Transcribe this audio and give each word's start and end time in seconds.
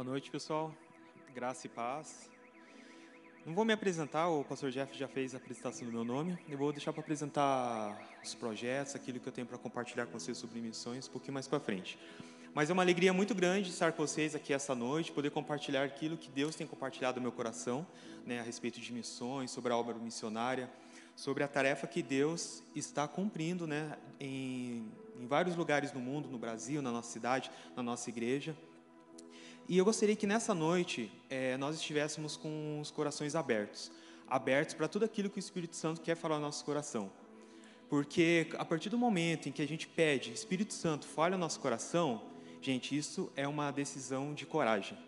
Boa 0.00 0.12
noite, 0.12 0.30
pessoal. 0.30 0.74
Graça 1.34 1.66
e 1.66 1.68
paz. 1.68 2.30
Não 3.44 3.52
vou 3.52 3.66
me 3.66 3.74
apresentar, 3.74 4.30
o 4.30 4.42
pastor 4.42 4.70
Jeff 4.70 4.98
já 4.98 5.06
fez 5.06 5.34
a 5.34 5.36
apresentação 5.36 5.86
do 5.86 5.92
meu 5.92 6.04
nome. 6.04 6.38
Eu 6.48 6.56
vou 6.56 6.72
deixar 6.72 6.90
para 6.90 7.02
apresentar 7.02 8.18
os 8.24 8.34
projetos, 8.34 8.94
aquilo 8.94 9.20
que 9.20 9.28
eu 9.28 9.32
tenho 9.32 9.46
para 9.46 9.58
compartilhar 9.58 10.06
com 10.06 10.18
vocês 10.18 10.38
sobre 10.38 10.58
missões, 10.58 11.06
um 11.06 11.12
pouquinho 11.12 11.34
mais 11.34 11.46
para 11.46 11.60
frente. 11.60 11.98
Mas 12.54 12.70
é 12.70 12.72
uma 12.72 12.82
alegria 12.82 13.12
muito 13.12 13.34
grande 13.34 13.68
estar 13.68 13.92
com 13.92 14.06
vocês 14.06 14.34
aqui 14.34 14.54
essa 14.54 14.74
noite, 14.74 15.12
poder 15.12 15.32
compartilhar 15.32 15.84
aquilo 15.84 16.16
que 16.16 16.30
Deus 16.30 16.54
tem 16.54 16.66
compartilhado 16.66 17.16
no 17.16 17.24
meu 17.24 17.32
coração, 17.32 17.86
né, 18.24 18.40
a 18.40 18.42
respeito 18.42 18.80
de 18.80 18.94
missões, 18.94 19.50
sobre 19.50 19.70
a 19.70 19.76
obra 19.76 19.92
missionária, 19.96 20.70
sobre 21.14 21.44
a 21.44 21.48
tarefa 21.48 21.86
que 21.86 22.02
Deus 22.02 22.62
está 22.74 23.06
cumprindo, 23.06 23.66
né, 23.66 23.98
em, 24.18 24.90
em 25.20 25.26
vários 25.26 25.56
lugares 25.56 25.92
no 25.92 26.00
mundo, 26.00 26.26
no 26.26 26.38
Brasil, 26.38 26.80
na 26.80 26.90
nossa 26.90 27.12
cidade, 27.12 27.50
na 27.76 27.82
nossa 27.82 28.08
igreja. 28.08 28.56
E 29.70 29.78
eu 29.78 29.84
gostaria 29.84 30.16
que 30.16 30.26
nessa 30.26 30.52
noite 30.52 31.12
é, 31.30 31.56
nós 31.56 31.76
estivéssemos 31.76 32.36
com 32.36 32.80
os 32.80 32.90
corações 32.90 33.36
abertos 33.36 33.92
abertos 34.26 34.74
para 34.74 34.88
tudo 34.88 35.04
aquilo 35.04 35.30
que 35.30 35.38
o 35.38 35.38
Espírito 35.38 35.76
Santo 35.76 36.00
quer 36.00 36.16
falar 36.16 36.38
no 36.38 36.42
nosso 36.42 36.64
coração. 36.64 37.08
Porque 37.88 38.48
a 38.58 38.64
partir 38.64 38.88
do 38.88 38.98
momento 38.98 39.48
em 39.48 39.52
que 39.52 39.62
a 39.62 39.68
gente 39.68 39.86
pede, 39.86 40.32
Espírito 40.32 40.74
Santo, 40.74 41.06
fale 41.06 41.36
o 41.36 41.38
nosso 41.38 41.60
coração, 41.60 42.20
gente, 42.60 42.98
isso 42.98 43.30
é 43.36 43.46
uma 43.46 43.70
decisão 43.70 44.34
de 44.34 44.44
coragem. 44.44 44.98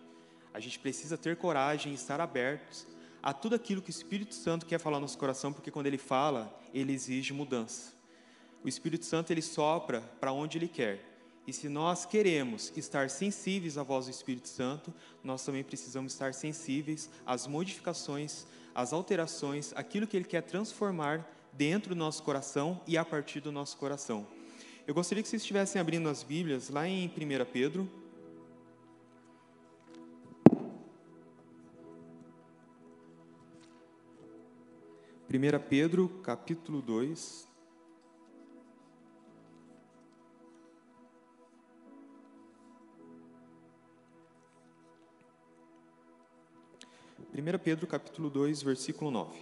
A 0.55 0.61
gente 0.61 0.79
precisa 0.79 1.19
ter 1.19 1.35
coragem 1.37 1.91
e 1.91 1.97
estar 1.97 2.21
abertos 2.21 2.87
a 3.21 3.33
tudo 3.33 3.57
aquilo 3.57 3.83
que 3.83 3.91
o 3.91 3.97
Espírito 3.99 4.33
Santo 4.33 4.65
quer 4.65 4.79
falar 4.79 4.99
no 4.99 5.03
nosso 5.03 5.19
coração, 5.19 5.53
porque 5.53 5.73
quando 5.73 5.89
ele 5.89 5.99
fala, 5.99 6.57
ele 6.73 6.93
exige 6.93 7.33
mudança. 7.33 7.93
O 8.63 8.69
Espírito 8.69 9.07
Santo 9.07 9.33
ele 9.33 9.43
sopra 9.43 10.03
para 10.21 10.33
onde 10.33 10.57
ele 10.57 10.69
quer. 10.69 11.12
E 11.47 11.53
se 11.53 11.69
nós 11.69 12.07
queremos 12.07 12.73
estar 12.77 13.11
sensíveis 13.11 13.77
à 13.77 13.83
voz 13.83 14.07
do 14.07 14.11
Espírito 14.13 14.49
Santo, 14.49 14.95
nós 15.25 15.45
também 15.45 15.65
precisamos 15.65 16.13
estar 16.13 16.33
sensíveis 16.35 17.11
às 17.27 17.47
modificações, 17.47 18.47
às 18.75 18.93
alterações, 18.93 19.73
aquilo 19.75 20.07
que 20.07 20.17
Ele 20.17 20.25
quer 20.25 20.43
transformar 20.43 21.29
dentro 21.53 21.91
do 21.91 21.99
nosso 21.99 22.23
coração 22.23 22.81
e 22.87 22.97
a 22.97 23.05
partir 23.05 23.41
do 23.41 23.51
nosso 23.51 23.77
coração. 23.77 24.27
Eu 24.87 24.95
gostaria 24.95 25.23
que 25.23 25.29
vocês 25.29 25.43
estivessem 25.43 25.81
abrindo 25.81 26.09
as 26.09 26.23
Bíblias 26.23 26.69
lá 26.69 26.87
em 26.87 27.07
1 27.07 27.11
Pedro. 27.53 27.89
Primeira 35.27 35.59
Pedro, 35.59 36.09
capítulo 36.23 36.83
2, 36.83 37.52
1 47.35 47.59
Pedro 47.65 47.87
capítulo 47.87 48.29
2, 48.29 48.63
versículo 48.63 49.11
9. 49.11 49.39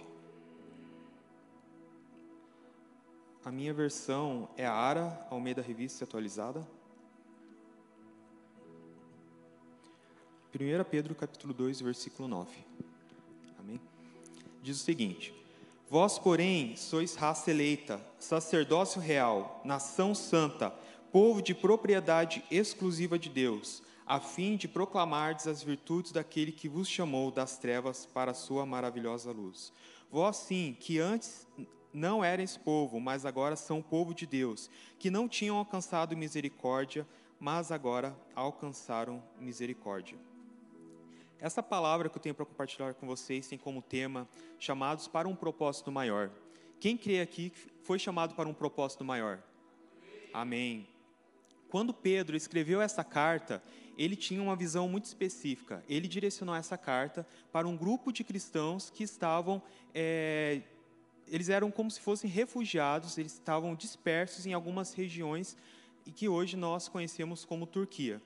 A 3.43 3.51
minha 3.51 3.73
versão 3.73 4.47
é 4.55 4.65
a 4.65 4.71
Ara 4.71 5.27
Almeida 5.29 5.61
Revista 5.61 6.05
Atualizada. 6.05 6.65
1 10.55 10.83
Pedro 10.89 11.13
capítulo 11.13 11.53
2, 11.53 11.81
versículo 11.81 12.29
9. 12.29 12.49
Amém? 13.59 13.81
Diz 14.63 14.79
o 14.79 14.85
seguinte: 14.85 15.33
Vós, 15.89 16.17
porém, 16.17 16.77
sois 16.77 17.15
raça 17.15 17.51
eleita, 17.51 17.99
sacerdócio 18.17 19.01
real, 19.01 19.59
nação 19.65 20.15
santa, 20.15 20.69
povo 21.11 21.41
de 21.41 21.53
propriedade 21.53 22.41
exclusiva 22.49 23.19
de 23.19 23.27
Deus, 23.27 23.83
a 24.11 24.19
fim 24.19 24.57
de 24.57 24.67
proclamardes 24.67 25.47
as 25.47 25.63
virtudes 25.63 26.11
daquele 26.11 26.51
que 26.51 26.67
vos 26.67 26.85
chamou 26.85 27.31
das 27.31 27.57
trevas 27.57 28.05
para 28.05 28.31
a 28.31 28.33
sua 28.33 28.65
maravilhosa 28.65 29.31
luz. 29.31 29.71
Vós 30.11 30.35
sim, 30.35 30.75
que 30.77 30.99
antes 30.99 31.47
não 31.93 32.21
erais 32.21 32.57
povo, 32.57 32.99
mas 32.99 33.25
agora 33.25 33.55
são 33.55 33.81
povo 33.81 34.13
de 34.13 34.25
Deus, 34.25 34.69
que 34.99 35.09
não 35.09 35.29
tinham 35.29 35.55
alcançado 35.55 36.17
misericórdia, 36.17 37.07
mas 37.39 37.71
agora 37.71 38.13
alcançaram 38.35 39.23
misericórdia. 39.39 40.17
Essa 41.39 41.63
palavra 41.63 42.09
que 42.09 42.17
eu 42.17 42.21
tenho 42.21 42.35
para 42.35 42.45
compartilhar 42.45 42.93
com 42.95 43.07
vocês 43.07 43.47
tem 43.47 43.57
como 43.57 43.81
tema 43.81 44.27
chamados 44.59 45.07
para 45.07 45.25
um 45.25 45.37
propósito 45.37 45.89
maior. 45.89 46.29
Quem 46.81 46.97
crê 46.97 47.21
aqui 47.21 47.53
foi 47.81 47.97
chamado 47.97 48.35
para 48.35 48.49
um 48.49 48.53
propósito 48.53 49.05
maior? 49.05 49.41
Amém. 50.33 50.85
Quando 51.71 51.93
Pedro 51.93 52.35
escreveu 52.35 52.81
essa 52.81 53.01
carta, 53.01 53.63
ele 53.97 54.15
tinha 54.15 54.41
uma 54.41 54.55
visão 54.55 54.87
muito 54.87 55.05
específica. 55.05 55.83
Ele 55.87 56.07
direcionou 56.07 56.55
essa 56.55 56.77
carta 56.77 57.25
para 57.51 57.67
um 57.67 57.75
grupo 57.75 58.11
de 58.11 58.23
cristãos 58.23 58.89
que 58.89 59.03
estavam, 59.03 59.61
é, 59.93 60.61
eles 61.27 61.49
eram 61.49 61.71
como 61.71 61.89
se 61.89 61.99
fossem 61.99 62.29
refugiados, 62.29 63.17
eles 63.17 63.33
estavam 63.33 63.75
dispersos 63.75 64.45
em 64.45 64.53
algumas 64.53 64.93
regiões 64.93 65.57
e 66.05 66.11
que 66.11 66.27
hoje 66.27 66.57
nós 66.57 66.87
conhecemos 66.87 67.45
como 67.45 67.65
Turquia. 67.65 68.21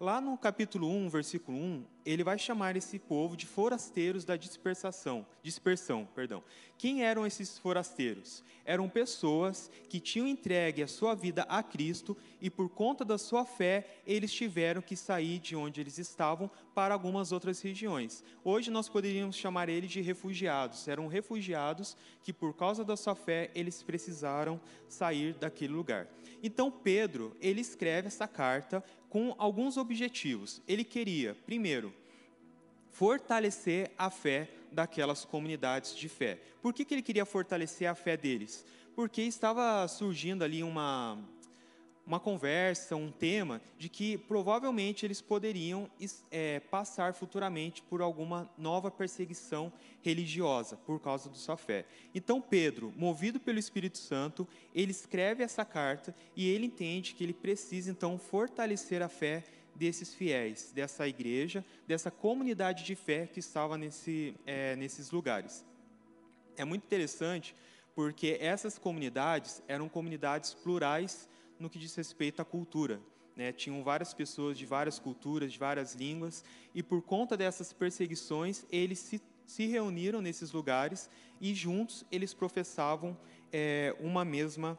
Lá 0.00 0.18
no 0.18 0.34
capítulo 0.38 0.88
1, 0.88 1.10
versículo 1.10 1.58
1, 1.58 1.84
ele 2.06 2.24
vai 2.24 2.38
chamar 2.38 2.74
esse 2.74 2.98
povo 2.98 3.36
de 3.36 3.44
forasteiros 3.44 4.24
da 4.24 4.34
dispersação, 4.34 5.26
dispersão, 5.42 6.08
perdão. 6.14 6.42
Quem 6.78 7.04
eram 7.04 7.26
esses 7.26 7.58
forasteiros? 7.58 8.42
Eram 8.64 8.88
pessoas 8.88 9.70
que 9.90 10.00
tinham 10.00 10.26
entregue 10.26 10.82
a 10.82 10.88
sua 10.88 11.14
vida 11.14 11.42
a 11.42 11.62
Cristo 11.62 12.16
e 12.40 12.48
por 12.48 12.70
conta 12.70 13.04
da 13.04 13.18
sua 13.18 13.44
fé, 13.44 13.86
eles 14.06 14.32
tiveram 14.32 14.80
que 14.80 14.96
sair 14.96 15.38
de 15.38 15.54
onde 15.54 15.82
eles 15.82 15.98
estavam 15.98 16.50
para 16.74 16.94
algumas 16.94 17.30
outras 17.30 17.60
regiões. 17.60 18.24
Hoje 18.42 18.70
nós 18.70 18.88
poderíamos 18.88 19.36
chamar 19.36 19.68
eles 19.68 19.90
de 19.90 20.00
refugiados. 20.00 20.88
Eram 20.88 21.08
refugiados 21.08 21.94
que 22.22 22.32
por 22.32 22.54
causa 22.54 22.82
da 22.82 22.96
sua 22.96 23.14
fé, 23.14 23.50
eles 23.54 23.82
precisaram 23.82 24.58
sair 24.88 25.34
daquele 25.34 25.74
lugar. 25.74 26.08
Então 26.42 26.70
Pedro, 26.70 27.36
ele 27.38 27.60
escreve 27.60 28.06
essa 28.06 28.26
carta 28.26 28.82
com 29.10 29.34
alguns 29.36 29.76
objetivos. 29.76 30.62
Ele 30.66 30.84
queria, 30.84 31.36
primeiro, 31.44 31.92
fortalecer 32.90 33.90
a 33.98 34.08
fé 34.08 34.48
daquelas 34.72 35.24
comunidades 35.24 35.94
de 35.96 36.08
fé. 36.08 36.38
Por 36.62 36.72
que, 36.72 36.84
que 36.84 36.94
ele 36.94 37.02
queria 37.02 37.26
fortalecer 37.26 37.88
a 37.88 37.94
fé 37.94 38.16
deles? 38.16 38.64
Porque 38.94 39.22
estava 39.22 39.86
surgindo 39.88 40.44
ali 40.44 40.62
uma, 40.62 41.18
uma 42.10 42.18
conversa, 42.18 42.96
um 42.96 43.08
tema 43.08 43.62
de 43.78 43.88
que 43.88 44.18
provavelmente 44.18 45.06
eles 45.06 45.20
poderiam 45.20 45.88
é, 46.28 46.58
passar 46.58 47.14
futuramente 47.14 47.82
por 47.82 48.02
alguma 48.02 48.50
nova 48.58 48.90
perseguição 48.90 49.72
religiosa 50.02 50.76
por 50.78 50.98
causa 50.98 51.28
da 51.28 51.36
sua 51.36 51.56
fé. 51.56 51.84
Então 52.12 52.40
Pedro, 52.40 52.92
movido 52.96 53.38
pelo 53.38 53.60
Espírito 53.60 53.96
Santo, 53.96 54.48
ele 54.74 54.90
escreve 54.90 55.44
essa 55.44 55.64
carta 55.64 56.12
e 56.34 56.48
ele 56.48 56.66
entende 56.66 57.14
que 57.14 57.22
ele 57.22 57.32
precisa 57.32 57.92
então 57.92 58.18
fortalecer 58.18 59.02
a 59.02 59.08
fé 59.08 59.44
desses 59.76 60.12
fiéis, 60.12 60.72
dessa 60.74 61.06
igreja, 61.06 61.64
dessa 61.86 62.10
comunidade 62.10 62.82
de 62.82 62.96
fé 62.96 63.28
que 63.28 63.38
estava 63.38 63.78
nesse, 63.78 64.34
é, 64.44 64.74
nesses 64.74 65.12
lugares. 65.12 65.64
É 66.56 66.64
muito 66.64 66.82
interessante 66.82 67.54
porque 67.94 68.36
essas 68.40 68.78
comunidades 68.78 69.62
eram 69.68 69.88
comunidades 69.88 70.54
plurais 70.54 71.28
no 71.60 71.70
que 71.70 71.78
diz 71.78 71.94
respeito 71.94 72.42
à 72.42 72.44
cultura. 72.44 73.00
Né? 73.36 73.52
Tinham 73.52 73.84
várias 73.84 74.12
pessoas 74.12 74.58
de 74.58 74.66
várias 74.66 74.98
culturas, 74.98 75.52
de 75.52 75.58
várias 75.58 75.94
línguas, 75.94 76.44
e 76.74 76.82
por 76.82 77.02
conta 77.02 77.36
dessas 77.36 77.72
perseguições, 77.72 78.64
eles 78.72 78.98
se, 78.98 79.20
se 79.46 79.66
reuniram 79.66 80.20
nesses 80.20 80.50
lugares 80.50 81.08
e 81.40 81.54
juntos 81.54 82.04
eles 82.10 82.34
professavam 82.34 83.16
é, 83.52 83.94
uma 84.00 84.24
mesma 84.24 84.78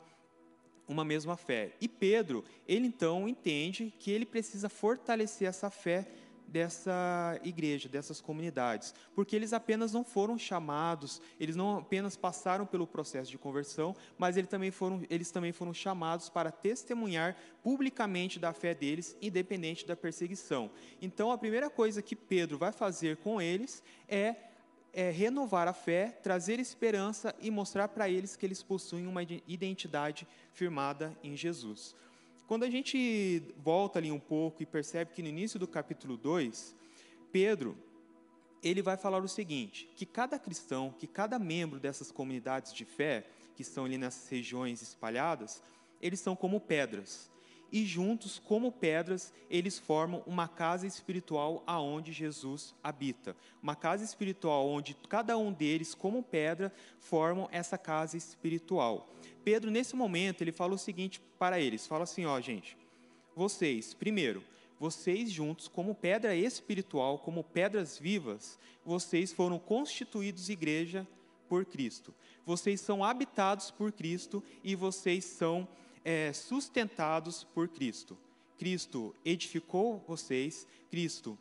uma 0.87 1.05
mesma 1.05 1.37
fé. 1.37 1.71
E 1.79 1.87
Pedro, 1.87 2.43
ele 2.67 2.85
então 2.85 3.25
entende 3.25 3.93
que 3.97 4.11
ele 4.11 4.25
precisa 4.25 4.67
fortalecer 4.67 5.47
essa 5.47 5.69
fé 5.69 6.05
dessa 6.51 7.39
igreja, 7.43 7.87
dessas 7.87 8.19
comunidades, 8.19 8.93
porque 9.15 9.35
eles 9.35 9.53
apenas 9.53 9.93
não 9.93 10.03
foram 10.03 10.37
chamados, 10.37 11.21
eles 11.39 11.55
não 11.55 11.77
apenas 11.77 12.17
passaram 12.17 12.65
pelo 12.65 12.85
processo 12.85 13.31
de 13.31 13.37
conversão, 13.37 13.95
mas 14.17 14.35
eles 14.35 14.49
também 14.49 14.69
foram, 14.69 15.01
eles 15.09 15.31
também 15.31 15.53
foram 15.53 15.73
chamados 15.73 16.27
para 16.27 16.51
testemunhar 16.51 17.37
publicamente 17.63 18.37
da 18.37 18.51
fé 18.51 18.73
deles, 18.73 19.15
independente 19.21 19.87
da 19.87 19.95
perseguição. 19.95 20.69
Então, 21.01 21.31
a 21.31 21.37
primeira 21.37 21.69
coisa 21.69 22.01
que 22.01 22.15
Pedro 22.15 22.57
vai 22.57 22.73
fazer 22.73 23.17
com 23.17 23.41
eles 23.41 23.81
é, 24.05 24.35
é 24.91 25.09
renovar 25.09 25.69
a 25.69 25.73
fé, 25.73 26.07
trazer 26.21 26.59
esperança 26.59 27.33
e 27.39 27.49
mostrar 27.49 27.87
para 27.87 28.09
eles 28.09 28.35
que 28.35 28.45
eles 28.45 28.61
possuem 28.61 29.07
uma 29.07 29.23
identidade 29.23 30.27
firmada 30.51 31.15
em 31.23 31.37
Jesus. 31.37 31.95
Quando 32.51 32.63
a 32.63 32.69
gente 32.69 33.41
volta 33.63 33.97
ali 33.97 34.11
um 34.11 34.19
pouco 34.19 34.61
e 34.61 34.65
percebe 34.65 35.13
que 35.13 35.21
no 35.21 35.29
início 35.29 35.57
do 35.57 35.65
capítulo 35.65 36.17
2, 36.17 36.75
Pedro, 37.31 37.77
ele 38.61 38.81
vai 38.81 38.97
falar 38.97 39.23
o 39.23 39.27
seguinte, 39.29 39.89
que 39.95 40.05
cada 40.05 40.37
cristão, 40.37 40.93
que 40.99 41.07
cada 41.07 41.39
membro 41.39 41.79
dessas 41.79 42.11
comunidades 42.11 42.73
de 42.73 42.83
fé, 42.83 43.25
que 43.55 43.61
estão 43.61 43.85
ali 43.85 43.97
nessas 43.97 44.27
regiões 44.27 44.81
espalhadas, 44.81 45.63
eles 46.01 46.19
são 46.19 46.35
como 46.35 46.59
pedras. 46.59 47.31
E 47.71 47.85
juntos, 47.85 48.37
como 48.37 48.71
pedras, 48.71 49.33
eles 49.49 49.79
formam 49.79 50.21
uma 50.25 50.47
casa 50.47 50.85
espiritual 50.85 51.63
aonde 51.65 52.11
Jesus 52.11 52.75
habita. 52.83 53.35
Uma 53.63 53.75
casa 53.75 54.03
espiritual 54.03 54.67
onde 54.67 54.93
cada 55.07 55.37
um 55.37 55.53
deles, 55.53 55.95
como 55.95 56.21
pedra, 56.21 56.71
formam 56.99 57.47
essa 57.51 57.77
casa 57.77 58.17
espiritual. 58.17 59.09
Pedro, 59.43 59.71
nesse 59.71 59.95
momento, 59.95 60.41
ele 60.41 60.51
fala 60.51 60.73
o 60.73 60.77
seguinte 60.77 61.21
para 61.39 61.59
eles: 61.59 61.87
fala 61.87 62.03
assim, 62.03 62.25
ó, 62.25 62.39
gente, 62.41 62.77
vocês, 63.35 63.93
primeiro, 63.93 64.43
vocês 64.77 65.31
juntos, 65.31 65.67
como 65.67 65.95
pedra 65.95 66.35
espiritual, 66.35 67.19
como 67.19 67.43
pedras 67.43 67.97
vivas, 67.97 68.59
vocês 68.83 69.31
foram 69.31 69.59
constituídos 69.59 70.49
igreja 70.49 71.07
por 71.47 71.65
Cristo. 71.65 72.13
Vocês 72.45 72.81
são 72.81 73.03
habitados 73.03 73.71
por 73.71 73.91
Cristo 73.91 74.43
e 74.63 74.75
vocês 74.75 75.23
são 75.25 75.67
é, 76.03 76.33
sustentados 76.33 77.43
por 77.43 77.67
Cristo. 77.67 78.17
Cristo 78.57 79.15
edificou 79.25 80.03
vocês, 80.07 80.67
Cristo 80.89 81.37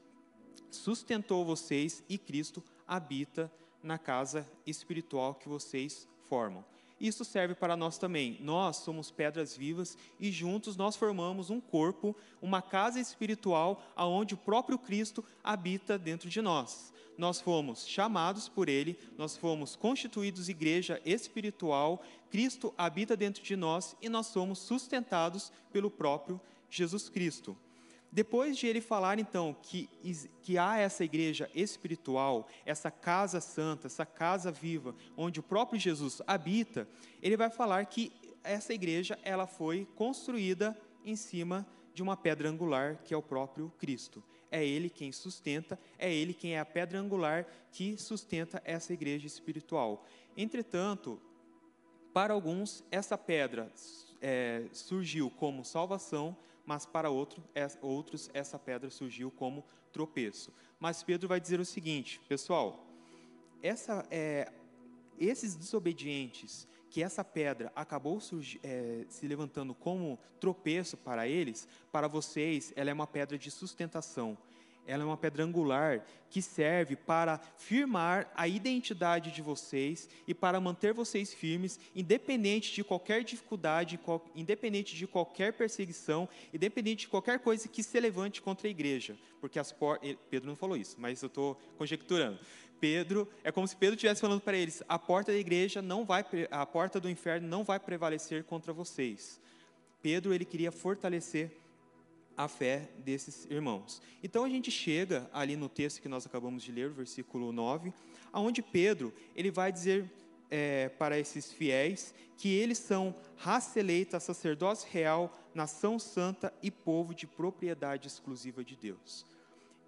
sustentou 0.70 1.44
vocês 1.44 2.02
e 2.08 2.16
Cristo 2.16 2.62
habita 2.86 3.52
na 3.82 3.98
casa 3.98 4.46
espiritual 4.66 5.34
que 5.34 5.48
vocês 5.48 6.08
formam. 6.24 6.64
Isso 7.00 7.24
serve 7.24 7.54
para 7.54 7.76
nós 7.76 7.96
também. 7.96 8.36
Nós 8.40 8.76
somos 8.76 9.10
pedras 9.10 9.56
vivas 9.56 9.96
e 10.18 10.30
juntos 10.30 10.76
nós 10.76 10.96
formamos 10.96 11.48
um 11.48 11.58
corpo, 11.58 12.14
uma 12.42 12.60
casa 12.60 13.00
espiritual 13.00 13.82
aonde 13.96 14.34
o 14.34 14.38
próprio 14.38 14.78
Cristo 14.78 15.24
habita 15.42 15.98
dentro 15.98 16.28
de 16.28 16.42
nós. 16.42 16.92
Nós 17.16 17.40
fomos 17.40 17.86
chamados 17.86 18.48
por 18.48 18.68
ele, 18.68 18.98
nós 19.16 19.36
fomos 19.36 19.76
constituídos 19.76 20.48
igreja 20.48 21.00
espiritual, 21.04 22.02
Cristo 22.30 22.72
habita 22.76 23.16
dentro 23.16 23.42
de 23.42 23.56
nós 23.56 23.96
e 24.00 24.08
nós 24.08 24.26
somos 24.26 24.58
sustentados 24.58 25.50
pelo 25.72 25.90
próprio 25.90 26.40
Jesus 26.70 27.08
Cristo. 27.08 27.56
Depois 28.12 28.56
de 28.56 28.66
ele 28.66 28.80
falar, 28.80 29.18
então, 29.18 29.56
que, 29.62 29.88
que 30.42 30.58
há 30.58 30.78
essa 30.78 31.04
igreja 31.04 31.48
espiritual, 31.54 32.48
essa 32.66 32.90
casa 32.90 33.40
santa, 33.40 33.86
essa 33.86 34.04
casa 34.04 34.50
viva, 34.50 34.94
onde 35.16 35.38
o 35.38 35.42
próprio 35.44 35.78
Jesus 35.78 36.20
habita, 36.26 36.88
ele 37.22 37.36
vai 37.36 37.50
falar 37.50 37.84
que 37.86 38.12
essa 38.42 38.74
igreja 38.74 39.18
ela 39.22 39.46
foi 39.46 39.86
construída 39.94 40.76
em 41.04 41.14
cima 41.14 41.66
de 41.94 42.02
uma 42.02 42.16
pedra 42.16 42.48
angular, 42.48 43.00
que 43.04 43.14
é 43.14 43.16
o 43.16 43.22
próprio 43.22 43.70
Cristo. 43.78 44.22
É 44.50 44.66
ele 44.66 44.90
quem 44.90 45.12
sustenta, 45.12 45.78
é 45.96 46.12
ele 46.12 46.34
quem 46.34 46.56
é 46.56 46.60
a 46.60 46.64
pedra 46.64 46.98
angular 46.98 47.46
que 47.70 47.96
sustenta 47.96 48.60
essa 48.64 48.92
igreja 48.92 49.26
espiritual. 49.26 50.04
Entretanto, 50.36 51.20
para 52.12 52.34
alguns, 52.34 52.84
essa 52.90 53.16
pedra 53.16 53.70
é, 54.20 54.64
surgiu 54.72 55.30
como 55.30 55.64
salvação, 55.64 56.36
mas 56.64 56.86
para 56.86 57.10
outro, 57.10 57.42
é, 57.54 57.66
outros 57.80 58.30
essa 58.32 58.58
pedra 58.58 58.90
surgiu 58.90 59.30
como 59.30 59.64
tropeço. 59.92 60.52
Mas 60.78 61.02
Pedro 61.02 61.28
vai 61.28 61.40
dizer 61.40 61.60
o 61.60 61.64
seguinte, 61.64 62.20
pessoal, 62.28 62.86
essa, 63.62 64.06
é, 64.10 64.50
esses 65.18 65.54
desobedientes, 65.54 66.66
que 66.88 67.02
essa 67.02 67.22
pedra 67.22 67.72
acabou 67.76 68.18
é, 68.62 69.04
se 69.08 69.26
levantando 69.26 69.74
como 69.74 70.18
tropeço 70.40 70.96
para 70.96 71.28
eles, 71.28 71.68
para 71.92 72.08
vocês, 72.08 72.72
ela 72.74 72.90
é 72.90 72.92
uma 72.92 73.06
pedra 73.06 73.38
de 73.38 73.50
sustentação 73.50 74.36
ela 74.86 75.02
é 75.02 75.06
uma 75.06 75.16
pedra 75.16 75.44
angular 75.44 76.04
que 76.28 76.40
serve 76.40 76.96
para 76.96 77.40
firmar 77.56 78.30
a 78.34 78.46
identidade 78.46 79.30
de 79.30 79.42
vocês 79.42 80.08
e 80.26 80.34
para 80.34 80.60
manter 80.60 80.92
vocês 80.92 81.34
firmes, 81.34 81.78
independente 81.94 82.72
de 82.72 82.84
qualquer 82.84 83.24
dificuldade, 83.24 83.98
independente 84.34 84.94
de 84.94 85.06
qualquer 85.06 85.52
perseguição, 85.52 86.28
independente 86.54 87.00
de 87.00 87.08
qualquer 87.08 87.40
coisa 87.40 87.68
que 87.68 87.82
se 87.82 87.98
levante 87.98 88.40
contra 88.40 88.68
a 88.68 88.70
igreja. 88.70 89.16
Porque 89.40 89.58
as 89.58 89.72
portas. 89.72 90.16
Pedro 90.28 90.48
não 90.48 90.56
falou 90.56 90.76
isso, 90.76 90.96
mas 90.98 91.22
eu 91.22 91.26
estou 91.26 91.58
conjecturando. 91.76 92.38
Pedro, 92.80 93.28
é 93.44 93.52
como 93.52 93.68
se 93.68 93.76
Pedro 93.76 93.94
estivesse 93.94 94.20
falando 94.20 94.40
para 94.40 94.56
eles: 94.56 94.82
a 94.88 94.98
porta 94.98 95.32
da 95.32 95.38
igreja 95.38 95.82
não 95.82 96.04
vai, 96.04 96.24
a 96.50 96.64
porta 96.64 96.98
do 96.98 97.10
inferno 97.10 97.46
não 97.46 97.62
vai 97.62 97.78
prevalecer 97.78 98.44
contra 98.44 98.72
vocês. 98.72 99.40
Pedro 100.02 100.32
ele 100.32 100.44
queria 100.44 100.72
fortalecer 100.72 101.59
a 102.40 102.48
fé 102.48 102.88
desses 103.04 103.44
irmãos. 103.50 104.00
Então 104.22 104.44
a 104.44 104.48
gente 104.48 104.70
chega 104.70 105.28
ali 105.30 105.56
no 105.56 105.68
texto 105.68 106.00
que 106.00 106.08
nós 106.08 106.24
acabamos 106.24 106.62
de 106.62 106.72
ler, 106.72 106.88
versículo 106.88 107.52
9, 107.52 107.92
aonde 108.32 108.62
Pedro 108.62 109.12
ele 109.36 109.50
vai 109.50 109.70
dizer 109.70 110.10
é, 110.50 110.88
para 110.88 111.18
esses 111.18 111.52
fiéis 111.52 112.14
que 112.38 112.48
eles 112.48 112.78
são 112.78 113.14
raça 113.36 113.78
eleita, 113.78 114.18
sacerdócio 114.18 114.88
real, 114.90 115.38
nação 115.54 115.98
santa 115.98 116.50
e 116.62 116.70
povo 116.70 117.14
de 117.14 117.26
propriedade 117.26 118.08
exclusiva 118.08 118.64
de 118.64 118.74
Deus. 118.74 119.26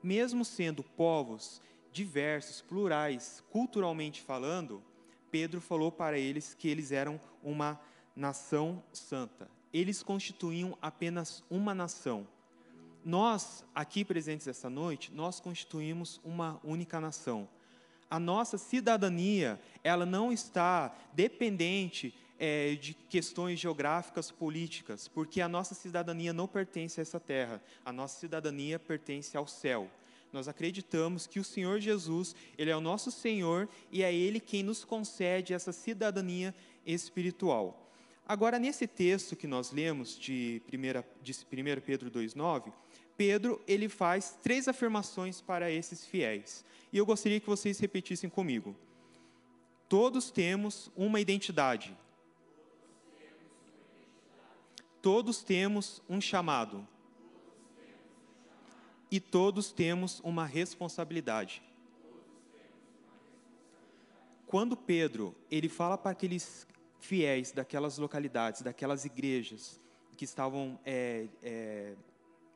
Mesmo 0.02 0.44
sendo 0.44 0.82
povos 0.82 1.62
diversos, 1.90 2.60
plurais, 2.60 3.42
culturalmente 3.50 4.20
falando, 4.20 4.82
Pedro 5.30 5.58
falou 5.58 5.90
para 5.90 6.18
eles 6.18 6.52
que 6.52 6.68
eles 6.68 6.92
eram 6.92 7.18
uma 7.42 7.80
nação 8.14 8.84
santa. 8.92 9.48
Eles 9.72 10.02
constituíam 10.02 10.76
apenas 10.82 11.42
uma 11.48 11.74
nação 11.74 12.26
nós, 13.04 13.64
aqui 13.74 14.04
presentes 14.04 14.46
esta 14.46 14.70
noite, 14.70 15.12
nós 15.12 15.40
constituímos 15.40 16.20
uma 16.24 16.60
única 16.62 17.00
nação. 17.00 17.48
A 18.08 18.20
nossa 18.20 18.58
cidadania, 18.58 19.60
ela 19.82 20.04
não 20.04 20.32
está 20.32 20.94
dependente 21.14 22.14
é, 22.38 22.74
de 22.74 22.94
questões 22.94 23.58
geográficas, 23.58 24.30
políticas, 24.30 25.08
porque 25.08 25.40
a 25.40 25.48
nossa 25.48 25.74
cidadania 25.74 26.32
não 26.32 26.46
pertence 26.46 27.00
a 27.00 27.02
essa 27.02 27.20
terra. 27.20 27.62
A 27.84 27.92
nossa 27.92 28.18
cidadania 28.18 28.78
pertence 28.78 29.36
ao 29.36 29.46
céu. 29.46 29.88
Nós 30.32 30.48
acreditamos 30.48 31.26
que 31.26 31.38
o 31.38 31.44
Senhor 31.44 31.78
Jesus, 31.78 32.34
Ele 32.56 32.70
é 32.70 32.76
o 32.76 32.80
nosso 32.80 33.10
Senhor 33.10 33.68
e 33.90 34.02
é 34.02 34.12
Ele 34.12 34.40
quem 34.40 34.62
nos 34.62 34.84
concede 34.84 35.54
essa 35.54 35.72
cidadania 35.72 36.54
espiritual. 36.86 37.82
Agora, 38.26 38.58
nesse 38.58 38.86
texto 38.86 39.36
que 39.36 39.46
nós 39.46 39.72
lemos 39.72 40.18
de 40.18 40.62
1, 40.72 41.22
de 41.22 41.32
1 41.32 41.80
Pedro 41.80 42.10
2,9, 42.10 42.72
Pedro 43.16 43.60
ele 43.66 43.88
faz 43.88 44.38
três 44.42 44.68
afirmações 44.68 45.40
para 45.40 45.70
esses 45.70 46.04
fiéis. 46.04 46.64
E 46.92 46.98
eu 46.98 47.06
gostaria 47.06 47.40
que 47.40 47.46
vocês 47.46 47.78
repetissem 47.78 48.28
comigo. 48.28 48.76
Todos 49.88 50.30
temos 50.30 50.90
uma 50.96 51.20
identidade. 51.20 51.96
Todos 55.00 55.42
temos 55.42 56.02
um 56.08 56.20
chamado. 56.20 56.86
E 59.10 59.20
todos 59.20 59.72
temos 59.72 60.20
uma 60.20 60.46
responsabilidade. 60.46 61.62
Quando 64.46 64.76
Pedro 64.76 65.34
ele 65.50 65.68
fala 65.68 65.98
para 65.98 66.10
aqueles 66.10 66.66
fiéis 67.00 67.52
daquelas 67.52 67.98
localidades, 67.98 68.62
daquelas 68.62 69.04
igrejas 69.04 69.80
que 70.16 70.24
estavam 70.24 70.78
é, 70.84 71.26
é, 71.42 71.94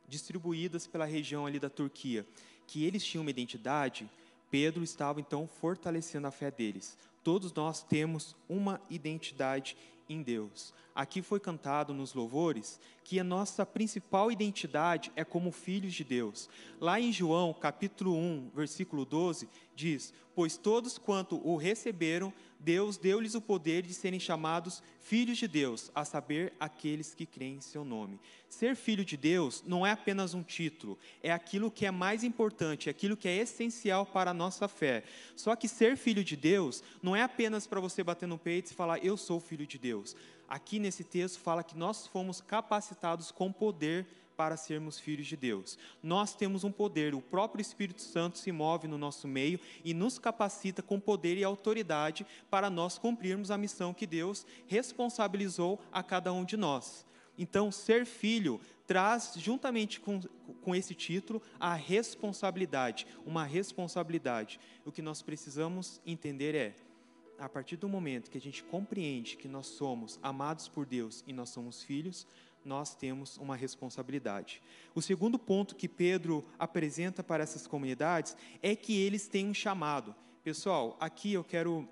distribuídas 0.09 0.87
pela 0.87 1.05
região 1.05 1.47
ali 1.47 1.59
da 1.59 1.71
Turquia, 1.71 2.27
que 2.67 2.85
eles 2.85 3.05
tinham 3.05 3.23
uma 3.23 3.31
identidade, 3.31 4.09
Pedro 4.51 4.83
estava 4.83 5.21
então 5.21 5.49
fortalecendo 5.49 6.27
a 6.27 6.31
fé 6.31 6.51
deles. 6.51 6.97
Todos 7.23 7.53
nós 7.53 7.83
temos 7.83 8.37
uma 8.49 8.81
identidade 8.89 9.77
em 10.09 10.23
Deus. 10.23 10.73
Aqui 10.95 11.21
foi 11.21 11.39
cantado 11.39 11.93
nos 11.93 12.15
louvores 12.15 12.81
que 13.05 13.21
a 13.21 13.25
nossa 13.25 13.67
principal 13.67 14.31
identidade 14.31 15.13
é 15.15 15.25
como 15.25 15.53
filhos 15.53 15.93
de 15.93 16.05
Deus. 16.05 16.49
Lá 16.81 16.99
em 17.01 17.13
João, 17.13 17.53
capítulo 17.53 18.17
1, 18.17 18.51
versículo 18.55 19.05
12, 19.05 19.49
diz: 19.75 20.15
Pois 20.35 20.57
todos 20.57 20.97
quanto 20.99 21.37
o 21.47 21.57
receberam, 21.57 22.33
Deus 22.59 22.97
deu-lhes 22.97 23.35
o 23.35 23.41
poder 23.41 23.83
de 23.83 23.95
serem 23.95 24.19
chamados 24.19 24.83
filhos 25.01 25.39
de 25.39 25.47
Deus, 25.47 25.91
a 25.95 26.05
saber, 26.05 26.53
aqueles 26.59 27.15
que 27.15 27.25
creem 27.25 27.57
em 27.57 27.61
seu 27.61 27.85
nome. 27.85 28.19
Ser 28.49 28.75
filho 28.75 29.05
de 29.05 29.17
Deus 29.17 29.63
não 29.67 29.87
é 29.87 29.93
apenas 29.93 30.35
um 30.35 30.43
título, 30.43 30.99
é 31.23 31.33
aquilo 31.33 31.71
que 31.71 31.87
é 31.87 31.91
mais 31.91 32.25
importante, 32.25 32.89
é 32.89 32.91
aquilo 32.91 33.17
que 33.17 33.29
é 33.29 33.37
essencial 33.37 34.05
para 34.05 34.31
a 34.31 34.35
nossa 34.35 34.67
fé. 34.67 35.05
Só 35.37 35.55
que 35.55 35.69
ser 35.69 35.97
filho 35.97 36.25
de 36.25 36.37
Deus 36.37 36.83
não 37.03 37.15
é 37.15 37.23
apenas 37.23 37.67
para 37.67 37.81
você 37.81 38.03
bater 38.03 38.27
no 38.27 38.39
peito 38.39 38.71
e 38.71 38.75
falar, 38.75 38.99
eu 39.05 39.17
sou 39.17 39.39
filho 39.39 39.67
de 39.67 39.79
Deus. 39.79 40.17
Aqui 40.49 40.79
nesse 40.79 41.05
texto 41.05 41.41
fala 41.41 41.65
que 41.65 41.77
nós 41.77 42.07
fomos 42.07 42.41
capacitados 42.41 43.31
com 43.31 43.53
poder 43.53 44.07
para 44.37 44.57
sermos 44.57 44.99
filhos 44.99 45.27
de 45.27 45.37
Deus. 45.37 45.79
Nós 46.03 46.35
temos 46.35 46.65
um 46.65 46.71
poder, 46.71 47.15
o 47.15 47.23
próprio 47.23 47.63
Espírito 47.63 48.03
Santo 48.03 48.39
se 48.39 48.53
move 48.53 48.87
no 48.87 48.99
nosso 48.99 49.27
meio 49.27 49.59
e 49.85 49.95
nos 49.95 50.19
capacita 50.19 50.83
com 50.83 51.01
poder 51.01 51.37
e 51.37 51.45
autoridade 51.45 52.27
para 52.51 52.69
nós 52.69 52.99
cumprirmos 52.99 53.51
a 53.51 53.59
missão 53.59 53.95
que 53.95 54.07
Deus 54.07 54.47
responsabilizou 54.67 55.81
a 55.91 56.03
cada 56.03 56.33
um 56.33 56.45
de 56.45 56.57
nós. 56.57 57.07
Então, 57.39 57.71
ser 57.71 58.07
filho 58.07 58.61
traz, 58.87 59.35
juntamente 59.37 60.01
com, 60.01 60.21
com 60.63 60.75
esse 60.75 60.95
título, 60.95 61.43
a 61.59 61.75
responsabilidade, 61.75 63.07
uma 63.27 63.45
responsabilidade. 63.45 64.61
O 64.85 64.93
que 64.93 65.03
nós 65.03 65.23
precisamos 65.23 66.01
entender 66.07 66.55
é, 66.55 66.75
a 67.39 67.49
partir 67.49 67.77
do 67.77 67.89
momento 67.89 68.31
que 68.31 68.39
a 68.39 68.41
gente 68.41 68.63
compreende 68.65 69.37
que 69.37 69.49
nós 69.49 69.67
somos 69.67 70.19
amados 70.23 70.69
por 70.69 70.87
Deus 70.87 71.23
e 71.27 71.33
nós 71.33 71.51
somos 71.51 71.83
filhos, 71.83 72.27
nós 72.67 72.95
temos 72.95 73.37
uma 73.39 73.57
responsabilidade. 73.57 74.61
O 74.95 75.01
segundo 75.01 75.39
ponto 75.39 75.77
que 75.77 75.89
Pedro 75.89 76.45
apresenta 76.59 77.23
para 77.23 77.43
essas 77.43 77.67
comunidades 77.67 78.37
é 78.63 78.75
que 78.75 79.01
eles 79.01 79.29
têm 79.29 79.49
um 79.49 79.55
chamado. 79.55 80.15
Pessoal, 80.43 80.97
aqui 81.01 81.33
eu 81.33 81.45
quero 81.45 81.89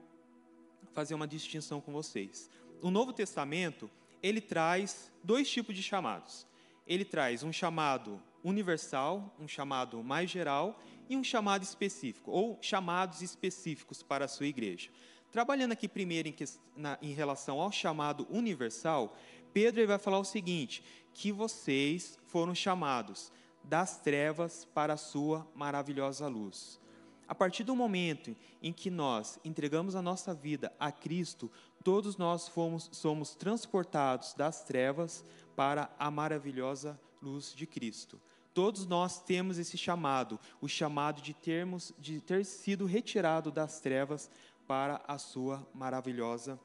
fazer 0.92 1.14
uma 1.14 1.26
distinção 1.26 1.80
com 1.80 1.92
vocês. 1.92 2.50
O 2.82 2.90
Novo 2.90 3.12
Testamento, 3.12 3.90
ele 4.22 4.40
traz 4.40 5.12
dois 5.22 5.50
tipos 5.50 5.74
de 5.74 5.82
chamados. 5.82 6.46
Ele 6.86 7.04
traz 7.04 7.42
um 7.42 7.52
chamado 7.52 8.20
universal, 8.42 9.34
um 9.40 9.48
chamado 9.48 10.02
mais 10.04 10.30
geral 10.30 10.78
e 11.08 11.16
um 11.16 11.24
chamado 11.24 11.62
específico, 11.62 12.30
ou 12.30 12.58
chamados 12.60 13.22
específicos 13.22 14.02
para 14.02 14.26
a 14.26 14.28
sua 14.28 14.46
igreja. 14.46 14.90
Trabalhando 15.32 15.72
aqui 15.72 15.88
primeiro 15.88 16.28
em, 16.28 16.34
na, 16.76 16.98
em 17.02 17.12
relação 17.12 17.60
ao 17.60 17.72
chamado 17.72 18.26
universal, 18.30 19.16
Pedro 19.54 19.86
vai 19.86 19.98
falar 19.98 20.18
o 20.18 20.24
seguinte: 20.24 20.84
que 21.14 21.32
vocês 21.32 22.18
foram 22.26 22.54
chamados 22.54 23.32
das 23.62 23.98
trevas 23.98 24.66
para 24.74 24.94
a 24.94 24.98
sua 24.98 25.48
maravilhosa 25.54 26.26
luz. 26.26 26.78
A 27.26 27.34
partir 27.34 27.64
do 27.64 27.74
momento 27.74 28.36
em 28.60 28.70
que 28.70 28.90
nós 28.90 29.38
entregamos 29.42 29.94
a 29.94 30.02
nossa 30.02 30.34
vida 30.34 30.70
a 30.78 30.92
Cristo, 30.92 31.50
todos 31.82 32.18
nós 32.18 32.48
fomos, 32.48 32.90
somos 32.92 33.34
transportados 33.34 34.34
das 34.34 34.62
trevas 34.62 35.24
para 35.56 35.90
a 35.98 36.10
maravilhosa 36.10 37.00
luz 37.22 37.54
de 37.54 37.66
Cristo. 37.66 38.20
Todos 38.52 38.86
nós 38.86 39.22
temos 39.22 39.56
esse 39.58 39.78
chamado, 39.78 40.38
o 40.60 40.68
chamado 40.68 41.22
de 41.22 41.32
termos 41.32 41.94
de 41.98 42.20
ter 42.20 42.44
sido 42.44 42.84
retirado 42.84 43.50
das 43.50 43.80
trevas 43.80 44.30
para 44.66 45.00
a 45.08 45.16
sua 45.16 45.66
maravilhosa 45.74 46.60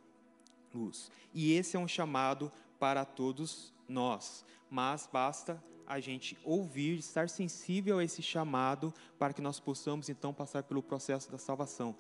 luz. 0.74 1.10
E 1.34 1.54
esse 1.54 1.78
é 1.78 1.80
um 1.80 1.88
chamado 1.88 2.52
para 2.80 3.06
todos 3.06 3.74
nós, 3.88 4.46
mas 4.70 5.08
basta 5.12 5.62
a 5.90 6.00
gente 6.00 6.38
ouvir, 6.44 7.00
estar 7.00 7.28
sensível 7.28 7.98
a 7.98 8.04
esse 8.04 8.22
chamado, 8.22 8.94
para 9.18 9.34
que 9.34 9.42
nós 9.42 9.60
possamos 9.60 10.08
então 10.08 10.32
passar 10.32 10.62
pelo 10.62 10.84
processo 10.84 11.32
da 11.32 11.40
salvação, 11.40 11.96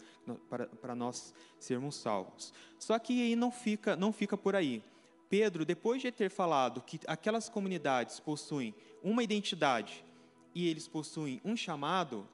para, 0.47 0.67
para 0.67 0.93
nós 0.93 1.33
sermos 1.59 1.95
salvos. 1.95 2.53
Só 2.77 2.99
que 2.99 3.19
aí 3.19 3.35
não 3.35 3.51
fica, 3.51 3.95
não 3.95 4.13
fica 4.13 4.37
por 4.37 4.55
aí. 4.55 4.83
Pedro, 5.27 5.65
depois 5.65 6.03
de 6.03 6.11
ter 6.11 6.29
falado 6.29 6.81
que 6.81 6.99
aquelas 7.07 7.49
comunidades 7.49 8.19
possuem 8.19 8.75
uma 9.01 9.23
identidade 9.23 10.05
e 10.53 10.67
eles 10.67 10.87
possuem 10.87 11.41
um 11.43 11.57
chamado, 11.57 12.27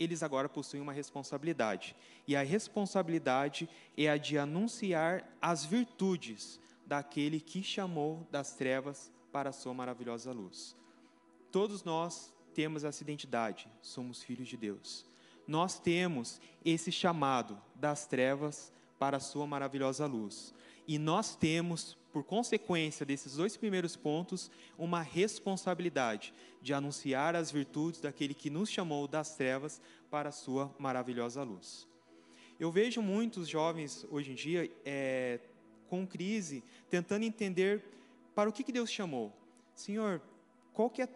eles 0.00 0.22
agora 0.22 0.48
possuem 0.48 0.82
uma 0.82 0.92
responsabilidade. 0.94 1.94
E 2.26 2.34
a 2.34 2.42
responsabilidade 2.42 3.68
é 3.98 4.08
a 4.08 4.16
de 4.16 4.38
anunciar 4.38 5.30
as 5.42 5.64
virtudes 5.64 6.58
daquele 6.86 7.40
que 7.40 7.62
chamou 7.62 8.26
das 8.30 8.54
trevas 8.54 9.10
para 9.32 9.50
a 9.50 9.52
sua 9.52 9.72
maravilhosa 9.72 10.32
luz. 10.32 10.76
Todos 11.50 11.84
nós 11.84 12.32
temos 12.54 12.84
essa 12.84 13.02
identidade, 13.02 13.68
somos 13.80 14.22
filhos 14.22 14.48
de 14.48 14.56
Deus. 14.56 15.06
Nós 15.46 15.78
temos 15.78 16.40
esse 16.64 16.92
chamado 16.92 17.60
das 17.74 18.06
trevas 18.06 18.72
para 18.98 19.16
a 19.16 19.20
sua 19.20 19.46
maravilhosa 19.46 20.06
luz. 20.06 20.54
E 20.86 20.98
nós 20.98 21.34
temos, 21.34 21.96
por 22.12 22.24
consequência 22.24 23.04
desses 23.06 23.36
dois 23.36 23.56
primeiros 23.56 23.96
pontos, 23.96 24.50
uma 24.78 25.00
responsabilidade 25.00 26.32
de 26.60 26.72
anunciar 26.72 27.34
as 27.34 27.50
virtudes 27.50 28.00
daquele 28.00 28.34
que 28.34 28.50
nos 28.50 28.70
chamou 28.70 29.08
das 29.08 29.34
trevas 29.34 29.80
para 30.10 30.28
a 30.28 30.32
sua 30.32 30.74
maravilhosa 30.78 31.42
luz. 31.42 31.86
Eu 32.58 32.70
vejo 32.70 33.02
muitos 33.02 33.48
jovens 33.48 34.06
hoje 34.10 34.32
em 34.32 34.34
dia 34.34 34.70
é, 34.84 35.40
com 35.92 36.06
crise, 36.06 36.64
tentando 36.88 37.22
entender 37.22 37.84
para 38.34 38.48
o 38.48 38.52
que, 38.52 38.64
que 38.64 38.72
Deus 38.72 38.90
chamou. 38.90 39.30
Senhor, 39.74 40.22
qual 40.72 40.88
que 40.88 41.02
é, 41.02 41.08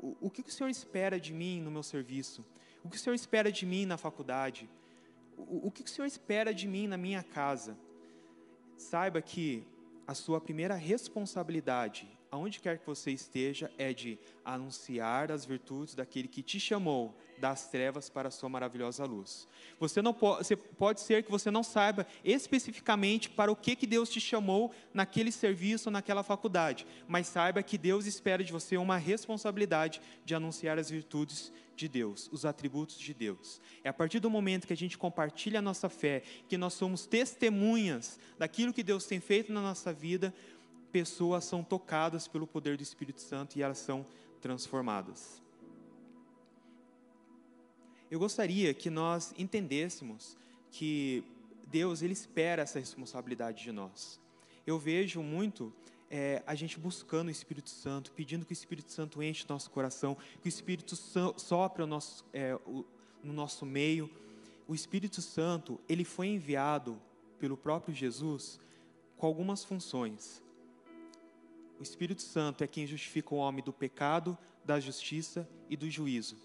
o, 0.00 0.16
o 0.22 0.28
que 0.28 0.40
o 0.40 0.50
Senhor 0.50 0.68
espera 0.68 1.20
de 1.20 1.32
mim 1.32 1.60
no 1.60 1.70
meu 1.70 1.84
serviço? 1.84 2.44
O 2.82 2.88
que 2.88 2.96
o 2.96 2.98
Senhor 2.98 3.14
espera 3.14 3.52
de 3.52 3.64
mim 3.64 3.86
na 3.86 3.96
faculdade? 3.96 4.68
O, 5.38 5.68
o 5.68 5.70
que 5.70 5.84
o 5.84 5.88
Senhor 5.88 6.08
espera 6.08 6.52
de 6.52 6.66
mim 6.66 6.88
na 6.88 6.96
minha 6.96 7.22
casa? 7.22 7.78
Saiba 8.76 9.22
que 9.22 9.64
a 10.04 10.14
sua 10.14 10.40
primeira 10.40 10.74
responsabilidade, 10.74 12.13
aonde 12.34 12.58
quer 12.58 12.78
que 12.78 12.86
você 12.86 13.12
esteja, 13.12 13.70
é 13.78 13.92
de 13.92 14.18
anunciar 14.44 15.30
as 15.30 15.44
virtudes 15.44 15.94
daquele 15.94 16.26
que 16.26 16.42
te 16.42 16.58
chamou 16.58 17.16
das 17.38 17.68
trevas 17.68 18.10
para 18.10 18.26
a 18.26 18.30
sua 18.30 18.48
maravilhosa 18.48 19.04
luz. 19.04 19.46
Você 19.78 20.02
não 20.02 20.12
pode, 20.12 20.44
você 20.44 20.56
pode 20.56 21.00
ser 21.00 21.22
que 21.22 21.30
você 21.30 21.48
não 21.48 21.62
saiba 21.62 22.04
especificamente 22.24 23.30
para 23.30 23.52
o 23.52 23.56
que, 23.56 23.76
que 23.76 23.86
Deus 23.86 24.10
te 24.10 24.20
chamou 24.20 24.72
naquele 24.92 25.30
serviço, 25.30 25.92
naquela 25.92 26.24
faculdade, 26.24 26.84
mas 27.06 27.28
saiba 27.28 27.62
que 27.62 27.78
Deus 27.78 28.04
espera 28.04 28.42
de 28.42 28.52
você 28.52 28.76
uma 28.76 28.96
responsabilidade 28.96 30.00
de 30.24 30.34
anunciar 30.34 30.76
as 30.76 30.90
virtudes 30.90 31.52
de 31.76 31.88
Deus, 31.88 32.28
os 32.32 32.44
atributos 32.44 32.98
de 32.98 33.12
Deus. 33.12 33.60
É 33.82 33.88
a 33.88 33.92
partir 33.92 34.20
do 34.20 34.30
momento 34.30 34.66
que 34.66 34.72
a 34.72 34.76
gente 34.76 34.96
compartilha 34.96 35.58
a 35.58 35.62
nossa 35.62 35.88
fé, 35.88 36.22
que 36.48 36.56
nós 36.56 36.74
somos 36.74 37.06
testemunhas 37.06 38.18
daquilo 38.38 38.72
que 38.72 38.82
Deus 38.82 39.06
tem 39.06 39.20
feito 39.20 39.52
na 39.52 39.60
nossa 39.60 39.92
vida, 39.92 40.32
pessoas 40.94 41.44
são 41.44 41.64
tocadas 41.64 42.28
pelo 42.28 42.46
poder 42.46 42.76
do 42.76 42.82
Espírito 42.84 43.20
Santo 43.20 43.58
e 43.58 43.62
elas 43.62 43.78
são 43.78 44.06
transformadas. 44.40 45.42
Eu 48.08 48.20
gostaria 48.20 48.72
que 48.72 48.88
nós 48.88 49.34
entendêssemos 49.36 50.38
que 50.70 51.24
Deus 51.66 52.00
ele 52.00 52.12
espera 52.12 52.62
essa 52.62 52.78
responsabilidade 52.78 53.64
de 53.64 53.72
nós. 53.72 54.20
Eu 54.64 54.78
vejo 54.78 55.20
muito 55.20 55.72
é, 56.08 56.44
a 56.46 56.54
gente 56.54 56.78
buscando 56.78 57.26
o 57.26 57.32
Espírito 57.32 57.70
Santo, 57.70 58.12
pedindo 58.12 58.46
que 58.46 58.52
o 58.52 58.60
Espírito 58.60 58.92
Santo 58.92 59.20
enche 59.20 59.44
nosso 59.48 59.72
coração, 59.72 60.16
que 60.40 60.46
o 60.46 60.48
Espírito 60.48 60.94
so, 60.94 61.34
sopre 61.36 61.82
o 61.82 61.88
nosso, 61.88 62.24
é, 62.32 62.54
o, 62.54 62.86
no 63.20 63.32
nosso 63.32 63.66
meio. 63.66 64.08
O 64.68 64.76
Espírito 64.76 65.20
Santo 65.20 65.80
ele 65.88 66.04
foi 66.04 66.28
enviado 66.28 67.02
pelo 67.40 67.56
próprio 67.56 67.92
Jesus 67.92 68.60
com 69.16 69.26
algumas 69.26 69.64
funções. 69.64 70.43
O 71.78 71.82
Espírito 71.82 72.22
Santo 72.22 72.64
é 72.64 72.66
quem 72.66 72.86
justifica 72.86 73.34
o 73.34 73.38
homem 73.38 73.64
do 73.64 73.72
pecado, 73.72 74.36
da 74.64 74.80
justiça 74.80 75.48
e 75.68 75.76
do 75.76 75.90
juízo 75.90 76.36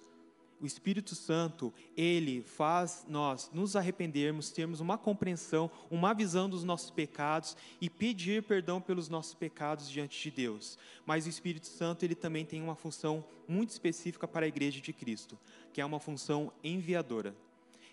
o 0.61 0.65
Espírito 0.65 1.15
Santo, 1.15 1.73
ele 1.95 2.41
faz 2.41 3.05
nós 3.07 3.49
nos 3.53 3.75
arrependermos, 3.75 4.51
termos 4.51 4.79
uma 4.79 4.97
compreensão, 4.97 5.71
uma 5.89 6.13
visão 6.13 6.49
dos 6.49 6.63
nossos 6.63 6.91
pecados 6.91 7.55
e 7.79 7.89
pedir 7.89 8.43
perdão 8.43 8.81
pelos 8.81 9.07
nossos 9.07 9.33
pecados 9.33 9.89
diante 9.89 10.21
de 10.21 10.31
Deus. 10.35 10.77
Mas 11.05 11.25
o 11.25 11.29
Espírito 11.29 11.67
Santo, 11.67 12.03
ele 12.03 12.15
também 12.15 12.45
tem 12.45 12.61
uma 12.61 12.75
função 12.75 13.23
muito 13.47 13.69
específica 13.69 14.27
para 14.27 14.45
a 14.45 14.49
igreja 14.49 14.81
de 14.81 14.91
Cristo, 14.91 15.39
que 15.71 15.79
é 15.79 15.85
uma 15.85 15.99
função 15.99 16.51
enviadora. 16.63 17.33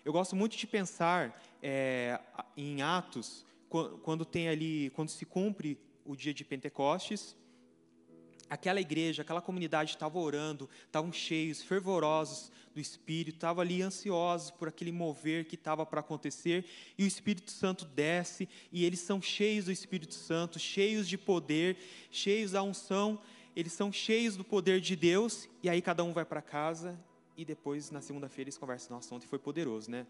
Eu 0.03 0.11
gosto 0.11 0.35
muito 0.35 0.57
de 0.57 0.67
pensar 0.67 1.41
é, 1.61 2.19
em 2.55 2.81
Atos, 2.81 3.45
quando 4.03 4.23
tem 4.23 4.47
ali, 4.47 4.89
quando 4.91 5.09
se 5.09 5.25
cumpre 5.25 5.77
o 6.07 6.15
dia 6.15 6.33
de 6.33 6.43
Pentecostes, 6.45 7.35
aquela 8.49 8.79
igreja, 8.79 9.21
aquela 9.21 9.41
comunidade 9.41 9.91
estava 9.91 10.17
orando, 10.17 10.69
estavam 10.85 11.11
cheios, 11.11 11.61
fervorosos 11.61 12.51
do 12.73 12.79
Espírito, 12.79 13.35
estavam 13.35 13.61
ali 13.61 13.81
ansiosos 13.81 14.51
por 14.51 14.69
aquele 14.69 14.91
mover 14.91 15.45
que 15.45 15.55
estava 15.55 15.85
para 15.85 15.99
acontecer, 15.99 16.65
e 16.97 17.03
o 17.03 17.07
Espírito 17.07 17.51
Santo 17.51 17.85
desce, 17.85 18.47
e 18.71 18.85
eles 18.85 19.01
são 19.01 19.21
cheios 19.21 19.65
do 19.65 19.71
Espírito 19.71 20.13
Santo, 20.13 20.57
cheios 20.57 21.07
de 21.07 21.17
poder, 21.17 21.77
cheios 22.09 22.51
da 22.51 22.63
unção, 22.63 23.19
eles 23.55 23.73
são 23.73 23.91
cheios 23.91 24.37
do 24.37 24.45
poder 24.45 24.79
de 24.79 24.95
Deus, 24.95 25.49
e 25.61 25.69
aí 25.69 25.81
cada 25.81 26.03
um 26.03 26.13
vai 26.13 26.23
para 26.23 26.41
casa, 26.41 26.97
e 27.35 27.43
depois 27.43 27.91
na 27.91 28.01
segunda-feira 28.01 28.45
eles 28.47 28.57
conversam, 28.57 28.95
nossa, 28.95 29.13
ontem 29.13 29.27
foi 29.27 29.39
poderoso, 29.39 29.91
né? 29.91 30.07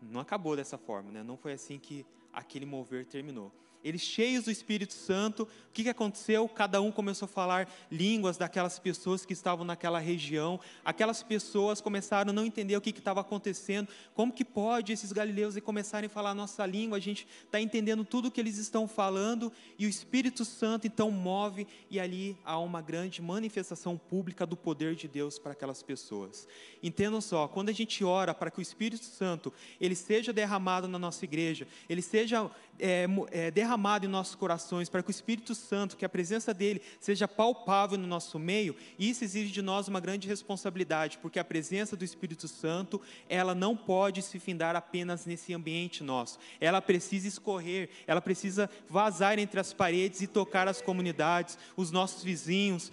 Não 0.00 0.20
acabou 0.20 0.54
dessa 0.54 0.78
forma, 0.78 1.10
né? 1.10 1.22
Não 1.24 1.36
foi 1.36 1.52
assim 1.52 1.78
que 1.78 2.06
aquele 2.32 2.66
mover 2.66 3.04
terminou 3.04 3.52
eles 3.84 4.00
cheios 4.00 4.44
do 4.44 4.50
Espírito 4.50 4.92
Santo, 4.92 5.44
o 5.44 5.72
que, 5.72 5.84
que 5.84 5.88
aconteceu? 5.88 6.48
Cada 6.48 6.80
um 6.80 6.90
começou 6.90 7.26
a 7.26 7.28
falar 7.28 7.68
línguas 7.90 8.36
daquelas 8.36 8.78
pessoas 8.78 9.24
que 9.24 9.32
estavam 9.32 9.64
naquela 9.64 9.98
região. 9.98 10.58
Aquelas 10.84 11.22
pessoas 11.22 11.80
começaram 11.80 12.30
a 12.30 12.32
não 12.32 12.44
entender 12.44 12.76
o 12.76 12.80
que 12.80 12.90
estava 12.90 13.20
acontecendo. 13.20 13.88
Como 14.14 14.32
que 14.32 14.44
pode 14.44 14.92
esses 14.92 15.12
galileus 15.12 15.56
começarem 15.60 16.06
a 16.06 16.10
falar 16.10 16.30
a 16.30 16.34
nossa 16.34 16.66
língua? 16.66 16.96
A 16.96 17.00
gente 17.00 17.26
está 17.44 17.60
entendendo 17.60 18.04
tudo 18.04 18.28
o 18.28 18.30
que 18.30 18.40
eles 18.40 18.58
estão 18.58 18.88
falando 18.88 19.52
e 19.78 19.86
o 19.86 19.88
Espírito 19.88 20.44
Santo 20.44 20.86
então 20.86 21.10
move 21.10 21.66
e 21.88 22.00
ali 22.00 22.36
há 22.44 22.58
uma 22.58 22.80
grande 22.80 23.22
manifestação 23.22 23.96
pública 23.96 24.44
do 24.44 24.56
poder 24.56 24.96
de 24.96 25.06
Deus 25.06 25.38
para 25.38 25.52
aquelas 25.52 25.82
pessoas. 25.82 26.48
Entendam 26.82 27.20
só, 27.20 27.46
quando 27.46 27.68
a 27.68 27.72
gente 27.72 28.02
ora 28.02 28.34
para 28.34 28.50
que 28.50 28.58
o 28.58 28.62
Espírito 28.62 29.04
Santo 29.04 29.52
ele 29.80 29.94
seja 29.94 30.32
derramado 30.32 30.88
na 30.88 30.98
nossa 30.98 31.24
igreja, 31.24 31.68
ele 31.88 32.02
seja 32.02 32.50
é, 32.78 33.06
é, 33.30 33.50
derramado 33.50 34.06
em 34.06 34.08
nossos 34.08 34.34
corações, 34.34 34.88
para 34.88 35.02
que 35.02 35.10
o 35.10 35.10
Espírito 35.10 35.54
Santo, 35.54 35.96
que 35.96 36.04
a 36.04 36.08
presença 36.08 36.54
dele 36.54 36.80
seja 37.00 37.26
palpável 37.26 37.98
no 37.98 38.06
nosso 38.06 38.38
meio, 38.38 38.76
isso 38.98 39.24
exige 39.24 39.52
de 39.52 39.62
nós 39.62 39.88
uma 39.88 40.00
grande 40.00 40.28
responsabilidade, 40.28 41.18
porque 41.18 41.38
a 41.38 41.44
presença 41.44 41.96
do 41.96 42.04
Espírito 42.04 42.48
Santo, 42.48 43.00
ela 43.28 43.54
não 43.54 43.76
pode 43.76 44.22
se 44.22 44.38
findar 44.38 44.76
apenas 44.76 45.26
nesse 45.26 45.52
ambiente 45.52 46.02
nosso, 46.02 46.38
ela 46.60 46.80
precisa 46.80 47.28
escorrer, 47.28 47.88
ela 48.06 48.20
precisa 48.20 48.70
vazar 48.88 49.38
entre 49.38 49.60
as 49.60 49.72
paredes 49.72 50.20
e 50.22 50.26
tocar 50.26 50.68
as 50.68 50.80
comunidades, 50.80 51.58
os 51.76 51.90
nossos 51.90 52.22
vizinhos, 52.22 52.92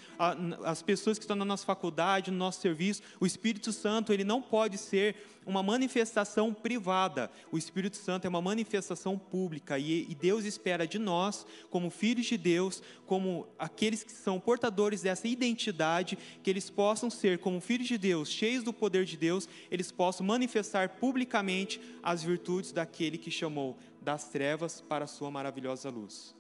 as 0.64 0.82
pessoas 0.82 1.18
que 1.18 1.24
estão 1.24 1.36
na 1.36 1.46
nossa 1.46 1.66
faculdade, 1.66 2.32
no 2.32 2.38
nosso 2.38 2.62
serviço. 2.62 3.02
O 3.20 3.26
Espírito 3.26 3.72
Santo, 3.72 4.14
ele 4.14 4.24
não 4.24 4.42
pode 4.42 4.78
ser 4.78 5.16
uma 5.46 5.62
manifestação 5.62 6.54
privada. 6.54 7.30
O 7.52 7.58
Espírito 7.58 7.98
Santo 7.98 8.26
é 8.26 8.30
uma 8.30 8.42
manifestação 8.42 9.18
pública 9.18 9.78
e, 9.78 10.10
e 10.10 10.16
Deus 10.16 10.46
espera 10.46 10.88
de 10.88 10.98
nós, 10.98 11.46
como 11.70 11.90
filhos 11.90 12.26
de 12.26 12.38
Deus, 12.38 12.82
como 13.06 13.48
aqueles 13.60 14.04
que 14.04 14.12
são 14.12 14.40
portadores 14.40 15.02
dessa 15.02 15.28
identidade, 15.28 16.18
que 16.42 16.50
eles 16.50 16.70
possam 16.70 17.10
ser, 17.10 17.40
como 17.40 17.62
filhos 17.62 17.88
de 17.88 17.98
Deus, 17.98 18.30
cheios 18.30 18.64
do 18.64 18.74
poder 18.74 19.06
de 19.06 19.16
Deus, 19.16 19.48
eles 19.70 19.92
possam 19.92 20.26
manifestar 20.26 20.90
publicamente 20.90 21.80
as 22.02 22.24
virtudes 22.24 22.72
daquele 22.72 23.18
que 23.18 23.30
chamou 23.30 23.78
das 24.02 24.30
trevas 24.30 24.82
para 24.82 25.06
a 25.06 25.08
sua 25.08 25.30
maravilhosa 25.30 25.90
luz. 25.90 26.36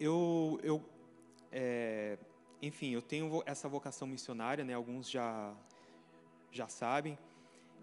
Eu, 0.00 0.60
eu 0.62 0.84
é, 1.50 2.18
enfim, 2.60 2.90
eu 2.90 3.02
tenho 3.02 3.42
essa 3.46 3.68
vocação 3.68 4.06
missionária, 4.06 4.64
né? 4.64 4.74
Alguns 4.74 5.08
já 5.08 5.54
já 6.50 6.66
sabem, 6.66 7.18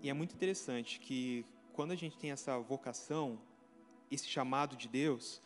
e 0.01 0.10
é 0.10 0.13
muito 0.13 0.34
interessante 0.34 1.00
que 1.00 1.46
quando 1.72 1.91
a 1.91 1.96
gente 1.96 2.17
tem 2.17 2.32
essa 2.32 2.58
vocação, 2.58 3.39
esse 4.10 4.27
chamado 4.27 4.75
de 4.75 4.88
Deus, 4.88 5.41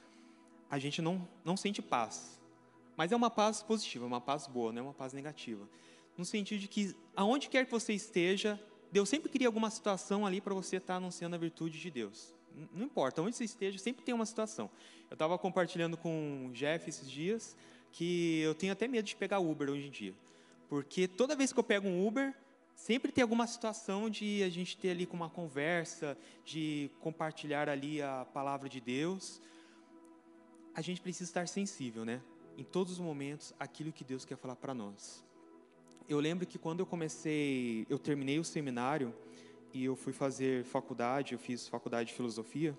a 0.69 0.79
gente 0.79 1.01
não 1.01 1.27
não 1.43 1.57
sente 1.57 1.81
paz. 1.81 2.39
Mas 2.95 3.11
é 3.11 3.15
uma 3.15 3.29
paz 3.29 3.63
positiva, 3.63 4.05
uma 4.05 4.21
paz 4.21 4.47
boa, 4.47 4.71
não 4.71 4.79
é 4.79 4.83
uma 4.83 4.93
paz 4.93 5.13
negativa. 5.13 5.67
No 6.17 6.25
sentido 6.25 6.59
de 6.59 6.67
que 6.67 6.95
aonde 7.15 7.49
quer 7.49 7.65
que 7.65 7.71
você 7.71 7.93
esteja, 7.93 8.59
Deus 8.91 9.07
sempre 9.07 9.29
cria 9.29 9.47
alguma 9.47 9.69
situação 9.69 10.25
ali 10.25 10.41
para 10.41 10.53
você 10.53 10.77
estar 10.77 10.93
tá 10.93 10.97
anunciando 10.97 11.35
a 11.35 11.39
virtude 11.39 11.79
de 11.79 11.89
Deus. 11.91 12.33
Não 12.73 12.85
importa 12.85 13.21
onde 13.21 13.35
você 13.35 13.45
esteja, 13.45 13.77
sempre 13.77 14.03
tem 14.03 14.13
uma 14.13 14.25
situação. 14.25 14.69
Eu 15.09 15.13
estava 15.13 15.37
compartilhando 15.37 15.95
com 15.95 16.47
o 16.47 16.51
Jeff 16.51 16.89
esses 16.89 17.09
dias, 17.09 17.55
que 17.91 18.39
eu 18.41 18.53
tenho 18.55 18.73
até 18.73 18.87
medo 18.87 19.05
de 19.05 19.15
pegar 19.15 19.39
Uber 19.39 19.69
hoje 19.69 19.87
em 19.87 19.91
dia. 19.91 20.13
Porque 20.67 21.07
toda 21.07 21.35
vez 21.35 21.51
que 21.51 21.59
eu 21.59 21.63
pego 21.63 21.87
um 21.87 22.05
Uber, 22.05 22.33
sempre 22.75 23.11
tem 23.11 23.21
alguma 23.21 23.45
situação 23.47 24.09
de 24.09 24.43
a 24.43 24.49
gente 24.49 24.77
ter 24.77 24.91
ali 24.91 25.05
com 25.05 25.15
uma 25.15 25.29
conversa, 25.29 26.17
de 26.45 26.89
compartilhar 26.99 27.67
ali 27.67 28.01
a 28.01 28.25
palavra 28.33 28.69
de 28.69 28.79
Deus. 28.79 29.41
A 30.73 30.81
gente 30.81 31.01
precisa 31.01 31.29
estar 31.29 31.47
sensível, 31.47 32.05
né? 32.05 32.21
Em 32.57 32.63
todos 32.63 32.93
os 32.93 32.99
momentos, 32.99 33.53
aquilo 33.59 33.91
que 33.91 34.03
Deus 34.03 34.25
quer 34.25 34.37
falar 34.37 34.55
para 34.55 34.73
nós. 34.73 35.25
Eu 36.07 36.19
lembro 36.19 36.45
que 36.45 36.57
quando 36.57 36.79
eu 36.79 36.85
comecei, 36.85 37.85
eu 37.89 37.99
terminei 37.99 38.39
o 38.39 38.43
seminário 38.43 39.13
e 39.73 39.85
eu 39.85 39.95
fui 39.95 40.13
fazer 40.13 40.63
faculdade, 40.63 41.33
eu 41.33 41.39
fiz 41.39 41.67
faculdade 41.67 42.09
de 42.09 42.15
filosofia. 42.15 42.77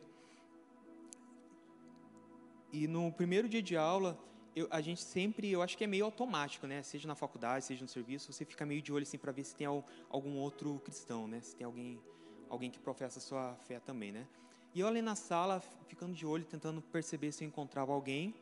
E 2.72 2.86
no 2.86 3.12
primeiro 3.12 3.48
dia 3.48 3.62
de 3.62 3.76
aula, 3.76 4.18
eu, 4.54 4.66
a 4.70 4.80
gente 4.80 5.00
sempre, 5.00 5.50
eu 5.50 5.62
acho 5.62 5.76
que 5.76 5.84
é 5.84 5.86
meio 5.86 6.04
automático, 6.04 6.66
né? 6.66 6.82
Seja 6.82 7.06
na 7.06 7.14
faculdade, 7.14 7.64
seja 7.64 7.82
no 7.82 7.88
serviço, 7.88 8.32
você 8.32 8.44
fica 8.44 8.66
meio 8.66 8.82
de 8.82 8.92
olho 8.92 9.02
assim 9.02 9.18
para 9.18 9.32
ver 9.32 9.44
se 9.44 9.54
tem 9.54 9.66
algum 9.66 10.36
outro 10.38 10.80
cristão, 10.84 11.28
né? 11.28 11.40
Se 11.40 11.54
tem 11.54 11.64
alguém, 11.64 12.00
alguém 12.48 12.70
que 12.70 12.78
professa 12.78 13.18
a 13.18 13.22
sua 13.22 13.54
fé 13.66 13.78
também, 13.78 14.12
né? 14.12 14.26
E 14.74 14.80
eu 14.80 14.86
ali 14.86 15.02
na 15.02 15.14
sala, 15.14 15.60
ficando 15.86 16.14
de 16.14 16.24
olho, 16.24 16.44
tentando 16.44 16.80
perceber 16.80 17.32
se 17.32 17.44
eu 17.44 17.48
encontrava 17.48 17.92
alguém. 17.92 18.34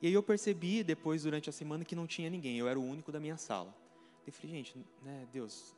E 0.00 0.06
aí 0.06 0.12
eu 0.12 0.22
percebi 0.22 0.82
depois 0.82 1.24
durante 1.24 1.48
a 1.48 1.52
semana 1.52 1.84
que 1.84 1.94
não 1.94 2.06
tinha 2.06 2.30
ninguém. 2.30 2.56
Eu 2.56 2.68
era 2.68 2.78
o 2.78 2.84
único 2.84 3.10
da 3.10 3.20
minha 3.20 3.36
sala. 3.36 3.74
Eu 4.26 4.32
falei, 4.32 4.50
gente, 4.50 4.78
né, 5.02 5.26
Deus, 5.32 5.74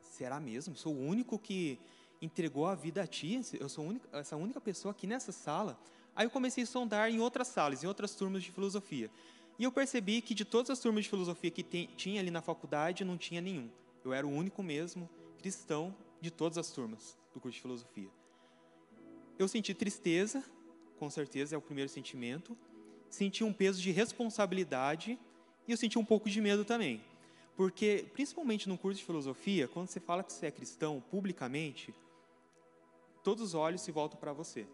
será 0.00 0.40
mesmo? 0.40 0.74
Sou 0.74 0.94
o 0.94 1.00
único 1.00 1.38
que 1.38 1.78
entregou 2.20 2.66
a 2.66 2.74
vida 2.74 3.02
a 3.02 3.06
Ti? 3.06 3.40
Eu 3.58 3.68
sou 3.68 3.84
única, 3.84 4.08
essa 4.18 4.36
única 4.36 4.60
pessoa 4.60 4.90
aqui 4.90 5.06
nessa 5.06 5.32
sala? 5.32 5.78
Aí 6.14 6.26
eu 6.26 6.30
comecei 6.30 6.64
a 6.64 6.66
sondar 6.66 7.10
em 7.10 7.20
outras 7.20 7.48
salas, 7.48 7.82
em 7.82 7.86
outras 7.86 8.14
turmas 8.14 8.42
de 8.42 8.52
filosofia. 8.52 9.10
E 9.58 9.64
eu 9.64 9.72
percebi 9.72 10.20
que 10.20 10.34
de 10.34 10.44
todas 10.44 10.70
as 10.70 10.78
turmas 10.78 11.04
de 11.04 11.10
filosofia 11.10 11.50
que 11.50 11.62
tem, 11.62 11.88
tinha 11.96 12.20
ali 12.20 12.30
na 12.30 12.42
faculdade, 12.42 13.04
não 13.04 13.16
tinha 13.16 13.40
nenhum. 13.40 13.70
Eu 14.04 14.12
era 14.12 14.26
o 14.26 14.30
único 14.30 14.62
mesmo 14.62 15.08
cristão 15.38 15.94
de 16.20 16.30
todas 16.30 16.58
as 16.58 16.70
turmas 16.70 17.16
do 17.32 17.40
curso 17.40 17.56
de 17.56 17.62
filosofia. 17.62 18.10
Eu 19.38 19.48
senti 19.48 19.72
tristeza, 19.72 20.44
com 20.98 21.08
certeza 21.08 21.54
é 21.54 21.58
o 21.58 21.62
primeiro 21.62 21.88
sentimento. 21.88 22.56
Senti 23.08 23.42
um 23.42 23.52
peso 23.52 23.80
de 23.80 23.90
responsabilidade 23.90 25.18
e 25.66 25.70
eu 25.70 25.76
senti 25.76 25.98
um 25.98 26.04
pouco 26.04 26.28
de 26.28 26.40
medo 26.40 26.64
também. 26.64 27.02
Porque, 27.56 28.06
principalmente 28.12 28.68
no 28.68 28.78
curso 28.78 29.00
de 29.00 29.04
filosofia, 29.04 29.68
quando 29.68 29.88
você 29.88 30.00
fala 30.00 30.22
que 30.22 30.32
você 30.32 30.46
é 30.46 30.50
cristão 30.50 31.02
publicamente, 31.10 31.94
todos 33.22 33.42
os 33.42 33.54
olhos 33.54 33.80
se 33.80 33.90
voltam 33.90 34.18
para 34.18 34.32
você 34.32 34.66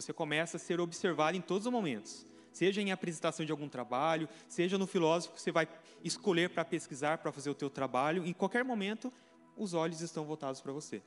você 0.00 0.12
começa 0.12 0.56
a 0.56 0.60
ser 0.60 0.80
observado 0.80 1.36
em 1.36 1.40
todos 1.40 1.66
os 1.66 1.72
momentos. 1.72 2.26
Seja 2.52 2.80
em 2.80 2.92
apresentação 2.92 3.44
de 3.44 3.52
algum 3.52 3.68
trabalho, 3.68 4.28
seja 4.48 4.78
no 4.78 4.86
filósofo 4.86 5.34
que 5.34 5.40
você 5.40 5.52
vai 5.52 5.68
escolher 6.02 6.50
para 6.50 6.64
pesquisar, 6.64 7.18
para 7.18 7.32
fazer 7.32 7.50
o 7.50 7.54
teu 7.54 7.68
trabalho, 7.68 8.24
em 8.26 8.32
qualquer 8.32 8.64
momento 8.64 9.12
os 9.56 9.74
olhos 9.74 10.00
estão 10.00 10.24
voltados 10.24 10.60
para 10.60 10.72
você. 10.72 11.02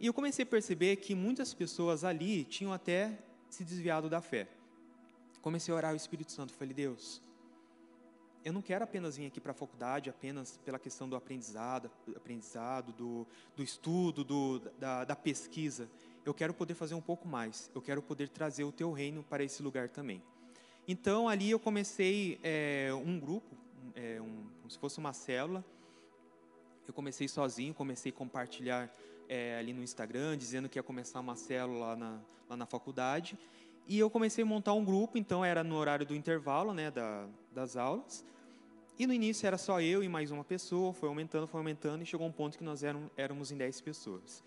E 0.00 0.06
eu 0.06 0.14
comecei 0.14 0.44
a 0.44 0.46
perceber 0.46 0.96
que 0.96 1.14
muitas 1.14 1.52
pessoas 1.52 2.04
ali 2.04 2.44
tinham 2.44 2.72
até 2.72 3.18
se 3.50 3.64
desviado 3.64 4.08
da 4.08 4.20
fé. 4.20 4.48
Comecei 5.42 5.72
a 5.72 5.76
orar 5.76 5.90
ao 5.90 5.96
Espírito 5.96 6.32
Santo, 6.32 6.52
falei: 6.52 6.74
"Deus, 6.74 7.20
eu 8.44 8.52
não 8.52 8.62
quero 8.62 8.84
apenas 8.84 9.16
vir 9.16 9.26
aqui 9.26 9.40
para 9.40 9.52
a 9.52 9.54
faculdade 9.54 10.08
apenas 10.08 10.58
pela 10.64 10.78
questão 10.78 11.08
do 11.08 11.16
aprendizado, 11.16 11.90
aprendizado 12.16 12.92
do, 12.92 13.26
do 13.56 13.62
estudo, 13.62 14.24
do, 14.24 14.60
da, 14.78 15.04
da 15.04 15.16
pesquisa 15.16 15.88
eu 16.24 16.34
quero 16.34 16.52
poder 16.52 16.74
fazer 16.74 16.94
um 16.94 17.00
pouco 17.00 17.26
mais, 17.26 17.70
eu 17.74 17.80
quero 17.80 18.02
poder 18.02 18.28
trazer 18.28 18.64
o 18.64 18.72
teu 18.72 18.92
reino 18.92 19.22
para 19.22 19.42
esse 19.42 19.62
lugar 19.62 19.88
também. 19.88 20.22
Então, 20.86 21.28
ali 21.28 21.50
eu 21.50 21.58
comecei 21.58 22.40
é, 22.42 22.90
um 22.94 23.20
grupo, 23.20 23.54
é, 23.94 24.20
um, 24.20 24.46
como 24.60 24.70
se 24.70 24.78
fosse 24.78 24.98
uma 24.98 25.12
célula. 25.12 25.64
Eu 26.86 26.94
comecei 26.94 27.28
sozinho, 27.28 27.74
comecei 27.74 28.10
a 28.10 28.14
compartilhar 28.14 28.90
é, 29.28 29.58
ali 29.58 29.74
no 29.74 29.82
Instagram, 29.82 30.38
dizendo 30.38 30.68
que 30.68 30.78
ia 30.78 30.82
começar 30.82 31.20
uma 31.20 31.36
célula 31.36 31.88
lá 31.88 31.96
na, 31.96 32.20
lá 32.48 32.56
na 32.56 32.64
faculdade. 32.64 33.38
E 33.86 33.98
eu 33.98 34.08
comecei 34.08 34.44
a 34.44 34.46
montar 34.46 34.72
um 34.72 34.84
grupo, 34.84 35.18
então 35.18 35.44
era 35.44 35.62
no 35.62 35.76
horário 35.76 36.06
do 36.06 36.14
intervalo 36.14 36.72
né, 36.72 36.90
da, 36.90 37.26
das 37.52 37.76
aulas. 37.76 38.24
E 38.98 39.06
no 39.06 39.12
início 39.12 39.46
era 39.46 39.56
só 39.56 39.80
eu 39.80 40.02
e 40.02 40.08
mais 40.08 40.30
uma 40.30 40.42
pessoa, 40.42 40.92
foi 40.92 41.08
aumentando, 41.08 41.46
foi 41.46 41.60
aumentando, 41.60 42.02
e 42.02 42.06
chegou 42.06 42.26
um 42.26 42.32
ponto 42.32 42.58
que 42.58 42.64
nós 42.64 42.82
éramos, 42.82 43.10
éramos 43.16 43.52
em 43.52 43.56
10 43.56 43.80
pessoas. 43.80 44.42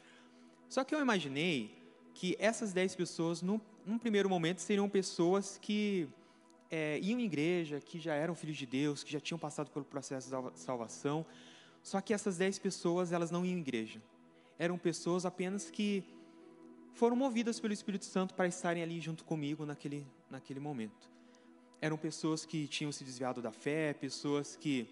Só 0.72 0.86
que 0.86 0.96
eu 0.96 1.02
imaginei 1.02 1.70
que 2.14 2.34
essas 2.40 2.72
dez 2.72 2.96
pessoas, 2.96 3.42
num, 3.42 3.60
num 3.86 3.98
primeiro 3.98 4.30
momento, 4.30 4.60
seriam 4.60 4.88
pessoas 4.88 5.58
que 5.62 6.08
é, 6.70 6.98
iam 7.02 7.20
em 7.20 7.26
igreja, 7.26 7.82
que 7.82 8.00
já 8.00 8.16
eram 8.16 8.34
filhos 8.34 8.56
de 8.56 8.66
Deus, 8.66 9.04
que 9.04 9.12
já 9.12 9.20
tinham 9.20 9.38
passado 9.38 9.70
pelo 9.70 9.84
processo 9.84 10.30
de 10.30 10.60
salvação. 10.62 11.26
Só 11.84 12.00
que 12.00 12.14
essas 12.14 12.38
dez 12.38 12.58
pessoas, 12.58 13.12
elas 13.12 13.30
não 13.30 13.46
iam 13.46 13.58
em 13.58 13.60
igreja. 13.60 14.02
Eram 14.58 14.78
pessoas 14.78 15.26
apenas 15.26 15.70
que 15.70 16.06
foram 16.94 17.18
movidas 17.18 17.60
pelo 17.60 17.74
Espírito 17.74 18.06
Santo 18.06 18.34
para 18.34 18.48
estarem 18.48 18.82
ali 18.82 19.02
junto 19.02 19.26
comigo 19.26 19.66
naquele, 19.66 20.08
naquele 20.30 20.62
momento. 20.62 21.10
Eram 21.82 21.98
pessoas 21.98 22.46
que 22.46 22.66
tinham 22.66 22.94
se 22.94 23.04
desviado 23.04 23.42
da 23.42 23.52
fé, 23.52 23.94
pessoas 23.94 24.56
que 24.56 24.88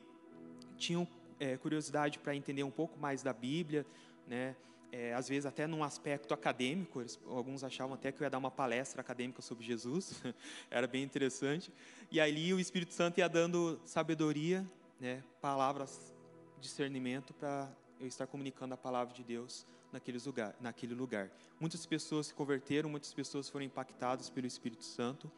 tinham 0.76 1.08
é, 1.39 1.56
curiosidade 1.56 2.20
para 2.20 2.36
entender 2.36 2.63
um 2.63 2.72
pouco 2.72 3.00
mais 3.00 3.24
da 3.24 3.32
Bíblia, 3.32 3.86
né? 4.28 4.58
É, 4.91 5.13
às 5.13 5.30
vezes 5.30 5.45
até 5.45 5.67
num 5.67 5.84
aspecto 5.84 6.34
acadêmico, 6.34 7.02
eles, 7.02 7.19
alguns 7.28 7.63
achavam 7.63 7.93
até 7.93 8.12
que 8.12 8.21
eu 8.21 8.25
ia 8.25 8.30
dar 8.30 8.38
uma 8.38 8.52
palestra 8.52 9.02
acadêmica 9.02 9.41
sobre 9.41 9.63
Jesus, 9.63 10.21
era 10.69 10.88
bem 10.88 11.04
interessante. 11.04 11.71
E 12.12 12.19
ali 12.19 12.54
o 12.54 12.60
Espírito 12.60 12.93
Santo 12.93 13.19
ia 13.19 13.28
dando 13.28 13.80
sabedoria, 13.86 14.65
né, 14.99 15.23
palavras, 15.41 16.13
discernimento 16.60 17.34
para 17.34 17.71
eu 17.99 18.08
estar 18.08 18.28
comunicando 18.28 18.73
a 18.73 18.78
palavra 18.78 19.13
de 19.13 19.23
Deus 19.23 19.65
naquele 19.91 20.19
lugar, 20.23 20.56
naquele 20.60 20.93
lugar. 20.93 21.32
Muitas 21.60 21.86
pessoas 21.86 22.28
se 22.28 22.34
converteram, 22.34 22.89
muitas 22.89 23.13
pessoas 23.13 23.49
foram 23.49 23.65
impactadas 23.65 24.30
pelo 24.30 24.47
Espírito 24.47 24.84
Santo. 24.84 25.32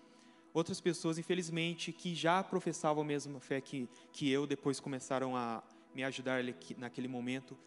Outras 0.54 0.82
pessoas, 0.82 1.18
infelizmente, 1.18 1.94
que 1.94 2.14
já 2.14 2.44
professavam 2.44 3.04
a 3.04 3.06
mesma 3.06 3.40
fé 3.40 3.62
que, 3.62 3.88
que 4.12 4.30
eu, 4.30 4.46
depois 4.46 4.80
começaram 4.80 5.36
a 5.36 5.64
me 5.96 6.04
ajudar 6.04 6.44
naquele 6.78 7.08
momento, 7.08 7.58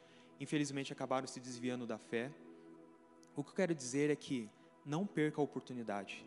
infelizmente 0.40 0.92
acabaram 0.92 1.26
se 1.26 1.40
desviando 1.40 1.86
da 1.86 1.98
fé. 1.98 2.30
O 3.36 3.42
que 3.42 3.50
eu 3.50 3.54
quero 3.54 3.74
dizer 3.74 4.10
é 4.10 4.16
que 4.16 4.48
não 4.84 5.06
perca 5.06 5.40
a 5.40 5.44
oportunidade. 5.44 6.24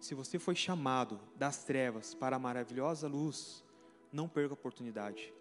Se 0.00 0.14
você 0.14 0.38
foi 0.38 0.54
chamado 0.54 1.20
das 1.36 1.64
trevas 1.64 2.14
para 2.14 2.36
a 2.36 2.38
maravilhosa 2.38 3.06
luz, 3.06 3.64
não 4.12 4.28
perca 4.28 4.52
a 4.52 4.54
oportunidade. 4.54 5.32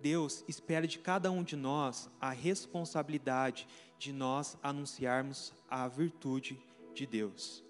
Deus 0.00 0.44
espera 0.46 0.86
de 0.86 0.98
cada 0.98 1.30
um 1.30 1.42
de 1.42 1.56
nós 1.56 2.10
a 2.20 2.30
responsabilidade 2.30 3.66
de 3.98 4.12
nós 4.12 4.56
anunciarmos 4.62 5.52
a 5.68 5.88
virtude 5.88 6.60
de 6.92 7.06
Deus. 7.06 7.64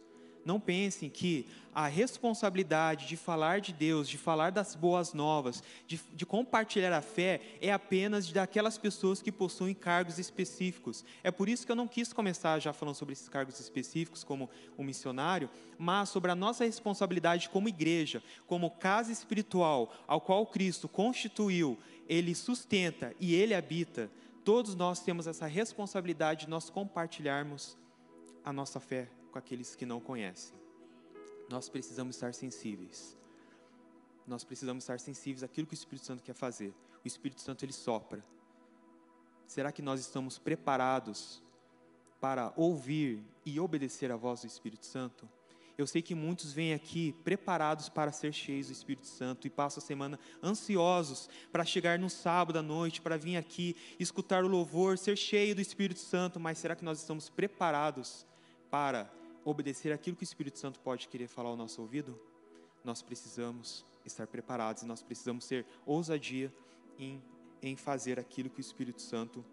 Não 0.45 0.61
pensem 0.61 1.09
que 1.09 1.47
a 1.75 1.89
responsabilidade 1.89 3.09
de 3.09 3.17
falar 3.17 3.61
de 3.61 3.73
Deus, 3.73 4.09
de 4.09 4.17
falar 4.17 4.51
das 4.51 4.77
boas 4.77 5.13
novas, 5.13 5.63
de, 5.87 6.01
de, 6.13 6.25
compartilhar 6.25 6.93
a 6.93 7.01
fé, 7.01 7.41
é 7.61 7.73
apenas 7.73 8.31
daquelas 8.31 8.79
pessoas 8.79 9.21
que 9.21 9.33
possuem 9.33 9.75
cargos 9.75 10.19
específicos. 10.19 11.05
É 11.25 11.33
por 11.33 11.49
isso 11.49 11.67
que 11.67 11.73
eu 11.73 11.77
não 11.77 11.89
quis 11.89 12.13
começar 12.13 12.61
já 12.61 12.73
falando 12.73 12.95
sobre 12.95 13.15
esses 13.15 13.29
cargos 13.29 13.59
específicos, 13.59 14.23
como 14.23 14.49
o 14.77 14.85
missionário, 14.85 15.51
mas 15.77 16.11
sobre 16.11 16.31
a 16.31 16.37
nossa 16.37 16.65
responsabilidade 16.65 17.49
como 17.49 17.69
igreja, 17.69 18.23
como 18.47 18.71
casa 18.71 19.11
espiritual, 19.11 19.93
ao 20.07 20.21
qual 20.21 20.47
Cristo 20.47 20.89
constituiu, 20.89 21.77
Ele 22.09 22.35
sustenta 22.35 23.13
e 23.19 23.35
Ele 23.35 23.55
habita. 23.55 24.11
Todos 24.45 24.77
nós 24.77 25.01
temos 25.01 25.27
essa 25.27 25.47
responsabilidade 25.47 26.45
de 26.45 26.51
nós 26.51 26.71
compartilharmos 26.71 27.77
a 28.45 28.53
nossa 28.53 28.79
fé 28.79 29.09
com 29.35 29.39
aqueles 29.41 29.75
que 29.75 29.85
não 29.85 29.99
conhecem. 29.99 30.57
Nós 31.51 31.69
precisamos 31.69 32.15
estar 32.15 32.33
sensíveis. 32.33 33.19
Nós 34.29 34.45
precisamos 34.45 34.85
estar 34.85 35.01
sensíveis 35.01 35.43
àquilo 35.43 35.67
que 35.67 35.75
o 35.75 35.81
Espírito 35.83 36.07
Santo 36.07 36.23
quer 36.23 36.35
fazer. 36.35 36.73
O 37.05 37.09
Espírito 37.09 37.41
Santo 37.41 37.65
ele 37.65 37.73
sopra. 37.73 38.25
Será 39.45 39.73
que 39.73 39.83
nós 39.83 39.99
estamos 39.99 40.39
preparados 40.39 41.43
para 42.21 42.53
ouvir 42.57 43.25
e 43.45 43.59
obedecer 43.59 44.13
a 44.13 44.17
voz 44.17 44.43
do 44.43 44.47
Espírito 44.47 44.87
Santo? 44.87 45.29
Eu 45.77 45.89
sei 45.89 46.01
que 46.01 46.15
muitos 46.15 46.53
vêm 46.53 46.73
aqui 46.73 47.13
preparados 47.25 47.89
para 47.89 48.13
ser 48.13 48.33
cheios 48.33 48.69
do 48.69 48.73
Espírito 48.73 49.09
Santo 49.09 49.49
e 49.49 49.51
passam 49.51 49.83
a 49.83 49.87
semana 49.87 50.17
ansiosos 50.45 51.29
para 51.51 51.65
chegar 51.65 51.99
no 51.99 52.09
sábado 52.09 52.61
à 52.61 52.63
noite, 52.63 53.03
para 53.03 53.19
vir 53.19 53.37
aqui, 53.37 53.75
escutar 53.99 54.45
o 54.45 54.49
louvor, 54.49 54.97
ser 54.97 55.19
cheio 55.19 55.57
do 55.57 55.61
Espírito 55.61 55.99
Santo, 55.99 56.39
mas 56.39 56.59
será 56.59 56.77
que 56.77 56.85
nós 56.85 57.01
estamos 57.01 57.29
preparados 57.29 58.25
para 58.71 59.11
obedecer 59.45 59.93
aquilo 59.93 60.17
que 60.17 60.23
o 60.23 60.25
Espírito 60.25 60.59
Santo 60.59 60.81
pode 60.81 61.09
querer 61.09 61.29
falar 61.29 61.51
ao 61.51 61.57
nosso 61.57 61.81
ouvido, 61.81 62.19
nós 62.83 63.03
precisamos 63.03 63.85
estar 64.05 64.27
preparados 64.27 64.83
e 64.83 64.87
nós 64.87 65.03
precisamos 65.03 65.47
ter 65.47 65.67
ousadia 65.87 66.53
em, 66.99 67.23
em 67.63 67.77
fazer 67.77 68.19
aquilo 68.19 68.51
que 68.51 68.61
o 68.61 68.61
Espírito 68.61 69.03
Santo 69.03 69.45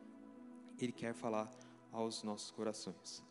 ele 0.80 0.92
quer 0.92 1.14
falar 1.14 1.52
aos 1.92 2.24
nossos 2.24 2.52
corações. 2.52 3.24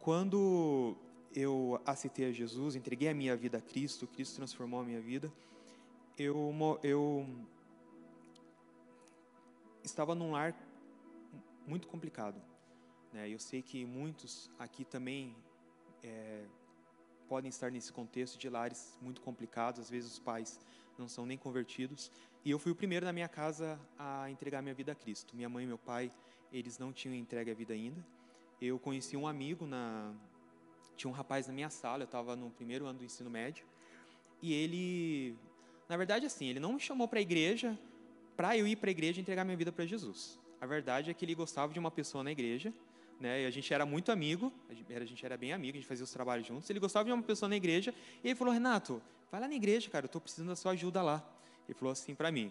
Quando 0.00 0.96
eu 1.34 1.80
aceitei 1.84 2.26
a 2.26 2.32
Jesus, 2.32 2.74
entreguei 2.74 3.08
a 3.08 3.14
minha 3.14 3.36
vida 3.36 3.58
a 3.58 3.60
Cristo, 3.60 4.06
Cristo 4.06 4.36
transformou 4.36 4.80
a 4.80 4.84
minha 4.84 5.00
vida, 5.00 5.32
eu, 6.18 6.52
eu 6.82 7.26
estava 9.82 10.14
num 10.14 10.32
lar 10.32 10.54
muito 11.66 11.86
complicado. 11.86 12.40
Né? 13.12 13.28
Eu 13.28 13.38
sei 13.38 13.62
que 13.62 13.84
muitos 13.84 14.50
aqui 14.58 14.84
também 14.84 15.34
é, 16.02 16.44
podem 17.28 17.48
estar 17.48 17.70
nesse 17.70 17.92
contexto 17.92 18.38
de 18.38 18.48
lares 18.48 18.98
muito 19.00 19.20
complicados, 19.20 19.80
às 19.80 19.90
vezes 19.90 20.12
os 20.12 20.18
pais 20.18 20.60
não 20.98 21.08
são 21.08 21.24
nem 21.24 21.38
convertidos. 21.38 22.10
E 22.44 22.50
eu 22.50 22.58
fui 22.58 22.72
o 22.72 22.74
primeiro 22.74 23.06
na 23.06 23.12
minha 23.12 23.28
casa 23.28 23.78
a 23.98 24.30
entregar 24.30 24.62
minha 24.62 24.74
vida 24.74 24.92
a 24.92 24.94
Cristo. 24.94 25.36
Minha 25.36 25.48
mãe 25.48 25.64
e 25.64 25.66
meu 25.66 25.78
pai, 25.78 26.10
eles 26.52 26.78
não 26.78 26.92
tinham 26.92 27.14
entregue 27.14 27.50
a 27.50 27.54
vida 27.54 27.72
ainda. 27.72 28.04
Eu 28.60 28.78
conheci 28.78 29.16
um 29.16 29.26
amigo 29.26 29.66
na 29.66 30.14
tinha 30.96 31.10
um 31.10 31.14
rapaz 31.14 31.46
na 31.46 31.54
minha 31.54 31.70
sala, 31.70 32.02
eu 32.02 32.04
estava 32.04 32.36
no 32.36 32.50
primeiro 32.50 32.84
ano 32.84 32.98
do 32.98 33.04
ensino 33.06 33.30
médio, 33.30 33.64
e 34.42 34.52
ele, 34.52 35.34
na 35.88 35.96
verdade, 35.96 36.26
assim, 36.26 36.46
ele 36.46 36.60
não 36.60 36.74
me 36.74 36.80
chamou 36.80 37.08
para 37.08 37.18
a 37.18 37.22
igreja 37.22 37.78
para 38.36 38.56
eu 38.56 38.66
ir 38.66 38.76
para 38.76 38.90
a 38.90 38.92
igreja 38.92 39.18
e 39.18 39.22
entregar 39.22 39.44
minha 39.44 39.56
vida 39.56 39.72
para 39.72 39.86
Jesus. 39.86 40.38
A 40.60 40.66
verdade 40.66 41.10
é 41.10 41.14
que 41.14 41.24
ele 41.24 41.34
gostava 41.34 41.72
de 41.72 41.78
uma 41.78 41.90
pessoa 41.90 42.22
na 42.22 42.32
igreja 42.32 42.72
né? 43.20 43.42
E 43.42 43.46
a 43.46 43.50
gente 43.50 43.72
era 43.72 43.84
muito 43.84 44.10
amigo, 44.10 44.52
a 44.68 45.04
gente 45.04 45.24
era 45.24 45.36
bem 45.36 45.52
amigo, 45.52 45.76
a 45.76 45.80
gente 45.80 45.88
fazia 45.88 46.04
os 46.04 46.10
trabalhos 46.10 46.46
juntos. 46.46 46.68
Ele 46.70 46.80
gostava 46.80 47.04
de 47.04 47.12
uma 47.12 47.22
pessoa 47.22 47.48
na 47.48 47.56
igreja 47.56 47.94
e 48.24 48.28
ele 48.28 48.34
falou: 48.34 48.52
Renato, 48.52 49.00
vai 49.30 49.40
lá 49.40 49.46
na 49.46 49.54
igreja, 49.54 49.90
cara, 49.90 50.06
eu 50.06 50.08
estou 50.08 50.20
precisando 50.20 50.48
da 50.48 50.56
sua 50.56 50.72
ajuda 50.72 51.02
lá. 51.02 51.22
Ele 51.68 51.78
falou 51.78 51.92
assim 51.92 52.14
para 52.14 52.32
mim. 52.32 52.50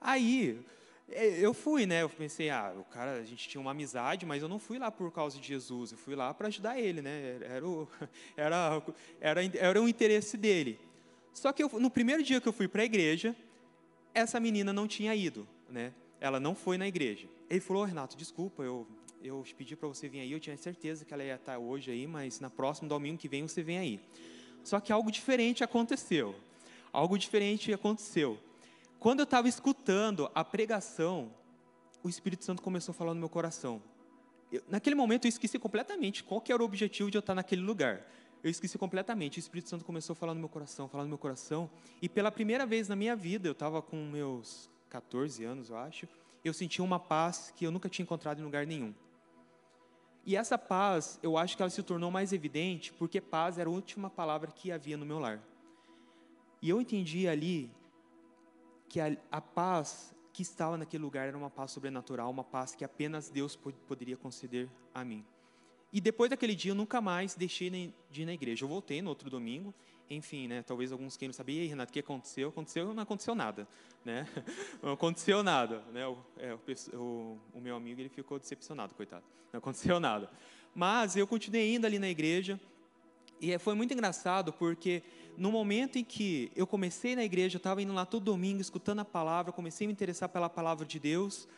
Aí 0.00 0.64
é, 1.10 1.38
eu 1.40 1.54
fui, 1.54 1.86
né? 1.86 2.02
Eu 2.02 2.08
pensei, 2.08 2.50
ah, 2.50 2.74
o 2.78 2.84
cara, 2.84 3.14
a 3.14 3.24
gente 3.24 3.48
tinha 3.48 3.60
uma 3.60 3.70
amizade, 3.70 4.26
mas 4.26 4.42
eu 4.42 4.48
não 4.48 4.58
fui 4.58 4.78
lá 4.78 4.90
por 4.90 5.10
causa 5.10 5.38
de 5.38 5.46
Jesus, 5.46 5.92
eu 5.92 5.98
fui 5.98 6.14
lá 6.14 6.32
para 6.34 6.48
ajudar 6.48 6.78
ele, 6.78 7.00
né? 7.02 7.38
Era 7.42 7.66
o, 7.66 7.88
era, 8.36 8.82
era, 9.20 9.44
era 9.56 9.82
o 9.82 9.88
interesse 9.88 10.36
dele. 10.36 10.78
Só 11.32 11.52
que 11.52 11.62
eu, 11.62 11.70
no 11.80 11.90
primeiro 11.90 12.22
dia 12.22 12.40
que 12.40 12.48
eu 12.48 12.52
fui 12.52 12.68
para 12.68 12.82
a 12.82 12.84
igreja, 12.84 13.34
essa 14.14 14.38
menina 14.38 14.72
não 14.72 14.86
tinha 14.86 15.14
ido, 15.14 15.48
né? 15.68 15.92
Ela 16.20 16.38
não 16.38 16.54
foi 16.54 16.76
na 16.76 16.86
igreja. 16.86 17.28
Ele 17.48 17.60
falou, 17.60 17.84
Renato, 17.84 18.16
desculpa, 18.16 18.62
eu 18.62 18.86
eu 19.22 19.44
pedi 19.56 19.76
para 19.76 19.88
você 19.88 20.08
vir 20.08 20.20
aí, 20.20 20.32
eu 20.32 20.40
tinha 20.40 20.56
certeza 20.56 21.04
que 21.04 21.12
ela 21.12 21.24
ia 21.24 21.34
estar 21.34 21.58
hoje 21.58 21.90
aí, 21.90 22.06
mas 22.06 22.40
na 22.40 22.50
próxima 22.50 22.88
domingo 22.88 23.18
que 23.18 23.28
vem 23.28 23.46
você 23.46 23.62
vem 23.62 23.78
aí. 23.78 24.00
Só 24.64 24.80
que 24.80 24.92
algo 24.92 25.10
diferente 25.10 25.64
aconteceu. 25.64 26.34
Algo 26.92 27.18
diferente 27.18 27.72
aconteceu. 27.72 28.38
Quando 28.98 29.20
eu 29.20 29.24
estava 29.24 29.48
escutando 29.48 30.30
a 30.34 30.44
pregação, 30.44 31.32
o 32.02 32.08
Espírito 32.08 32.44
Santo 32.44 32.62
começou 32.62 32.92
a 32.92 32.94
falar 32.94 33.14
no 33.14 33.20
meu 33.20 33.28
coração. 33.28 33.82
Eu, 34.50 34.62
naquele 34.68 34.96
momento 34.96 35.26
eu 35.26 35.28
esqueci 35.28 35.58
completamente 35.58 36.24
qual 36.24 36.40
que 36.40 36.52
era 36.52 36.62
o 36.62 36.64
objetivo 36.64 37.10
de 37.10 37.16
eu 37.16 37.20
estar 37.20 37.34
naquele 37.34 37.62
lugar. 37.62 38.06
Eu 38.42 38.50
esqueci 38.50 38.78
completamente. 38.78 39.38
O 39.38 39.40
Espírito 39.40 39.68
Santo 39.68 39.84
começou 39.84 40.14
a 40.14 40.16
falar 40.16 40.34
no 40.34 40.40
meu 40.40 40.48
coração, 40.48 40.88
falar 40.88 41.04
no 41.04 41.08
meu 41.08 41.18
coração. 41.18 41.70
E 42.00 42.08
pela 42.08 42.30
primeira 42.30 42.64
vez 42.64 42.88
na 42.88 42.96
minha 42.96 43.14
vida, 43.14 43.48
eu 43.48 43.52
estava 43.52 43.82
com 43.82 43.96
meus 43.96 44.70
14 44.88 45.44
anos, 45.44 45.70
eu 45.70 45.76
acho, 45.76 46.08
eu 46.44 46.54
senti 46.54 46.80
uma 46.80 46.98
paz 46.98 47.52
que 47.54 47.66
eu 47.66 47.70
nunca 47.70 47.88
tinha 47.88 48.04
encontrado 48.04 48.40
em 48.40 48.44
lugar 48.44 48.66
nenhum. 48.66 48.94
E 50.28 50.36
essa 50.36 50.58
paz, 50.58 51.18
eu 51.22 51.38
acho 51.38 51.56
que 51.56 51.62
ela 51.62 51.70
se 51.70 51.82
tornou 51.82 52.10
mais 52.10 52.34
evidente 52.34 52.92
porque 52.92 53.18
paz 53.18 53.56
era 53.56 53.66
a 53.66 53.72
última 53.72 54.10
palavra 54.10 54.52
que 54.52 54.70
havia 54.70 54.94
no 54.94 55.06
meu 55.06 55.18
lar. 55.18 55.42
E 56.60 56.68
eu 56.68 56.82
entendi 56.82 57.26
ali 57.26 57.72
que 58.90 59.00
a, 59.00 59.16
a 59.32 59.40
paz 59.40 60.14
que 60.30 60.42
estava 60.42 60.76
naquele 60.76 61.02
lugar 61.02 61.28
era 61.28 61.38
uma 61.38 61.48
paz 61.48 61.70
sobrenatural, 61.70 62.30
uma 62.30 62.44
paz 62.44 62.74
que 62.74 62.84
apenas 62.84 63.30
Deus 63.30 63.56
poderia 63.56 64.18
conceder 64.18 64.68
a 64.92 65.02
mim. 65.02 65.24
E 65.90 65.98
depois 65.98 66.28
daquele 66.28 66.54
dia 66.54 66.72
eu 66.72 66.76
nunca 66.76 67.00
mais 67.00 67.34
deixei 67.34 67.70
de 68.10 68.20
ir 68.20 68.26
na 68.26 68.34
igreja. 68.34 68.66
Eu 68.66 68.68
voltei 68.68 69.00
no 69.00 69.08
outro 69.08 69.30
domingo, 69.30 69.72
enfim, 70.10 70.48
né? 70.48 70.62
Talvez 70.62 70.92
alguns 70.92 71.16
queiram 71.16 71.32
saber, 71.32 71.52
e 71.52 71.60
aí, 71.60 71.66
Renato, 71.66 71.90
o 71.90 71.92
que 71.92 72.00
aconteceu? 72.00 72.48
Aconteceu, 72.48 72.94
não 72.94 73.02
aconteceu 73.02 73.34
nada, 73.34 73.68
né? 74.04 74.26
Não 74.82 74.92
aconteceu 74.92 75.42
nada, 75.42 75.82
né? 75.92 76.06
O, 76.06 76.16
é, 76.38 76.54
o, 76.94 77.38
o, 77.52 77.60
meu 77.60 77.76
amigo 77.76 78.00
ele 78.00 78.08
ficou 78.08 78.38
decepcionado, 78.38 78.94
coitado. 78.94 79.24
Não 79.52 79.58
aconteceu 79.58 79.98
nada. 80.00 80.30
Mas 80.74 81.16
eu 81.16 81.26
continuei 81.26 81.74
indo 81.74 81.86
ali 81.86 81.98
na 81.98 82.08
igreja 82.08 82.58
e 83.40 83.56
foi 83.58 83.74
muito 83.74 83.92
engraçado 83.92 84.52
porque 84.52 85.02
no 85.36 85.52
momento 85.52 85.98
em 85.98 86.04
que 86.04 86.50
eu 86.56 86.66
comecei 86.66 87.14
na 87.14 87.24
igreja, 87.24 87.56
eu 87.56 87.58
estava 87.58 87.82
indo 87.82 87.92
lá 87.92 88.06
todo 88.06 88.24
domingo 88.24 88.60
escutando 88.60 89.00
a 89.00 89.04
palavra, 89.04 89.52
comecei 89.52 89.86
a 89.86 89.88
me 89.88 89.92
interessar 89.92 90.28
pela 90.28 90.48
palavra 90.48 90.86
de 90.86 90.98
Deus 90.98 91.48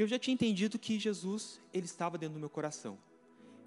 eu 0.00 0.06
já 0.06 0.18
tinha 0.18 0.32
entendido 0.32 0.78
que 0.78 0.98
Jesus 0.98 1.60
ele 1.74 1.84
estava 1.84 2.16
dentro 2.16 2.34
do 2.34 2.40
meu 2.40 2.48
coração. 2.48 2.98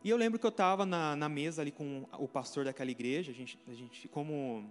E 0.04 0.10
eu 0.10 0.18
lembro 0.18 0.38
que 0.38 0.46
eu 0.46 0.50
estava 0.50 0.86
na, 0.86 1.16
na, 1.16 1.30
mesa 1.30 1.62
ali 1.62 1.72
com 1.72 2.06
o 2.20 2.28
pastor 2.28 2.66
daquela 2.66 2.92
igreja, 2.92 3.32
a 3.32 3.34
gente, 3.34 3.58
a 3.68 3.74
gente, 3.74 4.08
como 4.10 4.70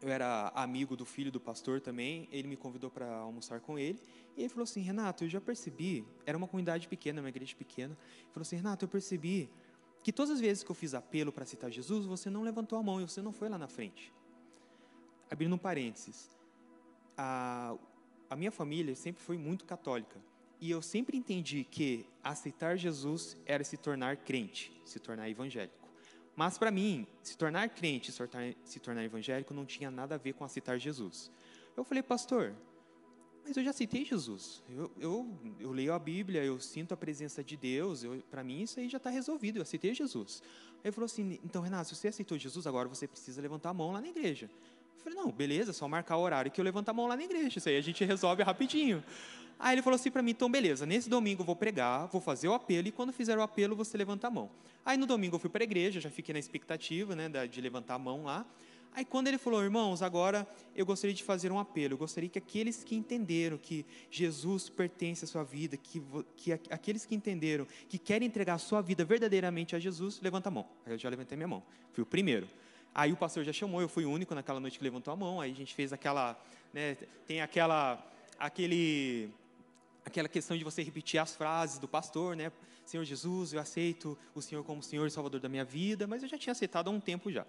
eu 0.00 0.08
era 0.08 0.52
amigo 0.54 0.96
do 0.96 1.04
filho 1.04 1.32
do 1.32 1.40
pastor 1.40 1.80
também, 1.80 2.28
ele 2.30 2.46
me 2.46 2.56
convidou 2.56 2.88
para 2.88 3.16
almoçar 3.16 3.58
com 3.58 3.76
ele, 3.76 4.00
e 4.36 4.42
ele 4.42 4.48
falou 4.48 4.62
assim, 4.62 4.80
Renato, 4.80 5.24
eu 5.24 5.28
já 5.28 5.40
percebi, 5.40 6.06
era 6.24 6.38
uma 6.38 6.46
comunidade 6.46 6.86
pequena, 6.86 7.20
uma 7.20 7.28
igreja 7.28 7.56
pequena, 7.56 7.98
ele 8.20 8.32
falou 8.32 8.42
assim, 8.42 8.54
Renato, 8.54 8.84
eu 8.84 8.88
percebi 8.88 9.50
que 10.04 10.12
todas 10.12 10.30
as 10.30 10.40
vezes 10.40 10.62
que 10.62 10.70
eu 10.70 10.74
fiz 10.76 10.94
apelo 10.94 11.32
para 11.32 11.44
citar 11.44 11.68
Jesus, 11.68 12.06
você 12.06 12.30
não 12.30 12.42
levantou 12.42 12.78
a 12.78 12.82
mão 12.82 13.00
e 13.00 13.08
você 13.08 13.20
não 13.20 13.32
foi 13.32 13.48
lá 13.48 13.58
na 13.58 13.66
frente. 13.66 14.14
Abrindo 15.28 15.56
um 15.56 15.58
parênteses, 15.58 16.30
a, 17.16 17.76
a 18.30 18.36
minha 18.36 18.52
família 18.52 18.94
sempre 18.94 19.20
foi 19.20 19.36
muito 19.36 19.64
católica, 19.64 20.20
e 20.60 20.70
eu 20.70 20.82
sempre 20.82 21.16
entendi 21.16 21.64
que 21.64 22.06
aceitar 22.22 22.76
Jesus 22.76 23.36
era 23.46 23.62
se 23.64 23.76
tornar 23.76 24.16
crente, 24.16 24.72
se 24.84 24.98
tornar 24.98 25.28
evangélico. 25.28 25.88
Mas 26.34 26.56
para 26.56 26.70
mim, 26.70 27.06
se 27.22 27.36
tornar 27.36 27.68
crente, 27.68 28.12
se 28.12 28.18
tornar, 28.18 28.54
se 28.64 28.80
tornar 28.80 29.04
evangélico 29.04 29.52
não 29.52 29.66
tinha 29.66 29.90
nada 29.90 30.14
a 30.14 30.18
ver 30.18 30.34
com 30.34 30.44
aceitar 30.44 30.78
Jesus. 30.78 31.30
Eu 31.76 31.84
falei, 31.84 32.02
pastor, 32.02 32.54
mas 33.48 33.56
eu 33.56 33.64
já 33.64 33.70
aceitei 33.70 34.04
Jesus. 34.04 34.62
Eu, 34.68 34.92
eu, 35.00 35.38
eu 35.58 35.72
leio 35.72 35.94
a 35.94 35.98
Bíblia, 35.98 36.44
eu 36.44 36.60
sinto 36.60 36.92
a 36.92 36.96
presença 36.96 37.42
de 37.42 37.56
Deus. 37.56 38.04
Para 38.30 38.44
mim, 38.44 38.60
isso 38.60 38.78
aí 38.78 38.90
já 38.90 38.98
está 38.98 39.08
resolvido. 39.08 39.56
Eu 39.56 39.62
aceitei 39.62 39.94
Jesus. 39.94 40.42
Aí 40.74 40.80
ele 40.84 40.92
falou 40.92 41.06
assim: 41.06 41.40
então, 41.42 41.62
Renato, 41.62 41.88
se 41.88 41.96
você 41.96 42.08
aceitou 42.08 42.36
Jesus, 42.36 42.66
agora 42.66 42.88
você 42.88 43.08
precisa 43.08 43.40
levantar 43.40 43.70
a 43.70 43.74
mão 43.74 43.90
lá 43.90 44.02
na 44.02 44.08
igreja. 44.08 44.50
Eu 44.96 45.02
falei: 45.02 45.18
não, 45.18 45.32
beleza, 45.32 45.72
só 45.72 45.88
marcar 45.88 46.18
o 46.18 46.20
horário 46.20 46.50
que 46.50 46.60
eu 46.60 46.64
levanto 46.64 46.90
a 46.90 46.92
mão 46.92 47.06
lá 47.06 47.16
na 47.16 47.24
igreja. 47.24 47.58
Isso 47.58 47.68
aí 47.70 47.76
a 47.78 47.80
gente 47.80 48.04
resolve 48.04 48.42
rapidinho. 48.42 49.02
Aí 49.58 49.74
ele 49.74 49.82
falou 49.82 49.96
assim 49.96 50.10
para 50.10 50.22
mim: 50.22 50.30
então, 50.30 50.50
beleza, 50.50 50.86
nesse 50.86 51.08
domingo 51.08 51.42
eu 51.42 51.46
vou 51.46 51.56
pregar, 51.56 52.06
vou 52.06 52.20
fazer 52.20 52.48
o 52.48 52.54
apelo, 52.54 52.88
e 52.88 52.92
quando 52.92 53.12
fizer 53.12 53.36
o 53.36 53.42
apelo, 53.42 53.74
você 53.74 53.96
levanta 53.96 54.28
a 54.28 54.30
mão. 54.30 54.50
Aí 54.84 54.96
no 54.96 55.06
domingo 55.06 55.36
eu 55.36 55.40
fui 55.40 55.50
para 55.50 55.62
a 55.62 55.66
igreja, 55.66 56.00
já 56.00 56.10
fiquei 56.10 56.32
na 56.32 56.38
expectativa 56.38 57.16
né, 57.16 57.28
de 57.46 57.60
levantar 57.60 57.94
a 57.94 57.98
mão 57.98 58.24
lá. 58.24 58.46
Aí 58.94 59.04
quando 59.04 59.28
ele 59.28 59.38
falou, 59.38 59.62
irmãos, 59.62 60.02
agora 60.02 60.46
eu 60.74 60.84
gostaria 60.84 61.14
de 61.14 61.22
fazer 61.22 61.52
um 61.52 61.58
apelo, 61.58 61.94
eu 61.94 61.98
gostaria 61.98 62.28
que 62.28 62.38
aqueles 62.38 62.82
que 62.82 62.96
entenderam 62.96 63.56
que 63.58 63.84
Jesus 64.10 64.68
pertence 64.68 65.24
à 65.24 65.28
sua 65.28 65.44
vida, 65.44 65.76
que, 65.76 66.02
que 66.36 66.52
aqueles 66.52 67.04
que 67.04 67.14
entenderam 67.14 67.66
que 67.88 67.98
querem 67.98 68.26
entregar 68.26 68.54
a 68.54 68.58
sua 68.58 68.80
vida 68.80 69.04
verdadeiramente 69.04 69.76
a 69.76 69.78
Jesus, 69.78 70.20
levanta 70.20 70.48
a 70.48 70.50
mão. 70.50 70.66
Aí 70.84 70.92
eu 70.92 70.98
já 70.98 71.08
levantei 71.08 71.36
minha 71.36 71.48
mão, 71.48 71.62
fui 71.92 72.02
o 72.02 72.06
primeiro. 72.06 72.48
Aí 72.94 73.12
o 73.12 73.16
pastor 73.16 73.44
já 73.44 73.52
chamou, 73.52 73.80
eu 73.80 73.88
fui 73.88 74.04
o 74.04 74.10
único 74.10 74.34
naquela 74.34 74.58
noite 74.58 74.78
que 74.78 74.84
levantou 74.84 75.12
a 75.12 75.16
mão, 75.16 75.40
aí 75.40 75.52
a 75.52 75.54
gente 75.54 75.74
fez 75.74 75.92
aquela, 75.92 76.36
né, 76.72 76.96
tem 77.26 77.40
aquela, 77.40 78.04
aquele, 78.38 79.30
aquela 80.08 80.28
questão 80.28 80.56
de 80.56 80.64
você 80.64 80.82
repetir 80.82 81.20
as 81.20 81.36
frases 81.36 81.78
do 81.78 81.86
pastor, 81.86 82.34
né, 82.34 82.50
Senhor 82.84 83.04
Jesus, 83.04 83.52
eu 83.52 83.60
aceito 83.60 84.18
o 84.34 84.42
Senhor 84.42 84.64
como 84.64 84.82
Senhor 84.82 85.06
e 85.06 85.10
Salvador 85.10 85.40
da 85.40 85.48
minha 85.48 85.64
vida, 85.64 86.06
mas 86.06 86.22
eu 86.22 86.28
já 86.28 86.36
tinha 86.36 86.52
aceitado 86.52 86.88
há 86.88 86.90
um 86.90 86.98
tempo 86.98 87.30
já. 87.30 87.46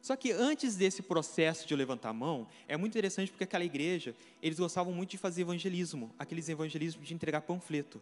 Só 0.00 0.14
que 0.14 0.30
antes 0.30 0.76
desse 0.76 1.02
processo 1.02 1.66
de 1.66 1.74
levantar 1.74 2.10
a 2.10 2.12
mão, 2.12 2.46
é 2.68 2.76
muito 2.76 2.92
interessante 2.92 3.32
porque 3.32 3.44
aquela 3.44 3.64
igreja, 3.64 4.14
eles 4.40 4.58
gostavam 4.58 4.92
muito 4.92 5.10
de 5.10 5.18
fazer 5.18 5.42
evangelismo, 5.42 6.14
aqueles 6.18 6.48
evangelismos 6.48 7.06
de 7.06 7.12
entregar 7.12 7.40
panfleto. 7.42 8.00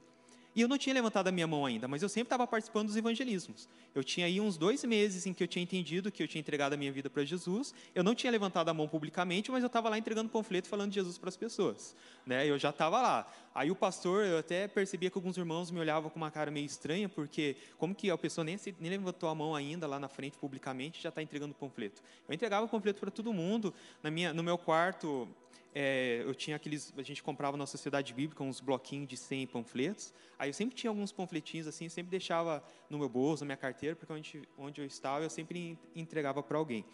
E 0.55 0.61
eu 0.61 0.69
não 0.69 0.79
tinha 0.79 0.95
levantado 0.95 1.27
a 1.27 1.33
minha 1.33 1.47
mão 1.47 1.67
ainda, 1.67 1.89
mas 1.89 2.03
eu 2.03 2.09
sempre 2.09 2.27
estava 2.27 2.47
participando 2.47 2.87
dos 2.87 2.97
evangelismos. 2.97 3.69
Eu 3.93 4.05
tinha 4.05 4.27
aí 4.27 4.41
uns 4.41 4.57
dois 4.57 4.85
meses 4.85 5.27
em 5.27 5.35
que 5.35 5.43
eu 5.43 5.49
tinha 5.49 5.63
entendido 5.63 6.13
que 6.13 6.23
eu 6.23 6.29
tinha 6.29 6.41
entregado 6.41 6.75
a 6.75 6.77
minha 6.77 6.93
vida 6.93 7.11
para 7.11 7.25
Jesus. 7.25 7.75
Eu 7.93 8.05
não 8.05 8.15
tinha 8.15 8.31
levantado 8.31 8.69
a 8.69 8.75
mão 8.75 8.87
publicamente, 8.87 9.51
mas 9.51 9.63
eu 9.63 9.67
estava 9.67 9.89
lá 9.89 9.99
entregando 9.99 10.29
panfleto 10.29 10.69
falando 10.69 10.91
de 10.91 10.95
Jesus 10.95 11.19
para 11.19 11.29
as 11.29 11.37
pessoas. 11.37 11.97
Né? 12.25 12.47
Eu 12.49 12.57
já 12.57 12.71
estava 12.71 13.03
lá. 13.03 13.33
Aí 13.53 13.71
o 13.71 13.75
pastor, 13.75 14.25
eu 14.25 14.39
até 14.39 14.69
percebia 14.69 15.11
que 15.11 15.19
alguns 15.19 15.37
irmãos 15.37 15.71
me 15.71 15.81
olhavam 15.81 16.09
com 16.09 16.17
uma 16.17 16.31
cara 16.31 16.51
meio 16.51 16.67
estranha, 16.67 17.09
porque 17.09 17.57
como 17.77 17.95
que 17.95 18.11
a 18.11 18.17
pessoa 18.19 18.45
nem, 18.45 18.59
nem 18.79 18.91
levantou 18.91 19.29
a 19.29 19.35
mão 19.35 19.55
ainda 19.57 19.87
lá 19.87 19.99
na 19.99 20.09
frente 20.09 20.39
publicamente 20.39 21.03
já 21.03 21.09
está 21.09 21.21
entregando 21.21 21.53
panfleto? 21.55 22.01
Eu 22.29 22.35
entregava 22.35 22.67
panfleto 22.69 23.01
para 23.01 23.11
todo 23.11 23.33
mundo. 23.33 23.75
Na 24.03 24.11
minha, 24.11 24.33
no 24.33 24.43
meu 24.43 24.57
quarto, 24.57 25.29
é, 25.75 26.23
eu 26.25 26.33
tinha 26.35 26.55
aqueles, 26.55 26.95
a 26.97 27.03
gente 27.03 27.21
comprava 27.21 27.57
na 27.57 27.67
Sociedade 27.67 28.15
Bíblica 28.15 28.45
uns 28.45 28.61
bloquinhos 28.61 29.09
de 29.09 29.17
100 29.17 29.49
panfletos. 29.49 30.15
Aí 30.39 30.49
eu 30.49 30.55
sempre 30.55 30.77
tinha 30.77 30.89
alguns 30.89 31.11
panfletinhos 31.11 31.67
assim, 31.67 31.89
sempre 31.89 32.11
deixava 32.11 32.63
no 32.89 32.97
meu 32.97 33.09
bolso, 33.09 33.43
na 33.43 33.47
minha 33.47 33.57
carteira, 33.57 33.97
porque 33.97 34.13
onde, 34.13 34.49
onde 34.57 34.81
eu 34.81 34.87
estava 34.87 35.25
eu 35.25 35.31
sempre 35.31 35.77
entregava 35.97 36.43
para 36.45 36.57
alguém. 36.57 36.85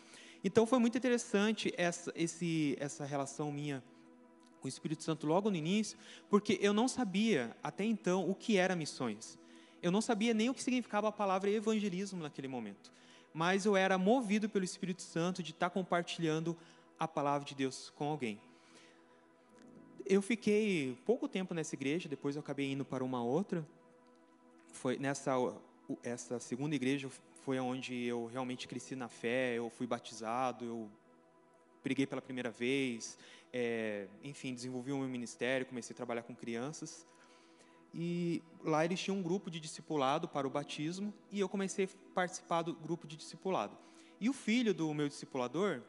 Então 0.42 0.66
foi 0.66 0.78
muito 0.78 0.96
interessante 0.96 1.72
essa, 1.76 2.10
esse, 2.16 2.74
essa 2.80 3.04
relação 3.04 3.52
minha 3.52 3.84
com 4.60 4.66
o 4.66 4.68
Espírito 4.68 5.02
Santo 5.02 5.26
logo 5.26 5.50
no 5.50 5.56
início, 5.56 5.98
porque 6.30 6.58
eu 6.62 6.72
não 6.72 6.88
sabia 6.88 7.54
até 7.62 7.84
então 7.84 8.28
o 8.30 8.34
que 8.34 8.56
era 8.56 8.74
missões. 8.74 9.38
Eu 9.82 9.90
não 9.90 10.00
sabia 10.00 10.32
nem 10.32 10.48
o 10.48 10.54
que 10.54 10.62
significava 10.62 11.08
a 11.08 11.12
palavra 11.12 11.50
evangelismo 11.50 12.22
naquele 12.22 12.48
momento. 12.48 12.90
Mas 13.32 13.66
eu 13.66 13.76
era 13.76 13.98
movido 13.98 14.48
pelo 14.48 14.64
Espírito 14.64 15.02
Santo 15.02 15.42
de 15.42 15.50
estar 15.50 15.68
compartilhando 15.68 16.56
a 16.98 17.06
palavra 17.06 17.46
de 17.46 17.54
Deus 17.54 17.90
com 17.90 18.08
alguém 18.08 18.40
eu 20.10 20.20
fiquei 20.20 20.98
pouco 21.06 21.28
tempo 21.28 21.54
nessa 21.54 21.76
igreja, 21.76 22.08
depois 22.08 22.34
eu 22.34 22.40
acabei 22.40 22.72
indo 22.72 22.84
para 22.84 23.04
uma 23.04 23.22
outra. 23.22 23.64
Foi 24.72 24.98
nessa 24.98 25.32
essa 26.02 26.38
segunda 26.40 26.74
igreja 26.74 27.08
foi 27.44 27.58
onde 27.58 28.04
eu 28.04 28.26
realmente 28.26 28.66
cresci 28.66 28.96
na 28.96 29.08
fé, 29.08 29.54
eu 29.56 29.70
fui 29.70 29.86
batizado, 29.86 30.64
eu 30.64 30.90
preguei 31.82 32.06
pela 32.06 32.20
primeira 32.20 32.50
vez, 32.50 33.16
é, 33.52 34.08
enfim, 34.22 34.52
desenvolvi 34.52 34.92
o 34.92 34.98
meu 34.98 35.08
ministério, 35.08 35.64
comecei 35.64 35.94
a 35.94 35.96
trabalhar 35.96 36.22
com 36.22 36.34
crianças. 36.34 37.06
E 37.94 38.42
lá 38.64 38.84
eles 38.84 39.00
tinham 39.00 39.16
um 39.16 39.22
grupo 39.22 39.48
de 39.48 39.60
discipulado 39.60 40.28
para 40.28 40.46
o 40.46 40.50
batismo 40.50 41.14
e 41.30 41.38
eu 41.38 41.48
comecei 41.48 41.84
a 41.86 42.14
participar 42.14 42.62
do 42.62 42.74
grupo 42.74 43.06
de 43.06 43.16
discipulado. 43.16 43.76
E 44.20 44.28
o 44.28 44.32
filho 44.32 44.74
do 44.74 44.92
meu 44.92 45.08
discipulador, 45.08 45.82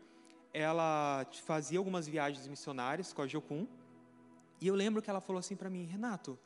ela 0.53 1.25
fazia 1.43 1.79
algumas 1.79 2.07
viagens 2.07 2.47
missionárias 2.47 3.13
com 3.13 3.23
a 3.23 3.27
Jocum, 3.27 3.67
e 4.61 4.67
eu 4.67 4.75
lembro 4.75 5.01
que 5.01 5.09
ela 5.09 5.19
falou 5.19 5.39
assim 5.39 5.55
para 5.55 5.69
mim, 5.69 5.85
Renato, 5.85 6.39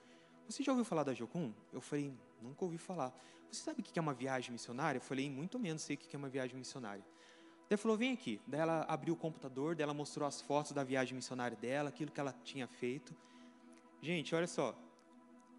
você 0.47 0.63
já 0.63 0.71
ouviu 0.71 0.85
falar 0.85 1.03
da 1.03 1.13
Jocum? 1.13 1.53
Eu 1.73 1.81
falei, 1.81 2.13
nunca 2.41 2.63
ouvi 2.63 2.77
falar. 2.77 3.13
Você 3.51 3.61
sabe 3.61 3.81
o 3.81 3.83
que 3.83 3.99
é 3.99 4.01
uma 4.01 4.13
viagem 4.13 4.51
missionária? 4.51 4.97
Eu 4.97 5.01
falei, 5.01 5.29
muito 5.29 5.59
menos 5.59 5.81
sei 5.81 5.95
o 5.95 5.99
que 5.99 6.15
é 6.15 6.17
uma 6.17 6.29
viagem 6.29 6.57
missionária. 6.57 7.03
Daí 7.69 7.77
falou, 7.77 7.97
vem 7.97 8.13
aqui. 8.13 8.39
Daí 8.47 8.61
ela 8.61 8.85
abriu 8.87 9.15
o 9.15 9.17
computador, 9.17 9.75
daí 9.75 9.83
ela 9.83 9.93
mostrou 9.93 10.27
as 10.27 10.39
fotos 10.39 10.71
da 10.71 10.83
viagem 10.83 11.15
missionária 11.15 11.57
dela, 11.57 11.89
aquilo 11.89 12.11
que 12.11 12.19
ela 12.19 12.33
tinha 12.43 12.67
feito. 12.67 13.15
Gente, 14.01 14.33
olha 14.33 14.47
só, 14.47 14.77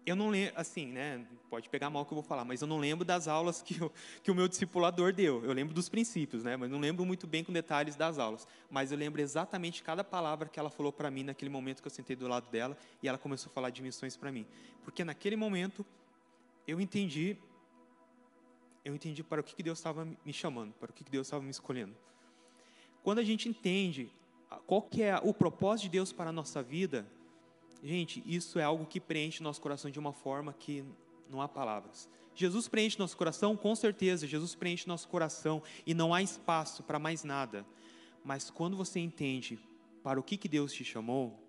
eu 0.07 0.15
não 0.15 0.29
lembro, 0.29 0.53
assim, 0.55 0.87
né? 0.87 1.27
Pode 1.49 1.67
pegar 1.67 1.89
mal 1.89 2.03
o 2.03 2.05
que 2.05 2.13
eu 2.13 2.15
vou 2.15 2.23
falar, 2.23 2.45
mas 2.45 2.61
eu 2.61 2.67
não 2.67 2.79
lembro 2.79 3.03
das 3.03 3.27
aulas 3.27 3.61
que, 3.61 3.77
eu, 3.77 3.91
que 4.23 4.31
o 4.31 4.35
meu 4.35 4.47
discipulador 4.47 5.11
deu. 5.11 5.43
Eu 5.43 5.51
lembro 5.51 5.73
dos 5.73 5.89
princípios, 5.89 6.45
né? 6.45 6.55
Mas 6.55 6.71
não 6.71 6.79
lembro 6.79 7.05
muito 7.05 7.27
bem 7.27 7.43
com 7.43 7.51
detalhes 7.51 7.97
das 7.97 8.17
aulas. 8.17 8.47
Mas 8.71 8.89
eu 8.89 8.97
lembro 8.97 9.21
exatamente 9.21 9.83
cada 9.83 10.05
palavra 10.05 10.47
que 10.47 10.57
ela 10.57 10.69
falou 10.69 10.93
para 10.93 11.11
mim 11.11 11.23
naquele 11.23 11.51
momento 11.51 11.81
que 11.81 11.87
eu 11.87 11.91
sentei 11.91 12.15
do 12.15 12.25
lado 12.25 12.49
dela 12.49 12.77
e 13.03 13.07
ela 13.09 13.17
começou 13.17 13.49
a 13.49 13.53
falar 13.53 13.69
de 13.69 13.83
missões 13.83 14.15
para 14.15 14.31
mim. 14.31 14.47
Porque 14.85 15.03
naquele 15.03 15.35
momento 15.35 15.85
eu 16.65 16.79
entendi, 16.79 17.35
eu 18.85 18.95
entendi 18.95 19.23
para 19.23 19.41
o 19.41 19.43
que 19.43 19.61
Deus 19.61 19.77
estava 19.77 20.05
me 20.05 20.31
chamando, 20.31 20.71
para 20.79 20.89
o 20.89 20.93
que 20.93 21.03
Deus 21.03 21.27
estava 21.27 21.43
me 21.43 21.51
escolhendo. 21.51 21.93
Quando 23.03 23.19
a 23.19 23.23
gente 23.25 23.49
entende 23.49 24.09
qual 24.65 24.81
que 24.81 25.03
é 25.03 25.19
o 25.21 25.33
propósito 25.33 25.83
de 25.83 25.89
Deus 25.89 26.13
para 26.13 26.29
a 26.29 26.33
nossa 26.33 26.63
vida, 26.63 27.05
Gente, 27.83 28.23
isso 28.25 28.59
é 28.59 28.63
algo 28.63 28.85
que 28.85 28.99
preenche 28.99 29.43
nosso 29.43 29.61
coração 29.61 29.89
de 29.91 29.99
uma 29.99 30.13
forma 30.13 30.53
que 30.53 30.83
não 31.29 31.41
há 31.41 31.47
palavras. 31.47 32.09
Jesus 32.35 32.67
preenche 32.67 32.99
nosso 32.99 33.17
coração, 33.17 33.57
com 33.57 33.75
certeza, 33.75 34.27
Jesus 34.27 34.53
preenche 34.53 34.87
nosso 34.87 35.07
coração 35.07 35.63
e 35.85 35.93
não 35.93 36.13
há 36.13 36.21
espaço 36.21 36.83
para 36.83 36.99
mais 36.99 37.23
nada. 37.23 37.65
Mas 38.23 38.49
quando 38.49 38.77
você 38.77 38.99
entende 38.99 39.59
para 40.03 40.19
o 40.19 40.23
que, 40.23 40.37
que 40.37 40.47
Deus 40.47 40.71
te 40.71 40.83
chamou, 40.83 41.43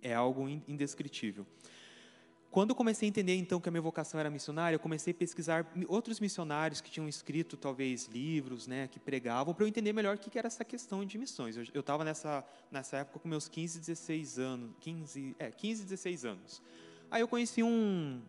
é 0.00 0.14
algo 0.14 0.48
indescritível. 0.48 1.46
Quando 2.54 2.70
eu 2.70 2.76
comecei 2.76 3.08
a 3.08 3.10
entender 3.10 3.34
então 3.34 3.60
que 3.60 3.68
a 3.68 3.72
minha 3.72 3.82
vocação 3.82 4.20
era 4.20 4.30
missionária, 4.30 4.76
eu 4.76 4.78
comecei 4.78 5.10
a 5.10 5.14
pesquisar 5.14 5.66
outros 5.88 6.20
missionários 6.20 6.80
que 6.80 6.88
tinham 6.88 7.08
escrito 7.08 7.56
talvez 7.56 8.06
livros, 8.06 8.68
né, 8.68 8.86
que 8.86 9.00
pregavam, 9.00 9.52
para 9.52 9.64
eu 9.64 9.68
entender 9.68 9.92
melhor 9.92 10.14
o 10.14 10.18
que 10.20 10.38
era 10.38 10.46
essa 10.46 10.64
questão 10.64 11.04
de 11.04 11.18
missões. 11.18 11.56
Eu 11.74 11.80
estava 11.80 12.04
nessa 12.04 12.46
nessa 12.70 12.98
época 12.98 13.18
com 13.18 13.26
meus 13.26 13.48
15, 13.48 13.80
16 13.80 14.38
anos, 14.38 14.70
15, 14.78 15.34
é, 15.36 15.50
15, 15.50 15.82
16 15.82 16.24
anos. 16.24 16.62
Aí 17.10 17.22
eu 17.22 17.26
conheci 17.26 17.60
um 17.60 18.22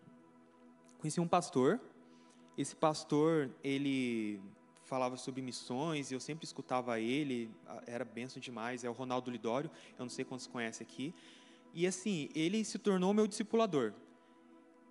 conheci 0.98 1.20
um 1.20 1.28
pastor. 1.28 1.80
Esse 2.58 2.74
pastor, 2.74 3.48
ele 3.62 4.40
falava 4.82 5.16
sobre 5.16 5.40
missões, 5.40 6.10
e 6.10 6.14
eu 6.14 6.20
sempre 6.20 6.44
escutava 6.44 6.98
ele, 6.98 7.48
era 7.86 8.04
benção 8.04 8.40
demais, 8.40 8.82
é 8.82 8.90
o 8.90 8.92
Ronaldo 8.92 9.30
Lidório, 9.30 9.70
eu 9.96 10.04
não 10.04 10.10
sei 10.10 10.24
quantos 10.24 10.48
conhecem 10.48 10.84
aqui. 10.84 11.14
E 11.72 11.86
assim, 11.86 12.28
ele 12.34 12.64
se 12.64 12.76
tornou 12.76 13.14
meu 13.14 13.28
discipulador 13.28 13.94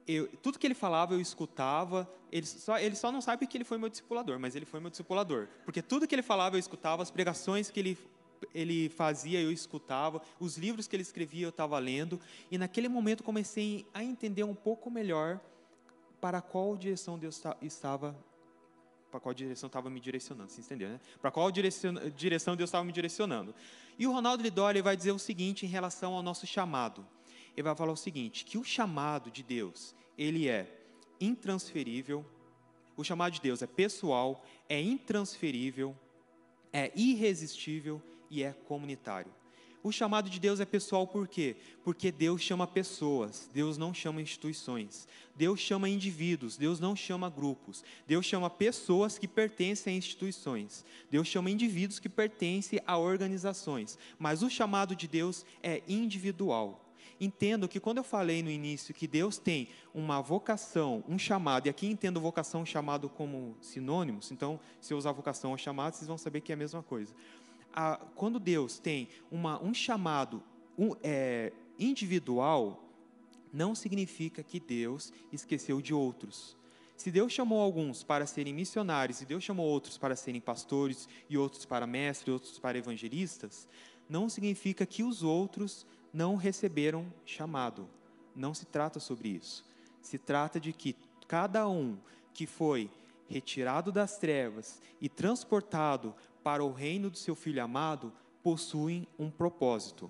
eu, 0.07 0.27
tudo 0.37 0.59
que 0.59 0.67
ele 0.67 0.75
falava 0.75 1.13
eu 1.13 1.19
escutava. 1.19 2.09
Ele 2.31 2.45
só, 2.45 2.77
ele 2.77 2.95
só 2.95 3.11
não 3.11 3.21
sabe 3.21 3.47
que 3.47 3.57
ele 3.57 3.63
foi 3.63 3.77
meu 3.77 3.89
discipulador, 3.89 4.39
mas 4.39 4.55
ele 4.55 4.65
foi 4.65 4.79
meu 4.79 4.89
discipulador. 4.89 5.47
Porque 5.63 5.81
tudo 5.81 6.07
que 6.07 6.13
ele 6.13 6.21
falava 6.21 6.55
eu 6.55 6.59
escutava, 6.59 7.01
as 7.01 7.09
pregações 7.09 7.71
que 7.71 7.79
ele, 7.79 7.97
ele 8.53 8.89
fazia 8.89 9.41
eu 9.41 9.51
escutava, 9.51 10.21
os 10.39 10.57
livros 10.57 10.87
que 10.87 10.95
ele 10.95 11.03
escrevia 11.03 11.45
eu 11.45 11.49
estava 11.49 11.77
lendo. 11.79 12.19
E 12.51 12.57
naquele 12.57 12.87
momento 12.87 13.23
comecei 13.23 13.85
a 13.93 14.03
entender 14.03 14.43
um 14.43 14.55
pouco 14.55 14.91
melhor 14.91 15.39
para 16.21 16.41
qual 16.41 16.75
direção 16.77 17.17
Deus 17.17 17.41
estava 17.61 18.15
para 19.11 19.21
qual 19.21 19.33
direção 19.33 19.67
estava 19.67 19.89
me 19.89 20.01
direcionando, 20.01 20.51
você 20.51 20.59
entendeu, 20.59 20.89
né? 20.89 20.99
Para 21.21 21.31
qual 21.31 21.49
direção, 21.49 21.93
Deus 22.57 22.67
estava 22.67 22.83
me 22.83 22.91
direcionando. 22.91 23.55
E 23.97 24.05
o 24.05 24.11
Ronaldo 24.11 24.43
Lidori 24.43 24.81
vai 24.81 24.97
dizer 24.97 25.13
o 25.13 25.19
seguinte 25.19 25.65
em 25.65 25.69
relação 25.69 26.15
ao 26.15 26.21
nosso 26.21 26.45
chamado 26.45 27.07
ele 27.55 27.63
vai 27.63 27.75
falar 27.75 27.91
o 27.91 27.97
seguinte, 27.97 28.43
que 28.43 28.57
o 28.57 28.63
chamado 28.63 29.31
de 29.31 29.41
Deus, 29.41 29.95
ele 30.17 30.47
é 30.47 30.69
intransferível, 31.19 32.25
o 32.97 33.03
chamado 33.03 33.33
de 33.33 33.41
Deus 33.41 33.61
é 33.61 33.67
pessoal, 33.67 34.45
é 34.67 34.81
intransferível, 34.81 35.95
é 36.71 36.91
irresistível 36.95 38.01
e 38.29 38.43
é 38.43 38.51
comunitário. 38.51 39.33
O 39.83 39.91
chamado 39.91 40.31
de 40.31 40.39
Deus 40.39 40.59
é 40.59 40.65
pessoal 40.65 41.05
por 41.05 41.27
quê? 41.27 41.55
Porque 41.83 42.11
Deus 42.11 42.41
chama 42.41 42.65
pessoas, 42.65 43.47
Deus 43.53 43.77
não 43.77 43.93
chama 43.93 44.19
instituições. 44.19 45.07
Deus 45.35 45.59
chama 45.59 45.87
indivíduos, 45.87 46.57
Deus 46.57 46.79
não 46.79 46.95
chama 46.95 47.29
grupos. 47.29 47.83
Deus 48.07 48.25
chama 48.25 48.49
pessoas 48.49 49.19
que 49.19 49.27
pertencem 49.27 49.93
a 49.93 49.97
instituições. 49.97 50.83
Deus 51.11 51.27
chama 51.27 51.51
indivíduos 51.51 51.99
que 51.99 52.09
pertencem 52.09 52.81
a 52.87 52.97
organizações. 52.97 53.95
Mas 54.17 54.41
o 54.41 54.49
chamado 54.49 54.95
de 54.95 55.07
Deus 55.07 55.45
é 55.61 55.83
individual 55.87 56.84
entendo 57.19 57.67
que 57.67 57.79
quando 57.79 57.97
eu 57.97 58.03
falei 58.03 58.43
no 58.43 58.49
início 58.49 58.93
que 58.93 59.07
Deus 59.07 59.37
tem 59.37 59.69
uma 59.93 60.21
vocação, 60.21 61.03
um 61.07 61.17
chamado, 61.17 61.67
e 61.67 61.69
aqui 61.69 61.87
entendo 61.87 62.19
vocação 62.19 62.63
e 62.63 62.65
chamado 62.65 63.09
como 63.09 63.55
sinônimos, 63.61 64.31
então, 64.31 64.59
se 64.81 64.93
eu 64.93 64.97
usar 64.97 65.11
vocação 65.11 65.51
ou 65.51 65.57
chamado, 65.57 65.93
vocês 65.93 66.07
vão 66.07 66.17
saber 66.17 66.41
que 66.41 66.51
é 66.51 66.55
a 66.55 66.57
mesma 66.57 66.83
coisa. 66.83 67.13
Ah, 67.73 67.99
quando 68.15 68.39
Deus 68.39 68.79
tem 68.79 69.09
uma, 69.31 69.61
um 69.61 69.73
chamado 69.73 70.41
um, 70.77 70.91
é, 71.03 71.51
individual, 71.79 72.83
não 73.51 73.73
significa 73.73 74.43
que 74.43 74.59
Deus 74.59 75.13
esqueceu 75.31 75.81
de 75.81 75.93
outros. 75.93 76.57
Se 76.95 77.11
Deus 77.11 77.33
chamou 77.33 77.59
alguns 77.59 78.03
para 78.03 78.25
serem 78.25 78.53
missionários 78.53 79.21
e 79.21 79.25
Deus 79.25 79.43
chamou 79.43 79.65
outros 79.65 79.97
para 79.97 80.15
serem 80.15 80.39
pastores 80.39 81.09
e 81.29 81.37
outros 81.37 81.65
para 81.65 81.85
mestres, 81.85 82.33
outros 82.33 82.57
para 82.57 82.77
evangelistas, 82.77 83.67
não 84.09 84.29
significa 84.29 84.85
que 84.85 85.03
os 85.03 85.23
outros 85.23 85.85
não 86.15 86.37
receberam 86.37 87.11
chamado. 87.25 87.89
Não 88.33 88.53
se 88.53 88.65
trata 88.65 89.01
sobre 89.01 89.27
isso. 89.27 89.65
Se 90.01 90.17
trata 90.17 90.61
de 90.61 90.71
que 90.71 90.95
cada 91.27 91.67
um 91.67 91.97
que 92.33 92.47
foi 92.47 92.89
retirado 93.27 93.91
das 93.91 94.17
trevas 94.17 94.81
e 95.01 95.09
transportado 95.09 96.15
para 96.41 96.63
o 96.63 96.71
reino 96.71 97.09
do 97.09 97.17
seu 97.17 97.35
filho 97.35 97.61
amado 97.61 98.13
possuem 98.41 99.05
um 99.19 99.29
propósito. 99.29 100.09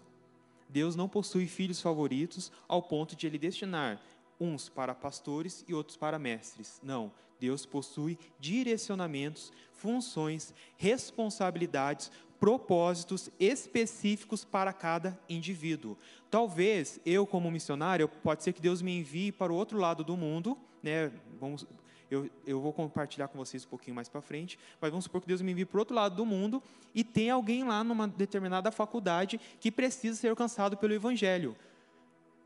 Deus 0.69 0.95
não 0.95 1.09
possui 1.09 1.47
filhos 1.47 1.81
favoritos 1.81 2.51
ao 2.67 2.83
ponto 2.83 3.15
de 3.15 3.25
ele 3.25 3.39
destinar 3.39 3.99
uns 4.39 4.69
para 4.69 4.93
pastores 4.93 5.65
e 5.67 5.73
outros 5.73 5.97
para 5.97 6.19
mestres. 6.19 6.79
Não, 6.83 7.11
Deus 7.39 7.65
possui 7.65 8.17
direcionamentos, 8.39 9.51
funções, 9.73 10.53
responsabilidades, 10.77 12.11
propósitos 12.39 13.29
específicos 13.39 14.43
para 14.43 14.73
cada 14.73 15.17
indivíduo. 15.29 15.97
Talvez 16.29 16.99
eu, 17.05 17.25
como 17.25 17.49
missionário, 17.49 18.07
pode 18.07 18.43
ser 18.43 18.53
que 18.53 18.61
Deus 18.61 18.81
me 18.81 18.99
envie 18.99 19.31
para 19.31 19.51
o 19.51 19.55
outro 19.55 19.77
lado 19.77 20.03
do 20.03 20.17
mundo, 20.17 20.57
né? 20.83 21.11
Vamos, 21.39 21.65
eu, 22.09 22.29
eu 22.45 22.59
vou 22.59 22.71
compartilhar 22.71 23.27
com 23.27 23.37
vocês 23.37 23.65
um 23.65 23.69
pouquinho 23.69 23.95
mais 23.95 24.09
para 24.09 24.21
frente, 24.21 24.59
mas 24.79 24.91
vamos 24.91 25.05
supor 25.05 25.21
que 25.21 25.27
Deus 25.27 25.41
me 25.41 25.51
envie 25.51 25.65
para 25.65 25.77
o 25.77 25.79
outro 25.79 25.95
lado 25.95 26.15
do 26.15 26.25
mundo 26.25 26.61
e 26.93 27.03
tem 27.03 27.29
alguém 27.29 27.63
lá 27.63 27.83
numa 27.83 28.07
determinada 28.07 28.71
faculdade 28.71 29.39
que 29.59 29.71
precisa 29.71 30.15
ser 30.15 30.29
alcançado 30.29 30.77
pelo 30.77 30.93
Evangelho. 30.93 31.55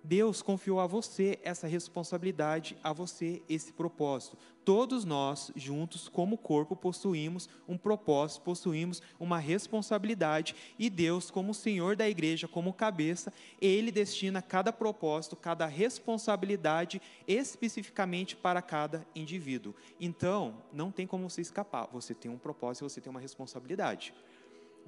Deus 0.04 0.42
confiou 0.42 0.80
a 0.80 0.88
você 0.88 1.40
essa 1.44 1.68
responsabilidade, 1.68 2.78
a 2.84 2.94
você 2.94 3.42
esse 3.50 3.74
propósito. 3.74 4.38
Todos 4.64 5.04
nós, 5.04 5.52
juntos, 5.56 6.08
como 6.08 6.38
corpo, 6.38 6.76
possuímos 6.76 7.50
um 7.68 7.78
propósito, 7.78 8.42
possuímos 8.42 9.02
uma 9.20 9.40
responsabilidade, 9.40 10.56
e 10.78 10.90
Deus, 10.90 11.32
como 11.32 11.54
Senhor 11.54 11.96
da 11.96 12.08
igreja, 12.08 12.48
como 12.48 12.74
cabeça, 12.74 13.34
Ele 13.60 13.92
destina 13.92 14.42
cada 14.42 14.72
propósito, 14.72 15.36
cada 15.36 15.66
responsabilidade 15.66 17.02
especificamente 17.28 18.36
para 18.36 18.62
cada 18.62 19.06
indivíduo. 19.16 19.74
Então, 20.00 20.62
não 20.72 20.92
tem 20.92 21.08
como 21.08 21.30
você 21.30 21.42
escapar. 21.42 21.88
Você 21.92 22.14
tem 22.14 22.30
um 22.30 22.38
propósito, 22.38 22.88
você 22.88 23.02
tem 23.02 23.10
uma 23.10 23.20
responsabilidade 23.20 24.14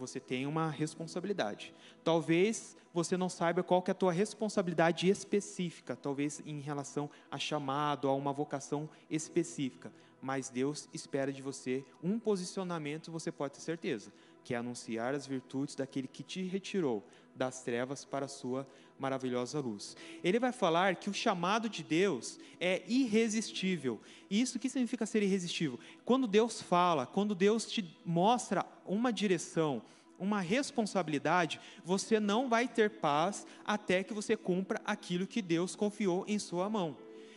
você 0.02 0.20
tem 0.20 0.48
uma 0.48 0.68
responsabilidade. 0.68 1.76
Talvez 2.04 2.76
você 2.92 3.16
não 3.16 3.30
saiba 3.30 3.62
qual 3.62 3.84
que 3.84 3.92
é 3.92 3.94
a 3.94 3.96
tua 3.96 4.12
responsabilidade 4.12 5.08
específica, 5.08 5.96
talvez 5.96 6.42
em 6.44 6.60
relação 6.60 7.08
a 7.30 7.38
chamado, 7.38 8.10
a 8.10 8.16
uma 8.16 8.34
vocação 8.34 8.90
específica, 9.12 9.94
mas 10.20 10.50
Deus 10.50 10.90
espera 10.92 11.32
de 11.32 11.42
você 11.42 11.86
um 12.04 12.18
posicionamento, 12.18 13.12
você 13.12 13.32
pode 13.32 13.54
ter 13.54 13.62
certeza, 13.62 14.12
que 14.44 14.56
é 14.56 14.58
anunciar 14.58 15.14
as 15.14 15.28
virtudes 15.28 15.76
daquele 15.76 16.08
que 16.08 16.24
te 16.24 16.42
retirou 16.42 17.06
das 17.36 17.62
trevas 17.62 18.04
para 18.04 18.26
a 18.26 18.30
sua 18.30 18.68
maravilhosa 19.00 19.60
luz. 19.60 19.96
Ele 20.24 20.40
vai 20.40 20.52
falar 20.52 20.96
que 20.96 21.10
o 21.10 21.14
chamado 21.14 21.68
de 21.68 21.84
Deus 21.84 22.40
é 22.60 22.84
irresistível. 22.88 24.00
E 24.30 24.40
isso 24.40 24.60
que 24.60 24.70
significa 24.70 25.06
ser 25.06 25.24
irresistível? 25.24 25.80
Quando 26.06 26.28
Deus 26.28 26.62
fala, 26.62 27.08
quando 27.08 27.34
Deus 27.34 27.66
te 27.66 27.98
mostra 28.06 28.64
uma 28.92 29.12
direção, 29.12 29.82
uma 30.20 30.42
responsabilidade, 30.42 31.60
você 31.84 32.20
não 32.20 32.50
vai 32.50 32.68
ter 32.68 32.90
paz 32.90 33.46
até 33.66 34.04
que 34.04 34.14
você 34.14 34.38
cumpra 34.38 34.82
aquilo 34.86 35.26
que 35.26 35.42
Deus 35.42 35.76
confiou 35.76 36.26
em 36.28 36.38
sua 36.38 36.70
mão. 36.70 36.96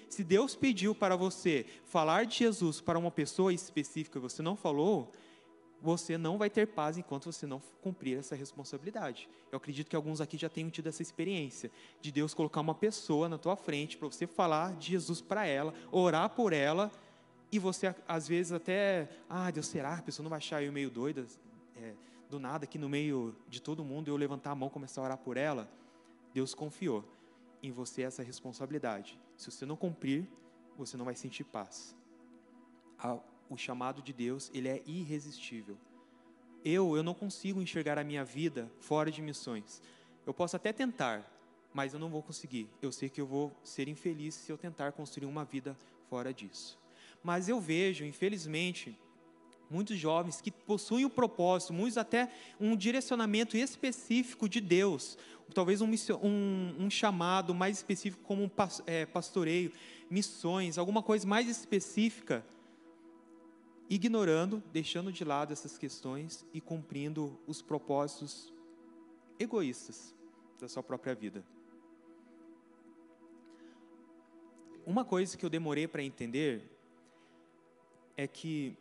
Se 0.08 0.22
Deus 0.22 0.54
pediu 0.54 0.94
para 0.94 1.16
você 1.16 1.64
falar 1.84 2.26
de 2.26 2.38
Jesus 2.38 2.80
para 2.80 2.98
uma 2.98 3.10
pessoa 3.10 3.52
específica 3.52 4.18
e 4.18 4.22
você 4.22 4.42
não 4.42 4.54
falou, 4.54 5.10
você 5.80 6.16
não 6.16 6.38
vai 6.38 6.48
ter 6.48 6.66
paz 6.66 6.96
enquanto 6.96 7.30
você 7.30 7.46
não 7.46 7.60
cumprir 7.82 8.18
essa 8.18 8.34
responsabilidade. 8.34 9.28
Eu 9.52 9.56
acredito 9.56 9.88
que 9.88 9.96
alguns 9.96 10.20
aqui 10.20 10.36
já 10.36 10.48
tenham 10.48 10.70
tido 10.70 10.88
essa 10.88 11.02
experiência 11.02 11.70
de 12.00 12.10
Deus 12.10 12.32
colocar 12.32 12.60
uma 12.60 12.74
pessoa 12.74 13.28
na 13.28 13.38
tua 13.38 13.56
frente 13.56 13.96
para 13.96 14.08
você 14.08 14.26
falar 14.26 14.74
de 14.76 14.92
Jesus 14.92 15.20
para 15.20 15.46
ela, 15.46 15.74
orar 15.90 16.30
por 16.30 16.52
ela, 16.52 16.90
e 17.50 17.58
você 17.58 17.94
às 18.08 18.26
vezes 18.26 18.52
até, 18.52 19.08
ah, 19.28 19.50
Deus 19.50 19.66
será? 19.66 19.94
A 19.94 20.02
pessoa 20.02 20.24
não 20.24 20.30
vai 20.30 20.38
achar 20.38 20.62
eu 20.62 20.72
meio 20.72 20.90
doida, 20.90 21.26
é, 21.76 21.94
do 22.28 22.38
nada 22.38 22.64
aqui 22.64 22.78
no 22.78 22.88
meio 22.88 23.34
de 23.48 23.60
todo 23.60 23.84
mundo 23.84 24.08
eu 24.08 24.16
levantar 24.16 24.50
a 24.52 24.54
mão 24.54 24.68
e 24.68 24.72
começar 24.72 25.00
a 25.00 25.04
orar 25.04 25.18
por 25.18 25.36
ela. 25.36 25.70
Deus 26.32 26.54
confiou 26.54 27.04
em 27.62 27.70
você 27.70 28.02
essa 28.02 28.22
responsabilidade. 28.22 29.18
Se 29.36 29.50
você 29.50 29.64
não 29.64 29.76
cumprir, 29.76 30.28
você 30.76 30.96
não 30.96 31.04
vai 31.04 31.14
sentir 31.14 31.44
paz 31.44 31.94
o 33.48 33.56
chamado 33.56 34.02
de 34.02 34.12
Deus, 34.12 34.50
ele 34.54 34.68
é 34.68 34.82
irresistível. 34.86 35.76
Eu, 36.64 36.96
eu 36.96 37.02
não 37.02 37.14
consigo 37.14 37.60
enxergar 37.60 37.98
a 37.98 38.04
minha 38.04 38.24
vida 38.24 38.70
fora 38.80 39.10
de 39.10 39.20
missões. 39.20 39.82
Eu 40.26 40.32
posso 40.32 40.56
até 40.56 40.72
tentar, 40.72 41.30
mas 41.72 41.92
eu 41.92 42.00
não 42.00 42.08
vou 42.08 42.22
conseguir. 42.22 42.68
Eu 42.80 42.90
sei 42.90 43.08
que 43.08 43.20
eu 43.20 43.26
vou 43.26 43.54
ser 43.62 43.88
infeliz 43.88 44.34
se 44.34 44.50
eu 44.50 44.56
tentar 44.56 44.92
construir 44.92 45.26
uma 45.26 45.44
vida 45.44 45.76
fora 46.08 46.32
disso. 46.32 46.78
Mas 47.22 47.48
eu 47.48 47.60
vejo, 47.60 48.04
infelizmente, 48.04 48.98
muitos 49.70 49.98
jovens 49.98 50.40
que 50.40 50.50
possuem 50.50 51.04
o 51.04 51.08
um 51.08 51.10
propósito, 51.10 51.72
muitos 51.72 51.96
até 51.96 52.30
um 52.60 52.76
direcionamento 52.76 53.56
específico 53.56 54.48
de 54.48 54.60
Deus, 54.60 55.18
talvez 55.52 55.80
um, 55.80 55.90
um, 56.22 56.74
um 56.84 56.90
chamado 56.90 57.54
mais 57.54 57.76
específico 57.76 58.22
como 58.24 58.42
um 58.42 58.50
é, 58.86 59.06
pastoreio, 59.06 59.72
missões, 60.10 60.78
alguma 60.78 61.02
coisa 61.02 61.26
mais 61.26 61.48
específica, 61.48 62.44
ignorando, 63.88 64.62
deixando 64.72 65.12
de 65.12 65.24
lado 65.24 65.52
essas 65.52 65.76
questões 65.76 66.44
e 66.52 66.60
cumprindo 66.60 67.38
os 67.46 67.60
propósitos 67.60 68.52
egoístas 69.38 70.14
da 70.58 70.68
sua 70.68 70.82
própria 70.82 71.14
vida. 71.14 71.44
Uma 74.86 75.04
coisa 75.04 75.36
que 75.36 75.44
eu 75.44 75.50
demorei 75.50 75.88
para 75.88 76.02
entender 76.02 76.70
é 78.16 78.26
que 78.26 78.76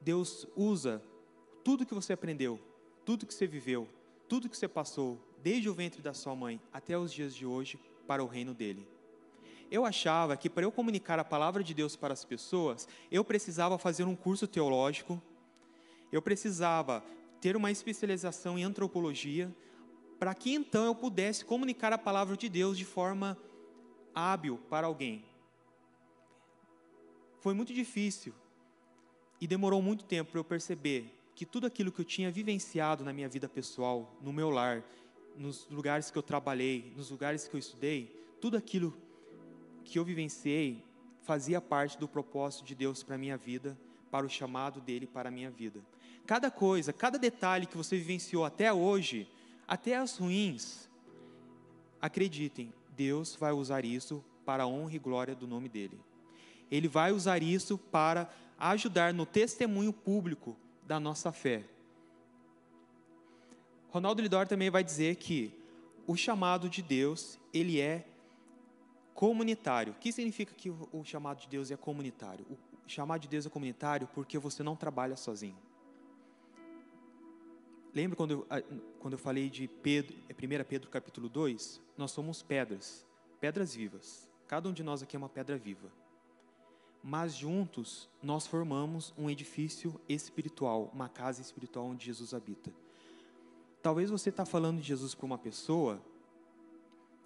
Deus 0.00 0.46
usa 0.56 1.02
tudo 1.62 1.84
que 1.84 1.94
você 1.94 2.14
aprendeu, 2.14 2.58
tudo 3.04 3.26
que 3.26 3.34
você 3.34 3.46
viveu, 3.46 3.88
tudo 4.28 4.48
que 4.48 4.56
você 4.56 4.68
passou, 4.68 5.20
desde 5.42 5.68
o 5.68 5.74
ventre 5.74 6.00
da 6.00 6.14
sua 6.14 6.34
mãe 6.34 6.60
até 6.72 6.96
os 6.96 7.12
dias 7.12 7.34
de 7.34 7.44
hoje, 7.44 7.78
para 8.06 8.24
o 8.24 8.26
reino 8.26 8.54
dele. 8.54 8.88
Eu 9.70 9.84
achava 9.84 10.36
que 10.36 10.50
para 10.50 10.64
eu 10.64 10.72
comunicar 10.72 11.18
a 11.18 11.24
palavra 11.24 11.62
de 11.62 11.74
Deus 11.74 11.94
para 11.96 12.12
as 12.12 12.24
pessoas, 12.24 12.88
eu 13.10 13.24
precisava 13.24 13.78
fazer 13.78 14.04
um 14.04 14.16
curso 14.16 14.46
teológico, 14.46 15.22
eu 16.10 16.20
precisava 16.20 17.04
ter 17.40 17.56
uma 17.56 17.70
especialização 17.70 18.58
em 18.58 18.64
antropologia, 18.64 19.54
para 20.18 20.34
que 20.34 20.52
então 20.52 20.84
eu 20.84 20.94
pudesse 20.94 21.44
comunicar 21.44 21.92
a 21.92 21.98
palavra 21.98 22.36
de 22.36 22.48
Deus 22.48 22.76
de 22.76 22.84
forma 22.84 23.38
hábil 24.14 24.58
para 24.68 24.86
alguém. 24.86 25.24
Foi 27.38 27.54
muito 27.54 27.72
difícil 27.72 28.34
e 29.40 29.46
demorou 29.46 29.80
muito 29.80 30.04
tempo 30.04 30.30
para 30.30 30.40
eu 30.40 30.44
perceber 30.44 31.12
que 31.34 31.46
tudo 31.46 31.66
aquilo 31.66 31.90
que 31.90 32.00
eu 32.00 32.04
tinha 32.04 32.30
vivenciado 32.30 33.04
na 33.04 33.12
minha 33.12 33.28
vida 33.28 33.48
pessoal, 33.48 34.14
no 34.20 34.32
meu 34.32 34.50
lar, 34.50 34.84
nos 35.36 35.66
lugares 35.70 36.10
que 36.10 36.18
eu 36.18 36.22
trabalhei, 36.22 36.92
nos 36.96 37.10
lugares 37.10 37.48
que 37.48 37.54
eu 37.54 37.58
estudei, 37.58 38.14
tudo 38.40 38.56
aquilo 38.56 38.94
que 39.84 39.98
eu 39.98 40.04
vivenciei 40.04 40.84
fazia 41.22 41.60
parte 41.60 41.98
do 41.98 42.06
propósito 42.06 42.64
de 42.64 42.74
Deus 42.74 43.02
para 43.02 43.14
a 43.14 43.18
minha 43.18 43.36
vida, 43.36 43.78
para 44.10 44.26
o 44.26 44.28
chamado 44.28 44.80
dele 44.80 45.06
para 45.06 45.28
a 45.28 45.32
minha 45.32 45.50
vida. 45.50 45.80
Cada 46.26 46.50
coisa, 46.50 46.92
cada 46.92 47.18
detalhe 47.18 47.66
que 47.66 47.76
você 47.76 47.96
vivenciou 47.96 48.44
até 48.44 48.72
hoje, 48.72 49.28
até 49.66 49.96
as 49.96 50.18
ruins, 50.18 50.88
acreditem, 52.00 52.72
Deus 52.96 53.36
vai 53.36 53.52
usar 53.52 53.84
isso 53.84 54.22
para 54.44 54.64
a 54.64 54.66
honra 54.66 54.94
e 54.94 54.98
glória 54.98 55.34
do 55.34 55.46
nome 55.46 55.68
dele. 55.68 55.98
Ele 56.70 56.88
vai 56.88 57.12
usar 57.12 57.42
isso 57.42 57.78
para 57.78 58.30
ajudar 58.60 59.12
no 59.14 59.26
testemunho 59.26 59.92
público 59.92 60.56
da 60.86 61.00
nossa 61.00 61.32
fé. 61.32 61.64
Ronaldo 63.88 64.22
Lidor 64.22 64.46
também 64.46 64.70
vai 64.70 64.84
dizer 64.84 65.16
que 65.16 65.52
o 66.06 66.16
chamado 66.16 66.68
de 66.68 66.82
Deus, 66.82 67.38
ele 67.52 67.80
é 67.80 68.06
Comunitário. 69.20 69.92
O 69.92 69.96
que 69.96 70.12
significa 70.12 70.54
que 70.54 70.70
o 70.70 71.04
chamado 71.04 71.42
de 71.42 71.46
Deus 71.46 71.70
é 71.70 71.76
comunitário? 71.76 72.46
O 72.86 72.88
chamado 72.88 73.20
de 73.20 73.28
Deus 73.28 73.44
é 73.44 73.50
comunitário 73.50 74.08
porque 74.14 74.38
você 74.38 74.62
não 74.62 74.74
trabalha 74.74 75.14
sozinho. 75.14 75.58
Lembra 77.94 78.16
quando 78.16 78.30
eu, 78.30 78.46
quando 78.98 79.12
eu 79.12 79.18
falei 79.18 79.50
de 79.50 79.68
Pedro, 79.68 80.16
1 80.16 80.52
é 80.54 80.64
Pedro 80.64 80.88
capítulo 80.88 81.28
2? 81.28 81.82
Nós 81.98 82.12
somos 82.12 82.42
pedras, 82.42 83.06
pedras 83.38 83.74
vivas. 83.74 84.26
Cada 84.46 84.70
um 84.70 84.72
de 84.72 84.82
nós 84.82 85.02
aqui 85.02 85.16
é 85.16 85.18
uma 85.18 85.28
pedra 85.28 85.58
viva. 85.58 85.92
Mas 87.02 87.34
juntos 87.34 88.08
nós 88.22 88.46
formamos 88.46 89.14
um 89.16 89.30
edifício 89.30 89.98
espiritual, 90.08 90.90
uma 90.94 91.08
casa 91.08 91.40
espiritual 91.40 91.86
onde 91.86 92.06
Jesus 92.06 92.34
habita. 92.34 92.72
Talvez 93.82 94.10
você 94.10 94.28
está 94.28 94.44
falando 94.44 94.80
de 94.80 94.86
Jesus 94.86 95.14
para 95.14 95.26
uma 95.26 95.38
pessoa 95.38 96.02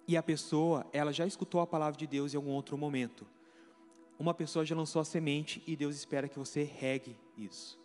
e 0.07 0.15
a 0.15 0.23
pessoa, 0.23 0.85
ela 0.93 1.11
já 1.11 1.25
escutou 1.25 1.59
a 1.59 1.67
palavra 1.67 1.97
de 1.97 2.05
Deus 2.05 2.33
em 2.33 2.37
algum 2.37 2.51
outro 2.51 2.77
momento. 2.77 3.25
uma 4.17 4.33
pessoa 4.33 4.63
já 4.63 4.73
lançou 4.73 5.01
a 5.01 5.05
semente 5.05 5.61
e 5.67 5.75
Deus 5.75 5.93
espera 5.93 6.29
que 6.29 6.39
você 6.39 6.63
regue 6.63 7.17
isso. 7.37 7.77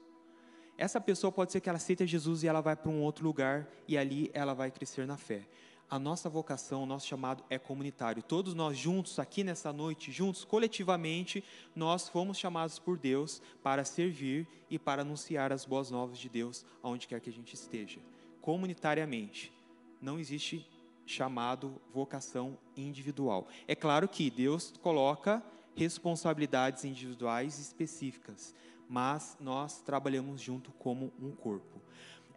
Essa 0.78 1.00
pessoa 1.00 1.32
pode 1.32 1.50
ser 1.50 1.60
que 1.60 1.68
ela 1.68 1.76
aceite 1.76 2.06
Jesus 2.06 2.44
e 2.44 2.48
ela 2.48 2.60
vai 2.60 2.76
para 2.76 2.88
um 2.88 3.02
outro 3.02 3.24
lugar 3.24 3.68
e 3.88 3.98
ali 3.98 4.30
ela 4.32 4.54
vai 4.54 4.70
crescer 4.70 5.06
na 5.06 5.16
fé. 5.16 5.46
A 5.90 5.98
nossa 5.98 6.28
vocação, 6.28 6.84
o 6.84 6.86
nosso 6.86 7.08
chamado 7.08 7.42
é 7.50 7.58
comunitário. 7.58 8.22
Todos 8.22 8.54
nós 8.54 8.78
juntos, 8.78 9.18
aqui 9.18 9.42
nessa 9.42 9.72
noite, 9.72 10.12
juntos, 10.12 10.44
coletivamente, 10.44 11.42
nós 11.74 12.08
fomos 12.08 12.38
chamados 12.38 12.78
por 12.78 12.96
Deus 12.96 13.42
para 13.60 13.84
servir 13.84 14.46
e 14.70 14.78
para 14.78 15.02
anunciar 15.02 15.52
as 15.52 15.64
boas 15.64 15.90
novas 15.90 16.16
de 16.16 16.28
Deus 16.28 16.64
aonde 16.80 17.08
quer 17.08 17.20
que 17.20 17.28
a 17.28 17.32
gente 17.32 17.54
esteja. 17.54 17.98
Comunitariamente. 18.40 19.52
Não 20.00 20.20
existe 20.20 20.64
chamado 21.04 21.82
vocação 21.92 22.56
individual. 22.76 23.48
É 23.66 23.74
claro 23.74 24.06
que 24.06 24.30
Deus 24.30 24.72
coloca 24.80 25.42
responsabilidades 25.74 26.84
individuais 26.84 27.58
específicas, 27.58 28.54
mas 28.88 29.36
nós 29.40 29.80
trabalhamos 29.82 30.40
junto 30.40 30.70
como 30.72 31.12
um 31.20 31.32
corpo. 31.32 31.80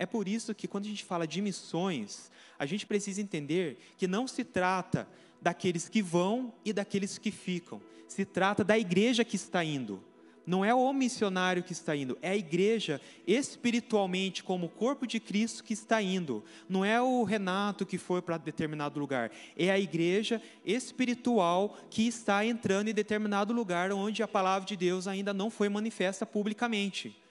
É 0.04 0.06
por 0.06 0.28
isso 0.28 0.54
que 0.54 0.68
quando 0.68 0.84
a 0.84 0.89
gente 0.89 1.06
fala 1.06 1.26
de 1.26 1.41
missões, 1.41 2.30
a 2.60 2.66
gente 2.66 2.86
precisa 2.86 3.22
entender 3.22 3.78
que 3.97 4.06
não 4.06 4.28
se 4.28 4.43
trata 4.43 5.08
daqueles 5.41 5.88
que 5.88 6.01
vão 6.01 6.54
e 6.66 6.74
daqueles 6.74 7.18
que 7.18 7.32
ficam. 7.32 7.82
Se 8.06 8.26
trata 8.26 8.66
da 8.66 8.78
igreja 8.78 9.24
que 9.24 9.38
está 9.38 9.64
indo. 9.64 10.04
Não 10.45 10.66
é 10.66 10.76
o 10.76 10.91
missionário 10.91 11.64
que 11.64 11.72
está 11.72 11.95
indo, 11.95 12.18
é 12.22 12.32
a 12.32 12.36
igreja 12.36 12.99
espiritualmente, 13.26 14.43
como 14.43 14.66
o 14.66 14.70
corpo 14.70 15.08
de 15.08 15.22
Cristo 15.22 15.64
que 15.64 15.72
está 15.72 16.01
indo. 16.01 16.43
Não 16.68 16.84
é 16.84 17.01
o 17.01 17.24
Renato 17.24 17.86
que 17.86 17.97
foi 17.97 18.22
para 18.22 18.36
determinado 18.36 18.99
lugar, 18.99 19.32
é 19.56 19.72
a 19.72 19.80
igreja 19.80 20.41
espiritual 20.66 21.78
que 21.89 22.06
está 22.06 22.45
entrando 22.45 22.89
em 22.89 22.93
determinado 22.93 23.54
lugar 23.54 23.93
onde 23.93 24.22
a 24.22 24.28
palavra 24.28 24.68
de 24.68 24.76
Deus 24.76 25.08
ainda 25.08 25.34
não 25.34 25.49
foi 25.49 25.70
manifesta 25.70 26.26
publicamente. 26.26 27.22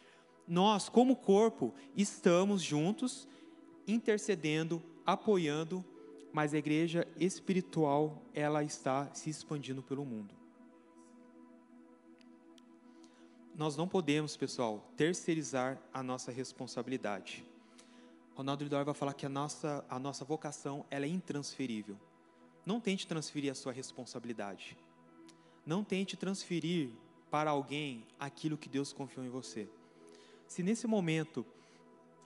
Nós, 0.47 0.89
como 0.89 1.17
corpo, 1.17 1.75
estamos 1.97 2.63
juntos, 2.63 3.29
intercedendo, 3.87 4.83
apoiando, 5.07 5.85
mas 6.33 6.55
a 6.55 6.59
igreja 6.59 7.07
espiritual, 7.19 8.23
ela 8.35 8.65
está 8.65 9.13
se 9.15 9.31
expandindo 9.31 9.83
pelo 9.83 10.05
mundo. 10.05 10.43
nós 13.55 13.77
não 13.77 13.87
podemos, 13.87 14.37
pessoal, 14.37 14.91
terceirizar 14.97 15.81
a 15.93 16.03
nossa 16.03 16.33
responsabilidade. 16.33 17.45
Ronaldo 18.35 18.65
Lidor 18.65 18.85
vai 18.85 18.95
falar 18.95 19.13
que 19.13 19.27
a 19.27 19.29
nossa, 19.29 19.85
a 19.89 19.99
nossa 19.99 20.25
vocação 20.25 20.87
ela 20.91 21.05
é 21.05 21.09
intransferível. 21.09 21.97
Não 22.65 22.81
tente 22.81 23.07
transferir 23.07 23.53
a 23.53 23.55
sua 23.55 23.73
responsabilidade. 23.73 24.77
Não 25.67 25.85
tente 25.85 26.17
transferir 26.17 26.91
para 27.31 27.51
alguém 27.51 28.07
aquilo 28.19 28.57
que 28.57 28.69
Deus 28.69 28.93
confiou 28.93 29.25
em 29.25 29.29
você. 29.29 29.69
Se 30.53 30.63
nesse 30.63 30.87
momento 30.87 31.47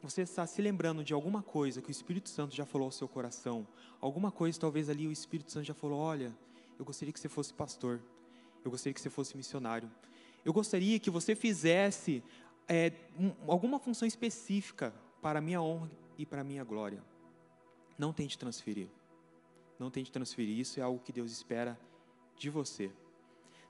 você 0.03 0.22
está 0.22 0.45
se 0.49 0.61
lembrando 0.61 1.05
de 1.05 1.14
alguma 1.14 1.45
coisa 1.45 1.81
que 1.81 1.91
o 1.91 1.93
Espírito 1.93 2.29
Santo 2.29 2.57
já 2.57 2.66
falou 2.66 2.87
ao 2.87 2.91
seu 2.91 3.07
coração, 3.07 3.64
alguma 4.01 4.33
coisa 4.33 4.59
talvez 4.59 4.91
ali 4.91 5.07
o 5.07 5.12
Espírito 5.12 5.53
Santo 5.53 5.64
já 5.64 5.74
falou: 5.74 6.01
olha, 6.01 6.37
eu 6.77 6.85
gostaria 6.85 7.12
que 7.12 7.20
você 7.20 7.29
fosse 7.29 7.55
pastor, 7.55 8.01
eu 8.64 8.70
gostaria 8.72 8.93
que 8.93 9.01
você 9.01 9.09
fosse 9.09 9.37
missionário, 9.37 9.89
eu 10.45 10.53
gostaria 10.53 10.99
que 10.99 11.09
você 11.09 11.37
fizesse 11.37 12.20
é, 12.66 12.91
um, 13.16 13.31
alguma 13.47 13.79
função 13.79 14.09
específica 14.09 14.93
para 15.22 15.39
a 15.39 15.43
minha 15.43 15.62
honra 15.62 15.89
e 16.18 16.27
para 16.27 16.41
a 16.41 16.45
minha 16.45 16.64
glória. 16.64 17.01
Não 17.97 18.12
tente 18.12 18.37
transferir. 18.37 18.89
Não 19.79 19.89
tente 19.89 20.11
transferir. 20.11 20.59
Isso 20.59 20.81
é 20.81 20.83
algo 20.83 20.99
que 20.99 21.12
Deus 21.12 21.31
espera 21.31 21.79
de 22.37 22.51
você. 22.51 22.91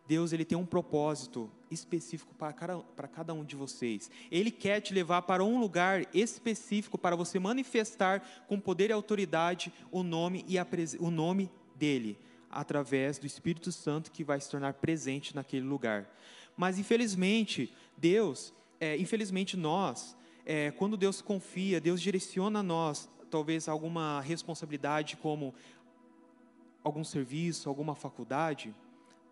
Deus 0.07 0.33
ele 0.33 0.45
tem 0.45 0.57
um 0.57 0.67
propósito 0.67 1.51
específico 1.71 2.35
para 2.35 2.53
cada, 2.53 2.79
para 2.79 3.09
cada 3.09 3.35
um 3.35 3.45
de 3.45 3.57
vocês. 3.57 4.11
Ele 4.31 4.51
quer 4.51 4.81
te 4.81 4.95
levar 4.95 5.23
para 5.23 5.45
um 5.45 5.59
lugar 5.59 6.07
específico 6.15 6.97
para 6.97 7.17
você 7.17 7.39
manifestar 7.39 8.45
com 8.47 8.61
poder 8.61 8.91
e 8.91 8.93
autoridade 8.93 9.73
o 9.91 10.03
nome 10.03 10.45
e 10.47 10.59
a, 10.59 10.67
o 11.01 11.11
nome 11.11 11.51
dele, 11.75 12.19
através 12.51 13.19
do 13.19 13.27
Espírito 13.27 13.73
Santo 13.73 14.13
que 14.13 14.23
vai 14.23 14.41
se 14.41 14.51
tornar 14.51 14.75
presente 14.75 15.35
naquele 15.35 15.67
lugar. 15.67 16.09
Mas 16.57 16.79
infelizmente, 16.79 17.75
Deus, 17.97 18.55
é, 18.81 18.97
infelizmente 18.97 19.57
nós, 19.57 20.17
é, 20.45 20.71
quando 20.71 20.97
Deus 20.97 21.21
confia, 21.21 21.81
Deus 21.81 22.01
direciona 22.01 22.61
a 22.61 22.63
nós, 22.63 23.11
talvez 23.29 23.69
alguma 23.69 24.21
responsabilidade 24.21 25.17
como 25.17 25.53
algum 26.85 27.03
serviço, 27.03 27.69
alguma 27.69 27.97
faculdade, 27.97 28.73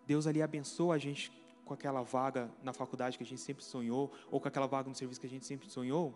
Deus 0.07 0.27
ali 0.27 0.43
abençoa 0.43 0.95
a 0.95 0.99
gente 0.99 1.33
com 1.65 1.75
aquela 1.75 2.03
vaga 2.03 2.51
na 2.63 2.73
faculdade 2.73 3.17
que 3.17 3.25
a 3.25 3.27
gente 3.27 3.41
sempre 3.41 3.65
sonhou, 3.65 4.13
ou 4.31 4.41
com 4.41 4.49
aquela 4.49 4.67
vaga 4.67 4.89
no 4.89 4.95
serviço 4.95 5.21
que 5.21 5.27
a 5.27 5.31
gente 5.31 5.47
sempre 5.47 5.69
sonhou. 5.71 6.15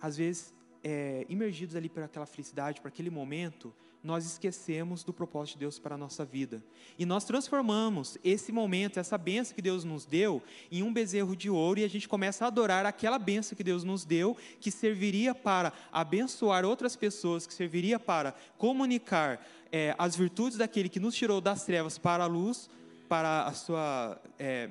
Às 0.00 0.16
vezes, 0.16 0.52
é, 0.82 1.24
imergidos 1.28 1.76
ali 1.76 1.88
para 1.88 2.04
aquela 2.04 2.26
felicidade, 2.26 2.80
para 2.80 2.88
aquele 2.88 3.10
momento, 3.10 3.72
nós 4.06 4.24
esquecemos 4.24 5.02
do 5.02 5.12
propósito 5.12 5.54
de 5.54 5.60
Deus 5.60 5.80
para 5.80 5.96
a 5.96 5.98
nossa 5.98 6.24
vida. 6.24 6.62
E 6.96 7.04
nós 7.04 7.24
transformamos 7.24 8.16
esse 8.22 8.52
momento, 8.52 9.00
essa 9.00 9.18
benção 9.18 9.54
que 9.54 9.60
Deus 9.60 9.82
nos 9.82 10.06
deu, 10.06 10.40
em 10.70 10.82
um 10.82 10.92
bezerro 10.92 11.34
de 11.34 11.50
ouro 11.50 11.80
e 11.80 11.84
a 11.84 11.88
gente 11.88 12.08
começa 12.08 12.44
a 12.44 12.48
adorar 12.48 12.86
aquela 12.86 13.18
benção 13.18 13.56
que 13.56 13.64
Deus 13.64 13.82
nos 13.82 14.04
deu, 14.04 14.36
que 14.60 14.70
serviria 14.70 15.34
para 15.34 15.72
abençoar 15.90 16.64
outras 16.64 16.94
pessoas, 16.94 17.46
que 17.46 17.54
serviria 17.54 17.98
para 17.98 18.32
comunicar 18.56 19.44
é, 19.72 19.92
as 19.98 20.14
virtudes 20.14 20.56
daquele 20.56 20.88
que 20.88 21.00
nos 21.00 21.16
tirou 21.16 21.40
das 21.40 21.64
trevas 21.64 21.98
para 21.98 22.22
a 22.22 22.28
luz, 22.28 22.70
para 23.08 23.46
a 23.46 23.52
sua. 23.52 24.20
É, 24.38 24.70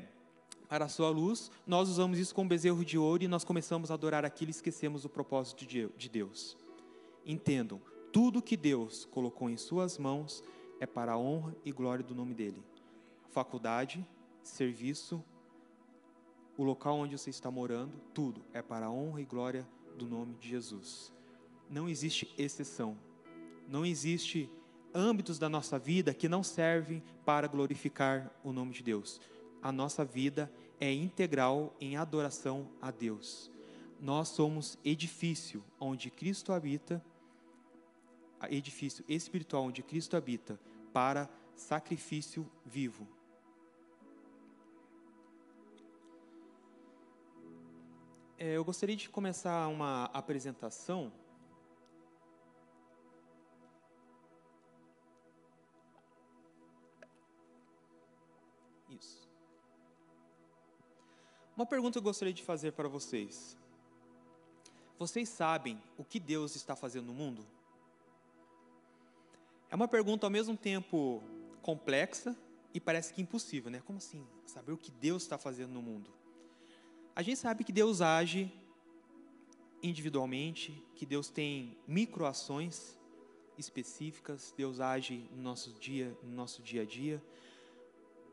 para 0.67 0.85
a 0.85 0.89
sua 0.89 1.09
luz, 1.09 1.51
nós 1.65 1.87
usamos 1.89 2.17
isso 2.17 2.33
como 2.33 2.49
bezerro 2.49 2.83
de 2.83 2.97
ouro 2.97 3.23
e 3.23 3.27
nós 3.27 3.43
começamos 3.43 3.91
a 3.91 3.93
adorar 3.93 4.25
aquilo 4.25 4.49
e 4.49 4.51
esquecemos 4.51 5.05
o 5.05 5.09
propósito 5.09 5.63
de 5.63 6.09
Deus. 6.09 6.57
Entendam, 7.23 7.79
tudo 8.11 8.41
que 8.41 8.57
Deus 8.57 9.05
colocou 9.05 9.47
em 9.47 9.57
suas 9.57 9.99
mãos 9.99 10.43
é 10.79 10.87
para 10.87 11.13
a 11.13 11.17
honra 11.17 11.55
e 11.63 11.71
glória 11.71 12.03
do 12.03 12.15
nome 12.15 12.33
dele. 12.33 12.63
Faculdade, 13.29 14.05
serviço, 14.41 15.23
o 16.57 16.63
local 16.63 16.97
onde 16.97 17.17
você 17.17 17.29
está 17.29 17.51
morando, 17.51 17.93
tudo 18.13 18.41
é 18.53 18.61
para 18.61 18.87
a 18.87 18.91
honra 18.91 19.21
e 19.21 19.25
glória 19.25 19.67
do 19.97 20.07
nome 20.07 20.35
de 20.35 20.49
Jesus. 20.49 21.13
Não 21.69 21.89
existe 21.89 22.33
exceção. 22.37 22.97
Não 23.67 23.85
existe 23.85 24.49
âmbitos 24.95 25.37
da 25.37 25.49
nossa 25.49 25.77
vida 25.77 26.13
que 26.13 26.29
não 26.29 26.41
servem 26.41 27.03
para 27.25 27.47
glorificar 27.47 28.31
o 28.43 28.53
nome 28.53 28.73
de 28.73 28.81
Deus. 28.81 29.19
A 29.61 29.71
nossa 29.71 30.05
vida 30.05 30.51
é 30.79 30.91
integral 30.91 31.75
em 31.79 31.97
adoração 31.97 32.69
a 32.81 32.89
Deus. 32.89 33.51
Nós 33.99 34.29
somos 34.29 34.77
edifício 34.83 35.63
onde 35.79 36.09
Cristo 36.09 36.53
habita 36.53 37.03
edifício 38.49 39.03
espiritual 39.07 39.63
onde 39.63 39.81
Cristo 39.81 40.15
habita 40.15 40.59
para 40.93 41.29
sacrifício 41.55 42.49
vivo. 42.65 43.07
É, 48.37 48.57
eu 48.57 48.65
gostaria 48.65 48.95
de 48.95 49.09
começar 49.09 49.67
uma 49.67 50.05
apresentação. 50.05 51.11
Uma 61.55 61.65
pergunta 61.65 61.93
que 61.93 61.97
eu 61.99 62.03
gostaria 62.03 62.33
de 62.33 62.43
fazer 62.43 62.73
para 62.73 62.89
vocês. 62.89 63.57
Vocês 64.99 65.29
sabem 65.29 65.81
o 65.97 66.03
que 66.03 66.19
Deus 66.19 66.55
está 66.55 66.75
fazendo 66.75 67.07
no 67.07 67.13
mundo? 67.13 67.45
É 69.69 69.75
uma 69.75 69.87
pergunta 69.87 70.25
ao 70.25 70.29
mesmo 70.29 70.57
tempo 70.57 71.23
complexa 71.61 72.35
e 72.73 72.79
parece 72.79 73.13
que 73.13 73.21
impossível, 73.21 73.71
né? 73.71 73.81
Como 73.85 73.99
assim? 73.99 74.27
Saber 74.45 74.73
o 74.73 74.77
que 74.77 74.91
Deus 74.91 75.23
está 75.23 75.37
fazendo 75.37 75.71
no 75.71 75.81
mundo. 75.81 76.11
A 77.15 77.21
gente 77.21 77.37
sabe 77.37 77.63
que 77.63 77.71
Deus 77.71 78.01
age 78.01 78.51
individualmente, 79.81 80.83
que 80.93 81.05
Deus 81.05 81.29
tem 81.29 81.77
microações 81.87 82.97
específicas, 83.57 84.53
Deus 84.57 84.81
age 84.81 85.29
no 85.31 85.41
nosso 85.41 85.71
dia, 85.73 86.17
no 86.21 86.31
nosso 86.31 86.61
dia 86.61 86.81
a 86.81 86.85
dia, 86.85 87.23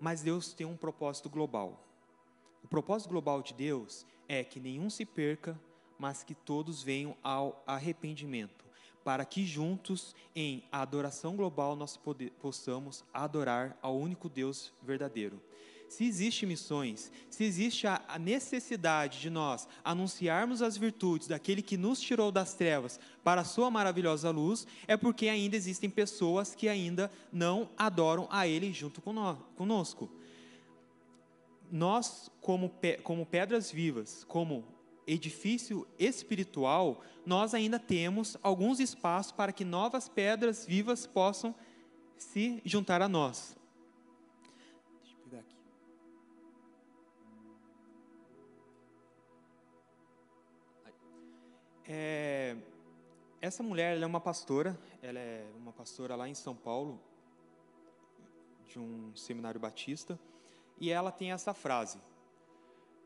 mas 0.01 0.23
Deus 0.23 0.53
tem 0.53 0.67
um 0.67 0.77
propósito 0.77 1.31
global. 1.31 1.92
O 2.63 2.69
propósito 2.69 3.11
global 3.11 3.43
de 3.43 3.55
Deus 3.55 4.07
é 4.29 4.43
que 4.45 4.61
nenhum 4.61 4.89
se 4.89 5.05
perca, 5.05 5.61
mas 5.99 6.23
que 6.23 6.35
todos 6.35 6.83
venham 6.83 7.17
ao 7.23 7.63
arrependimento 7.67 8.63
para 9.05 9.25
que 9.25 9.45
juntos, 9.45 10.15
em 10.35 10.63
adoração 10.71 11.37
global, 11.37 11.77
nós 11.77 11.99
possamos 12.41 13.05
adorar 13.13 13.77
ao 13.83 13.97
único 13.97 14.29
Deus 14.29 14.73
verdadeiro. 14.83 15.41
Se 15.89 16.07
existe 16.07 16.47
missões, 16.47 17.13
se 17.29 17.45
existe 17.45 17.87
a 17.87 18.19
necessidade 18.19 19.21
de 19.21 19.29
nós 19.29 19.69
anunciarmos 19.85 20.63
as 20.63 20.75
virtudes 20.75 21.29
daquele 21.29 21.61
que 21.61 21.77
nos 21.77 22.01
tirou 22.01 22.33
das 22.33 22.55
trevas 22.55 22.99
para 23.23 23.43
a 23.43 23.45
sua 23.45 23.71
maravilhosa 23.71 24.31
luz, 24.31 24.67
é 24.87 24.97
porque 24.97 25.29
ainda 25.29 25.55
existem 25.55 25.91
pessoas 25.91 26.55
que 26.55 26.67
ainda 26.67 27.13
não 27.31 27.69
adoram 27.77 28.27
a 28.31 28.47
Ele 28.49 28.73
junto 28.73 29.03
conosco. 29.55 30.09
Nós, 31.73 32.31
como, 32.43 32.69
pe 32.69 32.99
como 32.99 33.25
pedras 33.25 33.73
vivas, 33.73 34.25
como 34.25 34.63
edifício 35.07 35.87
espiritual, 35.99 37.01
nós 37.25 37.55
ainda 37.55 37.79
temos 37.79 38.37
alguns 38.43 38.79
espaços 38.79 39.33
para 39.33 39.53
que 39.53 39.65
novas 39.65 40.07
pedras 40.07 40.67
vivas 40.67 41.07
possam 41.07 41.55
se 42.19 42.61
juntar 42.63 43.01
a 43.01 43.09
nós. 43.09 43.57
Deixa 45.03 45.17
eu 45.17 45.25
pegar 45.25 45.39
aqui. 45.41 45.57
É, 51.87 52.57
essa 53.41 53.63
mulher 53.63 54.01
é 54.01 54.07
uma 54.07 54.21
pastora, 54.21 54.79
ela 55.01 55.19
é 55.19 55.47
uma 55.57 55.73
pastora 55.73 56.15
lá 56.15 56.29
em 56.29 56.35
São 56.35 56.55
Paulo, 56.55 57.01
de 58.67 58.79
um 58.79 59.17
seminário 59.17 59.59
batista, 59.59 60.19
e 60.83 60.91
ela 60.91 61.13
tem 61.13 61.31
essa 61.31 61.55
frase: 61.55 61.99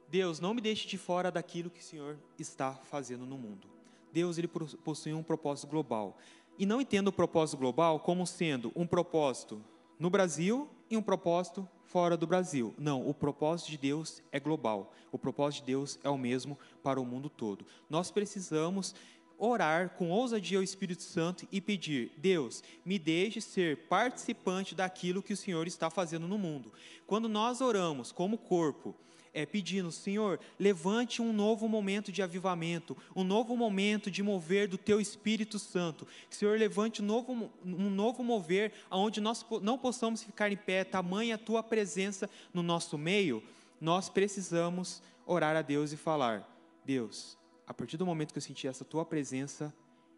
Deus, 0.08 0.40
não 0.40 0.54
me 0.54 0.62
deixe 0.62 0.88
de 0.88 0.96
fora 0.96 1.30
daquilo 1.30 1.68
que 1.68 1.80
o 1.80 1.84
Senhor 1.84 2.18
está 2.38 2.72
fazendo 2.72 3.26
no 3.26 3.36
mundo. 3.36 3.68
Deus 4.10 4.38
ele 4.38 4.48
possui 4.48 5.12
um 5.12 5.22
propósito 5.22 5.68
global. 5.68 6.16
E 6.58 6.64
não 6.64 6.80
entendo 6.80 7.08
o 7.08 7.12
propósito 7.12 7.58
global 7.58 8.00
como 8.00 8.26
sendo 8.26 8.72
um 8.74 8.86
propósito 8.86 9.62
no 9.98 10.08
Brasil 10.08 10.70
e 10.88 10.96
um 10.96 11.02
propósito 11.02 11.68
fora 11.84 12.16
do 12.16 12.26
Brasil. 12.26 12.74
Não, 12.78 13.06
o 13.06 13.12
propósito 13.12 13.70
de 13.70 13.76
Deus 13.76 14.22
é 14.32 14.40
global. 14.40 14.94
O 15.12 15.18
propósito 15.18 15.60
de 15.60 15.66
Deus 15.66 15.98
é 16.02 16.08
o 16.08 16.16
mesmo 16.16 16.58
para 16.82 16.98
o 16.98 17.04
mundo 17.04 17.28
todo. 17.28 17.66
Nós 17.90 18.10
precisamos 18.10 18.94
orar 19.39 19.91
com 19.91 20.11
ousadia 20.11 20.59
ao 20.59 20.64
Espírito 20.64 21.03
Santo 21.03 21.47
e 21.51 21.61
pedir: 21.61 22.12
Deus, 22.16 22.62
me 22.84 22.99
deixe 22.99 23.41
ser 23.41 23.76
participante 23.89 24.74
daquilo 24.74 25.22
que 25.22 25.32
o 25.32 25.37
Senhor 25.37 25.66
está 25.66 25.91
fazendo 25.91 26.26
no 26.26 26.39
mundo. 26.39 26.72
Quando 27.07 27.28
nós 27.28 27.61
oramos 27.61 28.12
como 28.12 28.39
corpo, 28.39 28.95
é, 29.37 29.45
pedindo, 29.45 29.93
Senhor, 29.93 30.41
levante 30.59 31.20
um 31.20 31.30
novo 31.30 31.68
momento 31.68 32.11
de 32.11 32.22
avivamento, 32.22 32.97
um 33.14 33.22
novo 33.22 33.55
momento 33.55 34.11
de 34.11 34.22
mover 34.22 34.66
do 34.66 34.78
Teu 34.78 34.99
Espírito 34.99 35.59
Santo. 35.59 36.07
Senhor, 36.30 36.59
levante 36.59 37.03
um 37.03 37.05
novo, 37.05 37.51
um 37.62 37.91
novo 37.91 38.24
mover, 38.24 38.72
onde 38.91 39.20
nós 39.20 39.45
não 39.61 39.76
possamos 39.76 40.22
ficar 40.22 40.51
em 40.51 40.57
pé, 40.57 40.84
tamanha 40.84 41.34
a 41.34 41.39
Tua 41.39 41.62
presença 41.62 42.30
no 42.55 42.62
nosso 42.62 42.97
meio. 42.97 43.43
Nós 43.78 44.09
precisamos 44.09 45.03
orar 45.26 45.55
a 45.55 45.61
Deus 45.61 45.93
e 45.93 45.99
falar: 45.99 46.49
Deus, 46.82 47.37
a 47.66 47.74
partir 47.74 47.96
do 47.96 48.06
momento 48.06 48.32
que 48.32 48.38
eu 48.38 48.42
sentir 48.42 48.68
essa 48.68 48.84
Tua 48.84 49.04
presença, 49.04 49.74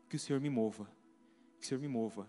que 0.08 0.16
o 0.16 0.18
Senhor 0.18 0.40
me 0.40 0.50
mova, 0.50 0.88
que 1.58 1.64
o 1.64 1.68
Senhor 1.68 1.80
me 1.80 1.88
mova. 1.88 2.28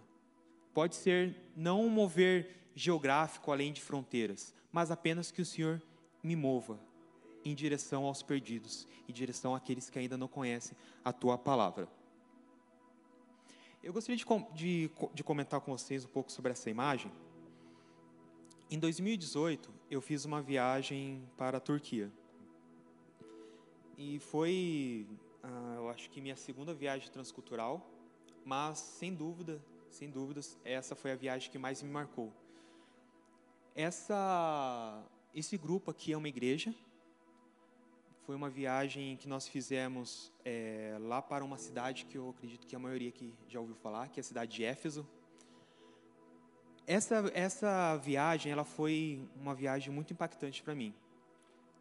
Pode 0.74 0.96
ser 0.96 1.36
não 1.56 1.84
um 1.86 1.90
mover 1.90 2.56
geográfico 2.76 3.52
além 3.52 3.74
de 3.74 3.82
fronteiras, 3.82 4.54
mas 4.72 4.92
apenas 4.92 5.32
que 5.32 5.42
o 5.42 5.46
Senhor 5.46 5.82
me 6.24 6.36
mova 6.36 6.80
em 7.44 7.56
direção 7.56 8.06
aos 8.06 8.22
perdidos, 8.22 8.88
em 9.08 9.14
direção 9.14 9.56
àqueles 9.56 9.90
que 9.90 9.98
ainda 9.98 10.18
não 10.18 10.28
conhecem 10.28 10.78
a 11.04 11.12
tua 11.12 11.38
palavra. 11.38 11.88
Eu 13.82 13.94
gostaria 13.94 14.18
de, 14.18 14.26
de, 14.54 14.92
de, 15.14 15.24
comentar 15.24 15.62
com 15.62 15.72
vocês 15.72 16.04
um 16.04 16.10
pouco 16.10 16.32
sobre 16.32 16.52
essa 16.52 16.70
imagem. 16.70 17.12
Em 18.70 18.78
2018, 18.78 19.74
eu 19.90 20.02
fiz 20.02 20.26
uma 20.26 20.42
viagem 20.42 21.24
para 21.38 21.58
a 21.58 21.62
Turquia. 21.62 22.12
E 24.02 24.18
foi, 24.18 25.06
ah, 25.44 25.74
eu 25.76 25.90
acho 25.90 26.10
que 26.10 26.22
minha 26.22 26.38
segunda 26.38 26.74
viagem 26.74 27.12
transcultural, 27.12 27.86
mas 28.46 28.78
sem 28.80 29.14
dúvida, 29.14 29.62
sem 29.90 30.10
dúvidas, 30.10 30.58
essa 30.64 30.96
foi 30.96 31.12
a 31.12 31.18
viagem 31.18 31.52
que 31.52 31.58
mais 31.58 31.84
me 31.84 31.90
marcou. 31.90 32.32
Essa 33.76 35.04
esse 35.36 35.58
grupo 35.58 35.92
aqui 35.92 36.14
é 36.14 36.18
uma 36.18 36.30
igreja. 36.30 36.74
Foi 38.26 38.38
uma 38.38 38.50
viagem 38.50 39.18
que 39.18 39.28
nós 39.28 39.50
fizemos 39.50 40.32
é, 40.46 40.96
lá 41.02 41.22
para 41.22 41.44
uma 41.44 41.58
cidade 41.58 42.06
que 42.06 42.18
eu 42.18 42.30
acredito 42.30 42.66
que 42.66 42.78
a 42.78 42.80
maioria 42.80 43.10
aqui 43.10 43.34
já 43.50 43.60
ouviu 43.60 43.76
falar, 43.76 44.08
que 44.08 44.18
é 44.18 44.22
a 44.22 44.24
cidade 44.24 44.56
de 44.56 44.64
Éfeso. 44.64 45.06
Essa, 46.88 47.30
essa 47.34 47.98
viagem, 47.98 48.50
ela 48.50 48.64
foi 48.64 49.28
uma 49.36 49.54
viagem 49.54 49.94
muito 49.94 50.14
impactante 50.14 50.64
para 50.64 50.74
mim, 50.74 50.96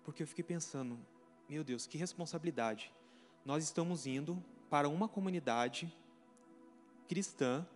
porque 0.03 0.25
eu 0.25 0.27
fiquei 0.27 0.43
pensando, 0.43 0.99
meu 1.49 1.65
Deus, 1.65 1.87
que 1.87 1.97
responsabilidade. 1.97 2.93
Nós 3.45 3.65
estamos 3.65 4.07
indo 4.07 4.43
para 4.69 4.89
uma 4.89 5.09
comunidade 5.09 5.93
cristã 7.09 7.67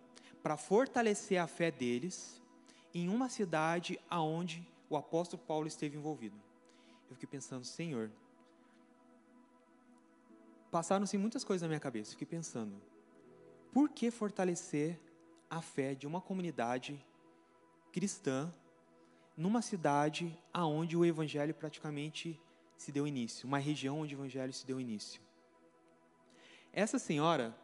para 0.43 0.55
fortalecer 0.55 1.41
a 1.41 1.47
fé 1.47 1.71
deles 1.71 2.41
em 2.93 3.09
uma 3.09 3.29
cidade 3.29 3.99
aonde 4.09 4.67
o 4.89 4.95
apóstolo 4.95 5.41
Paulo 5.41 5.67
esteve 5.67 5.97
envolvido. 5.97 6.39
Eu 7.09 7.15
fiquei 7.15 7.27
pensando, 7.27 7.65
Senhor, 7.65 8.11
passaram-se 10.69 11.17
muitas 11.17 11.43
coisas 11.43 11.63
na 11.63 11.67
minha 11.67 11.79
cabeça. 11.79 12.11
Fiquei 12.11 12.27
pensando, 12.27 12.79
por 13.71 13.89
que 13.89 14.11
fortalecer 14.11 14.99
a 15.49 15.61
fé 15.61 15.95
de 15.95 16.05
uma 16.05 16.21
comunidade 16.21 17.03
cristã 17.91 18.53
numa 19.35 19.61
cidade 19.61 20.37
aonde 20.53 20.95
o 20.95 21.03
evangelho 21.03 21.55
praticamente 21.55 22.39
se 22.83 22.91
deu 22.91 23.07
início, 23.07 23.47
uma 23.47 23.57
região 23.57 24.01
onde 24.01 24.13
o 24.13 24.17
evangelho 24.17 24.51
se 24.51 24.65
deu 24.65 24.79
início? 24.79 25.21
Essa 26.73 26.99
senhora 26.99 27.55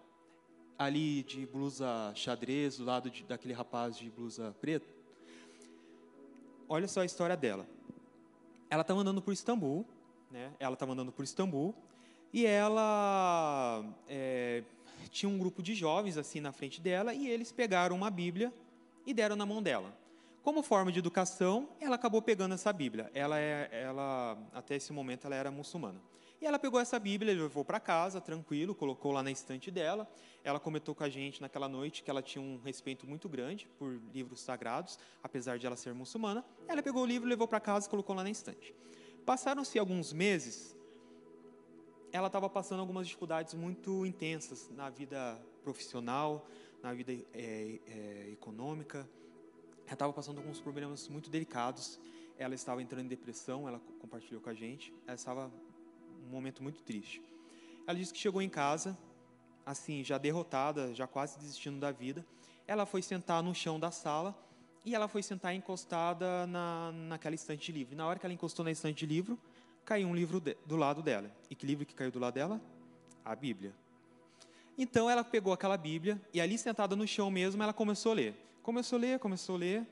ali 0.77 1.23
de 1.23 1.45
blusa 1.45 2.13
xadrez, 2.15 2.77
do 2.77 2.85
lado 2.85 3.09
de, 3.09 3.25
daquele 3.25 3.53
rapaz 3.53 3.97
de 3.97 4.09
blusa 4.09 4.55
preta, 4.61 4.87
olha 6.69 6.87
só 6.87 7.01
a 7.01 7.05
história 7.05 7.35
dela. 7.35 7.67
Ela 8.69 8.81
estava 8.81 9.01
andando 9.01 9.21
por 9.21 9.33
Istambul, 9.33 9.85
né? 10.31 10.53
Ela 10.57 10.75
estava 10.75 10.93
andando 10.93 11.11
por 11.11 11.23
Istambul 11.23 11.75
e 12.31 12.45
ela 12.45 13.83
é, 14.07 14.63
tinha 15.09 15.29
um 15.29 15.37
grupo 15.37 15.61
de 15.61 15.75
jovens 15.75 16.17
assim 16.17 16.39
na 16.39 16.53
frente 16.53 16.79
dela 16.79 17.13
e 17.13 17.27
eles 17.27 17.51
pegaram 17.51 17.93
uma 17.93 18.09
Bíblia 18.09 18.53
e 19.05 19.13
deram 19.13 19.35
na 19.35 19.45
mão 19.45 19.61
dela. 19.61 19.93
Como 20.43 20.63
forma 20.63 20.91
de 20.91 20.99
educação, 20.99 21.69
ela 21.79 21.95
acabou 21.95 22.21
pegando 22.21 22.53
essa 22.53 22.71
Bíblia. 22.71 23.11
Ela, 23.13 23.39
é, 23.39 23.69
ela 23.71 24.37
até 24.53 24.75
esse 24.75 24.93
momento, 24.93 25.25
ela 25.25 25.35
era 25.35 25.51
muçulmana. 25.51 26.01
E 26.41 26.45
ela 26.45 26.57
pegou 26.57 26.79
essa 26.79 26.97
Bíblia, 26.97 27.33
levou 27.33 27.65
para 27.65 27.81
casa, 27.81 28.21
tranquilo, 28.21 28.73
colocou 28.73 29.11
lá 29.11 29.21
na 29.21 29.29
estante 29.29 29.69
dela. 29.69 30.09
Ela 30.41 30.57
comentou 30.57 30.95
com 30.95 31.03
a 31.03 31.09
gente 31.09 31.41
naquela 31.41 31.67
noite 31.67 32.01
que 32.01 32.09
ela 32.09 32.21
tinha 32.21 32.41
um 32.41 32.57
respeito 32.63 33.05
muito 33.05 33.27
grande 33.27 33.67
por 33.77 33.99
livros 34.13 34.39
sagrados, 34.39 34.97
apesar 35.21 35.59
de 35.59 35.67
ela 35.67 35.75
ser 35.75 35.93
muçulmana. 35.93 36.45
Ela 36.65 36.81
pegou 36.81 37.03
o 37.03 37.05
livro, 37.05 37.27
levou 37.27 37.45
para 37.45 37.59
casa 37.59 37.87
e 37.87 37.89
colocou 37.89 38.15
lá 38.15 38.23
na 38.23 38.29
estante. 38.29 38.73
Passaram-se 39.25 39.77
alguns 39.77 40.13
meses, 40.13 40.77
ela 42.09 42.27
estava 42.27 42.49
passando 42.49 42.79
algumas 42.79 43.05
dificuldades 43.05 43.53
muito 43.53 44.05
intensas 44.05 44.69
na 44.69 44.89
vida 44.89 45.37
profissional, 45.61 46.47
na 46.81 46.93
vida 46.93 47.11
é, 47.33 47.79
é, 47.85 48.29
econômica. 48.31 49.07
Ela 49.89 49.95
estava 49.95 50.13
passando 50.13 50.37
alguns 50.37 50.59
problemas 50.59 51.07
muito 51.07 51.31
delicados. 51.31 51.99
Ela 52.37 52.53
estava 52.53 52.79
entrando 52.79 53.05
em 53.05 53.07
depressão, 53.07 53.67
ela 53.67 53.81
compartilhou 53.99 54.39
com 54.39 54.51
a 54.51 54.53
gente. 54.53 54.93
Ela 55.07 55.15
estava 55.15 55.51
um 56.27 56.29
momento 56.29 56.61
muito 56.61 56.83
triste. 56.83 57.23
Ela 57.87 57.97
disse 57.97 58.13
que 58.13 58.19
chegou 58.19 58.39
em 58.39 58.49
casa, 58.49 58.95
assim, 59.65 60.03
já 60.03 60.19
derrotada, 60.19 60.93
já 60.93 61.07
quase 61.07 61.39
desistindo 61.39 61.79
da 61.79 61.91
vida. 61.91 62.23
Ela 62.67 62.85
foi 62.85 63.01
sentar 63.01 63.41
no 63.41 63.53
chão 63.55 63.79
da 63.79 63.89
sala 63.89 64.37
e 64.85 64.93
ela 64.93 65.07
foi 65.07 65.23
sentar 65.23 65.55
encostada 65.55 66.45
na, 66.45 66.91
naquela 66.91 67.33
estante 67.33 67.65
de 67.65 67.79
livro. 67.79 67.95
E 67.95 67.97
na 67.97 68.05
hora 68.05 68.19
que 68.19 68.27
ela 68.27 68.33
encostou 68.33 68.63
na 68.63 68.69
estante 68.69 68.99
de 68.99 69.07
livro, 69.07 69.39
caiu 69.83 70.07
um 70.07 70.13
livro 70.13 70.39
de, 70.39 70.55
do 70.67 70.75
lado 70.75 71.01
dela. 71.01 71.31
E 71.49 71.55
que 71.55 71.65
livro 71.65 71.83
que 71.83 71.95
caiu 71.95 72.11
do 72.11 72.19
lado 72.19 72.35
dela? 72.35 72.61
A 73.25 73.35
Bíblia. 73.35 73.73
Então 74.77 75.09
ela 75.09 75.23
pegou 75.23 75.51
aquela 75.51 75.77
Bíblia 75.77 76.21
e 76.31 76.39
ali 76.39 76.59
sentada 76.59 76.95
no 76.95 77.07
chão 77.07 77.31
mesmo, 77.31 77.63
ela 77.63 77.73
começou 77.73 78.11
a 78.11 78.15
ler. 78.15 78.48
Começou 78.63 78.97
a 78.97 79.01
ler, 79.01 79.19
começou 79.19 79.55
a 79.55 79.59
ler. 79.59 79.87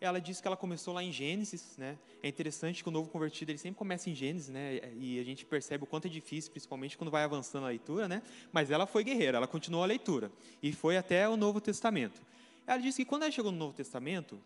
Ela 0.00 0.20
disse 0.20 0.40
que 0.40 0.46
ela 0.46 0.56
começou 0.56 0.94
lá 0.94 1.02
em 1.02 1.10
Gênesis, 1.10 1.76
né? 1.76 1.98
É 2.22 2.28
interessante 2.28 2.82
que 2.82 2.88
o 2.88 2.92
novo 2.92 3.10
convertido 3.10 3.50
ele 3.50 3.58
sempre 3.58 3.78
começa 3.78 4.08
em 4.08 4.14
Gênesis, 4.14 4.48
né? 4.48 4.92
E 4.96 5.18
a 5.18 5.24
gente 5.24 5.44
percebe 5.44 5.84
o 5.84 5.86
quanto 5.86 6.06
é 6.06 6.08
difícil, 6.08 6.52
principalmente 6.52 6.96
quando 6.96 7.10
vai 7.10 7.24
avançando 7.24 7.64
a 7.64 7.68
leitura, 7.68 8.06
né? 8.06 8.22
Mas 8.52 8.70
ela 8.70 8.86
foi 8.86 9.02
guerreira, 9.02 9.38
ela 9.38 9.48
continuou 9.48 9.82
a 9.82 9.86
leitura 9.86 10.30
e 10.62 10.72
foi 10.72 10.96
até 10.96 11.28
o 11.28 11.36
Novo 11.36 11.60
Testamento. 11.60 12.22
Ela 12.66 12.78
disse 12.78 13.02
que 13.02 13.08
quando 13.08 13.22
ela 13.22 13.32
chegou 13.32 13.50
no 13.50 13.58
Novo 13.58 13.72
Testamento, 13.72 14.40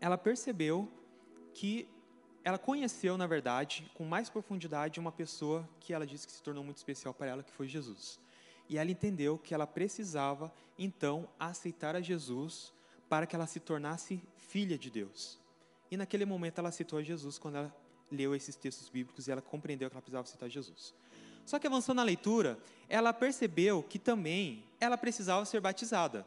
ela 0.00 0.16
percebeu 0.16 0.88
que 1.52 1.86
ela 2.44 2.58
conheceu, 2.58 3.18
na 3.18 3.26
verdade, 3.26 3.90
com 3.94 4.04
mais 4.04 4.30
profundidade, 4.30 4.98
uma 4.98 5.12
pessoa 5.12 5.68
que 5.78 5.92
ela 5.92 6.06
disse 6.06 6.26
que 6.26 6.32
se 6.32 6.42
tornou 6.42 6.64
muito 6.64 6.78
especial 6.78 7.12
para 7.12 7.26
ela, 7.26 7.42
que 7.42 7.52
foi 7.52 7.68
Jesus. 7.68 8.18
E 8.68 8.78
ela 8.78 8.90
entendeu 8.90 9.38
que 9.38 9.54
ela 9.54 9.66
precisava, 9.66 10.52
então, 10.78 11.28
aceitar 11.38 11.94
a 11.94 12.00
Jesus 12.00 12.72
para 13.08 13.26
que 13.26 13.36
ela 13.36 13.46
se 13.46 13.60
tornasse 13.60 14.22
filha 14.36 14.78
de 14.78 14.90
Deus. 14.90 15.38
E 15.90 15.96
naquele 15.96 16.24
momento 16.24 16.58
ela 16.58 16.70
aceitou 16.70 16.98
a 16.98 17.02
Jesus 17.02 17.38
quando 17.38 17.56
ela 17.56 17.76
leu 18.10 18.34
esses 18.34 18.56
textos 18.56 18.88
bíblicos 18.88 19.26
e 19.26 19.32
ela 19.32 19.42
compreendeu 19.42 19.88
que 19.90 19.94
ela 19.94 20.02
precisava 20.02 20.24
aceitar 20.24 20.48
Jesus. 20.48 20.94
Só 21.44 21.58
que 21.58 21.66
avançando 21.66 21.96
na 21.96 22.02
leitura, 22.02 22.58
ela 22.88 23.12
percebeu 23.12 23.82
que 23.82 23.98
também 23.98 24.64
ela 24.80 24.96
precisava 24.96 25.44
ser 25.44 25.60
batizada. 25.60 26.26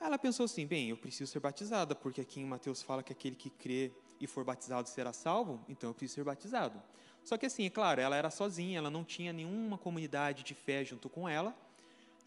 Ela 0.00 0.18
pensou 0.18 0.44
assim: 0.44 0.66
bem, 0.66 0.90
eu 0.90 0.96
preciso 0.96 1.30
ser 1.30 1.40
batizada, 1.40 1.94
porque 1.94 2.20
aqui 2.20 2.40
em 2.40 2.44
Mateus 2.44 2.82
fala 2.82 3.02
que 3.02 3.12
aquele 3.12 3.36
que 3.36 3.50
crê 3.50 3.92
e 4.20 4.26
for 4.26 4.44
batizado 4.44 4.88
será 4.88 5.12
salvo, 5.12 5.60
então 5.68 5.90
eu 5.90 5.94
preciso 5.94 6.16
ser 6.16 6.24
batizado. 6.24 6.80
Só 7.24 7.38
que 7.38 7.46
assim, 7.46 7.64
é 7.64 7.70
claro, 7.70 8.00
ela 8.00 8.14
era 8.14 8.30
sozinha, 8.30 8.78
ela 8.78 8.90
não 8.90 9.02
tinha 9.02 9.32
nenhuma 9.32 9.78
comunidade 9.78 10.42
de 10.42 10.54
fé 10.54 10.84
junto 10.84 11.08
com 11.08 11.28
ela. 11.28 11.56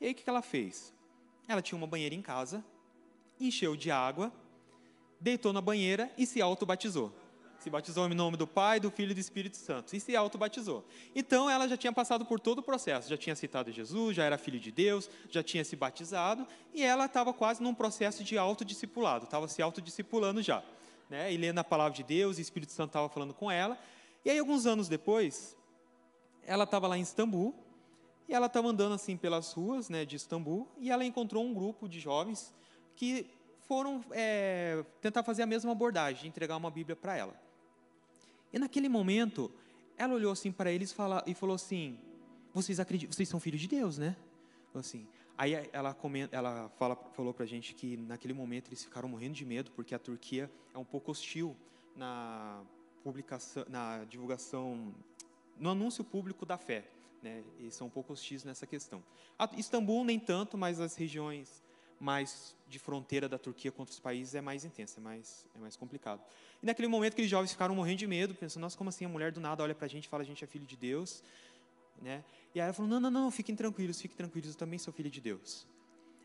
E 0.02 0.08
aí 0.08 0.12
o 0.12 0.16
que 0.16 0.28
ela 0.28 0.42
fez? 0.42 0.94
Ela 1.48 1.62
tinha 1.62 1.78
uma 1.78 1.88
banheira 1.88 2.16
em 2.16 2.22
casa, 2.22 2.64
encheu 3.40 3.76
de 3.76 3.92
água, 3.92 4.32
deitou 5.20 5.54
na 5.54 5.62
banheira 5.62 6.12
e 6.18 6.26
se 6.26 6.42
auto-batizou. 6.42 7.14
Se 7.60 7.70
batizou 7.70 8.08
em 8.08 8.14
nome 8.14 8.38
do 8.38 8.46
Pai, 8.46 8.80
do 8.80 8.92
Filho 8.92 9.12
e 9.12 9.14
do 9.14 9.20
Espírito 9.20 9.58
Santo. 9.58 9.96
E 9.96 10.00
se 10.00 10.16
auto-batizou. 10.16 10.86
Então 11.16 11.50
ela 11.50 11.68
já 11.68 11.76
tinha 11.76 11.92
passado 11.92 12.24
por 12.24 12.40
todo 12.40 12.60
o 12.60 12.64
processo. 12.64 13.10
Já 13.10 13.18
tinha 13.18 13.34
aceitado 13.34 13.72
Jesus, 13.72 14.16
já 14.16 14.24
era 14.24 14.38
filho 14.38 14.60
de 14.60 14.72
Deus, 14.72 15.10
já 15.30 15.42
tinha 15.42 15.64
se 15.64 15.76
batizado. 15.76 16.48
E 16.74 16.84
ela 16.84 17.06
estava 17.06 17.34
quase 17.34 17.62
num 17.62 17.74
processo 17.74 18.24
de 18.24 18.38
autodiscipulado. 18.38 19.26
Estava 19.26 19.48
se 19.48 19.62
autodiscipulando 19.62 20.42
já. 20.42 20.64
Né? 21.10 21.34
E 21.34 21.38
lendo 21.38 21.58
a 21.60 21.64
palavra 21.64 21.96
de 21.96 22.04
Deus, 22.04 22.38
o 22.38 22.42
Espírito 22.42 22.72
Santo 22.72 22.90
estava 22.90 23.10
falando 23.10 23.34
com 23.34 23.50
ela. 23.50 23.78
E 24.24 24.30
aí, 24.30 24.40
alguns 24.40 24.66
anos 24.66 24.88
depois, 24.88 25.56
ela 26.46 26.64
estava 26.64 26.88
lá 26.88 26.98
em 26.98 27.02
Istambul. 27.02 27.54
E 28.28 28.34
ela 28.34 28.48
estava 28.48 28.68
andando 28.68 28.94
assim 28.94 29.16
pelas 29.16 29.54
ruas 29.54 29.90
né, 29.90 30.06
de 30.06 30.16
Istambul. 30.16 30.68
E 30.80 30.92
ela 30.92 31.06
encontrou 31.06 31.44
um 31.44 31.54
grupo 31.54 31.88
de 31.88 32.00
jovens 32.00 32.54
que 32.96 33.28
foram 33.68 34.04
é, 34.12 34.84
tentar 35.02 35.24
fazer 35.24 35.44
a 35.44 35.46
mesma 35.46 35.72
abordagem, 35.72 36.28
entregar 36.28 36.58
uma 36.58 36.72
Bíblia 36.72 36.96
para 36.96 37.16
ela. 37.16 37.40
E 38.52 38.58
naquele 38.58 38.90
momento, 38.90 39.52
ela 39.98 40.14
olhou 40.14 40.32
assim 40.32 40.52
para 40.52 40.72
eles 40.72 40.92
fala, 40.92 41.24
e 41.28 41.34
falou 41.34 41.56
assim: 41.56 42.00
vocês 42.54 42.80
acreditam, 42.80 43.14
vocês 43.14 43.28
são 43.28 43.40
filhos 43.40 43.62
de 43.62 43.68
Deus, 43.68 43.98
né? 43.98 44.16
Assim. 44.74 45.08
Aí 45.38 45.54
ela, 45.72 45.94
comenta, 45.94 46.36
ela 46.36 46.70
fala, 46.78 46.96
falou 47.14 47.34
para 47.34 47.44
a 47.44 47.48
gente 47.48 47.76
que 47.76 47.96
naquele 47.98 48.34
momento 48.34 48.70
eles 48.70 48.84
ficaram 48.84 49.08
morrendo 49.08 49.36
de 49.36 49.46
medo 49.46 49.70
porque 49.72 49.94
a 49.94 50.00
Turquia 50.00 50.50
é 50.74 50.78
um 50.78 50.84
pouco 50.84 51.12
hostil 51.12 51.56
na 51.96 52.64
publicação, 53.04 53.66
na 53.70 54.04
divulgação, 54.06 54.94
no 55.58 55.70
anúncio 55.70 56.04
público 56.04 56.46
da 56.46 56.58
fé. 56.58 56.86
Né? 57.22 57.44
Eles 57.60 57.76
são 57.76 57.88
um 57.88 57.90
pouco 57.90 58.14
hostis 58.14 58.44
nessa 58.44 58.68
questão. 58.68 59.04
A 59.38 59.50
Istambul 59.58 60.04
nem 60.04 60.20
tanto, 60.20 60.58
mas 60.58 60.80
as 60.80 60.96
regiões 60.96 61.64
mais 62.00 62.56
de 62.68 62.78
fronteira 62.78 63.28
da 63.28 63.38
Turquia 63.38 63.72
com 63.72 63.82
outros 63.82 64.00
países 64.00 64.36
é 64.36 64.42
mais 64.42 64.64
intensa, 64.64 65.00
é 65.00 65.04
mais, 65.04 65.48
é 65.56 65.60
mais 65.60 65.76
complicado. 65.76 66.22
E 66.62 66.66
naquele 66.66 66.88
momento 66.88 67.14
aqueles 67.14 67.30
jovens 67.30 67.52
ficaram 67.52 67.74
morrendo 67.76 67.98
de 67.98 68.08
medo, 68.08 68.36
pensando, 68.36 68.62
nossa, 68.62 68.78
como 68.78 68.90
assim 68.90 69.06
a 69.06 69.10
mulher 69.10 69.32
do 69.32 69.40
nada 69.40 69.64
olha 69.64 69.74
para 69.74 69.86
a 69.86 69.90
gente 69.90 70.06
e 70.06 70.08
fala, 70.08 70.24
a 70.24 70.26
gente 70.26 70.44
é 70.44 70.48
filho 70.48 70.66
de 70.66 70.76
Deus, 70.76 71.24
né? 72.02 72.24
E 72.54 72.60
aí 72.60 72.66
ela 72.66 72.74
falou, 72.74 72.90
não, 72.90 73.00
não, 73.00 73.10
não, 73.10 73.32
fiquem 73.32 73.56
tranquilos, 73.56 74.00
fiquem 74.00 74.16
tranquilos, 74.16 74.52
eu 74.52 74.56
também 74.56 74.78
sou 74.78 74.94
filho 74.94 75.10
de 75.10 75.22
Deus. 75.22 75.66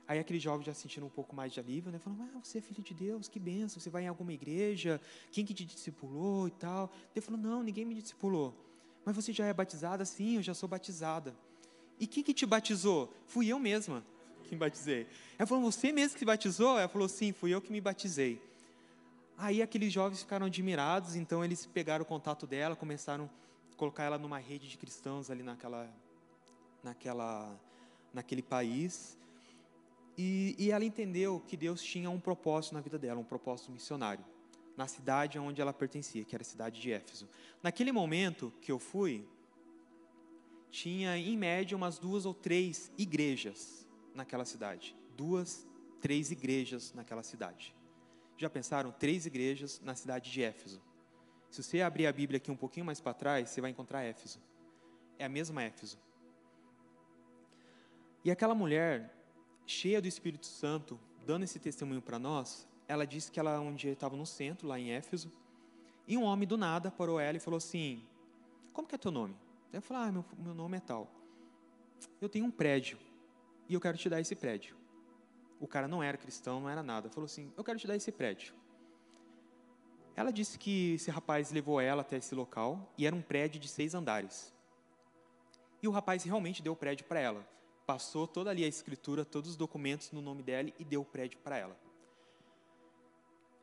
Aí 0.06 0.18
aqueles 0.18 0.42
jovens 0.42 0.66
já 0.66 0.74
sentiram 0.74 1.06
um 1.06 1.10
pouco 1.10 1.34
mais 1.34 1.52
de 1.52 1.60
alívio, 1.60 1.92
né? 1.92 1.98
Falaram, 1.98 2.28
ah, 2.34 2.40
você 2.42 2.58
é 2.58 2.60
filho 2.60 2.82
de 2.82 2.92
Deus, 2.92 3.28
que 3.28 3.38
benção, 3.38 3.80
você 3.80 3.88
vai 3.88 4.04
em 4.04 4.08
alguma 4.08 4.32
igreja, 4.32 5.00
quem 5.30 5.44
que 5.44 5.54
te 5.54 5.64
discipulou 5.64 6.48
e 6.48 6.50
tal? 6.50 6.90
Ele 7.14 7.24
falou, 7.24 7.40
não, 7.40 7.62
ninguém 7.62 7.84
me 7.84 7.94
discipulou. 7.94 8.54
Mas 9.04 9.16
você 9.16 9.32
já 9.32 9.46
é 9.46 9.52
batizada? 9.52 10.04
Sim, 10.04 10.36
eu 10.36 10.42
já 10.42 10.54
sou 10.54 10.68
batizada. 10.68 11.34
E 11.98 12.06
quem 12.06 12.22
que 12.22 12.34
te 12.34 12.44
batizou? 12.44 13.12
Fui 13.26 13.46
eu 13.46 13.58
mesma 13.58 14.04
que 14.42 14.54
me 14.54 14.58
batizei. 14.58 15.06
Ela 15.38 15.46
falou, 15.46 15.70
você 15.70 15.92
mesmo 15.92 16.18
que 16.18 16.24
batizou? 16.24 16.78
Ela 16.78 16.88
falou, 16.88 17.08
sim, 17.08 17.32
fui 17.32 17.52
eu 17.54 17.60
que 17.60 17.72
me 17.72 17.80
batizei. 17.80 18.40
Aí 19.38 19.62
aqueles 19.62 19.92
jovens 19.92 20.20
ficaram 20.20 20.46
admirados, 20.46 21.16
então 21.16 21.44
eles 21.44 21.66
pegaram 21.66 22.02
o 22.02 22.06
contato 22.06 22.46
dela, 22.46 22.76
começaram 22.76 23.30
a 23.72 23.76
colocar 23.76 24.04
ela 24.04 24.18
numa 24.18 24.38
rede 24.38 24.68
de 24.68 24.76
cristãos 24.76 25.30
ali 25.30 25.42
naquela, 25.42 25.88
naquela, 26.82 27.58
naquele 28.12 28.42
país. 28.42 29.16
E, 30.16 30.54
e 30.58 30.70
ela 30.70 30.84
entendeu 30.84 31.40
que 31.46 31.56
Deus 31.56 31.82
tinha 31.82 32.10
um 32.10 32.20
propósito 32.20 32.74
na 32.74 32.80
vida 32.80 32.98
dela, 32.98 33.20
um 33.20 33.24
propósito 33.24 33.72
missionário, 33.72 34.24
na 34.76 34.86
cidade 34.86 35.38
onde 35.38 35.60
ela 35.60 35.72
pertencia, 35.72 36.24
que 36.24 36.34
era 36.34 36.42
a 36.42 36.44
cidade 36.44 36.80
de 36.80 36.92
Éfeso. 36.92 37.28
Naquele 37.62 37.92
momento 37.92 38.52
que 38.60 38.70
eu 38.70 38.78
fui, 38.78 39.26
tinha 40.70 41.16
em 41.16 41.36
média 41.36 41.76
umas 41.76 41.98
duas 41.98 42.24
ou 42.24 42.34
três 42.34 42.90
igrejas 42.96 43.86
naquela 44.14 44.44
cidade. 44.44 44.96
Duas, 45.16 45.66
três 46.00 46.30
igrejas 46.30 46.92
naquela 46.94 47.22
cidade. 47.22 47.74
Já 48.36 48.48
pensaram? 48.48 48.90
Três 48.90 49.26
igrejas 49.26 49.80
na 49.84 49.94
cidade 49.94 50.30
de 50.30 50.42
Éfeso. 50.42 50.82
Se 51.50 51.62
você 51.62 51.82
abrir 51.82 52.06
a 52.06 52.12
Bíblia 52.12 52.38
aqui 52.38 52.50
um 52.50 52.56
pouquinho 52.56 52.86
mais 52.86 53.00
para 53.00 53.12
trás, 53.12 53.50
você 53.50 53.60
vai 53.60 53.70
encontrar 53.70 54.02
Éfeso. 54.02 54.40
É 55.18 55.26
a 55.26 55.28
mesma 55.28 55.62
Éfeso. 55.62 55.98
E 58.24 58.30
aquela 58.30 58.54
mulher, 58.54 59.14
cheia 59.66 60.00
do 60.00 60.08
Espírito 60.08 60.46
Santo, 60.46 60.98
dando 61.26 61.44
esse 61.44 61.58
testemunho 61.58 62.02
para 62.02 62.18
nós, 62.18 62.68
ela 62.88 63.06
disse 63.06 63.30
que 63.30 63.40
ela 63.40 63.60
um 63.60 63.74
dia 63.74 63.92
estava 63.92 64.16
no 64.16 64.26
centro, 64.26 64.68
lá 64.68 64.78
em 64.78 64.92
Éfeso, 64.92 65.30
e 66.06 66.16
um 66.16 66.24
homem 66.24 66.46
do 66.46 66.56
nada 66.56 66.90
parou 66.90 67.18
ela 67.18 67.36
e 67.36 67.40
falou 67.40 67.58
assim: 67.58 68.04
Como 68.72 68.86
que 68.86 68.94
é 68.94 68.98
teu 68.98 69.10
nome? 69.10 69.36
Ela 69.72 69.80
falou: 69.80 70.02
Ah, 70.02 70.12
meu, 70.12 70.24
meu 70.38 70.54
nome 70.54 70.76
é 70.76 70.80
tal. 70.80 71.08
Eu 72.20 72.28
tenho 72.28 72.44
um 72.44 72.50
prédio 72.50 72.98
e 73.68 73.74
eu 73.74 73.80
quero 73.80 73.96
te 73.96 74.08
dar 74.08 74.20
esse 74.20 74.34
prédio. 74.34 74.76
O 75.60 75.66
cara 75.66 75.86
não 75.86 76.02
era 76.02 76.18
cristão, 76.18 76.60
não 76.60 76.68
era 76.68 76.82
nada. 76.82 77.08
Falou 77.08 77.26
assim: 77.26 77.52
Eu 77.56 77.64
quero 77.64 77.78
te 77.78 77.86
dar 77.86 77.96
esse 77.96 78.10
prédio. 78.10 78.54
Ela 80.14 80.30
disse 80.30 80.58
que 80.58 80.94
esse 80.94 81.10
rapaz 81.10 81.50
levou 81.50 81.80
ela 81.80 82.02
até 82.02 82.16
esse 82.16 82.34
local 82.34 82.92
e 82.98 83.06
era 83.06 83.16
um 83.16 83.22
prédio 83.22 83.60
de 83.60 83.68
seis 83.68 83.94
andares. 83.94 84.52
E 85.82 85.88
o 85.88 85.90
rapaz 85.90 86.22
realmente 86.22 86.62
deu 86.62 86.74
o 86.74 86.76
prédio 86.76 87.06
para 87.06 87.20
ela. 87.20 87.48
Passou 87.92 88.26
toda 88.26 88.48
ali 88.48 88.64
a 88.64 88.66
escritura, 88.66 89.22
todos 89.22 89.50
os 89.50 89.56
documentos 89.58 90.12
no 90.12 90.22
nome 90.22 90.42
dela 90.42 90.72
e 90.78 90.82
deu 90.82 91.02
o 91.02 91.04
prédio 91.04 91.38
para 91.40 91.58
ela. 91.58 91.78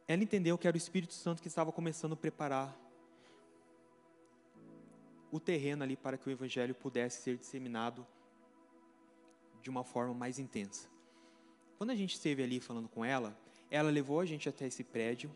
Ela 0.08 0.22
entendeu 0.22 0.56
que 0.56 0.68
era 0.68 0.76
o 0.76 0.78
Espírito 0.78 1.16
Santo 1.16 1.42
que 1.42 1.48
estava 1.48 1.72
começando 1.72 2.14
a 2.14 2.16
preparar 2.16 2.80
o 5.32 5.40
terreno 5.40 5.82
ali 5.82 5.98
para 5.98 6.16
que 6.16 6.30
o 6.30 6.32
evangelho 6.32 6.76
pudesse 6.76 7.24
ser 7.24 7.38
disseminado 7.38 8.06
de 9.64 9.70
uma 9.72 9.84
forma 9.84 10.14
mais 10.14 10.38
intensa. 10.38 10.88
Quando 11.80 11.90
a 11.90 11.96
gente 11.96 12.14
esteve 12.14 12.44
ali 12.44 12.60
falando 12.60 12.88
com 12.88 13.04
ela, 13.04 13.36
ela 13.72 13.90
levou 13.90 14.20
a 14.20 14.28
gente 14.28 14.48
até 14.48 14.68
esse 14.68 14.84
prédio 14.84 15.32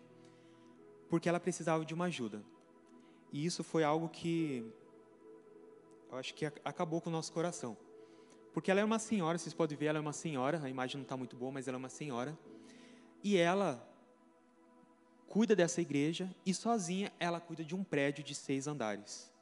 porque 1.10 1.28
ela 1.28 1.40
precisava 1.40 1.84
de 1.84 1.96
uma 1.96 2.06
ajuda. 2.06 2.44
E 3.32 3.44
isso 3.44 3.64
foi 3.64 3.84
algo 3.84 4.08
que 4.08 4.72
eu 6.12 6.18
acho 6.20 6.32
que 6.36 6.46
acabou 6.46 7.02
com 7.02 7.10
o 7.10 7.14
nosso 7.14 7.34
coração. 7.34 7.76
Porque 8.54 8.70
ela 8.70 8.80
é 8.80 8.84
uma 8.84 9.00
senhora, 9.00 9.38
vocês 9.38 9.54
podem 9.54 9.78
ver, 9.78 9.88
ela 9.88 9.98
é 9.98 10.02
uma 10.02 10.14
senhora, 10.14 10.62
a 10.64 10.70
imagem 10.70 10.98
não 10.98 11.04
está 11.04 11.18
muito 11.18 11.36
boa, 11.36 11.52
mas 11.52 11.68
ela 11.68 11.78
é 11.78 11.80
uma 11.80 11.90
senhora. 11.90 12.38
E 13.24 13.36
ela 13.36 13.86
cuida 15.28 15.56
dessa 15.56 15.82
igreja 15.82 16.30
e 16.46 16.54
sozinha 16.54 17.12
ela 17.20 17.40
cuida 17.40 17.64
de 17.64 17.74
um 17.74 17.84
prédio 17.84 18.24
de 18.24 18.36
seis 18.36 18.68
andares. 18.68 19.34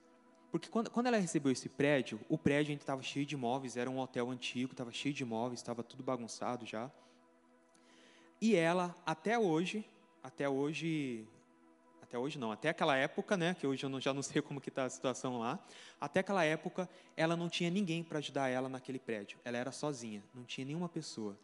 Porque 0.50 0.70
quando, 0.70 0.90
quando 0.90 1.08
ela 1.08 1.18
recebeu 1.18 1.52
esse 1.52 1.68
prédio, 1.68 2.20
o 2.30 2.38
prédio 2.38 2.74
estava 2.74 3.02
cheio 3.02 3.26
de 3.26 3.36
imóveis, 3.36 3.76
era 3.76 3.90
um 3.90 4.00
hotel 4.00 4.30
antigo, 4.30 4.72
estava 4.72 4.92
cheio 4.92 5.14
de 5.14 5.24
imóveis, 5.24 5.60
estava 5.60 5.84
tudo 5.84 6.04
bagunçado 6.04 6.66
já. 6.66 6.90
E 8.40 8.56
ela, 8.56 8.96
até 9.06 9.38
hoje, 9.38 9.86
até 10.24 10.48
hoje, 10.48 11.28
até 12.12 12.20
hoje 12.20 12.38
não, 12.38 12.52
até 12.52 12.68
aquela 12.68 12.98
época, 12.98 13.38
né, 13.38 13.54
que 13.54 13.66
hoje 13.66 13.86
eu 13.86 14.02
já 14.02 14.14
não 14.14 14.22
sei 14.22 14.42
como 14.42 14.60
que 14.60 14.68
está 14.68 14.84
a 14.84 14.90
situação 14.90 15.40
lá, 15.40 15.58
até 16.00 16.20
aquela 16.20 16.44
época, 16.44 16.90
ela 17.16 17.38
não 17.38 17.48
tinha 17.48 17.70
ninguém 17.70 18.04
para 18.04 18.18
ajudar 18.18 18.50
ela 18.50 18.68
naquele 18.68 19.00
prédio. 19.00 19.40
Ela 19.46 19.58
era 19.58 19.72
sozinha, 19.72 20.22
não 20.36 20.44
tinha 20.44 20.66
nenhuma 20.66 20.90
pessoa. 20.90 21.38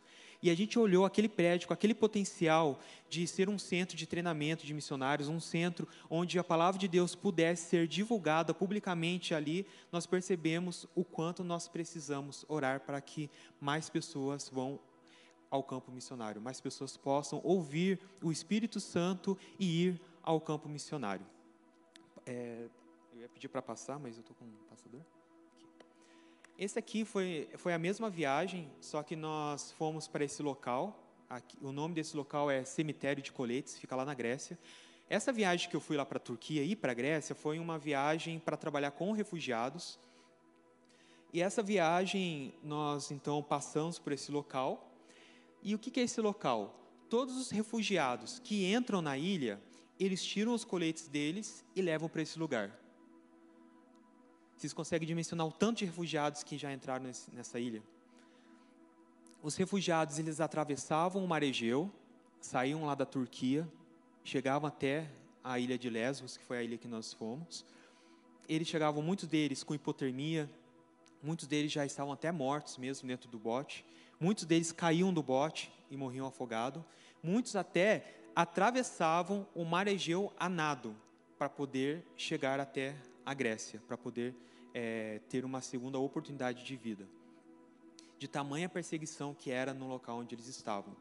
E 0.43 0.49
a 0.49 0.55
gente 0.55 0.77
olhou 0.77 1.05
aquele 1.05 1.29
prédio 1.29 1.69
com 1.69 1.73
aquele 1.73 1.95
potencial 1.95 2.81
de 3.09 3.25
ser 3.25 3.47
um 3.47 3.57
centro 3.57 3.95
de 3.95 4.05
treinamento 4.05 4.65
de 4.65 4.73
missionários, 4.73 5.29
um 5.29 5.39
centro 5.39 5.87
onde 6.09 6.37
a 6.37 6.43
palavra 6.43 6.77
de 6.77 6.89
Deus 6.89 7.15
pudesse 7.15 7.69
ser 7.69 7.87
divulgada 7.87 8.53
publicamente 8.53 9.33
ali, 9.33 9.65
nós 9.89 10.05
percebemos 10.05 10.85
o 10.93 11.05
quanto 11.05 11.45
nós 11.45 11.69
precisamos 11.69 12.43
orar 12.49 12.81
para 12.81 12.99
que 12.99 13.29
mais 13.61 13.89
pessoas 13.89 14.49
vão 14.49 14.77
ao 15.49 15.63
campo 15.63 15.93
missionário, 15.93 16.41
mais 16.41 16.59
pessoas 16.59 16.97
possam 16.97 17.39
ouvir 17.41 18.01
o 18.21 18.33
Espírito 18.33 18.81
Santo 18.81 19.37
e 19.57 19.85
ir 19.85 20.01
ao 20.27 20.41
campo 20.41 20.67
missionário. 20.67 21.25
É, 22.25 22.67
eu 23.13 23.21
ia 23.21 23.29
pedir 23.29 23.47
para 23.47 23.61
passar, 23.61 23.97
mas 23.97 24.17
eu 24.17 24.19
estou 24.19 24.35
com 24.35 24.43
um 24.43 24.57
passador. 24.69 24.99
Esse 26.59 26.77
aqui 26.77 27.05
foi, 27.05 27.47
foi 27.55 27.73
a 27.73 27.79
mesma 27.79 28.09
viagem, 28.09 28.69
só 28.81 29.01
que 29.01 29.15
nós 29.15 29.71
fomos 29.71 30.05
para 30.05 30.25
esse 30.25 30.43
local. 30.43 31.01
Aqui, 31.29 31.57
o 31.61 31.71
nome 31.71 31.93
desse 31.93 32.17
local 32.17 32.51
é 32.51 32.65
Cemitério 32.65 33.23
de 33.23 33.31
Coletes, 33.31 33.77
fica 33.77 33.95
lá 33.95 34.03
na 34.03 34.13
Grécia. 34.13 34.59
Essa 35.09 35.31
viagem 35.31 35.69
que 35.69 35.77
eu 35.77 35.79
fui 35.79 35.95
lá 35.95 36.05
para 36.05 36.17
a 36.17 36.19
Turquia 36.19 36.61
e 36.61 36.75
para 36.75 36.91
a 36.91 36.95
Grécia 36.95 37.33
foi 37.33 37.57
uma 37.57 37.79
viagem 37.79 38.37
para 38.37 38.57
trabalhar 38.57 38.91
com 38.91 39.13
refugiados. 39.13 39.97
E 41.31 41.41
essa 41.41 41.63
viagem 41.63 42.53
nós 42.61 43.11
então 43.11 43.41
passamos 43.41 43.97
por 43.97 44.11
esse 44.11 44.29
local. 44.29 44.91
E 45.63 45.73
o 45.73 45.79
que 45.79 45.97
é 46.01 46.03
esse 46.03 46.19
local? 46.19 46.77
Todos 47.09 47.37
os 47.37 47.49
refugiados 47.49 48.39
que 48.39 48.69
entram 48.73 49.01
na 49.01 49.17
ilha, 49.17 49.61
eles 49.99 50.23
tiram 50.23 50.53
os 50.53 50.63
coletes 50.63 51.07
deles 51.07 51.65
e 51.75 51.81
levam 51.81 52.07
para 52.07 52.21
esse 52.21 52.37
lugar. 52.37 52.77
Vocês 54.55 54.73
conseguem 54.73 55.07
dimensionar 55.07 55.45
o 55.45 55.51
tanto 55.51 55.79
de 55.79 55.85
refugiados 55.85 56.43
que 56.43 56.57
já 56.57 56.73
entraram 56.73 57.05
nesse, 57.05 57.29
nessa 57.33 57.59
ilha? 57.59 57.83
Os 59.41 59.55
refugiados, 59.55 60.17
eles 60.17 60.41
atravessavam 60.41 61.23
o 61.23 61.27
mar 61.27 61.43
Egeu, 61.43 61.91
saíam 62.39 62.85
lá 62.85 62.95
da 62.95 63.05
Turquia, 63.05 63.67
chegavam 64.23 64.67
até 64.67 65.09
à 65.43 65.59
ilha 65.59 65.77
de 65.77 65.89
Lesbos, 65.89 66.37
que 66.37 66.43
foi 66.43 66.57
a 66.57 66.63
ilha 66.63 66.77
que 66.77 66.87
nós 66.87 67.13
fomos. 67.13 67.63
Eles 68.49 68.67
chegavam, 68.67 69.03
muitos 69.03 69.27
deles 69.27 69.63
com 69.63 69.75
hipotermia, 69.75 70.49
muitos 71.21 71.47
deles 71.47 71.71
já 71.71 71.85
estavam 71.85 72.11
até 72.11 72.31
mortos 72.31 72.77
mesmo 72.77 73.07
dentro 73.07 73.29
do 73.29 73.37
bote, 73.37 73.85
muitos 74.19 74.45
deles 74.45 74.71
caíam 74.71 75.13
do 75.13 75.21
bote 75.21 75.71
e 75.89 75.95
morriam 75.95 76.25
afogados, 76.25 76.83
muitos 77.21 77.55
até 77.55 78.17
atravessavam 78.37 79.47
o 79.55 79.65
mar 79.65 79.87
Egeu 79.87 80.31
a 80.37 80.47
nado 80.47 80.95
para 81.39 81.49
poder 81.49 82.05
chegar 82.15 82.59
até 82.59 82.95
a 83.25 83.33
Grécia, 83.33 83.81
para 83.87 83.97
poder 83.97 84.35
é, 84.75 85.19
ter 85.27 85.43
uma 85.43 85.59
segunda 85.59 85.97
oportunidade 85.97 86.63
de 86.63 86.75
vida. 86.75 87.07
De 88.19 88.27
tamanha 88.27 88.69
perseguição 88.69 89.33
que 89.33 89.49
era 89.49 89.73
no 89.73 89.87
local 89.87 90.19
onde 90.19 90.35
eles 90.35 90.47
estavam. 90.47 90.95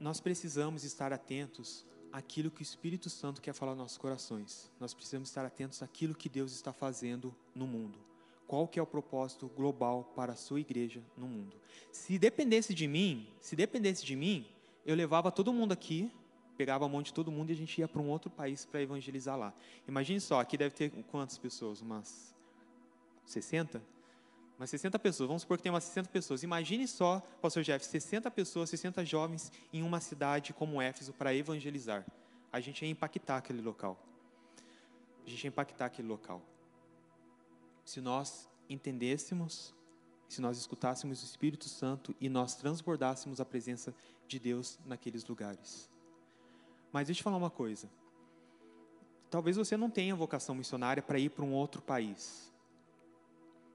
nós 0.00 0.18
precisamos 0.18 0.82
estar 0.82 1.12
atentos 1.12 1.86
àquilo 2.10 2.50
que 2.50 2.62
o 2.62 2.64
Espírito 2.64 3.10
Santo 3.10 3.42
quer 3.42 3.52
falar 3.52 3.72
nos 3.72 3.82
nossos 3.82 3.98
corações. 3.98 4.72
Nós 4.80 4.94
precisamos 4.94 5.28
estar 5.28 5.44
atentos 5.44 5.82
àquilo 5.82 6.14
que 6.14 6.28
Deus 6.28 6.52
está 6.52 6.72
fazendo 6.72 7.36
no 7.54 7.66
mundo. 7.66 8.09
Qual 8.50 8.66
que 8.66 8.80
é 8.80 8.82
o 8.82 8.86
propósito 8.86 9.46
global 9.46 10.12
para 10.16 10.32
a 10.32 10.34
sua 10.34 10.58
igreja 10.58 11.00
no 11.16 11.28
mundo? 11.28 11.56
Se 11.92 12.18
dependesse 12.18 12.74
de 12.74 12.88
mim, 12.88 13.28
se 13.40 13.54
dependesse 13.54 14.04
de 14.04 14.16
mim, 14.16 14.44
eu 14.84 14.96
levava 14.96 15.30
todo 15.30 15.52
mundo 15.52 15.70
aqui, 15.70 16.10
pegava 16.56 16.84
a 16.84 16.88
mão 16.88 17.00
de 17.00 17.14
todo 17.14 17.30
mundo 17.30 17.50
e 17.50 17.52
a 17.52 17.56
gente 17.56 17.78
ia 17.78 17.86
para 17.86 18.02
um 18.02 18.08
outro 18.08 18.28
país 18.28 18.64
para 18.64 18.82
evangelizar 18.82 19.38
lá. 19.38 19.54
Imagine 19.86 20.20
só, 20.20 20.40
aqui 20.40 20.56
deve 20.56 20.74
ter 20.74 20.90
quantas 21.12 21.38
pessoas? 21.38 21.80
Umas 21.80 22.34
60? 23.24 23.80
umas 24.58 24.68
60 24.68 24.98
pessoas, 24.98 25.28
vamos 25.28 25.42
supor 25.42 25.56
que 25.56 25.62
tem 25.62 25.70
umas 25.70 25.84
60 25.84 26.08
pessoas. 26.08 26.42
Imagine 26.42 26.88
só, 26.88 27.20
pastor 27.40 27.62
Jeff, 27.62 27.86
60 27.86 28.28
pessoas, 28.32 28.68
60 28.68 29.04
jovens 29.04 29.52
em 29.72 29.84
uma 29.84 30.00
cidade 30.00 30.52
como 30.52 30.82
Éfeso 30.82 31.12
para 31.12 31.32
evangelizar. 31.32 32.04
A 32.52 32.58
gente 32.58 32.84
ia 32.84 32.90
impactar 32.90 33.36
aquele 33.36 33.62
local. 33.62 33.96
A 35.24 35.30
gente 35.30 35.44
ia 35.44 35.48
impactar 35.48 35.86
aquele 35.86 36.08
local. 36.08 36.42
Se 37.90 38.00
nós 38.00 38.48
entendêssemos, 38.68 39.74
se 40.28 40.40
nós 40.40 40.56
escutássemos 40.56 41.22
o 41.22 41.24
Espírito 41.24 41.68
Santo 41.68 42.14
e 42.20 42.28
nós 42.28 42.54
transbordássemos 42.54 43.40
a 43.40 43.44
presença 43.44 43.92
de 44.28 44.38
Deus 44.38 44.78
naqueles 44.86 45.26
lugares. 45.26 45.90
Mas 46.92 47.08
deixa 47.08 47.18
eu 47.18 47.24
falar 47.24 47.36
uma 47.36 47.50
coisa. 47.50 47.90
Talvez 49.28 49.56
você 49.56 49.76
não 49.76 49.90
tenha 49.90 50.14
vocação 50.14 50.54
missionária 50.54 51.02
para 51.02 51.18
ir 51.18 51.30
para 51.30 51.44
um 51.44 51.52
outro 51.52 51.82
país. 51.82 52.49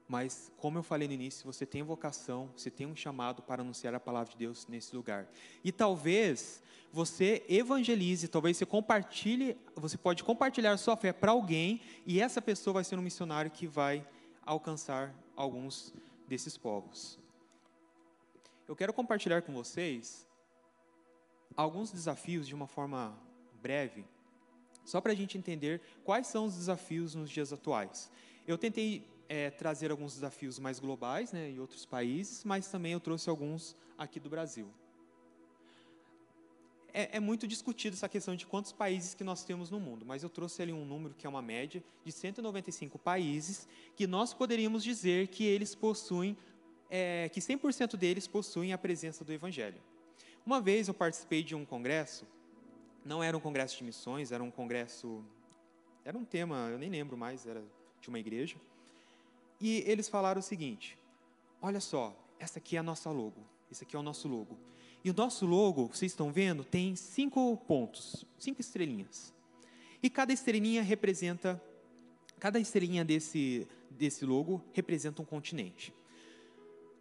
Mas, 0.08 0.52
como 0.56 0.78
eu 0.78 0.82
falei 0.82 1.08
no 1.08 1.14
início, 1.14 1.44
você 1.44 1.66
tem 1.66 1.82
vocação, 1.82 2.48
você 2.56 2.70
tem 2.70 2.86
um 2.86 2.94
chamado 2.94 3.42
para 3.42 3.62
anunciar 3.62 3.94
a 3.94 4.00
palavra 4.00 4.30
de 4.30 4.38
Deus 4.38 4.66
nesse 4.68 4.94
lugar. 4.94 5.28
E 5.64 5.72
talvez 5.72 6.62
você 6.92 7.44
evangelize, 7.48 8.28
talvez 8.28 8.56
você 8.56 8.64
compartilhe, 8.64 9.56
você 9.74 9.98
pode 9.98 10.22
compartilhar 10.22 10.72
a 10.72 10.76
sua 10.76 10.96
fé 10.96 11.12
para 11.12 11.32
alguém 11.32 11.80
e 12.06 12.20
essa 12.20 12.40
pessoa 12.40 12.74
vai 12.74 12.84
ser 12.84 12.96
um 12.98 13.02
missionário 13.02 13.50
que 13.50 13.66
vai 13.66 14.06
alcançar 14.44 15.12
alguns 15.34 15.92
desses 16.28 16.56
povos. 16.56 17.18
Eu 18.68 18.76
quero 18.76 18.92
compartilhar 18.92 19.42
com 19.42 19.52
vocês 19.52 20.26
alguns 21.56 21.90
desafios 21.90 22.46
de 22.46 22.54
uma 22.54 22.66
forma 22.66 23.18
breve, 23.60 24.04
só 24.84 25.00
para 25.00 25.12
a 25.12 25.16
gente 25.16 25.36
entender 25.36 25.80
quais 26.04 26.28
são 26.28 26.44
os 26.44 26.54
desafios 26.54 27.14
nos 27.14 27.28
dias 27.28 27.52
atuais. 27.52 28.10
Eu 28.46 28.56
tentei 28.56 29.04
é, 29.28 29.50
trazer 29.50 29.90
alguns 29.90 30.14
desafios 30.14 30.58
mais 30.58 30.78
globais, 30.78 31.32
né, 31.32 31.50
em 31.50 31.58
outros 31.58 31.84
países, 31.84 32.44
mas 32.44 32.68
também 32.68 32.92
eu 32.92 33.00
trouxe 33.00 33.28
alguns 33.28 33.76
aqui 33.98 34.20
do 34.20 34.28
Brasil. 34.28 34.68
É, 36.92 37.18
é, 37.18 37.20
muito 37.20 37.46
discutido 37.46 37.94
essa 37.94 38.08
questão 38.08 38.34
de 38.34 38.46
quantos 38.46 38.72
países 38.72 39.14
que 39.14 39.22
nós 39.22 39.44
temos 39.44 39.70
no 39.70 39.78
mundo, 39.78 40.06
mas 40.06 40.22
eu 40.22 40.30
trouxe 40.30 40.62
ali 40.62 40.72
um 40.72 40.84
número 40.84 41.14
que 41.14 41.26
é 41.26 41.28
uma 41.28 41.42
média 41.42 41.84
de 42.02 42.10
195 42.10 42.98
países 42.98 43.68
que 43.94 44.06
nós 44.06 44.32
poderíamos 44.32 44.82
dizer 44.82 45.28
que 45.28 45.44
eles 45.44 45.74
possuem, 45.74 46.34
é, 46.88 47.28
que 47.28 47.40
100% 47.40 47.96
deles 47.96 48.26
possuem 48.26 48.72
a 48.72 48.78
presença 48.78 49.24
do 49.24 49.32
Evangelho. 49.32 49.78
Uma 50.46 50.58
vez 50.58 50.88
eu 50.88 50.94
participei 50.94 51.42
de 51.42 51.54
um 51.54 51.66
congresso, 51.66 52.26
não 53.04 53.22
era 53.22 53.36
um 53.36 53.40
congresso 53.40 53.76
de 53.76 53.84
missões, 53.84 54.32
era 54.32 54.42
um 54.42 54.50
congresso, 54.50 55.22
era 56.02 56.16
um 56.16 56.24
tema, 56.24 56.68
eu 56.70 56.78
nem 56.78 56.88
lembro 56.88 57.14
mais, 57.14 57.46
era 57.46 57.62
de 58.00 58.08
uma 58.08 58.18
igreja, 58.18 58.56
e 59.60 59.82
eles 59.86 60.08
falaram 60.08 60.40
o 60.40 60.42
seguinte: 60.42 60.98
olha 61.60 61.80
só, 61.80 62.16
essa 62.38 62.58
aqui 62.58 62.76
é 62.76 62.80
a 62.80 62.82
nossa 62.82 63.10
logo, 63.10 63.40
esse 63.70 63.84
aqui 63.84 63.96
é 63.96 63.98
o 63.98 64.02
nosso 64.02 64.28
logo. 64.28 64.58
E 65.04 65.10
o 65.10 65.14
nosso 65.14 65.46
logo, 65.46 65.86
vocês 65.86 66.12
estão 66.12 66.32
vendo, 66.32 66.64
tem 66.64 66.96
cinco 66.96 67.56
pontos, 67.58 68.24
cinco 68.38 68.60
estrelinhas. 68.60 69.32
E 70.02 70.10
cada 70.10 70.32
estrelinha 70.32 70.82
representa, 70.82 71.62
cada 72.40 72.58
estrelinha 72.58 73.04
desse, 73.04 73.68
desse 73.90 74.24
logo 74.24 74.62
representa 74.72 75.22
um 75.22 75.24
continente. 75.24 75.94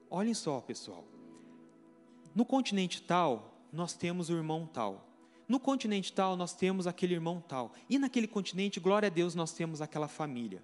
Olhem 0.09 0.33
só, 0.33 0.61
pessoal. 0.61 1.03
No 2.35 2.45
continente 2.45 3.01
tal, 3.01 3.55
nós 3.71 3.93
temos 3.93 4.29
o 4.29 4.33
irmão 4.33 4.69
tal. 4.71 5.07
No 5.47 5.59
continente 5.59 6.11
tal, 6.13 6.35
nós 6.35 6.53
temos 6.53 6.87
aquele 6.87 7.13
irmão 7.13 7.41
tal. 7.41 7.73
E 7.89 7.97
naquele 7.97 8.27
continente, 8.27 8.79
glória 8.79 9.07
a 9.07 9.09
Deus, 9.09 9.35
nós 9.35 9.53
temos 9.53 9.81
aquela 9.81 10.07
família. 10.07 10.63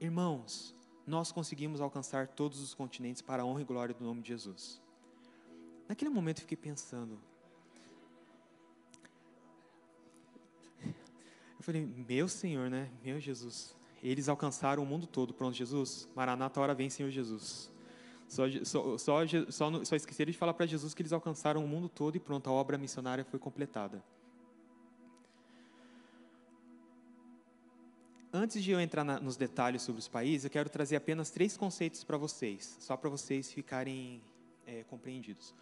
Irmãos, 0.00 0.74
nós 1.06 1.32
conseguimos 1.32 1.80
alcançar 1.80 2.28
todos 2.28 2.60
os 2.60 2.74
continentes 2.74 3.22
para 3.22 3.42
a 3.42 3.46
honra 3.46 3.62
e 3.62 3.64
glória 3.64 3.94
do 3.94 4.04
nome 4.04 4.22
de 4.22 4.28
Jesus. 4.28 4.80
Naquele 5.88 6.10
momento 6.10 6.38
eu 6.38 6.42
fiquei 6.42 6.56
pensando. 6.56 7.18
Eu 10.82 11.64
falei, 11.64 11.84
meu 11.84 12.26
Senhor, 12.28 12.68
né? 12.70 12.90
Meu 13.04 13.20
Jesus. 13.20 13.76
Eles 14.02 14.28
alcançaram 14.28 14.82
o 14.82 14.86
mundo 14.86 15.06
todo. 15.06 15.32
Pronto, 15.32 15.54
Jesus. 15.54 16.08
Maranata, 16.14 16.60
hora 16.60 16.74
vem, 16.74 16.90
Senhor 16.90 17.10
Jesus. 17.10 17.70
Só, 18.28 18.44
só, 18.64 18.98
só, 18.98 19.26
só, 19.50 19.84
só 19.84 19.96
esqueceram 19.96 20.32
de 20.32 20.38
falar 20.38 20.54
para 20.54 20.66
Jesus 20.66 20.94
que 20.94 21.02
eles 21.02 21.12
alcançaram 21.12 21.64
o 21.64 21.68
mundo 21.68 21.88
todo 21.88 22.16
e 22.16 22.18
pronto, 22.18 22.48
a 22.48 22.52
obra 22.52 22.78
missionária 22.78 23.24
foi 23.24 23.38
completada. 23.38 24.02
Antes 28.32 28.62
de 28.64 28.70
eu 28.70 28.80
entrar 28.80 29.04
na, 29.04 29.20
nos 29.20 29.36
detalhes 29.36 29.82
sobre 29.82 29.98
os 29.98 30.08
países, 30.08 30.44
eu 30.44 30.50
quero 30.50 30.68
trazer 30.70 30.96
apenas 30.96 31.30
três 31.30 31.56
conceitos 31.56 32.02
para 32.02 32.16
vocês, 32.16 32.76
só 32.80 32.96
para 32.96 33.10
vocês 33.10 33.52
ficarem 33.52 34.22
é, 34.66 34.84
compreendidos. 34.84 35.54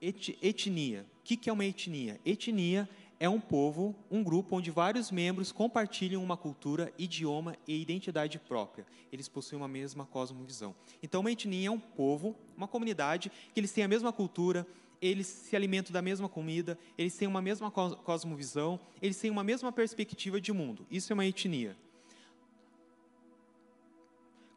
Et, 0.00 0.36
etnia. 0.42 1.06
O 1.20 1.24
que, 1.24 1.36
que 1.36 1.50
é 1.50 1.52
uma 1.52 1.64
etnia? 1.64 2.20
Etnia 2.24 2.88
é 3.18 3.28
um 3.28 3.40
povo, 3.40 3.94
um 4.10 4.22
grupo 4.22 4.56
onde 4.56 4.70
vários 4.70 5.10
membros 5.10 5.50
compartilham 5.52 6.22
uma 6.22 6.36
cultura, 6.36 6.92
idioma 6.98 7.56
e 7.66 7.80
identidade 7.80 8.38
própria. 8.38 8.86
Eles 9.10 9.28
possuem 9.28 9.60
uma 9.60 9.68
mesma 9.68 10.04
cosmovisão. 10.04 10.74
Então, 11.02 11.20
uma 11.20 11.32
etnia 11.32 11.68
é 11.68 11.70
um 11.70 11.80
povo, 11.80 12.36
uma 12.56 12.68
comunidade 12.68 13.30
que 13.52 13.60
eles 13.60 13.72
têm 13.72 13.84
a 13.84 13.88
mesma 13.88 14.12
cultura, 14.12 14.66
eles 15.00 15.26
se 15.26 15.54
alimentam 15.56 15.92
da 15.92 16.02
mesma 16.02 16.28
comida, 16.28 16.78
eles 16.96 17.16
têm 17.16 17.28
uma 17.28 17.42
mesma 17.42 17.70
cosmovisão, 17.70 18.78
eles 19.00 19.18
têm 19.18 19.30
uma 19.30 19.44
mesma 19.44 19.70
perspectiva 19.72 20.40
de 20.40 20.52
mundo. 20.52 20.86
Isso 20.90 21.12
é 21.12 21.14
uma 21.14 21.26
etnia. 21.26 21.76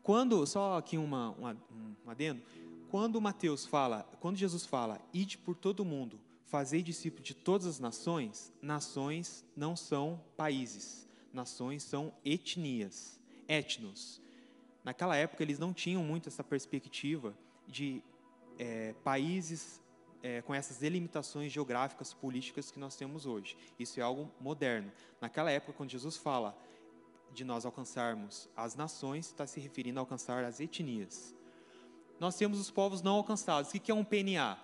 Quando, 0.10 0.44
só 0.48 0.76
aqui 0.76 0.98
uma, 0.98 1.30
uma, 1.38 1.58
um 1.72 2.10
adendo, 2.10 2.42
quando 2.90 3.22
Mateus 3.22 3.68
fala, 3.68 4.10
quando 4.20 4.38
Jesus 4.38 4.66
fala, 4.66 5.00
ide 5.14 5.38
por 5.38 5.56
todo 5.56 5.86
mundo, 5.86 6.20
fazei 6.48 6.82
discípulos 6.82 7.28
de 7.28 7.36
todas 7.36 7.68
as 7.68 7.80
nações, 7.80 8.52
nações 8.60 9.46
não 9.56 9.76
são 9.76 10.20
países, 10.36 11.08
nações 11.32 11.84
são 11.84 12.12
etnias, 12.26 13.20
etnos. 13.48 14.20
Naquela 14.84 15.16
época 15.16 15.44
eles 15.44 15.60
não 15.60 15.72
tinham 15.72 16.02
muito 16.02 16.28
essa 16.28 16.44
perspectiva 16.44 17.38
de 17.68 18.02
é, 18.58 18.96
países 19.04 19.80
é, 20.24 20.42
com 20.42 20.56
essas 20.56 20.78
delimitações 20.78 21.52
geográficas, 21.52 22.16
políticas 22.16 22.72
que 22.72 22.80
nós 22.80 22.96
temos 22.96 23.28
hoje. 23.28 23.56
Isso 23.78 24.00
é 24.00 24.04
algo 24.04 24.32
moderno. 24.42 24.92
Naquela 25.22 25.52
época, 25.52 25.74
quando 25.74 25.92
Jesus 25.92 26.18
fala, 26.18 26.58
de 27.34 27.44
nós 27.44 27.66
alcançarmos 27.66 28.50
as 28.56 28.76
nações, 28.76 29.28
está 29.28 29.46
se 29.46 29.60
referindo 29.60 30.00
a 30.00 30.02
alcançar 30.02 30.44
as 30.44 30.60
etnias. 30.60 31.36
Nós 32.20 32.36
temos 32.36 32.60
os 32.60 32.70
povos 32.70 33.02
não 33.02 33.16
alcançados. 33.16 33.72
O 33.72 33.80
que 33.80 33.92
é 33.92 33.96
um 33.96 34.04
PNA? 34.04 34.58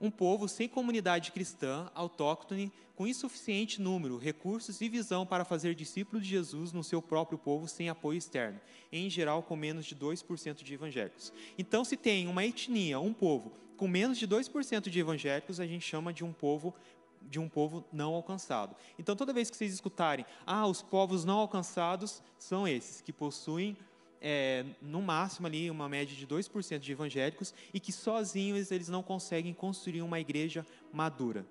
Um 0.00 0.10
povo 0.10 0.48
sem 0.48 0.68
comunidade 0.68 1.32
cristã, 1.32 1.90
autóctone, 1.94 2.72
com 2.94 3.06
insuficiente 3.06 3.80
número, 3.80 4.18
recursos 4.18 4.80
e 4.80 4.88
visão 4.88 5.24
para 5.24 5.44
fazer 5.44 5.74
discípulos 5.74 6.22
de 6.22 6.30
Jesus 6.30 6.72
no 6.72 6.84
seu 6.84 7.00
próprio 7.00 7.38
povo 7.38 7.66
sem 7.66 7.88
apoio 7.88 8.18
externo, 8.18 8.60
em 8.92 9.08
geral 9.08 9.42
com 9.42 9.56
menos 9.56 9.86
de 9.86 9.96
2% 9.96 10.62
de 10.62 10.74
evangélicos. 10.74 11.32
Então, 11.56 11.82
se 11.82 11.96
tem 11.96 12.26
uma 12.28 12.44
etnia, 12.44 13.00
um 13.00 13.14
povo, 13.14 13.52
com 13.76 13.88
menos 13.88 14.18
de 14.18 14.28
2% 14.28 14.90
de 14.90 15.00
evangélicos, 15.00 15.58
a 15.58 15.66
gente 15.66 15.86
chama 15.86 16.12
de 16.12 16.22
um 16.22 16.32
povo 16.32 16.74
de 17.30 17.38
um 17.38 17.48
povo 17.48 17.84
não 17.92 18.12
alcançado. 18.12 18.74
Então, 18.98 19.14
toda 19.14 19.32
vez 19.32 19.48
que 19.48 19.56
vocês 19.56 19.72
escutarem, 19.72 20.26
ah, 20.44 20.66
os 20.66 20.82
povos 20.82 21.24
não 21.24 21.38
alcançados 21.38 22.20
são 22.36 22.66
esses 22.66 23.00
que 23.00 23.12
possuem 23.12 23.76
é, 24.20 24.66
no 24.82 25.00
máximo 25.00 25.46
ali 25.46 25.70
uma 25.70 25.88
média 25.88 26.14
de 26.14 26.26
2% 26.26 26.80
de 26.80 26.92
evangélicos 26.92 27.54
e 27.72 27.80
que 27.80 27.92
sozinhos 27.92 28.70
eles 28.70 28.88
não 28.88 29.02
conseguem 29.02 29.54
construir 29.54 30.02
uma 30.02 30.20
igreja 30.20 30.66
madura. 30.92 31.46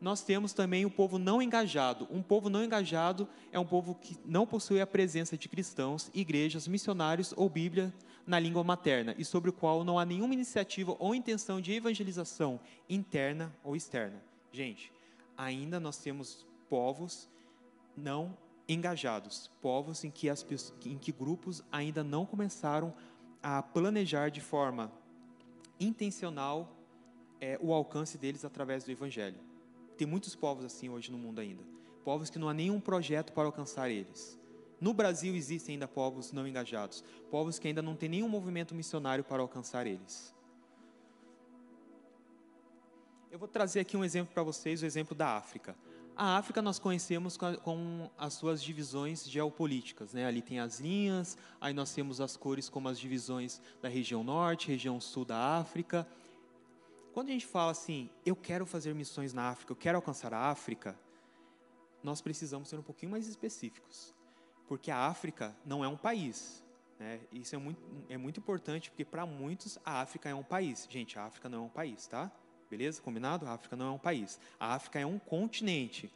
Nós 0.00 0.22
temos 0.22 0.54
também 0.54 0.86
o 0.86 0.90
povo 0.90 1.18
não 1.18 1.42
engajado. 1.42 2.08
Um 2.10 2.22
povo 2.22 2.48
não 2.48 2.64
engajado 2.64 3.28
é 3.52 3.58
um 3.58 3.66
povo 3.66 3.94
que 3.94 4.16
não 4.24 4.46
possui 4.46 4.80
a 4.80 4.86
presença 4.86 5.36
de 5.36 5.46
cristãos, 5.46 6.10
igrejas, 6.14 6.66
missionários 6.66 7.34
ou 7.36 7.50
Bíblia 7.50 7.92
na 8.26 8.38
língua 8.38 8.64
materna 8.64 9.14
e 9.18 9.26
sobre 9.26 9.50
o 9.50 9.52
qual 9.52 9.84
não 9.84 9.98
há 9.98 10.04
nenhuma 10.06 10.32
iniciativa 10.32 10.96
ou 10.98 11.14
intenção 11.14 11.60
de 11.60 11.72
evangelização 11.72 12.58
interna 12.88 13.54
ou 13.62 13.76
externa. 13.76 14.29
Gente, 14.52 14.92
ainda 15.36 15.78
nós 15.78 15.98
temos 15.98 16.46
povos 16.68 17.28
não 17.96 18.36
engajados, 18.68 19.50
povos 19.60 20.04
em 20.04 20.10
que, 20.10 20.28
as, 20.28 20.46
em 20.84 20.96
que 20.96 21.12
grupos 21.12 21.62
ainda 21.72 22.04
não 22.04 22.24
começaram 22.24 22.94
a 23.42 23.62
planejar 23.62 24.30
de 24.30 24.40
forma 24.40 24.92
intencional 25.78 26.76
é, 27.40 27.58
o 27.60 27.72
alcance 27.72 28.18
deles 28.18 28.44
através 28.44 28.84
do 28.84 28.90
Evangelho. 28.90 29.38
Tem 29.96 30.06
muitos 30.06 30.34
povos 30.36 30.64
assim 30.64 30.88
hoje 30.88 31.10
no 31.10 31.18
mundo 31.18 31.40
ainda, 31.40 31.62
povos 32.04 32.30
que 32.30 32.38
não 32.38 32.48
há 32.48 32.54
nenhum 32.54 32.80
projeto 32.80 33.32
para 33.32 33.46
alcançar 33.46 33.90
eles. 33.90 34.38
No 34.80 34.94
Brasil 34.94 35.34
existem 35.34 35.74
ainda 35.74 35.88
povos 35.88 36.32
não 36.32 36.46
engajados, 36.46 37.04
povos 37.30 37.58
que 37.58 37.68
ainda 37.68 37.82
não 37.82 37.96
têm 37.96 38.08
nenhum 38.08 38.28
movimento 38.28 38.74
missionário 38.74 39.22
para 39.24 39.42
alcançar 39.42 39.86
eles. 39.86 40.34
Eu 43.30 43.38
vou 43.38 43.46
trazer 43.46 43.78
aqui 43.78 43.96
um 43.96 44.02
exemplo 44.02 44.34
para 44.34 44.42
vocês, 44.42 44.82
o 44.82 44.86
exemplo 44.86 45.14
da 45.14 45.36
África. 45.36 45.76
A 46.16 46.36
África 46.36 46.60
nós 46.60 46.80
conhecemos 46.80 47.36
com 47.36 48.10
as 48.18 48.34
suas 48.34 48.60
divisões 48.60 49.24
geopolíticas, 49.24 50.12
né? 50.12 50.26
Ali 50.26 50.42
tem 50.42 50.58
as 50.58 50.80
linhas, 50.80 51.38
aí 51.60 51.72
nós 51.72 51.94
temos 51.94 52.20
as 52.20 52.36
cores 52.36 52.68
como 52.68 52.88
as 52.88 52.98
divisões 52.98 53.60
da 53.80 53.88
região 53.88 54.24
norte, 54.24 54.66
região 54.66 55.00
sul 55.00 55.24
da 55.24 55.58
África. 55.58 56.04
Quando 57.12 57.28
a 57.28 57.32
gente 57.32 57.46
fala 57.46 57.70
assim, 57.70 58.10
eu 58.26 58.34
quero 58.34 58.66
fazer 58.66 58.92
missões 58.96 59.32
na 59.32 59.48
África, 59.48 59.72
eu 59.72 59.76
quero 59.76 59.96
alcançar 59.96 60.34
a 60.34 60.50
África, 60.50 60.98
nós 62.02 62.20
precisamos 62.20 62.68
ser 62.68 62.80
um 62.80 62.82
pouquinho 62.82 63.12
mais 63.12 63.28
específicos, 63.28 64.12
porque 64.66 64.90
a 64.90 65.06
África 65.06 65.56
não 65.64 65.84
é 65.84 65.88
um 65.88 65.96
país. 65.96 66.64
Né? 66.98 67.20
Isso 67.30 67.54
é 67.54 67.58
muito, 67.58 67.80
é 68.08 68.18
muito 68.18 68.40
importante, 68.40 68.90
porque 68.90 69.04
para 69.04 69.24
muitos 69.24 69.78
a 69.84 70.00
África 70.00 70.28
é 70.28 70.34
um 70.34 70.42
país. 70.42 70.88
Gente, 70.90 71.16
a 71.16 71.24
África 71.24 71.48
não 71.48 71.58
é 71.58 71.62
um 71.62 71.68
país, 71.68 72.08
tá? 72.08 72.30
Beleza? 72.70 73.02
Combinado? 73.02 73.46
A 73.46 73.52
África 73.52 73.74
não 73.74 73.88
é 73.88 73.90
um 73.90 73.98
país. 73.98 74.38
A 74.58 74.74
África 74.74 75.00
é 75.00 75.04
um 75.04 75.18
continente. 75.18 76.10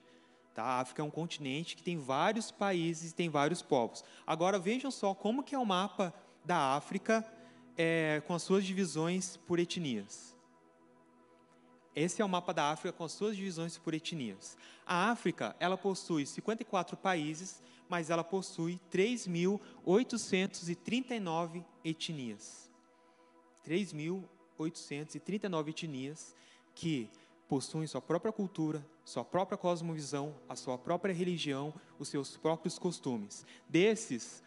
Tá? 0.55 0.63
A 0.63 0.81
África 0.81 1.03
é 1.03 1.05
um 1.05 1.11
continente 1.11 1.75
que 1.75 1.83
tem 1.83 1.99
vários 1.99 2.53
países 2.53 3.11
e 3.11 3.15
tem 3.15 3.29
vários 3.29 3.61
povos. 3.61 4.05
Agora 4.25 4.57
vejam 4.59 4.91
só 4.91 5.13
como 5.13 5.43
que 5.43 5.55
é 5.55 5.59
o 5.59 5.67
mapa 5.67 6.15
da 6.45 6.77
África 6.77 7.27
é, 7.77 8.23
com 8.27 8.35
as 8.35 8.43
suas 8.43 8.65
divisões 8.65 9.37
por 9.37 9.59
etnias. 9.59 10.33
Esse 11.95 12.23
é 12.23 12.25
o 12.25 12.29
mapa 12.29 12.55
da 12.55 12.71
África 12.71 12.97
com 12.97 13.05
as 13.05 13.13
suas 13.13 13.37
divisões 13.37 13.77
por 13.77 13.93
etnias. 13.95 14.57
A 14.87 15.11
África, 15.11 15.57
ela 15.59 15.77
possui 15.77 16.25
54 16.25 16.97
países, 16.97 17.61
mas 17.89 18.11
ela 18.11 18.23
possui 18.23 18.79
3.839 18.93 21.65
etnias. 21.85 22.71
3.839 23.67 25.69
etnias 25.69 26.37
que 26.75 27.09
possuem 27.49 27.87
sua 27.87 28.01
própria 28.01 28.33
cultura, 28.33 28.85
sua 29.05 29.25
própria 29.25 29.57
cosmovisão, 29.59 30.35
a 30.49 30.57
sua 30.57 30.79
própria 30.79 31.13
religião, 31.13 31.73
os 31.99 32.09
seus 32.09 32.37
próprios 32.37 32.79
costumes. 32.79 33.45
Desses, 33.69 34.43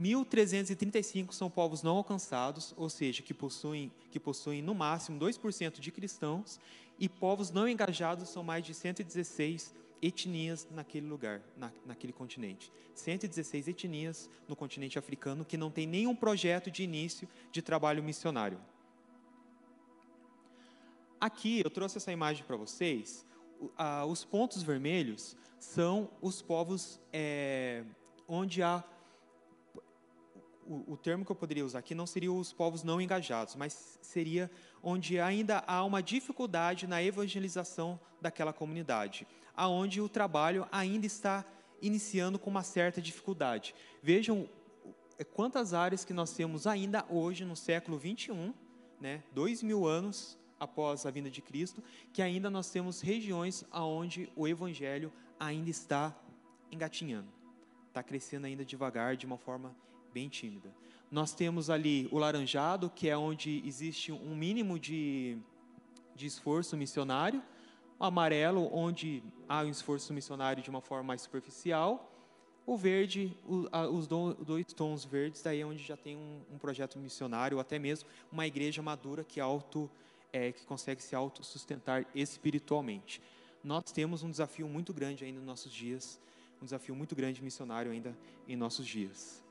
1.335 0.00 1.32
são 1.32 1.48
povos 1.48 1.82
não 1.82 1.96
alcançados, 1.96 2.74
ou 2.76 2.90
seja, 2.90 3.22
que 3.22 3.32
possuem, 3.32 3.92
que 4.10 4.18
possuem 4.18 4.60
no 4.60 4.74
máximo 4.74 5.18
2% 5.20 5.78
de 5.78 5.90
cristãos, 5.92 6.58
e 6.98 7.08
povos 7.08 7.50
não 7.50 7.68
engajados 7.68 8.28
são 8.28 8.42
mais 8.42 8.64
de 8.64 8.74
116 8.74 9.74
etnias 10.02 10.66
naquele 10.70 11.06
lugar, 11.06 11.40
na, 11.56 11.70
naquele 11.86 12.12
continente. 12.12 12.72
116 12.94 13.68
etnias 13.68 14.28
no 14.48 14.56
continente 14.56 14.98
africano 14.98 15.44
que 15.44 15.56
não 15.56 15.70
tem 15.70 15.86
nenhum 15.86 16.14
projeto 16.14 16.70
de 16.70 16.82
início 16.82 17.28
de 17.52 17.62
trabalho 17.62 18.02
missionário. 18.02 18.60
Aqui 21.22 21.62
eu 21.64 21.70
trouxe 21.70 21.98
essa 21.98 22.10
imagem 22.10 22.44
para 22.44 22.56
vocês. 22.56 23.24
os 24.08 24.24
pontos 24.24 24.60
vermelhos 24.60 25.36
são 25.56 26.10
os 26.20 26.42
povos 26.42 27.00
é, 27.12 27.84
onde 28.26 28.60
há. 28.60 28.82
O, 30.66 30.94
o 30.94 30.96
termo 30.96 31.24
que 31.24 31.30
eu 31.30 31.36
poderia 31.36 31.64
usar 31.64 31.78
aqui 31.78 31.94
não 31.94 32.08
seria 32.08 32.32
os 32.32 32.52
povos 32.52 32.82
não 32.82 33.00
engajados, 33.00 33.54
mas 33.54 34.00
seria 34.02 34.50
onde 34.82 35.20
ainda 35.20 35.62
há 35.64 35.84
uma 35.84 36.02
dificuldade 36.02 36.88
na 36.88 37.00
evangelização 37.00 38.00
daquela 38.20 38.52
comunidade, 38.52 39.24
aonde 39.54 40.00
o 40.00 40.08
trabalho 40.08 40.66
ainda 40.72 41.06
está 41.06 41.44
iniciando 41.80 42.36
com 42.36 42.50
uma 42.50 42.64
certa 42.64 43.00
dificuldade. 43.00 43.76
Vejam 44.02 44.48
é, 45.16 45.22
quantas 45.22 45.72
áreas 45.72 46.04
que 46.04 46.12
nós 46.12 46.32
temos 46.32 46.66
ainda 46.66 47.06
hoje 47.08 47.44
no 47.44 47.54
século 47.54 47.96
21, 47.96 48.52
né, 49.00 49.22
dois 49.32 49.62
mil 49.62 49.86
anos 49.86 50.41
após 50.62 51.04
a 51.04 51.10
vinda 51.10 51.28
de 51.28 51.42
Cristo, 51.42 51.82
que 52.12 52.22
ainda 52.22 52.48
nós 52.48 52.70
temos 52.70 53.00
regiões 53.00 53.64
aonde 53.70 54.30
o 54.36 54.46
evangelho 54.46 55.12
ainda 55.38 55.68
está 55.68 56.16
engatinhando, 56.70 57.28
está 57.88 58.00
crescendo 58.00 58.46
ainda 58.46 58.64
devagar, 58.64 59.16
de 59.16 59.26
uma 59.26 59.36
forma 59.36 59.74
bem 60.14 60.28
tímida. 60.28 60.72
Nós 61.10 61.34
temos 61.34 61.68
ali 61.68 62.08
o 62.12 62.18
laranjado, 62.18 62.88
que 62.88 63.08
é 63.08 63.16
onde 63.16 63.60
existe 63.66 64.12
um 64.12 64.36
mínimo 64.36 64.78
de, 64.78 65.36
de 66.14 66.26
esforço 66.26 66.76
missionário, 66.76 67.42
o 67.98 68.04
amarelo, 68.04 68.70
onde 68.72 69.20
há 69.48 69.62
um 69.62 69.68
esforço 69.68 70.14
missionário 70.14 70.62
de 70.62 70.70
uma 70.70 70.80
forma 70.80 71.02
mais 71.02 71.22
superficial, 71.22 72.08
o 72.64 72.76
verde, 72.76 73.36
os 73.92 74.06
do, 74.06 74.34
dois 74.34 74.66
tons 74.72 75.04
verdes, 75.04 75.42
daí 75.42 75.60
é 75.60 75.66
onde 75.66 75.82
já 75.82 75.96
tem 75.96 76.16
um, 76.16 76.58
projeto 76.58 76.98
missionário, 77.00 77.56
ou 77.56 77.60
até 77.60 77.78
mesmo 77.78 78.08
uma 78.30 78.46
igreja 78.46 78.80
madura 78.80 79.24
que 79.24 79.40
auto 79.40 79.90
é, 80.32 80.52
que 80.52 80.64
consegue 80.64 81.02
se 81.02 81.14
autossustentar 81.14 82.06
espiritualmente. 82.14 83.20
Nós 83.62 83.92
temos 83.92 84.22
um 84.22 84.30
desafio 84.30 84.66
muito 84.68 84.90
grande 84.92 85.24
ainda 85.24 85.38
nos 85.38 85.46
nossos 85.46 85.72
dias, 85.72 86.20
um 86.60 86.64
desafio 86.64 86.94
muito 86.94 87.14
grande 87.14 87.42
missionário 87.42 87.92
ainda 87.92 88.14
em 88.48 88.56
nossos 88.56 88.86
dias. 88.86 89.42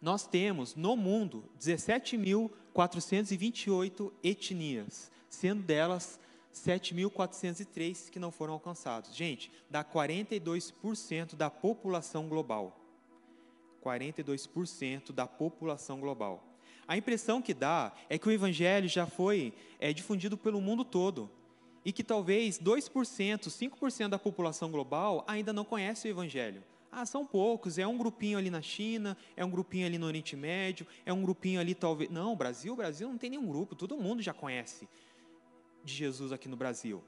Nós 0.00 0.26
temos 0.26 0.74
no 0.74 0.96
mundo 0.96 1.44
17.428 1.60 4.12
etnias, 4.22 5.10
sendo 5.28 5.62
delas 5.62 6.18
7.403 6.52 8.10
que 8.10 8.18
não 8.18 8.32
foram 8.32 8.54
alcançados. 8.54 9.14
Gente, 9.14 9.52
dá 9.70 9.84
42% 9.84 11.36
da 11.36 11.48
população 11.48 12.28
global. 12.28 12.80
42% 13.82 15.12
da 15.12 15.26
população 15.26 16.00
global. 16.00 16.51
A 16.86 16.96
impressão 16.96 17.40
que 17.40 17.54
dá 17.54 17.92
é 18.08 18.18
que 18.18 18.28
o 18.28 18.32
evangelho 18.32 18.88
já 18.88 19.06
foi 19.06 19.52
é, 19.78 19.92
difundido 19.92 20.36
pelo 20.36 20.60
mundo 20.60 20.84
todo 20.84 21.30
e 21.84 21.92
que 21.92 22.04
talvez 22.04 22.58
2%, 22.58 23.48
5% 23.48 24.08
da 24.08 24.18
população 24.18 24.70
global 24.70 25.24
ainda 25.26 25.52
não 25.52 25.64
conhece 25.64 26.08
o 26.08 26.10
evangelho. 26.10 26.62
Ah, 26.90 27.06
são 27.06 27.24
poucos, 27.24 27.78
é 27.78 27.86
um 27.86 27.96
grupinho 27.96 28.36
ali 28.36 28.50
na 28.50 28.60
China, 28.60 29.16
é 29.34 29.44
um 29.44 29.50
grupinho 29.50 29.86
ali 29.86 29.96
no 29.96 30.06
Oriente 30.06 30.36
Médio, 30.36 30.86
é 31.06 31.12
um 31.12 31.22
grupinho 31.22 31.58
ali 31.58 31.74
talvez. 31.74 32.10
Não, 32.10 32.36
Brasil, 32.36 32.76
Brasil 32.76 33.08
não 33.08 33.16
tem 33.16 33.30
nenhum 33.30 33.46
grupo, 33.46 33.74
todo 33.74 33.96
mundo 33.96 34.20
já 34.20 34.34
conhece 34.34 34.86
de 35.82 35.94
Jesus 35.94 36.32
aqui 36.32 36.48
no 36.48 36.56
Brasil. 36.56 37.02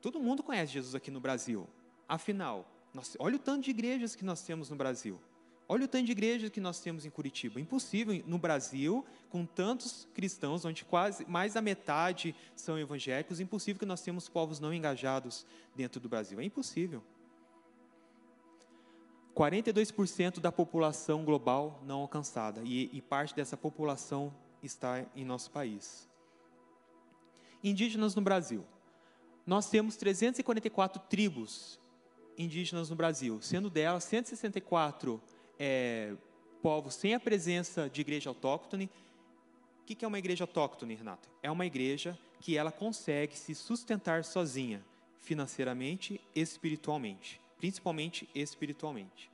Todo 0.00 0.18
mundo 0.18 0.42
conhece 0.42 0.72
Jesus 0.72 0.94
aqui 0.94 1.10
no 1.10 1.20
Brasil. 1.20 1.68
Afinal, 2.08 2.66
nós, 2.94 3.16
olha 3.18 3.36
o 3.36 3.38
tanto 3.38 3.64
de 3.64 3.70
igrejas 3.70 4.16
que 4.16 4.24
nós 4.24 4.42
temos 4.42 4.70
no 4.70 4.76
Brasil. 4.76 5.20
Olha 5.66 5.86
o 5.86 5.88
tanto 5.88 6.04
de 6.04 6.12
igrejas 6.12 6.50
que 6.50 6.60
nós 6.60 6.80
temos 6.80 7.06
em 7.06 7.10
Curitiba. 7.10 7.58
Impossível 7.58 8.22
no 8.26 8.38
Brasil, 8.38 9.04
com 9.30 9.46
tantos 9.46 10.06
cristãos, 10.12 10.64
onde 10.64 10.84
quase 10.84 11.24
mais 11.26 11.54
da 11.54 11.62
metade 11.62 12.34
são 12.54 12.78
evangélicos, 12.78 13.40
impossível 13.40 13.80
que 13.80 13.86
nós 13.86 14.02
temos 14.02 14.28
povos 14.28 14.60
não 14.60 14.74
engajados 14.74 15.46
dentro 15.74 16.00
do 16.00 16.08
Brasil. 16.08 16.38
É 16.38 16.44
impossível. 16.44 17.02
42% 19.34 20.38
da 20.38 20.52
população 20.52 21.24
global 21.24 21.82
não 21.84 22.00
alcançada, 22.00 22.60
e, 22.64 22.88
e 22.92 23.02
parte 23.02 23.34
dessa 23.34 23.56
população 23.56 24.32
está 24.62 25.04
em 25.16 25.24
nosso 25.24 25.50
país. 25.50 26.08
Indígenas 27.62 28.14
no 28.14 28.22
Brasil. 28.22 28.64
Nós 29.46 29.68
temos 29.68 29.96
344 29.96 31.02
tribos 31.08 31.80
indígenas 32.38 32.90
no 32.90 32.96
Brasil, 32.96 33.40
sendo 33.42 33.68
delas 33.68 34.04
164 34.04 35.20
é, 35.58 36.14
povos 36.62 36.94
sem 36.94 37.14
a 37.14 37.20
presença 37.20 37.88
de 37.88 38.00
igreja 38.00 38.30
autóctone. 38.30 38.90
O 39.82 39.84
que 39.84 40.04
é 40.04 40.08
uma 40.08 40.18
igreja 40.18 40.44
autóctone, 40.44 40.94
Renato? 40.94 41.28
É 41.42 41.50
uma 41.50 41.66
igreja 41.66 42.18
que 42.40 42.56
ela 42.56 42.72
consegue 42.72 43.36
se 43.36 43.54
sustentar 43.54 44.24
sozinha, 44.24 44.84
financeiramente 45.20 46.20
e 46.34 46.40
espiritualmente, 46.40 47.40
principalmente 47.58 48.28
espiritualmente. 48.34 49.30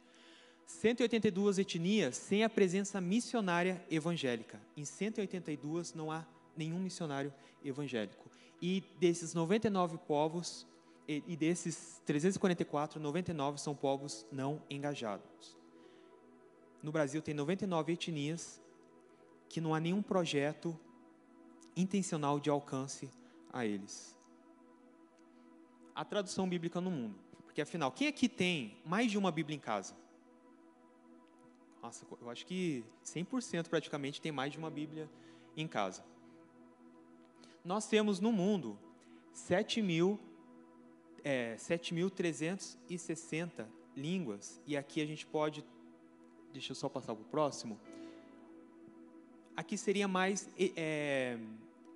182 0.66 1.58
etnias 1.58 2.16
sem 2.16 2.44
a 2.44 2.48
presença 2.48 3.00
missionária 3.00 3.84
evangélica. 3.90 4.60
Em 4.76 4.84
182 4.84 5.94
não 5.94 6.12
há 6.12 6.24
nenhum 6.56 6.78
missionário 6.78 7.32
evangélico. 7.64 8.30
E 8.62 8.84
desses 8.98 9.34
99 9.34 9.98
povos, 9.98 10.66
e 11.08 11.36
desses 11.36 12.00
344, 12.06 13.00
99 13.00 13.60
são 13.60 13.74
povos 13.74 14.24
não 14.30 14.62
engajados. 14.70 15.59
No 16.82 16.92
Brasil 16.92 17.20
tem 17.20 17.34
99 17.34 17.92
etnias 17.92 18.60
que 19.48 19.60
não 19.60 19.74
há 19.74 19.80
nenhum 19.80 20.02
projeto 20.02 20.78
intencional 21.76 22.40
de 22.40 22.50
alcance 22.50 23.10
a 23.52 23.66
eles. 23.66 24.16
A 25.94 26.04
tradução 26.04 26.48
bíblica 26.48 26.80
no 26.80 26.90
mundo. 26.90 27.16
Porque 27.44 27.60
afinal, 27.60 27.90
quem 27.90 28.08
aqui 28.08 28.28
tem 28.28 28.78
mais 28.84 29.10
de 29.10 29.18
uma 29.18 29.32
Bíblia 29.32 29.56
em 29.56 29.60
casa? 29.60 29.96
Nossa, 31.82 32.06
eu 32.20 32.30
acho 32.30 32.46
que 32.46 32.84
100% 33.04 33.68
praticamente 33.68 34.20
tem 34.20 34.30
mais 34.30 34.52
de 34.52 34.58
uma 34.58 34.70
Bíblia 34.70 35.10
em 35.56 35.66
casa. 35.66 36.04
Nós 37.64 37.86
temos 37.86 38.20
no 38.20 38.30
mundo 38.30 38.78
7 39.32 39.82
mil, 39.82 40.20
é, 41.24 41.56
7.360 41.56 43.66
línguas, 43.96 44.60
e 44.66 44.76
aqui 44.76 45.00
a 45.00 45.06
gente 45.06 45.26
pode, 45.26 45.64
deixa 46.52 46.72
eu 46.72 46.76
só 46.76 46.88
passar 46.88 47.14
para 47.14 47.22
o 47.22 47.26
próximo, 47.26 47.78
aqui 49.56 49.76
seria 49.76 50.08
mais, 50.08 50.48
é, 50.76 51.38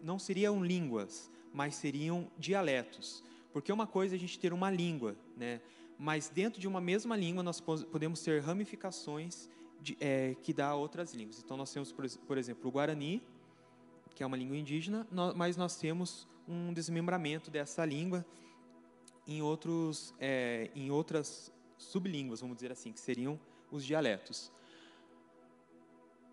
não 0.03 0.19
seriam 0.19 0.65
línguas, 0.65 1.31
mas 1.53 1.75
seriam 1.75 2.31
dialetos, 2.39 3.23
porque 3.53 3.73
uma 3.73 3.87
coisa 3.87 4.15
é 4.15 4.17
a 4.17 4.21
gente 4.21 4.39
ter 4.39 4.53
uma 4.53 4.71
língua, 4.71 5.17
né? 5.37 5.61
mas 5.99 6.29
dentro 6.29 6.61
de 6.61 6.67
uma 6.67 6.81
mesma 6.81 7.17
língua 7.17 7.43
nós 7.43 7.61
podemos 7.61 8.21
ter 8.23 8.43
ramificações 8.43 9.49
de, 9.81 9.97
é, 10.01 10.35
que 10.43 10.53
dá 10.53 10.75
outras 10.75 11.15
línguas. 11.15 11.41
Então, 11.45 11.57
nós 11.57 11.73
temos, 11.73 11.93
por, 11.93 12.09
por, 12.27 12.39
exemplo, 12.39 12.69
o 12.69 12.73
Guarani, 12.73 13.23
que 14.15 14.23
é 14.23 14.27
uma 14.27 14.37
língua 14.37 14.57
indígena, 14.57 15.07
mas 15.37 15.57
nós 15.57 15.77
temos 15.77 16.27
um 16.49 16.73
desmembramento 16.73 17.51
dessa 17.51 17.85
língua 17.85 18.25
em, 19.27 19.43
outros, 19.43 20.15
é, 20.19 20.71
em 20.75 20.91
outras 20.91 21.53
sublínguas, 21.77 22.41
vamos 22.41 22.57
dizer 22.57 22.73
assim, 22.73 22.93
que 22.93 23.01
seriam 23.01 23.39
os 23.71 23.85
dialetos. 23.85 24.53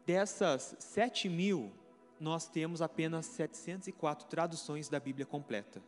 Dessas 0.06 0.76
7 0.80 1.30
mil, 1.30 1.72
nós 2.20 2.48
temos 2.48 2.82
apenas 2.82 3.26
704 3.28 4.28
traduções 4.28 4.90
da 4.90 5.00
Bíblia 5.00 5.26
completa. 5.26 5.82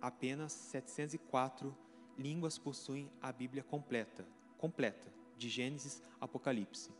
Apenas 0.00 0.52
704 0.52 1.74
línguas 2.18 2.58
possuem 2.58 3.10
a 3.22 3.32
Bíblia 3.32 3.62
completa. 3.62 4.26
Completa 4.58 5.12
de 5.36 5.48
Gênesis 5.48 6.02
Apocalipse. 6.20 6.90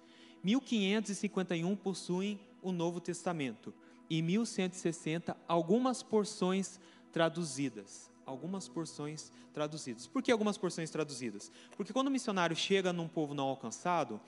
1551 0.42 1.76
possuem 1.76 2.40
o 2.62 2.72
Novo 2.72 3.00
Testamento 3.00 3.72
e 4.10 4.20
1160 4.20 5.36
algumas 5.48 6.02
porções 6.02 6.78
traduzidas. 7.12 8.10
Algumas 8.26 8.68
porções 8.68 9.30
traduzidas. 9.52 10.06
Por 10.06 10.22
que 10.22 10.32
algumas 10.32 10.56
porções 10.56 10.90
traduzidas? 10.90 11.50
Porque 11.76 11.92
quando 11.92 12.08
o 12.08 12.10
missionário 12.10 12.56
chega 12.56 12.92
num 12.92 13.08
povo 13.08 13.34
não 13.34 13.44
alcançado, 13.44 14.20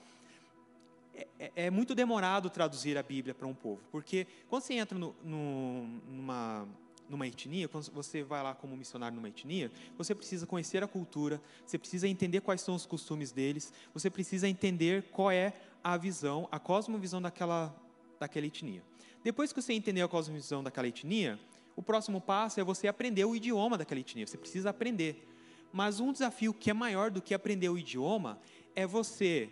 é, 1.13 1.27
é, 1.39 1.51
é 1.65 1.69
muito 1.69 1.95
demorado 1.95 2.49
traduzir 2.49 2.97
a 2.97 3.03
Bíblia 3.03 3.33
para 3.33 3.47
um 3.47 3.53
povo. 3.53 3.81
Porque 3.91 4.27
quando 4.49 4.61
você 4.61 4.75
entra 4.75 4.97
no, 4.97 5.15
no, 5.23 5.87
numa 6.09 6.67
numa 7.09 7.27
etnia, 7.27 7.67
quando 7.67 7.89
você 7.91 8.23
vai 8.23 8.43
lá 8.43 8.53
como 8.53 8.75
missionário 8.75 9.15
numa 9.15 9.29
etnia, 9.29 9.71
você 9.97 10.13
precisa 10.13 10.45
conhecer 10.45 10.83
a 10.83 10.87
cultura, 10.87 11.41
você 11.65 11.77
precisa 11.77 12.07
entender 12.07 12.41
quais 12.41 12.61
são 12.61 12.75
os 12.75 12.85
costumes 12.85 13.31
deles, 13.31 13.71
você 13.93 14.09
precisa 14.09 14.47
entender 14.47 15.03
qual 15.11 15.31
é 15.31 15.53
a 15.83 15.95
visão, 15.97 16.47
a 16.51 16.59
cosmovisão 16.59 17.21
daquela, 17.21 17.73
daquela 18.19 18.45
etnia. 18.45 18.83
Depois 19.23 19.51
que 19.51 19.61
você 19.61 19.73
entender 19.73 20.01
a 20.01 20.07
cosmovisão 20.07 20.63
daquela 20.63 20.87
etnia, 20.87 21.39
o 21.77 21.83
próximo 21.83 22.19
passo 22.19 22.59
é 22.59 22.63
você 22.63 22.87
aprender 22.87 23.23
o 23.23 23.35
idioma 23.35 23.77
daquela 23.77 24.01
etnia, 24.01 24.25
você 24.25 24.37
precisa 24.37 24.71
aprender. 24.71 25.25
Mas 25.71 25.99
um 25.99 26.11
desafio 26.11 26.51
que 26.51 26.71
é 26.71 26.73
maior 26.73 27.11
do 27.11 27.21
que 27.21 27.35
aprender 27.35 27.69
o 27.69 27.77
idioma 27.77 28.39
é 28.75 28.87
você 28.87 29.47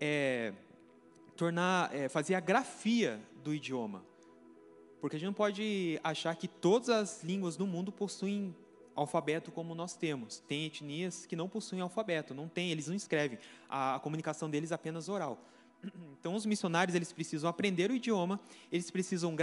é, 0.00 0.52
tornar, 1.36 1.92
é, 1.92 2.08
fazer 2.08 2.36
a 2.36 2.40
grafia 2.40 3.20
do 3.42 3.52
idioma. 3.52 4.04
Porque 5.00 5.16
a 5.16 5.18
gente 5.18 5.26
não 5.26 5.34
pode 5.34 5.98
achar 6.04 6.34
que 6.36 6.46
todas 6.46 6.88
as 6.88 7.24
línguas 7.24 7.56
do 7.56 7.66
mundo 7.66 7.90
possuem 7.90 8.54
alfabeto 8.94 9.50
como 9.50 9.74
nós 9.74 9.96
temos. 9.96 10.38
Tem 10.38 10.66
etnias 10.66 11.26
que 11.26 11.34
não 11.34 11.48
possuem 11.48 11.82
alfabeto, 11.82 12.32
não 12.32 12.48
tem, 12.48 12.70
eles 12.70 12.86
não 12.86 12.94
escrevem. 12.94 13.36
A, 13.68 13.96
a 13.96 13.98
comunicação 13.98 14.48
deles 14.48 14.70
é 14.70 14.76
apenas 14.76 15.08
oral. 15.08 15.44
Então, 16.24 16.34
os 16.34 16.46
missionários 16.46 16.94
eles 16.94 17.12
precisam 17.12 17.50
aprender 17.50 17.90
o 17.90 17.94
idioma, 17.94 18.40
eles 18.72 18.90
precisam 18.90 19.36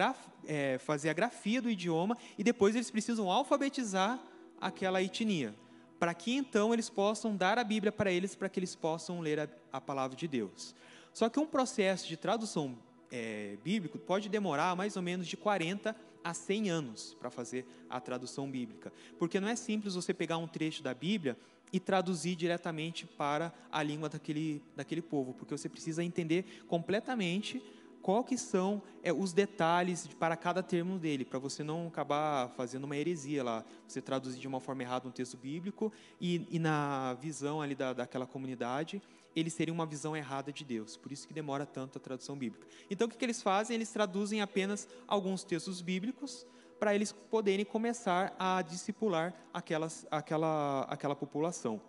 é, 0.48 0.80
fazer 0.80 1.10
a 1.10 1.14
grafia 1.14 1.62
do 1.62 1.70
idioma 1.70 2.18
e 2.40 2.44
depois 2.44 2.76
eles 2.76 2.90
precisam 2.90 3.30
alfabetizar 3.30 4.20
aquela 4.60 5.00
etnia, 5.00 5.54
para 6.00 6.12
que 6.16 6.34
então 6.34 6.74
eles 6.74 6.90
possam 6.90 7.36
dar 7.36 7.60
a 7.60 7.64
Bíblia 7.64 7.92
para 7.92 8.12
eles, 8.12 8.34
para 8.34 8.50
que 8.50 8.60
eles 8.60 8.74
possam 8.74 9.20
ler 9.20 9.42
a, 9.42 9.48
a 9.72 9.80
palavra 9.80 10.18
de 10.18 10.28
Deus. 10.28 10.74
Só 11.14 11.30
que 11.30 11.40
um 11.40 11.46
processo 11.46 12.08
de 12.08 12.18
tradução 12.18 12.76
é, 13.12 13.58
bíblico 13.64 14.00
pode 14.00 14.28
demorar 14.28 14.76
mais 14.76 14.96
ou 14.96 15.04
menos 15.04 15.28
de 15.28 15.38
40 15.38 15.96
a 16.24 16.34
100 16.34 16.70
anos 16.70 17.16
para 17.20 17.30
fazer 17.30 17.66
a 17.90 18.00
tradução 18.00 18.50
bíblica. 18.50 18.92
Porque 19.18 19.40
não 19.40 19.48
é 19.48 19.56
simples 19.56 19.96
você 19.96 20.14
pegar 20.14 20.38
um 20.38 20.48
trecho 20.48 20.84
da 20.84 20.94
Bíblia 20.94 21.38
e 21.74 21.80
traduzir 21.80 22.36
diretamente 22.36 23.06
para 23.06 23.54
a 23.72 23.82
língua 23.82 24.10
daquele, 24.10 24.62
daquele 24.76 25.02
povo, 25.02 25.34
porque 25.34 25.58
você 25.58 25.70
precisa 25.70 26.04
entender 26.04 26.64
completamente 26.68 27.62
qual 28.02 28.24
que 28.24 28.38
são 28.38 28.82
é, 29.04 29.14
os 29.14 29.32
detalhes 29.32 30.08
para 30.08 30.36
cada 30.36 30.64
termo 30.64 30.98
dele, 30.98 31.24
para 31.24 31.40
você 31.40 31.64
não 31.64 31.88
acabar 31.88 32.50
fazendo 32.50 32.86
uma 32.86 32.98
heresia 32.98 33.44
lá, 33.44 33.64
você 33.88 34.02
traduzir 34.02 34.40
de 34.40 34.48
uma 34.48 34.60
forma 34.60 34.82
errada 34.82 35.08
um 35.08 35.12
texto 35.12 35.38
bíblico 35.38 35.94
e, 36.20 36.48
e 36.50 36.60
na 36.60 37.14
visão 37.14 37.62
ali 37.62 37.76
da, 37.76 37.94
daquela 37.94 38.26
comunidade, 38.26 39.02
ele 39.36 39.50
seria 39.50 39.74
uma 39.74 39.86
visão 39.86 40.16
errada 40.16 40.52
de 40.52 40.64
Deus, 40.64 40.98
por 40.98 41.12
isso 41.12 41.28
que 41.28 41.34
demora 41.34 41.66
tanto 41.66 41.98
a 41.98 42.02
tradução 42.02 42.38
bíblica. 42.38 42.68
Então, 42.90 43.08
o 43.08 43.10
que, 43.10 43.18
que 43.18 43.26
eles 43.26 43.42
fazem? 43.42 43.76
Eles 43.76 43.92
traduzem 43.92 44.42
apenas 44.42 44.88
alguns 45.08 45.44
textos 45.44 45.82
bíblicos, 45.82 46.46
para 46.80 46.96
eles 46.96 47.12
poderem 47.12 47.64
começar 47.64 48.36
a 48.40 48.62
discipular 48.64 49.36
aquelas, 49.54 50.08
aquela, 50.10 50.82
aquela 50.90 51.16
população, 51.16 51.80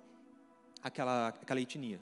aquela, 0.82 1.28
aquela 1.28 1.61
etnia 1.61 1.99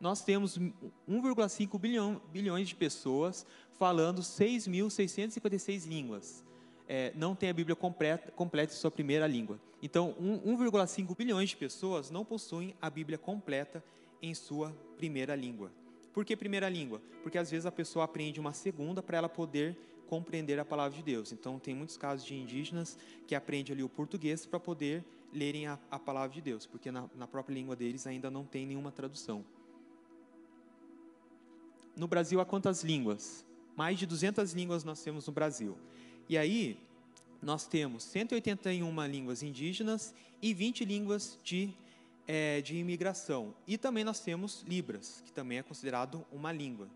nós 0.00 0.22
temos 0.22 0.58
1,5 0.58 1.78
bilhão, 1.78 2.22
bilhões 2.32 2.68
de 2.70 2.74
pessoas 2.74 3.44
falando 3.72 4.22
6.656 4.22 5.86
línguas. 5.86 6.42
É, 6.92 7.12
não 7.14 7.36
tem 7.36 7.48
a 7.48 7.52
Bíblia 7.52 7.76
completa, 7.76 8.32
completa 8.32 8.72
em 8.72 8.76
sua 8.76 8.90
primeira 8.90 9.24
língua. 9.24 9.60
Então, 9.80 10.12
1,5 10.20 11.16
bilhões 11.16 11.50
de 11.50 11.56
pessoas 11.56 12.10
não 12.10 12.24
possuem 12.24 12.74
a 12.82 12.90
Bíblia 12.90 13.16
completa 13.16 13.80
em 14.20 14.34
sua 14.34 14.76
primeira 14.96 15.36
língua. 15.36 15.70
Por 16.12 16.24
que 16.24 16.36
primeira 16.36 16.68
língua? 16.68 17.00
Porque 17.22 17.38
às 17.38 17.48
vezes 17.48 17.64
a 17.64 17.70
pessoa 17.70 18.04
aprende 18.04 18.40
uma 18.40 18.52
segunda 18.52 19.00
para 19.00 19.18
ela 19.18 19.28
poder 19.28 19.78
compreender 20.08 20.58
a 20.58 20.64
palavra 20.64 20.98
de 20.98 21.04
Deus. 21.04 21.30
Então, 21.30 21.60
tem 21.60 21.76
muitos 21.76 21.96
casos 21.96 22.26
de 22.26 22.34
indígenas 22.34 22.98
que 23.24 23.36
aprendem 23.36 23.72
ali 23.72 23.84
o 23.84 23.88
português 23.88 24.44
para 24.44 24.58
poder 24.58 25.04
lerem 25.32 25.68
a, 25.68 25.78
a, 25.92 25.96
palavra 25.96 26.30
de 26.30 26.40
Deus, 26.40 26.66
porque 26.66 26.90
na, 26.90 27.08
na 27.14 27.28
própria 27.28 27.54
língua 27.54 27.76
deles 27.76 28.04
ainda 28.04 28.32
não 28.32 28.44
tem 28.44 28.66
nenhuma 28.66 28.90
tradução. 28.90 29.44
No 31.94 32.08
Brasil 32.08 32.40
há 32.40 32.44
quantas 32.44 32.82
línguas? 32.82 33.46
Mais 33.76 33.96
de 33.96 34.06
200 34.06 34.52
línguas 34.54 34.82
nós 34.82 35.00
temos 35.04 35.28
no 35.28 35.32
Brasil. 35.32 35.78
E 36.30 36.38
aí, 36.38 36.78
nós 37.42 37.66
temos 37.66 38.04
181 38.04 39.06
línguas 39.08 39.42
indígenas 39.42 40.14
e 40.40 40.54
20 40.54 40.84
línguas 40.84 41.36
de, 41.42 41.74
é, 42.24 42.60
de 42.60 42.76
imigração. 42.76 43.52
E 43.66 43.76
também 43.76 44.04
nós 44.04 44.20
temos 44.20 44.62
Libras, 44.62 45.24
que 45.26 45.32
também 45.32 45.58
é 45.58 45.62
considerado 45.64 46.24
uma 46.30 46.52
língua. 46.52 46.86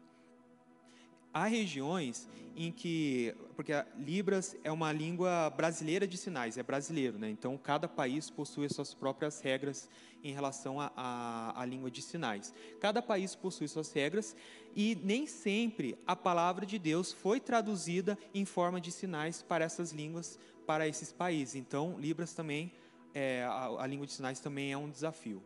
Há 1.34 1.46
regiões 1.46 2.28
em 2.56 2.70
que, 2.70 3.34
porque 3.56 3.72
Libras 3.98 4.56
é 4.62 4.70
uma 4.70 4.92
língua 4.92 5.50
brasileira 5.50 6.06
de 6.06 6.16
sinais, 6.16 6.56
é 6.56 6.62
brasileiro, 6.62 7.18
né? 7.18 7.28
Então 7.28 7.58
cada 7.58 7.88
país 7.88 8.30
possui 8.30 8.68
suas 8.72 8.94
próprias 8.94 9.40
regras 9.40 9.90
em 10.22 10.32
relação 10.32 10.76
à 10.80 11.64
língua 11.68 11.90
de 11.90 12.00
sinais. 12.00 12.54
Cada 12.80 13.02
país 13.02 13.34
possui 13.34 13.66
suas 13.66 13.92
regras 13.92 14.36
e 14.76 14.96
nem 15.02 15.26
sempre 15.26 15.98
a 16.06 16.14
palavra 16.14 16.64
de 16.64 16.78
Deus 16.78 17.12
foi 17.12 17.40
traduzida 17.40 18.16
em 18.32 18.44
forma 18.44 18.80
de 18.80 18.92
sinais 18.92 19.42
para 19.42 19.64
essas 19.64 19.90
línguas, 19.90 20.38
para 20.64 20.86
esses 20.86 21.12
países. 21.12 21.56
Então 21.56 21.98
Libras 21.98 22.32
também, 22.32 22.72
é, 23.12 23.42
a, 23.42 23.82
a 23.82 23.86
língua 23.88 24.06
de 24.06 24.12
sinais 24.12 24.38
também 24.38 24.72
é 24.72 24.78
um 24.78 24.88
desafio. 24.88 25.42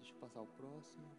Deixa 0.00 0.12
eu 0.12 0.18
passar 0.18 0.42
o 0.42 0.46
próximo. 0.46 1.15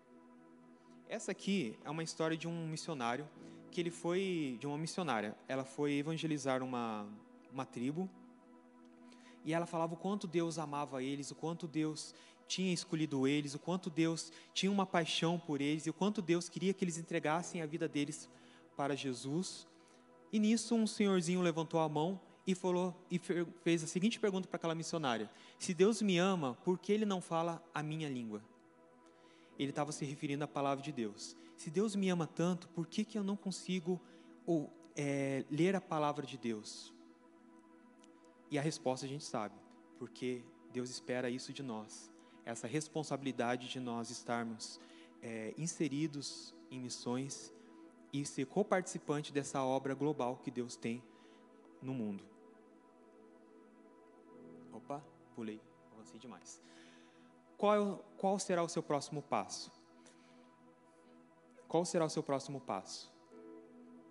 Essa 1.09 1.31
aqui 1.31 1.79
é 1.85 1.89
uma 1.89 2.03
história 2.03 2.35
de 2.35 2.49
um 2.49 2.67
missionário 2.67 3.27
que 3.71 3.79
ele 3.79 3.89
foi 3.89 4.57
de 4.59 4.67
uma 4.67 4.77
missionária. 4.77 5.37
Ela 5.47 5.63
foi 5.63 5.93
evangelizar 5.93 6.61
uma 6.61 7.07
uma 7.51 7.65
tribo 7.65 8.09
E 9.45 9.53
ela 9.53 9.65
falava 9.65 9.93
o 9.93 9.97
quanto 9.97 10.27
Deus 10.27 10.59
amava 10.59 11.01
eles, 11.01 11.31
o 11.31 11.35
quanto 11.35 11.65
Deus 11.65 12.13
tinha 12.45 12.73
escolhido 12.73 13.25
eles, 13.25 13.55
o 13.55 13.59
quanto 13.59 13.89
Deus 13.89 14.31
tinha 14.53 14.71
uma 14.71 14.85
paixão 14.85 15.39
por 15.39 15.61
eles 15.61 15.85
e 15.85 15.89
o 15.89 15.93
quanto 15.93 16.21
Deus 16.21 16.49
queria 16.49 16.73
que 16.73 16.83
eles 16.83 16.97
entregassem 16.97 17.61
a 17.61 17.65
vida 17.65 17.87
deles 17.87 18.29
para 18.75 18.93
Jesus. 18.95 19.65
E 20.31 20.39
nisso 20.39 20.75
um 20.75 20.85
senhorzinho 20.85 21.41
levantou 21.41 21.79
a 21.79 21.87
mão 21.87 22.19
e 22.45 22.53
falou 22.53 22.93
e 23.09 23.17
fez 23.63 23.81
a 23.81 23.87
seguinte 23.87 24.19
pergunta 24.19 24.45
para 24.45 24.57
aquela 24.57 24.75
missionária: 24.75 25.31
Se 25.57 25.73
Deus 25.73 26.01
me 26.01 26.17
ama, 26.17 26.55
por 26.65 26.77
que 26.77 26.91
ele 26.91 27.05
não 27.05 27.21
fala 27.21 27.63
a 27.73 27.81
minha 27.81 28.09
língua? 28.09 28.41
Ele 29.57 29.71
estava 29.71 29.91
se 29.91 30.05
referindo 30.05 30.43
à 30.43 30.47
palavra 30.47 30.83
de 30.83 30.91
Deus. 30.91 31.35
Se 31.55 31.69
Deus 31.69 31.95
me 31.95 32.09
ama 32.09 32.27
tanto, 32.27 32.67
por 32.69 32.85
que, 32.87 33.03
que 33.03 33.17
eu 33.17 33.23
não 33.23 33.35
consigo 33.35 33.99
ou, 34.45 34.71
é, 34.95 35.43
ler 35.49 35.75
a 35.75 35.81
palavra 35.81 36.25
de 36.25 36.37
Deus? 36.37 36.93
E 38.49 38.57
a 38.57 38.61
resposta 38.61 39.05
a 39.05 39.09
gente 39.09 39.23
sabe, 39.23 39.55
porque 39.97 40.43
Deus 40.71 40.89
espera 40.89 41.29
isso 41.29 41.51
de 41.51 41.63
nós, 41.63 42.11
essa 42.45 42.67
responsabilidade 42.67 43.67
de 43.67 43.79
nós 43.79 44.09
estarmos 44.09 44.79
é, 45.21 45.53
inseridos 45.57 46.55
em 46.71 46.79
missões 46.79 47.53
e 48.13 48.25
ser 48.25 48.45
coparticipante 48.45 49.33
dessa 49.33 49.61
obra 49.63 49.93
global 49.93 50.37
que 50.37 50.49
Deus 50.49 50.75
tem 50.75 51.03
no 51.81 51.93
mundo. 51.93 52.23
Opa, 54.71 55.03
pulei, 55.35 55.59
avancei 55.91 56.19
demais. 56.19 56.61
Qual, 57.57 58.05
qual 58.17 58.37
será 58.37 58.61
o 58.61 58.69
seu 58.69 58.83
próximo 58.83 59.21
passo? 59.21 59.71
Qual 61.67 61.83
será 61.83 62.05
o 62.05 62.09
seu 62.09 62.21
próximo 62.21 62.61
passo? 62.61 63.11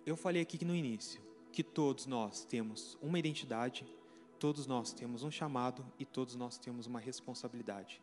Eu 0.05 0.17
falei 0.17 0.41
aqui 0.41 0.63
no 0.65 0.75
início 0.75 1.21
que 1.51 1.63
todos 1.63 2.05
nós 2.05 2.43
temos 2.43 2.97
uma 3.01 3.17
identidade, 3.17 3.87
todos 4.37 4.67
nós 4.67 4.91
temos 4.91 5.23
um 5.23 5.31
chamado 5.31 5.85
e 5.97 6.05
todos 6.05 6.35
nós 6.35 6.57
temos 6.57 6.87
uma 6.87 6.99
responsabilidade. 6.99 8.01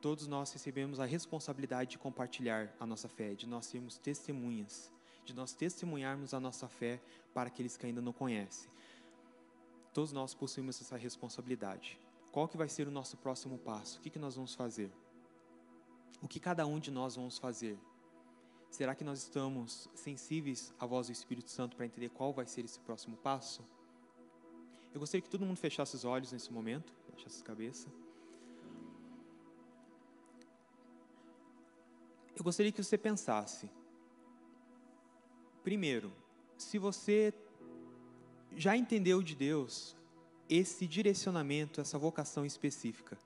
Todos 0.00 0.26
nós 0.26 0.52
recebemos 0.52 1.00
a 1.00 1.06
responsabilidade 1.06 1.92
de 1.92 1.98
compartilhar 1.98 2.74
a 2.78 2.84
nossa 2.84 3.08
fé, 3.08 3.34
de 3.34 3.46
nós 3.46 3.66
sermos 3.66 3.96
testemunhas, 3.96 4.92
de 5.24 5.34
nós 5.34 5.54
testemunharmos 5.54 6.34
a 6.34 6.40
nossa 6.40 6.68
fé 6.68 7.00
para 7.32 7.48
aqueles 7.48 7.76
que 7.76 7.86
ainda 7.86 8.02
não 8.02 8.12
conhecem. 8.12 8.68
Todos 9.94 10.12
nós 10.12 10.34
possuímos 10.34 10.80
essa 10.80 10.96
responsabilidade. 10.96 11.98
Qual 12.32 12.48
que 12.48 12.56
vai 12.56 12.68
ser 12.68 12.88
o 12.88 12.90
nosso 12.90 13.18
próximo 13.18 13.58
passo? 13.58 13.98
O 13.98 14.00
que, 14.00 14.08
que 14.08 14.18
nós 14.18 14.34
vamos 14.34 14.54
fazer? 14.54 14.90
O 16.22 16.26
que 16.26 16.40
cada 16.40 16.66
um 16.66 16.80
de 16.80 16.90
nós 16.90 17.14
vamos 17.14 17.38
fazer? 17.38 17.78
Será 18.70 18.94
que 18.94 19.04
nós 19.04 19.18
estamos 19.18 19.86
sensíveis 19.94 20.72
à 20.78 20.86
voz 20.86 21.08
do 21.08 21.12
Espírito 21.12 21.50
Santo 21.50 21.76
para 21.76 21.84
entender 21.84 22.08
qual 22.08 22.32
vai 22.32 22.46
ser 22.46 22.64
esse 22.64 22.80
próximo 22.80 23.18
passo? 23.18 23.62
Eu 24.94 24.98
gostaria 24.98 25.20
que 25.20 25.28
todo 25.28 25.44
mundo 25.44 25.58
fechasse 25.58 25.94
os 25.94 26.06
olhos 26.06 26.32
nesse 26.32 26.50
momento, 26.50 26.90
fechasse 27.14 27.42
a 27.42 27.44
cabeça. 27.44 27.88
Eu 32.34 32.42
gostaria 32.42 32.72
que 32.72 32.82
você 32.82 32.96
pensasse. 32.96 33.68
Primeiro, 35.62 36.10
se 36.56 36.78
você 36.78 37.34
já 38.56 38.74
entendeu 38.74 39.22
de 39.22 39.34
Deus 39.34 39.94
esse 40.54 40.86
direcionamento, 40.86 41.80
essa 41.80 41.98
vocação 41.98 42.44
específica. 42.44 43.16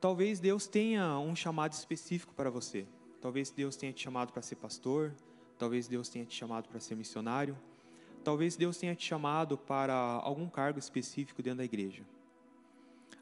Talvez 0.00 0.38
Deus 0.38 0.68
tenha 0.68 1.18
um 1.18 1.34
chamado 1.34 1.72
específico 1.72 2.32
para 2.32 2.48
você. 2.48 2.86
Talvez 3.20 3.50
Deus 3.50 3.74
tenha 3.74 3.92
te 3.92 4.04
chamado 4.04 4.32
para 4.32 4.40
ser 4.40 4.54
pastor, 4.54 5.12
talvez 5.58 5.88
Deus 5.88 6.08
tenha 6.08 6.24
te 6.24 6.36
chamado 6.36 6.68
para 6.68 6.78
ser 6.78 6.94
missionário, 6.94 7.58
talvez 8.22 8.56
Deus 8.56 8.76
tenha 8.76 8.94
te 8.94 9.04
chamado 9.04 9.58
para 9.58 9.94
algum 9.94 10.48
cargo 10.48 10.78
específico 10.78 11.42
dentro 11.42 11.58
da 11.58 11.64
igreja. 11.64 12.04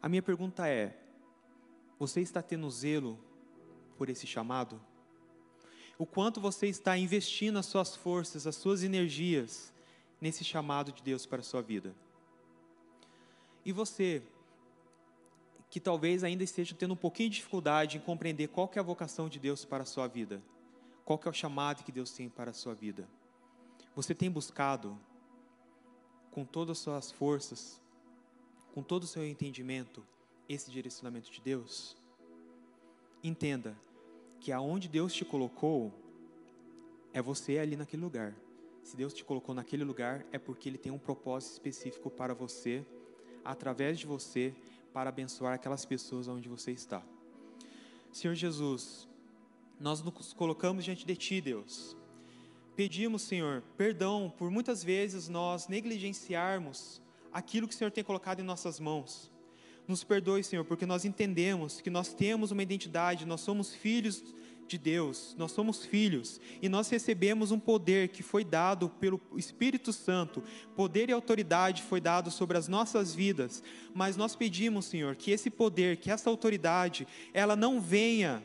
A 0.02 0.06
minha 0.06 0.22
pergunta 0.22 0.68
é: 0.68 0.94
você 1.98 2.20
está 2.20 2.42
tendo 2.42 2.68
zelo 2.68 3.18
por 3.96 4.10
esse 4.10 4.26
chamado? 4.26 4.78
O 5.96 6.04
quanto 6.04 6.38
você 6.38 6.66
está 6.66 6.98
investindo 6.98 7.58
as 7.58 7.64
suas 7.64 7.96
forças, 7.96 8.46
as 8.46 8.56
suas 8.56 8.82
energias 8.82 9.72
nesse 10.20 10.44
chamado 10.44 10.92
de 10.92 11.02
Deus 11.02 11.24
para 11.24 11.40
a 11.40 11.44
sua 11.44 11.62
vida? 11.62 11.94
E 13.64 13.72
você, 13.72 14.22
que 15.70 15.80
talvez 15.80 16.22
ainda 16.22 16.44
esteja 16.44 16.74
tendo 16.74 16.94
um 16.94 16.96
pouquinho 16.96 17.30
de 17.30 17.36
dificuldade 17.36 17.96
em 17.96 18.00
compreender 18.00 18.48
qual 18.48 18.70
é 18.74 18.78
a 18.78 18.82
vocação 18.82 19.28
de 19.28 19.38
Deus 19.38 19.64
para 19.64 19.82
a 19.82 19.86
sua 19.86 20.06
vida, 20.06 20.42
qual 21.04 21.20
é 21.24 21.28
o 21.28 21.32
chamado 21.32 21.82
que 21.82 21.90
Deus 21.90 22.12
tem 22.12 22.28
para 22.28 22.50
a 22.50 22.54
sua 22.54 22.74
vida. 22.74 23.08
Você 23.96 24.14
tem 24.14 24.30
buscado 24.30 24.98
com 26.30 26.44
todas 26.44 26.78
as 26.78 26.82
suas 26.82 27.12
forças, 27.12 27.80
com 28.74 28.82
todo 28.82 29.04
o 29.04 29.06
seu 29.06 29.26
entendimento, 29.26 30.04
esse 30.48 30.70
direcionamento 30.70 31.30
de 31.30 31.40
Deus? 31.40 31.96
Entenda 33.22 33.76
que 34.40 34.52
aonde 34.52 34.88
Deus 34.88 35.14
te 35.14 35.24
colocou 35.24 35.92
é 37.14 37.22
você 37.22 37.58
ali 37.58 37.76
naquele 37.76 38.02
lugar. 38.02 38.34
Se 38.82 38.96
Deus 38.96 39.14
te 39.14 39.24
colocou 39.24 39.54
naquele 39.54 39.84
lugar, 39.84 40.26
é 40.30 40.38
porque 40.38 40.68
Ele 40.68 40.76
tem 40.76 40.92
um 40.92 40.98
propósito 40.98 41.52
específico 41.52 42.10
para 42.10 42.34
você 42.34 42.84
através 43.44 43.98
de 43.98 44.06
você 44.06 44.54
para 44.92 45.10
abençoar 45.10 45.54
aquelas 45.54 45.84
pessoas 45.84 46.28
onde 46.28 46.48
você 46.48 46.70
está. 46.70 47.02
Senhor 48.12 48.34
Jesus, 48.34 49.08
nós 49.78 50.00
nos 50.02 50.32
colocamos 50.32 50.84
diante 50.84 51.04
de 51.04 51.16
Ti, 51.16 51.40
Deus. 51.40 51.96
Pedimos, 52.76 53.22
Senhor, 53.22 53.62
perdão 53.76 54.32
por 54.36 54.50
muitas 54.50 54.82
vezes 54.82 55.28
nós 55.28 55.68
negligenciarmos 55.68 57.00
aquilo 57.32 57.68
que 57.68 57.74
o 57.74 57.76
Senhor 57.76 57.90
tem 57.90 58.02
colocado 58.02 58.40
em 58.40 58.44
nossas 58.44 58.78
mãos. 58.78 59.30
Nos 59.86 60.02
perdoe, 60.02 60.42
Senhor, 60.42 60.64
porque 60.64 60.86
nós 60.86 61.04
entendemos 61.04 61.80
que 61.80 61.90
nós 61.90 62.14
temos 62.14 62.50
uma 62.50 62.62
identidade, 62.62 63.26
nós 63.26 63.40
somos 63.40 63.74
filhos 63.74 64.24
de 64.66 64.78
Deus, 64.78 65.34
nós 65.38 65.52
somos 65.52 65.84
filhos 65.84 66.40
e 66.62 66.68
nós 66.68 66.88
recebemos 66.88 67.50
um 67.50 67.58
poder 67.58 68.08
que 68.08 68.22
foi 68.22 68.44
dado 68.44 68.88
pelo 68.88 69.20
Espírito 69.36 69.92
Santo, 69.92 70.42
poder 70.74 71.08
e 71.08 71.12
autoridade 71.12 71.82
foi 71.82 72.00
dado 72.00 72.30
sobre 72.30 72.56
as 72.56 72.68
nossas 72.68 73.14
vidas, 73.14 73.62
mas 73.94 74.16
nós 74.16 74.34
pedimos, 74.34 74.86
Senhor, 74.86 75.16
que 75.16 75.30
esse 75.30 75.50
poder, 75.50 75.98
que 75.98 76.10
essa 76.10 76.30
autoridade, 76.30 77.06
ela 77.32 77.54
não 77.54 77.80
venha 77.80 78.42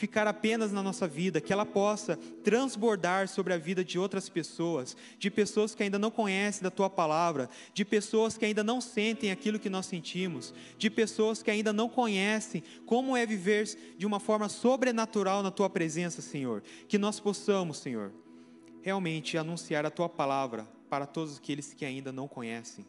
ficar 0.00 0.26
apenas 0.26 0.72
na 0.72 0.82
nossa 0.82 1.06
vida, 1.06 1.42
que 1.42 1.52
ela 1.52 1.66
possa 1.66 2.16
transbordar 2.42 3.28
sobre 3.28 3.52
a 3.52 3.58
vida 3.58 3.84
de 3.84 3.98
outras 3.98 4.30
pessoas, 4.30 4.96
de 5.18 5.30
pessoas 5.30 5.74
que 5.74 5.82
ainda 5.82 5.98
não 5.98 6.10
conhecem 6.10 6.62
da 6.62 6.70
tua 6.70 6.88
palavra, 6.88 7.50
de 7.74 7.84
pessoas 7.84 8.38
que 8.38 8.46
ainda 8.46 8.64
não 8.64 8.80
sentem 8.80 9.30
aquilo 9.30 9.58
que 9.58 9.68
nós 9.68 9.84
sentimos, 9.84 10.54
de 10.78 10.88
pessoas 10.88 11.42
que 11.42 11.50
ainda 11.50 11.70
não 11.70 11.86
conhecem 11.86 12.62
como 12.86 13.14
é 13.14 13.26
viver 13.26 13.68
de 13.98 14.06
uma 14.06 14.18
forma 14.18 14.48
sobrenatural 14.48 15.42
na 15.42 15.50
tua 15.50 15.68
presença, 15.68 16.22
Senhor. 16.22 16.62
Que 16.88 16.96
nós 16.96 17.20
possamos, 17.20 17.76
Senhor, 17.76 18.10
realmente 18.80 19.36
anunciar 19.36 19.84
a 19.84 19.90
tua 19.90 20.08
palavra 20.08 20.66
para 20.88 21.04
todos 21.04 21.36
aqueles 21.36 21.74
que 21.74 21.84
ainda 21.84 22.10
não 22.10 22.26
conhecem. 22.26 22.86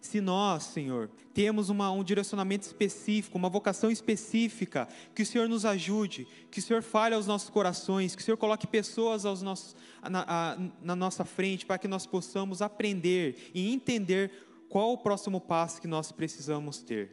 Se 0.00 0.18
nós, 0.20 0.62
Senhor, 0.64 1.10
temos 1.34 1.68
uma, 1.68 1.90
um 1.90 2.02
direcionamento 2.02 2.64
específico, 2.64 3.36
uma 3.36 3.50
vocação 3.50 3.90
específica, 3.90 4.88
que 5.14 5.22
o 5.22 5.26
Senhor 5.26 5.46
nos 5.46 5.66
ajude, 5.66 6.26
que 6.50 6.58
o 6.58 6.62
Senhor 6.62 6.82
fale 6.82 7.14
aos 7.14 7.26
nossos 7.26 7.50
corações, 7.50 8.16
que 8.16 8.22
o 8.22 8.24
Senhor 8.24 8.38
coloque 8.38 8.66
pessoas 8.66 9.26
aos 9.26 9.42
nossos, 9.42 9.76
na, 10.08 10.24
a, 10.26 10.56
na 10.82 10.96
nossa 10.96 11.24
frente, 11.24 11.66
para 11.66 11.76
que 11.76 11.86
nós 11.86 12.06
possamos 12.06 12.62
aprender 12.62 13.50
e 13.54 13.70
entender 13.70 14.32
qual 14.70 14.92
o 14.94 14.98
próximo 14.98 15.38
passo 15.38 15.82
que 15.82 15.86
nós 15.86 16.10
precisamos 16.10 16.82
ter. 16.82 17.10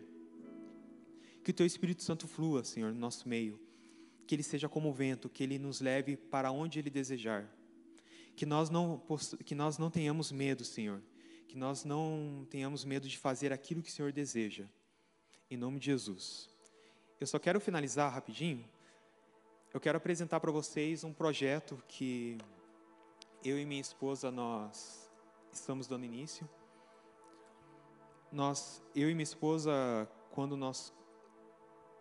Que 1.43 1.51
o 1.51 1.53
Teu 1.53 1.65
Espírito 1.65 2.03
Santo 2.03 2.25
flua, 2.25 2.63
Senhor, 2.63 2.93
no 2.93 2.99
nosso 2.99 3.27
meio. 3.27 3.59
Que 4.25 4.35
Ele 4.35 4.43
seja 4.43 4.69
como 4.69 4.89
o 4.89 4.93
vento, 4.93 5.27
que 5.27 5.43
Ele 5.43 5.59
nos 5.59 5.81
leve 5.81 6.15
para 6.15 6.51
onde 6.51 6.79
Ele 6.79 6.89
desejar. 6.89 7.53
Que 8.33 8.45
nós 8.45 8.69
não, 8.69 9.01
que 9.43 9.55
nós 9.55 9.77
não 9.77 9.89
tenhamos 9.89 10.31
medo, 10.31 10.63
Senhor 10.63 11.01
que 11.57 11.59
nós 11.59 11.83
não 11.83 12.45
tenhamos 12.51 12.85
medo 12.85 13.07
de 13.07 13.17
fazer 13.17 13.51
aquilo 13.51 13.81
que 13.81 13.89
o 13.89 13.91
Senhor 13.91 14.11
deseja. 14.11 14.65
Em 15.49 15.57
nome 15.57 15.79
de 15.79 15.87
Jesus. 15.87 16.47
Eu 17.19 17.25
só 17.25 17.39
quero 17.39 17.59
finalizar 17.59 18.13
rapidinho. 18.13 18.63
Eu 19.73 19.79
quero 19.79 19.97
apresentar 19.97 20.39
para 20.39 20.51
vocês 20.51 21.03
um 21.03 21.11
projeto 21.11 21.83
que 21.87 22.37
eu 23.43 23.57
e 23.57 23.65
minha 23.65 23.81
esposa 23.81 24.29
nós 24.29 25.09
estamos 25.51 25.87
dando 25.87 26.05
início. 26.05 26.47
Nós, 28.31 28.83
eu 28.93 29.09
e 29.09 29.15
minha 29.15 29.23
esposa, 29.23 30.07
quando 30.29 30.55
nós 30.55 30.93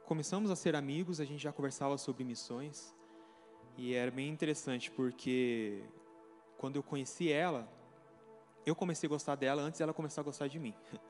começamos 0.05 0.51
a 0.51 0.57
ser 0.57 0.77
amigos, 0.77 1.19
a 1.19 1.24
gente 1.24 1.43
já 1.43 1.51
conversava 1.51 1.97
sobre 1.97 2.24
missões. 2.24 2.95
E 3.74 3.95
era 3.95 4.11
bem 4.11 4.28
interessante 4.28 4.91
porque 4.91 5.83
quando 6.59 6.77
eu 6.77 6.83
conheci 6.83 7.33
ela, 7.33 7.66
eu 8.66 8.74
comecei 8.74 9.06
a 9.06 9.10
gostar 9.10 9.36
dela 9.36 9.62
antes 9.62 9.78
dela 9.78 9.94
começar 9.94 10.20
a 10.20 10.24
gostar 10.24 10.48
de 10.48 10.59
mim. 10.59 10.74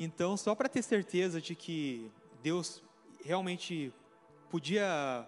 Então, 0.00 0.36
só 0.36 0.54
para 0.54 0.68
ter 0.68 0.80
certeza 0.80 1.40
de 1.40 1.56
que 1.56 2.08
Deus 2.40 2.80
realmente 3.24 3.92
podia 4.48 5.26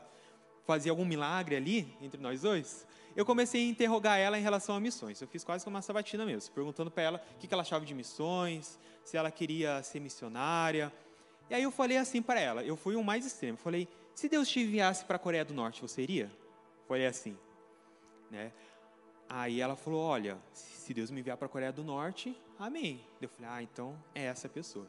fazia 0.64 0.92
algum 0.92 1.04
milagre 1.04 1.56
ali 1.56 1.92
entre 2.00 2.20
nós 2.20 2.42
dois, 2.42 2.86
eu 3.16 3.26
comecei 3.26 3.66
a 3.66 3.68
interrogar 3.68 4.16
ela 4.16 4.38
em 4.38 4.42
relação 4.42 4.76
a 4.76 4.78
missões. 4.78 5.20
Eu 5.20 5.26
fiz 5.26 5.42
quase 5.42 5.64
como 5.64 5.74
uma 5.74 5.82
sabatina 5.82 6.24
mesmo, 6.24 6.54
perguntando 6.54 6.88
para 6.88 7.02
ela 7.02 7.24
o 7.34 7.38
que 7.40 7.52
ela 7.52 7.62
achava 7.62 7.84
de 7.84 7.92
missões, 7.92 8.78
se 9.04 9.16
ela 9.16 9.28
queria 9.32 9.82
ser 9.82 9.98
missionária. 9.98 10.92
E 11.48 11.54
aí 11.54 11.64
eu 11.64 11.72
falei 11.72 11.96
assim 11.96 12.22
para 12.22 12.38
ela, 12.38 12.62
eu 12.62 12.76
fui 12.76 12.94
o 12.94 13.02
mais 13.02 13.26
extremo, 13.26 13.58
falei, 13.58 13.88
se 14.14 14.28
Deus 14.28 14.48
te 14.48 14.60
enviasse 14.60 15.04
para 15.04 15.16
a 15.16 15.18
Coreia 15.18 15.44
do 15.44 15.52
Norte, 15.52 15.82
você 15.82 16.02
iria? 16.02 16.30
Foi 16.86 17.04
assim, 17.04 17.36
né? 18.30 18.52
Aí 19.32 19.60
ela 19.60 19.76
falou, 19.76 20.02
olha, 20.02 20.36
se 20.52 20.92
Deus 20.92 21.08
me 21.08 21.20
enviar 21.20 21.36
para 21.36 21.46
a 21.46 21.48
Coreia 21.48 21.72
do 21.72 21.84
Norte, 21.84 22.36
amém. 22.58 23.00
Eu 23.22 23.28
falei, 23.28 23.48
ah, 23.48 23.62
então 23.62 23.96
é 24.12 24.24
essa 24.24 24.48
pessoa. 24.48 24.88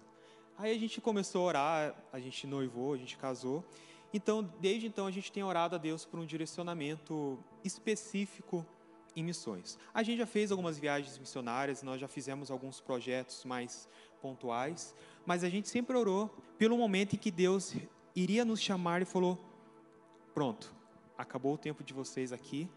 Aí 0.57 0.76
a 0.76 0.80
gente 0.80 0.99
começou 0.99 1.43
a 1.43 1.45
orar, 1.45 1.95
a 2.11 2.19
gente 2.19 2.47
noivou, 2.47 2.93
a 2.93 2.97
gente 2.97 3.15
casou. 3.19 3.63
Então, 4.11 4.41
desde 4.59 4.88
então, 4.88 5.05
a 5.05 5.11
gente 5.11 5.31
tem 5.31 5.43
orado 5.43 5.76
a 5.76 5.77
Deus 5.77 6.05
por 6.05 6.19
um 6.19 6.26
direcionamento 6.26 7.38
específico 7.63 8.65
em 9.15 9.23
missões. 9.23 9.77
A 9.93 10.01
gente 10.01 10.18
já 10.18 10.26
fez 10.26 10.49
algumas 10.49 10.80
viagens 10.80 11.19
missionárias, 11.19 11.84
nós 11.84 12.01
já 12.01 12.07
fizemos 12.07 12.49
alguns 12.49 12.81
projetos 12.81 13.45
mais 13.45 13.88
pontuais, 14.23 14.95
mas 15.23 15.43
a 15.43 15.49
gente 15.49 15.69
sempre 15.69 15.95
orou 15.95 16.35
pelo 16.57 16.76
momento 16.76 17.15
em 17.15 17.19
que 17.19 17.30
Deus 17.30 17.76
iria 18.15 18.43
nos 18.43 18.59
chamar 18.59 19.03
e 19.03 19.05
falou: 19.05 19.39
pronto, 20.34 20.73
acabou 21.15 21.53
o 21.53 21.57
tempo 21.59 21.84
de 21.84 21.93
vocês 21.93 22.34
aqui, 22.34 22.68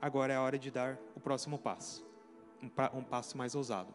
agora 0.00 0.32
é 0.32 0.36
a 0.36 0.42
hora 0.42 0.58
de 0.58 0.70
dar 0.70 0.98
o 1.14 1.20
próximo 1.20 1.58
passo, 1.58 2.04
um, 2.62 2.98
um 2.98 3.04
passo 3.04 3.36
mais 3.36 3.54
ousado. 3.54 3.94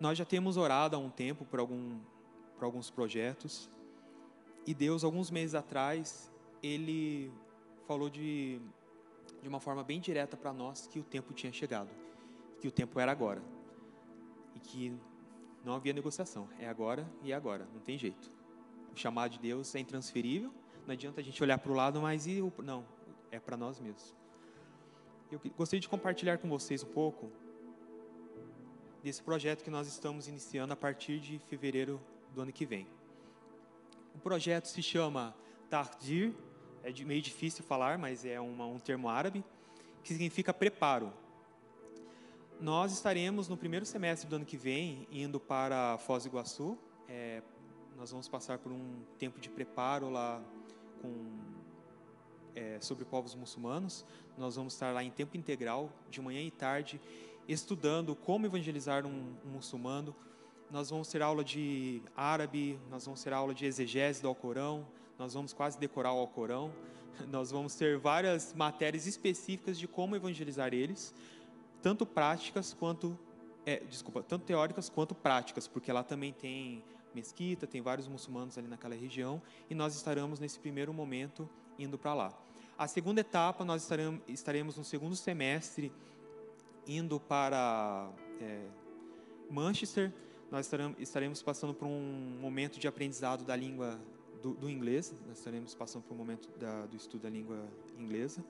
Nós 0.00 0.16
já 0.16 0.24
temos 0.24 0.56
orado 0.56 0.94
há 0.94 0.98
um 0.98 1.10
tempo 1.10 1.44
por, 1.44 1.58
algum, 1.58 1.98
por 2.56 2.64
alguns 2.64 2.90
projetos, 2.90 3.70
e 4.66 4.74
Deus, 4.74 5.02
alguns 5.02 5.30
meses 5.30 5.54
atrás, 5.54 6.30
Ele 6.62 7.32
falou 7.86 8.10
de, 8.10 8.60
de 9.42 9.48
uma 9.48 9.60
forma 9.60 9.82
bem 9.82 9.98
direta 9.98 10.36
para 10.36 10.52
nós 10.52 10.86
que 10.86 10.98
o 10.98 11.02
tempo 11.02 11.32
tinha 11.32 11.52
chegado, 11.52 11.88
que 12.60 12.68
o 12.68 12.70
tempo 12.70 13.00
era 13.00 13.10
agora, 13.10 13.42
e 14.54 14.60
que 14.60 14.96
não 15.64 15.74
havia 15.74 15.92
negociação, 15.92 16.48
é 16.58 16.68
agora 16.68 17.10
e 17.22 17.32
é 17.32 17.34
agora, 17.34 17.66
não 17.72 17.80
tem 17.80 17.98
jeito. 17.98 18.30
O 18.92 18.96
chamado 18.96 19.32
de 19.32 19.38
Deus 19.38 19.74
é 19.74 19.80
intransferível, 19.80 20.52
não 20.86 20.92
adianta 20.92 21.20
a 21.20 21.24
gente 21.24 21.42
olhar 21.42 21.58
para 21.58 21.72
o 21.72 21.74
lado, 21.74 22.00
mas 22.00 22.26
e 22.26 22.40
o, 22.40 22.52
não, 22.62 22.84
é 23.30 23.38
para 23.38 23.56
nós 23.56 23.80
mesmos. 23.80 24.17
Eu 25.30 25.38
gostaria 25.58 25.80
de 25.80 25.88
compartilhar 25.88 26.38
com 26.38 26.48
vocês 26.48 26.82
um 26.82 26.86
pouco 26.86 27.30
desse 29.02 29.22
projeto 29.22 29.62
que 29.62 29.68
nós 29.68 29.86
estamos 29.86 30.26
iniciando 30.26 30.72
a 30.72 30.76
partir 30.76 31.20
de 31.20 31.38
fevereiro 31.38 32.00
do 32.34 32.40
ano 32.40 32.50
que 32.50 32.64
vem. 32.64 32.86
O 34.14 34.18
projeto 34.18 34.66
se 34.66 34.82
chama 34.82 35.36
Tardir, 35.68 36.32
é 36.82 36.90
meio 37.04 37.20
difícil 37.20 37.62
falar, 37.62 37.98
mas 37.98 38.24
é 38.24 38.40
uma, 38.40 38.64
um 38.64 38.78
termo 38.78 39.06
árabe, 39.06 39.44
que 40.02 40.14
significa 40.14 40.54
preparo. 40.54 41.12
Nós 42.58 42.90
estaremos 42.90 43.48
no 43.48 43.56
primeiro 43.56 43.84
semestre 43.84 44.26
do 44.30 44.36
ano 44.36 44.46
que 44.46 44.56
vem 44.56 45.06
indo 45.12 45.38
para 45.38 45.98
Foz 45.98 46.24
do 46.24 46.30
Iguaçu. 46.30 46.78
É, 47.06 47.42
nós 47.98 48.10
vamos 48.10 48.28
passar 48.28 48.58
por 48.58 48.72
um 48.72 49.02
tempo 49.18 49.38
de 49.38 49.50
preparo 49.50 50.08
lá 50.08 50.42
com, 51.02 51.47
é, 52.58 52.80
sobre 52.80 53.04
povos 53.04 53.34
muçulmanos. 53.34 54.04
Nós 54.36 54.56
vamos 54.56 54.72
estar 54.72 54.92
lá 54.92 55.04
em 55.04 55.10
tempo 55.10 55.36
integral, 55.36 55.90
de 56.10 56.20
manhã 56.20 56.40
e 56.42 56.50
tarde, 56.50 57.00
estudando 57.46 58.16
como 58.16 58.46
evangelizar 58.46 59.06
um, 59.06 59.32
um 59.46 59.50
muçulmano. 59.50 60.14
Nós 60.70 60.90
vamos 60.90 61.08
ter 61.08 61.22
aula 61.22 61.44
de 61.44 62.02
árabe, 62.16 62.78
nós 62.90 63.04
vamos 63.04 63.22
ter 63.22 63.32
aula 63.32 63.54
de 63.54 63.64
exegese 63.64 64.20
do 64.20 64.28
Alcorão, 64.28 64.86
nós 65.18 65.34
vamos 65.34 65.52
quase 65.52 65.78
decorar 65.78 66.12
o 66.12 66.18
Alcorão. 66.18 66.72
Nós 67.32 67.50
vamos 67.50 67.74
ter 67.74 67.98
várias 67.98 68.54
matérias 68.54 69.04
específicas 69.04 69.76
de 69.76 69.88
como 69.88 70.14
evangelizar 70.14 70.72
eles, 70.72 71.12
tanto 71.82 72.06
práticas 72.06 72.72
quanto 72.72 73.18
é, 73.66 73.80
desculpa, 73.80 74.22
tanto 74.22 74.44
teóricas 74.44 74.88
quanto 74.88 75.16
práticas, 75.16 75.66
porque 75.66 75.90
lá 75.90 76.04
também 76.04 76.32
tem 76.32 76.84
mesquita, 77.12 77.66
tem 77.66 77.80
vários 77.80 78.06
muçulmanos 78.06 78.56
ali 78.56 78.68
naquela 78.68 78.94
região, 78.94 79.42
e 79.68 79.74
nós 79.74 79.96
estaremos 79.96 80.38
nesse 80.38 80.60
primeiro 80.60 80.94
momento 80.94 81.50
indo 81.76 81.98
para 81.98 82.14
lá. 82.14 82.32
A 82.78 82.86
segunda 82.86 83.22
etapa, 83.22 83.64
nós 83.64 83.82
estaremos, 83.82 84.20
estaremos 84.28 84.76
no 84.76 84.84
segundo 84.84 85.16
semestre 85.16 85.92
indo 86.86 87.18
para 87.18 88.08
é, 88.40 88.62
Manchester, 89.50 90.12
nós 90.48 90.66
estaremos, 90.66 90.96
estaremos, 91.00 91.42
passando 91.42 91.74
por 91.74 91.88
um 91.88 92.38
momento 92.40 92.78
de 92.78 92.86
aprendizado 92.86 93.42
da 93.42 93.56
língua 93.56 93.98
do, 94.40 94.54
do 94.54 94.70
inglês, 94.70 95.12
nós 95.26 95.38
estaremos 95.38 95.74
passando 95.74 96.04
por 96.04 96.14
um 96.14 96.18
momento 96.18 96.48
da, 96.56 96.86
do 96.86 96.94
estudo 96.94 97.22
da 97.22 97.30
língua 97.30 97.66
inglesa. 97.98 98.44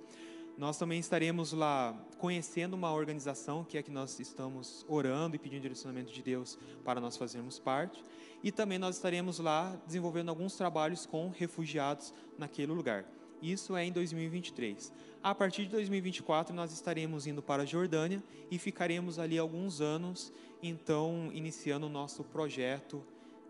Nós 0.59 0.77
também 0.77 1.01
estaremos 1.01 1.55
lá 1.55 1.99
conhecendo 2.19 2.75
uma 2.75 2.93
organização 2.93 3.65
que 3.65 3.79
é 3.79 3.83
que 3.83 3.91
nós 3.91 4.21
estamos 4.21 4.85
orando 4.87 5.37
e 5.37 5.39
pedindo 5.39 5.63
direcionamento 5.63 6.13
de 6.13 6.23
Deus 6.23 6.59
para 6.85 7.01
nós 7.01 7.17
fazermos 7.17 7.59
parte. 7.59 8.05
E 8.45 8.53
também 8.53 8.79
nós 8.79 8.97
estaremos 8.97 9.39
lá 9.39 9.75
desenvolvendo 9.87 10.29
alguns 10.29 10.55
trabalhos 10.55 11.07
com 11.07 11.31
refugiados 11.31 12.13
naquele 12.37 12.73
lugar. 12.73 13.07
Isso 13.41 13.77
é 13.77 13.85
em 13.85 13.93
2023. 13.93 14.93
A 15.23 15.35
partir 15.35 15.65
de 15.65 15.71
2024 15.71 16.55
nós 16.55 16.73
estaremos 16.73 17.27
indo 17.27 17.43
para 17.43 17.63
a 17.63 17.67
Jordânia 17.67 18.23
e 18.51 18.59
ficaremos 18.59 19.19
ali 19.19 19.39
alguns 19.39 19.81
anos, 19.81 20.33
então 20.63 21.31
iniciando 21.33 21.87
o 21.87 21.89
nosso 21.89 22.25
projeto 22.25 23.03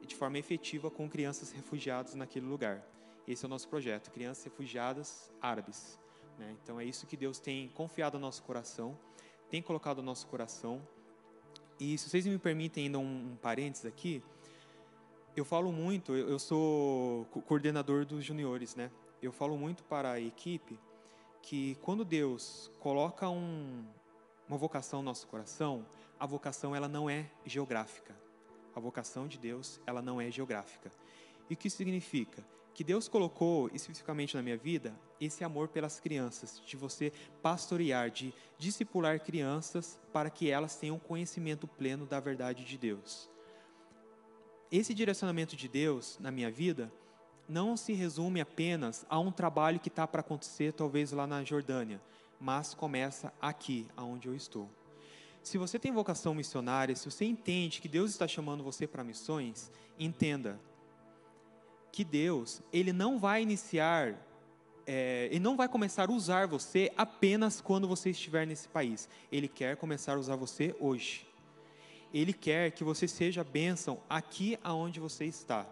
de 0.07 0.15
forma 0.15 0.39
efetiva 0.39 0.91
com 0.91 1.09
crianças 1.09 1.53
refugiadas 1.53 2.15
naquele 2.15 2.47
lugar. 2.47 2.83
Esse 3.27 3.45
é 3.45 3.47
o 3.47 3.49
nosso 3.51 3.69
projeto, 3.69 4.11
crianças 4.11 4.45
refugiadas 4.45 5.31
árabes. 5.41 5.99
Né? 6.39 6.57
Então 6.63 6.81
é 6.81 6.85
isso 6.85 7.07
que 7.07 7.17
Deus 7.17 7.39
tem 7.39 7.69
confiado 7.69 8.17
ao 8.17 8.21
nosso 8.21 8.43
coração, 8.43 8.99
tem 9.51 9.61
colocado 9.61 9.99
ao 9.99 10.05
nosso 10.05 10.27
coração. 10.27 10.81
E 11.79 11.97
se 11.99 12.09
vocês 12.09 12.27
me 12.27 12.39
permitem 12.39 12.87
ainda 12.87 12.99
um, 12.99 13.33
um 13.33 13.37
parênteses 13.37 13.85
aqui, 13.85 14.23
eu 15.37 15.45
falo 15.45 15.71
muito, 15.71 16.15
eu, 16.15 16.31
eu 16.31 16.39
sou 16.39 17.27
coordenador 17.47 18.05
dos 18.05 18.25
juniores, 18.25 18.75
né? 18.75 18.91
Eu 19.21 19.33
falo 19.33 19.57
muito 19.57 19.83
para 19.85 20.13
a 20.13 20.21
equipe 20.21 20.79
que 21.43 21.77
quando 21.83 22.05
Deus 22.05 22.71
coloca 22.79 23.29
um, 23.29 23.85
uma 24.49 24.57
vocação 24.57 25.01
no 25.01 25.07
nosso 25.07 25.27
coração, 25.27 25.85
a 26.19 26.27
vocação 26.27 26.75
ela 26.75 26.89
não 26.89 27.09
é 27.09 27.27
geográfica. 27.45 28.15
A 28.75 28.81
vocação 28.81 29.27
de 29.27 29.39
Deus 29.39 29.81
ela 29.87 30.01
não 30.01 30.21
é 30.21 30.31
geográfica. 30.31 30.91
E 31.51 31.55
o 31.55 31.57
que 31.57 31.71
significa? 31.71 32.45
Que 32.75 32.85
Deus 32.85 33.09
colocou 33.09 33.69
especificamente 33.75 34.37
na 34.37 34.43
minha 34.43 34.57
vida 34.57 34.95
esse 35.21 35.43
amor 35.43 35.67
pelas 35.67 35.99
crianças, 35.99 36.63
de 36.65 36.77
você 36.77 37.13
pastorear, 37.43 38.11
de 38.11 38.33
discipular 38.57 39.19
crianças 39.19 39.99
para 40.13 40.31
que 40.31 40.49
elas 40.49 40.77
tenham 40.77 40.99
conhecimento 40.99 41.67
pleno 41.67 42.07
da 42.07 42.21
verdade 42.21 42.65
de 42.65 42.79
Deus. 42.79 43.29
Esse 44.71 44.95
direcionamento 44.95 45.57
de 45.57 45.67
Deus 45.67 46.19
na 46.21 46.31
minha 46.31 46.51
vida 46.51 46.93
não 47.49 47.77
se 47.77 47.93
resume 47.93 48.41
apenas 48.41 49.07
a 49.09 49.19
um 49.19 49.33
trabalho 49.33 49.81
que 49.81 49.89
está 49.89 50.07
para 50.07 50.21
acontecer, 50.21 50.73
talvez 50.73 51.13
lá 51.13 51.27
na 51.27 51.43
Jordânia, 51.43 52.01
mas 52.41 52.75
começa 52.75 53.33
aqui, 53.41 53.87
aonde 53.97 54.29
eu 54.29 54.35
estou. 54.35 54.69
Se 55.43 55.57
você 55.57 55.79
tem 55.79 55.91
vocação 55.91 56.35
missionária, 56.35 56.95
se 56.95 57.11
você 57.11 57.25
entende 57.25 57.81
que 57.81 57.89
Deus 57.89 58.11
está 58.11 58.29
chamando 58.29 58.63
você 58.63 58.87
para 58.87 59.03
missões, 59.03 59.71
entenda 59.99 60.61
que 61.91 62.05
Deus, 62.05 62.61
Ele 62.73 62.93
não 62.93 63.19
vai 63.19 63.43
iniciar, 63.43 64.15
é, 64.87 65.27
Ele 65.31 65.41
não 65.41 65.57
vai 65.57 65.69
começar 65.69 66.11
a 66.11 66.13
usar 66.13 66.47
você 66.47 66.93
apenas 66.97 67.61
quando 67.61 67.89
você 67.89 68.11
estiver 68.11 68.47
nesse 68.47 68.69
país. 68.69 69.09
Ele 69.33 69.49
quer 69.49 69.77
começar 69.77 70.17
a 70.17 70.19
usar 70.19 70.37
você 70.37 70.77
hoje. 70.79 71.27
Ele 72.13 72.33
quer 72.33 72.71
que 72.73 72.85
você 72.85 73.09
seja 73.09 73.43
bênção 73.43 74.01
aqui 74.09 74.59
aonde 74.63 75.01
você 75.01 75.25
está. 75.25 75.67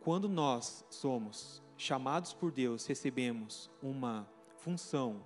Quando 0.00 0.30
nós 0.30 0.82
somos 0.88 1.62
chamados 1.76 2.32
por 2.32 2.50
Deus, 2.50 2.86
recebemos 2.86 3.70
uma 3.82 4.26
função, 4.56 5.20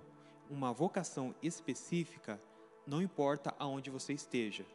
uma 0.49 0.73
vocação 0.73 1.33
específica, 1.41 2.37
não 2.85 3.01
importa 3.01 3.55
aonde 3.57 3.89
você 3.89 4.11
esteja, 4.11 4.65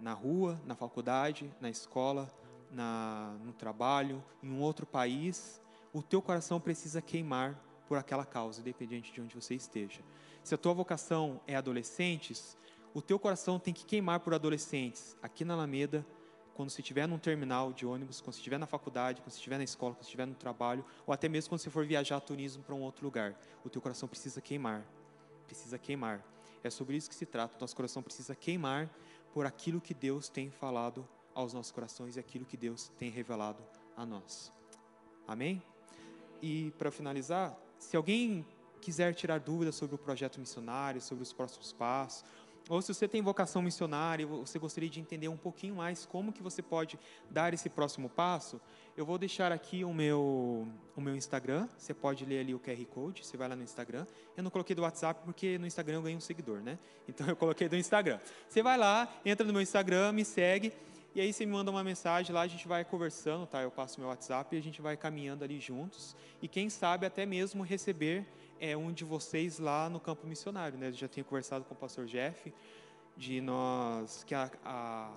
na 0.00 0.12
rua, 0.12 0.60
na 0.66 0.74
faculdade, 0.74 1.48
na 1.60 1.70
escola, 1.70 2.28
na, 2.72 3.36
no 3.44 3.52
trabalho, 3.52 4.20
em 4.42 4.50
um 4.50 4.60
outro 4.60 4.84
país, 4.84 5.62
o 5.92 6.02
teu 6.02 6.20
coração 6.20 6.60
precisa 6.60 7.00
queimar 7.00 7.56
por 7.86 7.96
aquela 7.96 8.26
causa, 8.26 8.60
independente 8.60 9.12
de 9.12 9.20
onde 9.20 9.36
você 9.36 9.54
esteja. 9.54 10.00
Se 10.42 10.56
a 10.56 10.58
tua 10.58 10.74
vocação 10.74 11.40
é 11.46 11.54
adolescentes, 11.54 12.58
o 12.92 13.00
teu 13.00 13.16
coração 13.16 13.60
tem 13.60 13.72
que 13.72 13.86
queimar 13.86 14.18
por 14.18 14.34
adolescentes, 14.34 15.16
aqui 15.22 15.44
na 15.44 15.54
Alameda, 15.54 16.04
quando 16.56 16.70
você 16.70 16.80
estiver 16.80 17.06
num 17.06 17.18
terminal 17.18 17.72
de 17.72 17.86
ônibus, 17.86 18.20
quando 18.20 18.34
você 18.34 18.40
estiver 18.40 18.58
na 18.58 18.66
faculdade, 18.66 19.20
quando 19.20 19.30
você 19.30 19.36
estiver 19.36 19.58
na 19.58 19.64
escola, 19.64 19.94
quando 19.94 20.02
você 20.02 20.08
estiver 20.08 20.26
no 20.26 20.34
trabalho, 20.34 20.84
ou 21.06 21.12
até 21.12 21.28
mesmo 21.28 21.50
quando 21.50 21.60
você 21.60 21.70
for 21.70 21.86
viajar 21.86 22.18
turismo 22.20 22.62
para 22.62 22.74
um 22.74 22.82
outro 22.82 23.04
lugar, 23.04 23.38
o 23.64 23.68
teu 23.68 23.80
coração 23.80 24.08
precisa 24.08 24.40
queimar. 24.40 24.84
Precisa 25.46 25.78
queimar. 25.78 26.24
É 26.64 26.70
sobre 26.70 26.96
isso 26.96 27.08
que 27.08 27.14
se 27.14 27.26
trata. 27.26 27.56
O 27.56 27.60
nosso 27.60 27.76
coração 27.76 28.02
precisa 28.02 28.34
queimar 28.34 28.90
por 29.32 29.46
aquilo 29.46 29.80
que 29.80 29.94
Deus 29.94 30.28
tem 30.28 30.50
falado 30.50 31.06
aos 31.34 31.52
nossos 31.52 31.70
corações 31.70 32.16
e 32.16 32.20
aquilo 32.20 32.44
que 32.44 32.56
Deus 32.56 32.90
tem 32.98 33.10
revelado 33.10 33.62
a 33.96 34.04
nós. 34.04 34.52
Amém? 35.28 35.62
e 36.42 36.72
para 36.78 36.90
finalizar, 36.90 37.56
se 37.78 37.96
alguém 37.96 38.44
quiser 38.80 39.14
tirar 39.14 39.40
dúvidas 39.40 39.74
sobre 39.74 39.94
o 39.94 39.98
projeto 39.98 40.38
missionário, 40.38 41.00
sobre 41.00 41.22
os 41.22 41.32
próximos 41.32 41.72
passos, 41.72 42.24
ou 42.68 42.82
se 42.82 42.92
você 42.92 43.06
tem 43.06 43.22
vocação 43.22 43.62
missionária 43.62 44.26
você 44.26 44.58
gostaria 44.58 44.90
de 44.90 45.00
entender 45.00 45.28
um 45.28 45.36
pouquinho 45.36 45.76
mais 45.76 46.04
como 46.04 46.32
que 46.32 46.42
você 46.42 46.60
pode 46.62 46.98
dar 47.30 47.54
esse 47.54 47.68
próximo 47.68 48.08
passo, 48.08 48.60
eu 48.96 49.04
vou 49.04 49.18
deixar 49.18 49.52
aqui 49.52 49.84
o 49.84 49.92
meu, 49.92 50.66
o 50.96 51.00
meu 51.00 51.14
Instagram, 51.14 51.68
você 51.76 51.92
pode 51.92 52.24
ler 52.24 52.40
ali 52.40 52.54
o 52.54 52.58
QR 52.58 52.82
Code, 52.86 53.24
você 53.24 53.36
vai 53.36 53.48
lá 53.48 53.54
no 53.54 53.62
Instagram. 53.62 54.06
Eu 54.36 54.42
não 54.42 54.50
coloquei 54.50 54.74
do 54.74 54.82
WhatsApp 54.82 55.20
porque 55.24 55.58
no 55.58 55.66
Instagram 55.66 55.96
eu 55.96 56.02
ganho 56.02 56.16
um 56.16 56.20
seguidor, 56.20 56.60
né? 56.60 56.78
Então 57.06 57.28
eu 57.28 57.36
coloquei 57.36 57.68
do 57.68 57.76
Instagram. 57.76 58.18
Você 58.48 58.62
vai 58.62 58.76
lá, 58.76 59.08
entra 59.24 59.46
no 59.46 59.52
meu 59.52 59.62
Instagram, 59.62 60.12
me 60.12 60.24
segue, 60.24 60.72
e 61.16 61.20
aí 61.20 61.32
você 61.32 61.46
me 61.46 61.52
manda 61.52 61.70
uma 61.70 61.82
mensagem 61.82 62.34
lá, 62.34 62.42
a 62.42 62.46
gente 62.46 62.68
vai 62.68 62.84
conversando, 62.84 63.46
tá? 63.46 63.62
Eu 63.62 63.70
passo 63.70 63.98
meu 63.98 64.10
WhatsApp 64.10 64.54
e 64.54 64.58
a 64.58 64.62
gente 64.62 64.82
vai 64.82 64.96
caminhando 64.98 65.44
ali 65.44 65.58
juntos. 65.58 66.14
E 66.42 66.48
quem 66.48 66.68
sabe 66.68 67.06
até 67.06 67.24
mesmo 67.24 67.62
receber 67.62 68.26
é 68.60 68.76
um 68.76 68.92
de 68.92 69.04
vocês 69.04 69.58
lá 69.58 69.88
no 69.88 70.00
campo 70.00 70.26
missionário, 70.26 70.78
né? 70.78 70.88
Eu 70.88 70.92
já 70.92 71.08
tinha 71.08 71.24
conversado 71.24 71.64
com 71.64 71.74
o 71.74 71.76
pastor 71.76 72.06
Jeff 72.06 72.52
de 73.16 73.40
nós 73.40 74.24
que 74.24 74.34
a, 74.34 74.50
a, 74.64 75.14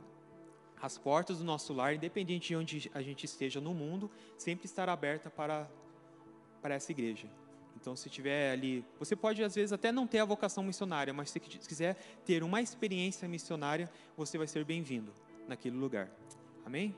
as 0.82 0.98
portas 0.98 1.40
do 1.40 1.44
nosso 1.44 1.74
lar, 1.74 1.94
independente 1.94 2.50
de 2.50 2.56
onde 2.56 2.92
a 2.94 3.02
gente 3.02 3.26
esteja 3.26 3.60
no 3.60 3.74
mundo, 3.74 4.10
sempre 4.38 4.66
estará 4.66 4.94
aberta 4.94 5.30
para 5.30 5.68
para 6.62 6.76
essa 6.76 6.92
igreja. 6.92 7.28
Então, 7.80 7.96
se 7.96 8.10
tiver 8.10 8.52
ali, 8.52 8.84
você 8.98 9.16
pode 9.16 9.42
às 9.42 9.56
vezes 9.56 9.72
até 9.72 9.92
não 9.92 10.06
ter 10.06 10.20
a 10.20 10.26
vocação 10.26 10.62
missionária, 10.62 11.14
mas 11.14 11.30
se 11.30 11.40
quiser 11.40 11.96
ter 12.26 12.44
uma 12.44 12.62
experiência 12.62 13.28
missionária, 13.28 13.90
você 14.18 14.38
vai 14.38 14.48
ser 14.48 14.66
bem-vindo 14.66 15.14
naquele 15.48 15.78
lugar. 15.78 16.10
Amém? 16.66 16.94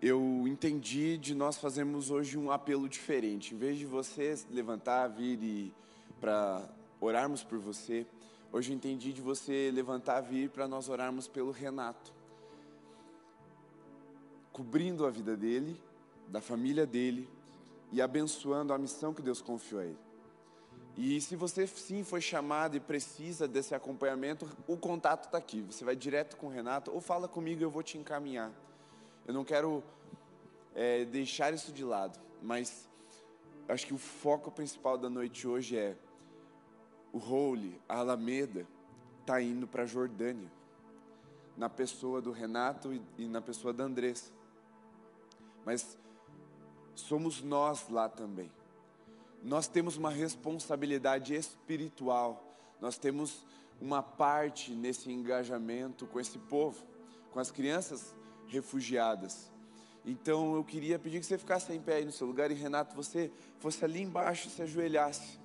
Eu 0.00 0.44
entendi 0.46 1.18
de 1.18 1.34
nós 1.34 1.58
fazermos 1.58 2.10
hoje 2.10 2.38
um 2.38 2.50
apelo 2.52 2.88
diferente. 2.88 3.54
Em 3.54 3.58
vez 3.58 3.78
de 3.78 3.84
você 3.84 4.38
levantar, 4.50 5.08
vir 5.08 5.42
e 5.42 5.74
para 6.20 6.68
orarmos 7.00 7.42
por 7.42 7.58
você, 7.58 8.06
hoje 8.52 8.70
eu 8.70 8.76
entendi 8.76 9.12
de 9.12 9.20
você 9.20 9.70
levantar, 9.74 10.20
vir 10.20 10.50
para 10.50 10.68
nós 10.68 10.88
orarmos 10.88 11.26
pelo 11.26 11.50
Renato, 11.50 12.12
cobrindo 14.52 15.04
a 15.04 15.10
vida 15.10 15.36
dele, 15.36 15.80
da 16.28 16.40
família 16.40 16.86
dele 16.86 17.28
e 17.90 18.00
abençoando 18.00 18.72
a 18.72 18.78
missão 18.78 19.12
que 19.12 19.22
Deus 19.22 19.42
confiou 19.42 19.80
a 19.80 19.84
ele. 19.84 19.98
E 20.96 21.20
se 21.20 21.34
você 21.34 21.66
sim 21.66 22.04
foi 22.04 22.20
chamado 22.20 22.76
e 22.76 22.80
precisa 22.80 23.48
desse 23.48 23.74
acompanhamento, 23.74 24.48
o 24.66 24.76
contato 24.76 25.26
está 25.26 25.38
aqui. 25.38 25.60
Você 25.62 25.84
vai 25.84 25.94
direto 25.96 26.36
com 26.36 26.46
o 26.46 26.50
Renato 26.50 26.92
ou 26.92 27.00
fala 27.00 27.26
comigo, 27.26 27.62
eu 27.62 27.70
vou 27.70 27.82
te 27.82 27.98
encaminhar. 27.98 28.52
Eu 29.28 29.34
não 29.34 29.44
quero 29.44 29.84
é, 30.74 31.04
deixar 31.04 31.52
isso 31.52 31.70
de 31.70 31.84
lado, 31.84 32.18
mas 32.42 32.88
acho 33.68 33.86
que 33.86 33.92
o 33.92 33.98
foco 33.98 34.50
principal 34.50 34.96
da 34.96 35.10
noite 35.10 35.46
hoje 35.46 35.76
é 35.76 35.94
o 37.12 37.18
Holy, 37.18 37.78
a 37.86 37.98
Alameda, 37.98 38.66
está 39.20 39.38
indo 39.42 39.68
para 39.68 39.82
a 39.82 39.86
Jordânia, 39.86 40.50
na 41.58 41.68
pessoa 41.68 42.22
do 42.22 42.32
Renato 42.32 42.90
e, 42.94 43.02
e 43.18 43.28
na 43.28 43.42
pessoa 43.42 43.70
da 43.70 43.84
Andressa. 43.84 44.32
Mas 45.62 45.98
somos 46.94 47.42
nós 47.42 47.86
lá 47.90 48.08
também. 48.08 48.50
Nós 49.42 49.68
temos 49.68 49.98
uma 49.98 50.08
responsabilidade 50.08 51.34
espiritual, 51.34 52.56
nós 52.80 52.96
temos 52.96 53.44
uma 53.78 54.02
parte 54.02 54.72
nesse 54.72 55.12
engajamento 55.12 56.06
com 56.06 56.18
esse 56.18 56.38
povo, 56.38 56.82
com 57.30 57.38
as 57.38 57.50
crianças 57.50 58.16
refugiadas. 58.48 59.50
Então 60.04 60.54
eu 60.54 60.64
queria 60.64 60.98
pedir 60.98 61.20
que 61.20 61.26
você 61.26 61.38
ficasse 61.38 61.72
em 61.72 61.80
pé 61.80 61.96
aí 61.96 62.04
no 62.04 62.12
seu 62.12 62.26
lugar 62.26 62.50
e 62.50 62.54
Renato, 62.54 62.96
você 62.96 63.30
fosse 63.58 63.84
ali 63.84 64.02
embaixo, 64.02 64.48
se 64.48 64.62
ajoelhasse. 64.62 65.38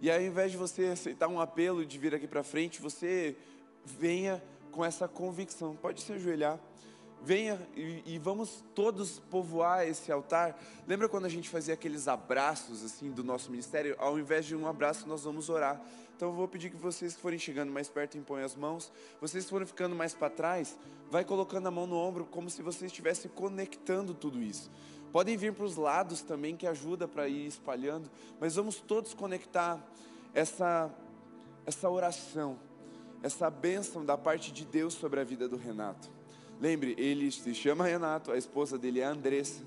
E 0.00 0.10
aí, 0.10 0.26
ao 0.26 0.30
invés 0.30 0.50
de 0.50 0.58
você 0.58 0.86
aceitar 0.86 1.28
um 1.28 1.40
apelo 1.40 1.86
de 1.86 1.98
vir 1.98 2.14
aqui 2.14 2.26
para 2.26 2.42
frente, 2.42 2.82
você 2.82 3.34
venha 3.84 4.42
com 4.70 4.84
essa 4.84 5.08
convicção. 5.08 5.74
Pode 5.76 6.02
se 6.02 6.12
ajoelhar. 6.12 6.60
Venha 7.24 7.58
e, 7.74 8.02
e, 8.04 8.18
vamos 8.18 8.62
todos 8.74 9.18
povoar 9.30 9.88
esse 9.88 10.12
altar. 10.12 10.60
Lembra 10.86 11.08
quando 11.08 11.24
a 11.24 11.28
gente 11.28 11.48
fazia 11.48 11.72
aqueles 11.72 12.06
abraços 12.06 12.84
assim 12.84 13.10
do 13.10 13.24
nosso 13.24 13.50
ministério? 13.50 13.96
Ao 13.98 14.18
invés 14.18 14.44
de 14.44 14.54
um 14.54 14.66
abraço, 14.66 15.08
nós 15.08 15.24
vamos 15.24 15.48
orar. 15.48 15.80
Então 16.14 16.28
eu 16.28 16.34
vou 16.34 16.46
pedir 16.46 16.68
que 16.68 16.76
vocês 16.76 17.14
que 17.14 17.22
forem 17.22 17.38
chegando 17.38 17.72
mais 17.72 17.88
perto 17.88 18.18
impõem 18.18 18.42
as 18.42 18.54
mãos. 18.54 18.92
Vocês 19.22 19.44
que 19.44 19.50
forem 19.50 19.66
ficando 19.66 19.96
mais 19.96 20.12
para 20.12 20.28
trás, 20.28 20.76
vai 21.10 21.24
colocando 21.24 21.66
a 21.66 21.70
mão 21.70 21.86
no 21.86 21.96
ombro 21.96 22.26
como 22.26 22.50
se 22.50 22.60
você 22.60 22.84
estivesse 22.84 23.26
conectando 23.30 24.12
tudo 24.12 24.42
isso. 24.42 24.70
Podem 25.10 25.34
vir 25.34 25.54
para 25.54 25.64
os 25.64 25.76
lados 25.76 26.20
também 26.20 26.54
que 26.54 26.66
ajuda 26.66 27.08
para 27.08 27.26
ir 27.26 27.46
espalhando, 27.46 28.10
mas 28.38 28.56
vamos 28.56 28.80
todos 28.80 29.14
conectar 29.14 29.82
essa 30.34 30.94
essa 31.66 31.88
oração, 31.88 32.58
essa 33.22 33.48
bênção 33.48 34.04
da 34.04 34.18
parte 34.18 34.52
de 34.52 34.66
Deus 34.66 34.92
sobre 34.92 35.20
a 35.20 35.24
vida 35.24 35.48
do 35.48 35.56
Renato. 35.56 36.13
Lembre, 36.60 36.94
ele 36.98 37.30
se 37.30 37.54
chama 37.54 37.84
Renato, 37.84 38.30
a 38.32 38.38
esposa 38.38 38.78
dele 38.78 39.00
é 39.00 39.04
Andressa. 39.04 39.62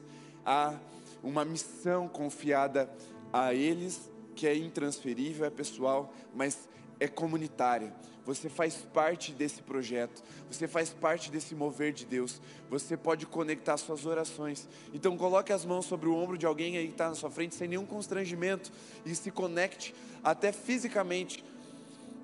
Há 0.45 0.73
uma 1.21 1.43
missão 1.43 2.07
confiada 2.07 2.89
a 3.31 3.53
eles 3.53 4.09
que 4.35 4.47
é 4.47 4.55
intransferível, 4.55 5.45
é 5.45 5.49
pessoal, 5.49 6.13
mas 6.33 6.67
é 6.99 7.07
comunitária. 7.07 7.93
Você 8.25 8.49
faz 8.49 8.75
parte 8.93 9.31
desse 9.31 9.61
projeto, 9.61 10.21
você 10.49 10.67
faz 10.67 10.89
parte 10.89 11.31
desse 11.31 11.55
mover 11.55 11.93
de 11.93 12.05
Deus. 12.05 12.41
Você 12.69 12.97
pode 12.97 13.25
conectar 13.25 13.77
suas 13.77 14.05
orações. 14.05 14.67
Então 14.93 15.17
coloque 15.17 15.53
as 15.53 15.63
mãos 15.63 15.85
sobre 15.85 16.09
o 16.09 16.15
ombro 16.15 16.37
de 16.37 16.45
alguém 16.45 16.77
aí 16.77 16.87
que 16.87 16.91
está 16.91 17.09
na 17.09 17.15
sua 17.15 17.31
frente 17.31 17.55
sem 17.55 17.69
nenhum 17.69 17.85
constrangimento 17.85 18.71
e 19.05 19.15
se 19.15 19.31
conecte 19.31 19.95
até 20.23 20.51
fisicamente, 20.51 21.43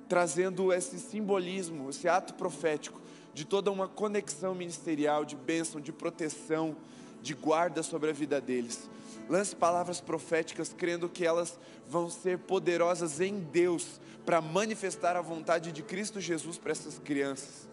trazendo 0.10 0.74
esse 0.74 1.00
simbolismo, 1.00 1.90
esse 1.90 2.08
ato 2.08 2.34
profético 2.34 3.03
de 3.34 3.46
toda 3.46 3.72
uma 3.72 3.88
conexão 3.88 4.54
ministerial, 4.54 5.26
de 5.26 5.36
bênção, 5.36 5.82
de 5.82 5.92
proteção, 5.92 6.76
de 7.22 7.34
guarda 7.34 7.82
sobre 7.82 8.10
a 8.10 8.14
vida 8.14 8.40
deles. 8.40 8.90
Lance 9.30 9.56
palavras 9.56 10.02
proféticas, 10.02 10.74
crendo 10.78 11.10
que 11.10 11.26
elas 11.26 11.58
vão 11.88 12.10
ser 12.10 12.38
poderosas 12.40 13.20
em 13.22 13.40
Deus 13.40 14.00
para 14.26 14.42
manifestar 14.42 15.16
a 15.16 15.22
vontade 15.22 15.72
de 15.72 15.82
Cristo 15.82 16.20
Jesus 16.20 16.58
para 16.58 16.72
essas 16.72 17.00
crianças. 17.00 17.68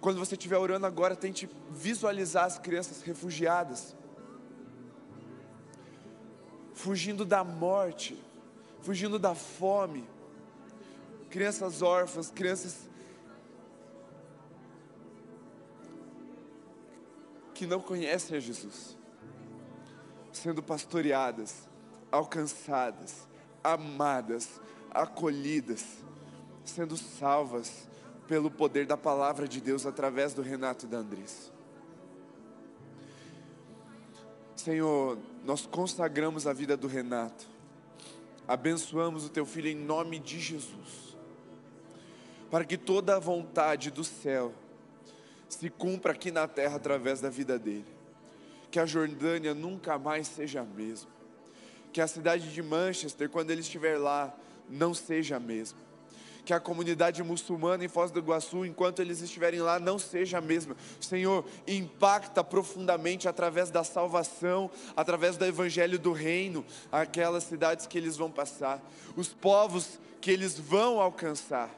Quando 0.00 0.18
você 0.18 0.34
estiver 0.34 0.58
orando 0.58 0.86
agora, 0.86 1.16
tente 1.16 1.48
visualizar 1.70 2.44
as 2.44 2.58
crianças 2.58 3.02
refugiadas, 3.02 3.96
fugindo 6.74 7.24
da 7.24 7.42
morte, 7.42 8.16
fugindo 8.82 9.18
da 9.18 9.34
fome, 9.34 10.04
crianças 11.30 11.82
órfãs, 11.82 12.30
crianças 12.30 12.88
que 17.58 17.66
não 17.66 17.80
conhecem 17.80 18.36
a 18.36 18.40
Jesus, 18.40 18.96
sendo 20.32 20.62
pastoreadas, 20.62 21.68
alcançadas, 22.08 23.26
amadas, 23.64 24.60
acolhidas, 24.92 25.84
sendo 26.64 26.96
salvas 26.96 27.88
pelo 28.28 28.48
poder 28.48 28.86
da 28.86 28.96
palavra 28.96 29.48
de 29.48 29.60
Deus 29.60 29.86
através 29.86 30.32
do 30.32 30.40
Renato 30.40 30.86
e 30.86 30.88
da 30.88 30.98
Andrés. 30.98 31.52
Senhor, 34.54 35.18
nós 35.44 35.66
consagramos 35.66 36.46
a 36.46 36.52
vida 36.52 36.76
do 36.76 36.86
Renato, 36.86 37.44
abençoamos 38.46 39.26
o 39.26 39.30
teu 39.30 39.44
filho 39.44 39.66
em 39.66 39.74
nome 39.74 40.20
de 40.20 40.38
Jesus, 40.38 41.16
para 42.52 42.64
que 42.64 42.78
toda 42.78 43.16
a 43.16 43.18
vontade 43.18 43.90
do 43.90 44.04
céu, 44.04 44.54
se 45.48 45.70
cumpra 45.70 46.12
aqui 46.12 46.30
na 46.30 46.46
terra 46.46 46.76
através 46.76 47.20
da 47.20 47.30
vida 47.30 47.58
dele. 47.58 47.86
Que 48.70 48.78
a 48.78 48.86
Jordânia 48.86 49.54
nunca 49.54 49.98
mais 49.98 50.26
seja 50.26 50.60
a 50.60 50.64
mesma. 50.64 51.10
Que 51.92 52.00
a 52.00 52.06
cidade 52.06 52.52
de 52.52 52.62
Manchester, 52.62 53.30
quando 53.30 53.50
ele 53.50 53.62
estiver 53.62 53.98
lá, 53.98 54.34
não 54.68 54.92
seja 54.92 55.36
a 55.36 55.40
mesma. 55.40 55.78
Que 56.44 56.52
a 56.52 56.60
comunidade 56.60 57.22
muçulmana 57.22 57.84
em 57.84 57.88
Foz 57.88 58.10
do 58.10 58.18
Iguaçu, 58.18 58.64
enquanto 58.64 59.00
eles 59.00 59.20
estiverem 59.20 59.60
lá, 59.60 59.78
não 59.78 59.98
seja 59.98 60.38
a 60.38 60.40
mesma. 60.40 60.76
Senhor, 61.00 61.44
impacta 61.66 62.44
profundamente 62.44 63.26
através 63.28 63.70
da 63.70 63.84
salvação, 63.84 64.70
através 64.96 65.36
do 65.36 65.44
evangelho 65.44 65.98
do 65.98 66.12
reino, 66.12 66.64
aquelas 66.92 67.44
cidades 67.44 67.86
que 67.86 67.98
eles 67.98 68.16
vão 68.16 68.30
passar, 68.30 68.82
os 69.16 69.28
povos 69.28 69.98
que 70.20 70.30
eles 70.30 70.58
vão 70.58 71.00
alcançar 71.00 71.70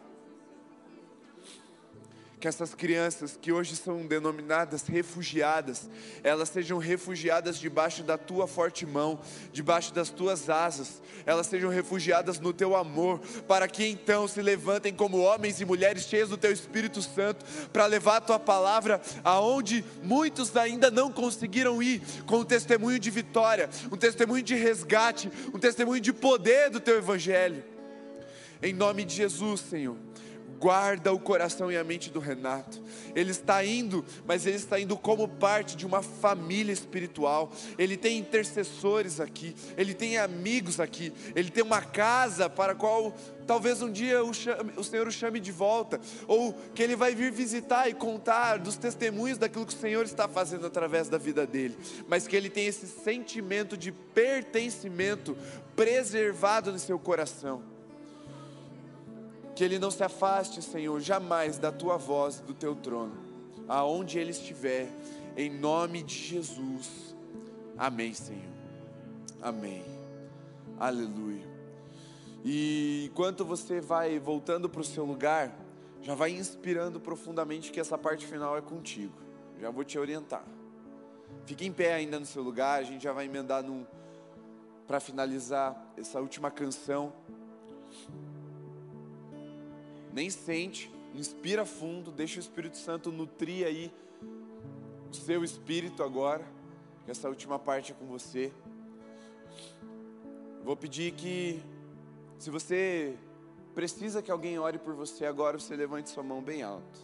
que 2.41 2.49
essas 2.49 2.75
crianças 2.75 3.39
que 3.41 3.53
hoje 3.53 3.77
são 3.77 4.07
denominadas 4.07 4.87
refugiadas, 4.87 5.91
elas 6.25 6.49
sejam 6.49 6.79
refugiadas 6.79 7.59
debaixo 7.59 8.03
da 8.03 8.17
tua 8.17 8.47
forte 8.47 8.87
mão, 8.87 9.21
debaixo 9.53 9.93
das 9.93 10.09
tuas 10.09 10.49
asas, 10.49 11.03
elas 11.27 11.47
sejam 11.47 11.69
refugiadas 11.69 12.41
no 12.41 12.55
teu 12.55 12.75
amor, 12.75 13.21
para 13.47 13.69
que 13.69 13.85
então 13.87 14.27
se 14.27 14.41
levantem 14.41 14.95
como 14.95 15.19
homens 15.19 15.61
e 15.61 15.67
mulheres 15.67 16.05
cheios 16.05 16.31
do 16.31 16.39
teu 16.39 16.51
Espírito 16.51 17.03
Santo, 17.03 17.45
para 17.75 17.85
levar 17.85 18.17
a 18.17 18.21
tua 18.23 18.39
palavra 18.39 19.03
aonde 19.23 19.85
muitos 20.03 20.57
ainda 20.57 20.91
não 20.91 21.13
conseguiram 21.13 21.83
ir, 21.83 22.01
com 22.27 22.39
um 22.39 22.45
testemunho 22.45 22.99
de 22.99 23.11
vitória, 23.11 23.69
um 23.93 23.97
testemunho 23.99 24.43
de 24.43 24.55
resgate, 24.55 25.31
um 25.53 25.59
testemunho 25.59 26.01
de 26.01 26.13
poder 26.13 26.71
do 26.71 26.81
teu 26.81 26.97
evangelho. 26.97 27.63
Em 28.63 28.73
nome 28.73 29.05
de 29.05 29.15
Jesus, 29.15 29.61
Senhor 29.61 30.10
guarda 30.61 31.11
o 31.11 31.19
coração 31.19 31.73
e 31.73 31.77
a 31.77 31.83
mente 31.83 32.11
do 32.11 32.21
Renato. 32.21 32.83
Ele 33.15 33.31
está 33.31 33.65
indo, 33.65 34.05
mas 34.27 34.45
ele 34.45 34.57
está 34.57 34.79
indo 34.79 34.97
como 34.97 35.27
parte 35.27 35.75
de 35.75 35.87
uma 35.87 36.03
família 36.03 36.73
espiritual. 36.73 37.51
Ele 37.79 37.97
tem 37.97 38.19
intercessores 38.19 39.21
aqui, 39.21 39.57
ele 39.77 39.95
tem 39.95 40.19
amigos 40.19 40.79
aqui, 40.79 41.13
ele 41.35 41.51
tem 41.51 41.65
uma 41.65 41.81
casa 41.81 42.51
para 42.51 42.73
a 42.73 42.75
qual 42.75 43.15
talvez 43.47 43.81
um 43.81 43.91
dia 43.91 44.23
o, 44.23 44.35
chame, 44.35 44.73
o 44.77 44.85
Senhor 44.85 45.09
o 45.09 45.11
chame 45.11 45.41
de 45.41 45.51
volta, 45.51 45.99
ou 46.29 46.53
que 46.75 46.83
ele 46.83 46.95
vai 46.95 47.15
vir 47.15 47.33
visitar 47.33 47.89
e 47.89 47.95
contar 47.95 48.59
dos 48.59 48.77
testemunhos 48.77 49.39
daquilo 49.39 49.65
que 49.65 49.75
o 49.75 49.79
Senhor 49.79 50.05
está 50.05 50.29
fazendo 50.29 50.67
através 50.67 51.09
da 51.09 51.17
vida 51.17 51.47
dele, 51.47 51.77
mas 52.07 52.29
que 52.29 52.37
ele 52.37 52.51
tem 52.51 52.67
esse 52.67 52.87
sentimento 52.87 53.77
de 53.79 53.91
pertencimento 53.91 55.37
preservado 55.75 56.71
no 56.71 56.79
seu 56.79 56.99
coração. 56.99 57.70
Que 59.61 59.65
ele 59.65 59.79
não 59.79 59.91
se 59.91 60.03
afaste, 60.03 60.63
Senhor, 60.63 60.99
jamais 61.03 61.59
da 61.59 61.71
tua 61.71 61.99
voz 61.99 62.41
do 62.41 62.55
teu 62.55 62.75
trono, 62.75 63.13
aonde 63.69 64.19
ele 64.19 64.31
estiver, 64.31 64.89
em 65.37 65.51
nome 65.51 66.03
de 66.03 66.15
Jesus. 66.15 67.15
Amém, 67.77 68.15
Senhor. 68.15 68.55
Amém. 69.43 69.85
Aleluia. 70.79 71.47
E 72.43 73.11
enquanto 73.13 73.45
você 73.45 73.83
vai 73.83 74.19
voltando 74.19 74.67
para 74.67 74.81
o 74.81 74.85
seu 74.85 75.05
lugar, 75.05 75.55
já 76.01 76.15
vai 76.15 76.31
inspirando 76.31 76.99
profundamente 76.99 77.71
que 77.71 77.79
essa 77.79 77.99
parte 77.99 78.27
final 78.27 78.57
é 78.57 78.63
contigo. 78.63 79.13
Já 79.61 79.69
vou 79.69 79.85
te 79.85 79.99
orientar. 79.99 80.47
Fique 81.45 81.67
em 81.67 81.73
pé 81.73 81.93
ainda 81.93 82.19
no 82.19 82.25
seu 82.25 82.43
lugar, 82.43 82.81
a 82.81 82.83
gente 82.83 83.05
já 83.05 83.13
vai 83.13 83.27
emendar 83.27 83.63
para 84.87 85.01
finalizar 85.01 85.93
essa 85.99 86.19
última 86.19 86.51
canção 86.51 87.13
nem 90.13 90.31
sente, 90.31 90.91
inspira 91.15 91.65
fundo, 91.65 92.11
deixa 92.11 92.37
o 92.37 92.41
Espírito 92.41 92.77
Santo 92.77 93.11
nutrir 93.11 93.67
aí 93.67 93.93
o 95.11 95.15
seu 95.15 95.43
espírito 95.43 96.03
agora, 96.03 96.47
essa 97.09 97.29
última 97.29 97.59
parte 97.59 97.91
é 97.91 97.95
com 97.95 98.07
você. 98.07 98.53
Vou 100.63 100.77
pedir 100.77 101.13
que, 101.13 101.61
se 102.39 102.51
você 102.51 103.17
precisa 103.75 104.23
que 104.23 104.31
alguém 104.31 104.59
ore 104.59 104.79
por 104.79 104.95
você 104.95 105.27
agora, 105.27 105.59
você 105.59 105.75
levante 105.75 106.11
sua 106.11 106.23
mão 106.23 106.41
bem 106.41 106.63
alto, 106.63 106.99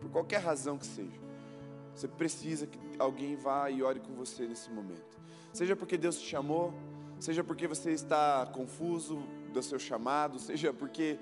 por 0.00 0.10
qualquer 0.10 0.40
razão 0.40 0.76
que 0.76 0.86
seja. 0.86 1.20
Você 1.94 2.08
precisa 2.08 2.66
que 2.66 2.78
alguém 2.98 3.36
vá 3.36 3.70
e 3.70 3.82
ore 3.82 4.00
com 4.00 4.14
você 4.14 4.48
nesse 4.48 4.70
momento. 4.70 5.20
Seja 5.52 5.76
porque 5.76 5.96
Deus 5.96 6.18
te 6.18 6.26
chamou, 6.26 6.74
seja 7.20 7.44
porque 7.44 7.68
você 7.68 7.92
está 7.92 8.44
confuso 8.46 9.22
do 9.52 9.62
seu 9.62 9.78
chamado, 9.78 10.40
seja 10.40 10.72
porque 10.72 11.18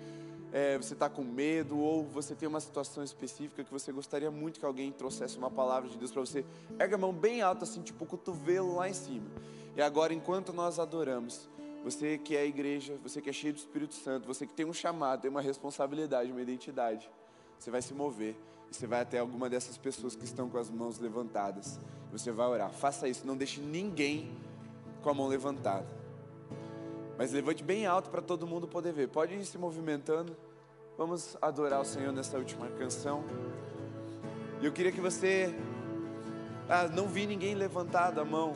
é, 0.53 0.77
você 0.77 0.93
está 0.93 1.09
com 1.09 1.25
medo 1.25 1.79
ou 1.79 2.05
você 2.05 2.35
tem 2.35 2.47
uma 2.47 2.61
situação 2.61 3.03
específica 3.03 3.65
que 3.65 3.73
você 3.73 3.91
gostaria 3.91 4.31
muito 4.31 4.61
que 4.61 4.67
alguém 4.67 4.93
trouxesse 4.93 5.39
uma 5.39 5.51
palavra 5.51 5.89
de 5.89 5.97
Deus 5.97 6.13
para 6.13 6.21
você, 6.21 6.45
erga 6.79 6.97
a 6.97 6.99
mão 6.99 7.13
bem 7.13 7.41
alta, 7.41 7.65
assim, 7.65 7.81
tipo 7.81 8.05
o 8.05 8.07
cotovelo 8.07 8.77
lá 8.77 8.89
em 8.89 8.93
cima. 8.93 9.27
E 9.75 9.81
agora, 9.81 10.13
enquanto 10.13 10.53
nós 10.53 10.79
adoramos, 10.79 11.49
você 11.83 12.19
que 12.19 12.37
é 12.37 12.41
a 12.41 12.45
igreja, 12.45 12.99
você 13.03 13.23
que 13.23 13.31
é 13.31 13.33
cheio 13.33 13.55
do 13.55 13.57
Espírito 13.57 13.95
Santo, 13.95 14.27
você 14.27 14.47
que 14.47 14.53
tem 14.53 14.67
um 14.67 14.75
chamado, 14.75 15.23
tem 15.23 15.31
uma 15.31 15.41
responsabilidade, 15.41 16.31
uma 16.31 16.43
identidade, 16.43 17.11
você 17.59 17.71
vai 17.71 17.81
se 17.81 17.95
mover 17.95 18.37
e 18.71 18.75
você 18.75 18.87
vai 18.87 19.01
até 19.01 19.19
alguma 19.19 19.49
dessas 19.49 19.79
pessoas 19.79 20.15
que 20.15 20.25
estão 20.25 20.51
com 20.51 20.59
as 20.59 20.69
mãos 20.69 20.99
levantadas. 20.99 21.81
Você 22.13 22.31
vai 22.31 22.47
orar. 22.47 22.71
Faça 22.71 23.09
isso, 23.09 23.27
não 23.27 23.37
deixe 23.37 23.61
ninguém 23.61 24.31
com 25.03 25.09
a 25.09 25.15
mão 25.15 25.29
levantada. 25.29 26.02
Mas 27.23 27.31
levante 27.31 27.63
bem 27.63 27.87
alto 27.87 28.11
para 28.11 28.21
todo 28.21 28.49
mundo 28.49 28.67
poder 28.67 28.93
ver. 28.93 29.07
Pode 29.07 29.33
ir 29.33 29.45
se 29.45 29.57
movimentando. 29.57 30.37
Vamos 30.99 31.37
adorar 31.41 31.81
o 31.81 31.85
Senhor 31.85 32.13
nessa 32.13 32.37
última 32.37 32.67
canção. 32.71 33.23
E 34.61 34.67
eu 34.67 34.73
queria 34.73 34.91
que 34.91 35.01
você. 35.01 35.55
Ah, 36.69 36.89
não 36.89 37.07
vi 37.07 37.25
ninguém 37.25 37.55
levantado 37.55 38.21
a 38.21 38.25
mão. 38.25 38.55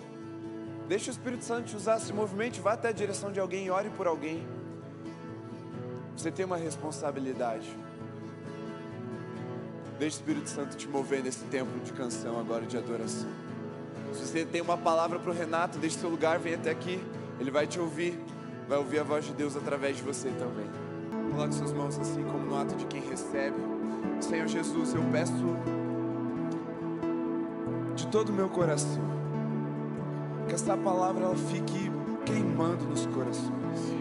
Deixa 0.89 1.13
o 1.13 1.13
Espírito 1.13 1.45
Santo 1.45 1.69
te 1.69 1.77
usar, 1.77 2.01
se 2.01 2.13
movimente, 2.13 2.61
vá 2.61 2.73
até 2.73 2.89
a 2.89 2.93
direção 2.93 3.31
de 3.31 3.39
alguém 3.39 3.67
e 3.67 3.71
ore 3.71 3.89
por 3.91 4.09
alguém. 4.09 4.45
Você 6.17 6.33
tem 6.33 6.45
uma 6.45 6.57
responsabilidade. 6.57 7.69
Deixa 9.97 10.17
o 10.17 10.19
Espírito 10.19 10.51
Santo 10.51 10.77
te 10.77 10.89
mover 10.89 11.23
nesse 11.23 11.45
tempo 11.45 11.79
de 11.85 11.93
canção 11.93 12.37
agora 12.41 12.67
de 12.67 12.77
adoração. 12.77 13.29
Se 14.13 14.27
você 14.27 14.45
tem 14.45 14.61
uma 14.61 14.77
palavra 14.77 15.21
para 15.21 15.31
o 15.31 15.33
Renato, 15.33 15.79
deixe 15.79 16.01
seu 16.01 16.11
lugar, 16.11 16.41
vem 16.41 16.55
até 16.55 16.73
aqui. 16.73 17.01
Ele 17.39 17.53
vai 17.53 17.69
te 17.69 17.79
ouvir 17.79 18.19
vai 18.69 18.79
ouvir 18.79 18.99
a 18.99 19.05
voz 19.05 19.25
de 19.25 19.33
Deus 19.33 19.57
através 19.57 19.97
de 19.97 20.03
você 20.03 20.29
também. 20.31 20.67
Coloque 21.31 21.55
suas 21.55 21.73
mãos 21.73 21.99
assim, 21.99 22.23
como 22.25 22.45
no 22.47 22.57
ato 22.57 22.75
de 22.75 22.87
quem 22.87 23.01
recebe. 23.01 23.57
Senhor 24.21 24.47
Jesus, 24.47 24.95
eu 24.95 25.03
peço 25.13 25.57
de 27.95 28.07
todo 28.09 28.31
o 28.31 28.33
meu 28.33 28.49
coração 28.49 29.17
que 30.49 30.55
essa 30.55 30.77
palavra 30.77 31.25
ela 31.25 31.37
fique 31.37 31.91
queimando 32.25 32.85
nos 32.85 33.07
corações. 33.07 33.97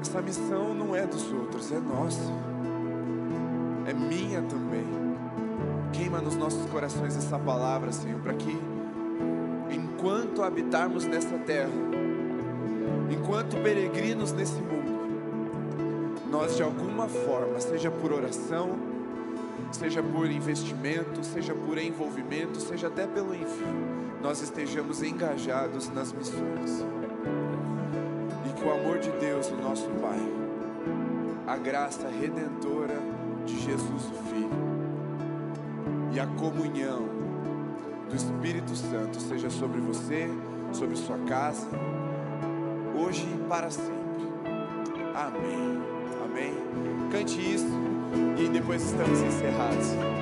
Essa 0.00 0.20
missão 0.20 0.74
não 0.74 0.94
é 0.94 1.06
dos 1.06 1.32
outros, 1.32 1.72
é 1.72 1.80
nossa. 1.80 2.30
É 3.86 3.94
minha 3.94 4.42
também. 4.42 4.84
Queima 5.92 6.20
nos 6.20 6.36
nossos 6.36 6.68
corações 6.70 7.16
essa 7.16 7.38
palavra, 7.38 7.92
Senhor, 7.92 8.20
para 8.20 8.34
que 8.34 8.71
enquanto 10.02 10.42
habitarmos 10.42 11.06
nessa 11.06 11.38
terra, 11.38 11.70
enquanto 13.08 13.56
peregrinos 13.62 14.32
nesse 14.32 14.60
mundo, 14.60 16.26
nós 16.28 16.56
de 16.56 16.62
alguma 16.64 17.06
forma, 17.06 17.60
seja 17.60 17.88
por 17.88 18.12
oração, 18.12 18.70
seja 19.70 20.02
por 20.02 20.28
investimento, 20.28 21.22
seja 21.22 21.54
por 21.54 21.78
envolvimento, 21.78 22.60
seja 22.60 22.88
até 22.88 23.06
pelo 23.06 23.32
envio, 23.32 23.64
nós 24.20 24.42
estejamos 24.42 25.04
engajados 25.04 25.88
nas 25.90 26.12
missões. 26.12 26.84
E 28.50 28.52
que 28.58 28.64
o 28.64 28.72
amor 28.72 28.98
de 28.98 29.10
Deus, 29.12 29.52
o 29.52 29.56
nosso 29.56 29.88
Pai, 30.00 30.18
a 31.46 31.56
graça 31.56 32.08
redentora 32.08 32.98
de 33.46 33.56
Jesus 33.60 34.02
o 34.06 34.30
Filho 34.30 34.50
e 36.12 36.18
a 36.18 36.26
comunhão 36.26 37.11
do 38.12 38.16
Espírito 38.16 38.76
Santo 38.76 39.18
seja 39.20 39.48
sobre 39.48 39.80
você, 39.80 40.28
sobre 40.72 40.96
sua 40.96 41.18
casa, 41.20 41.66
hoje 42.94 43.26
e 43.26 43.48
para 43.48 43.70
sempre. 43.70 43.92
Amém. 45.14 45.80
Amém. 46.22 46.54
Cante 47.10 47.40
isso 47.40 47.66
e 48.38 48.48
depois 48.48 48.82
estamos 48.82 49.18
encerrados. 49.20 50.21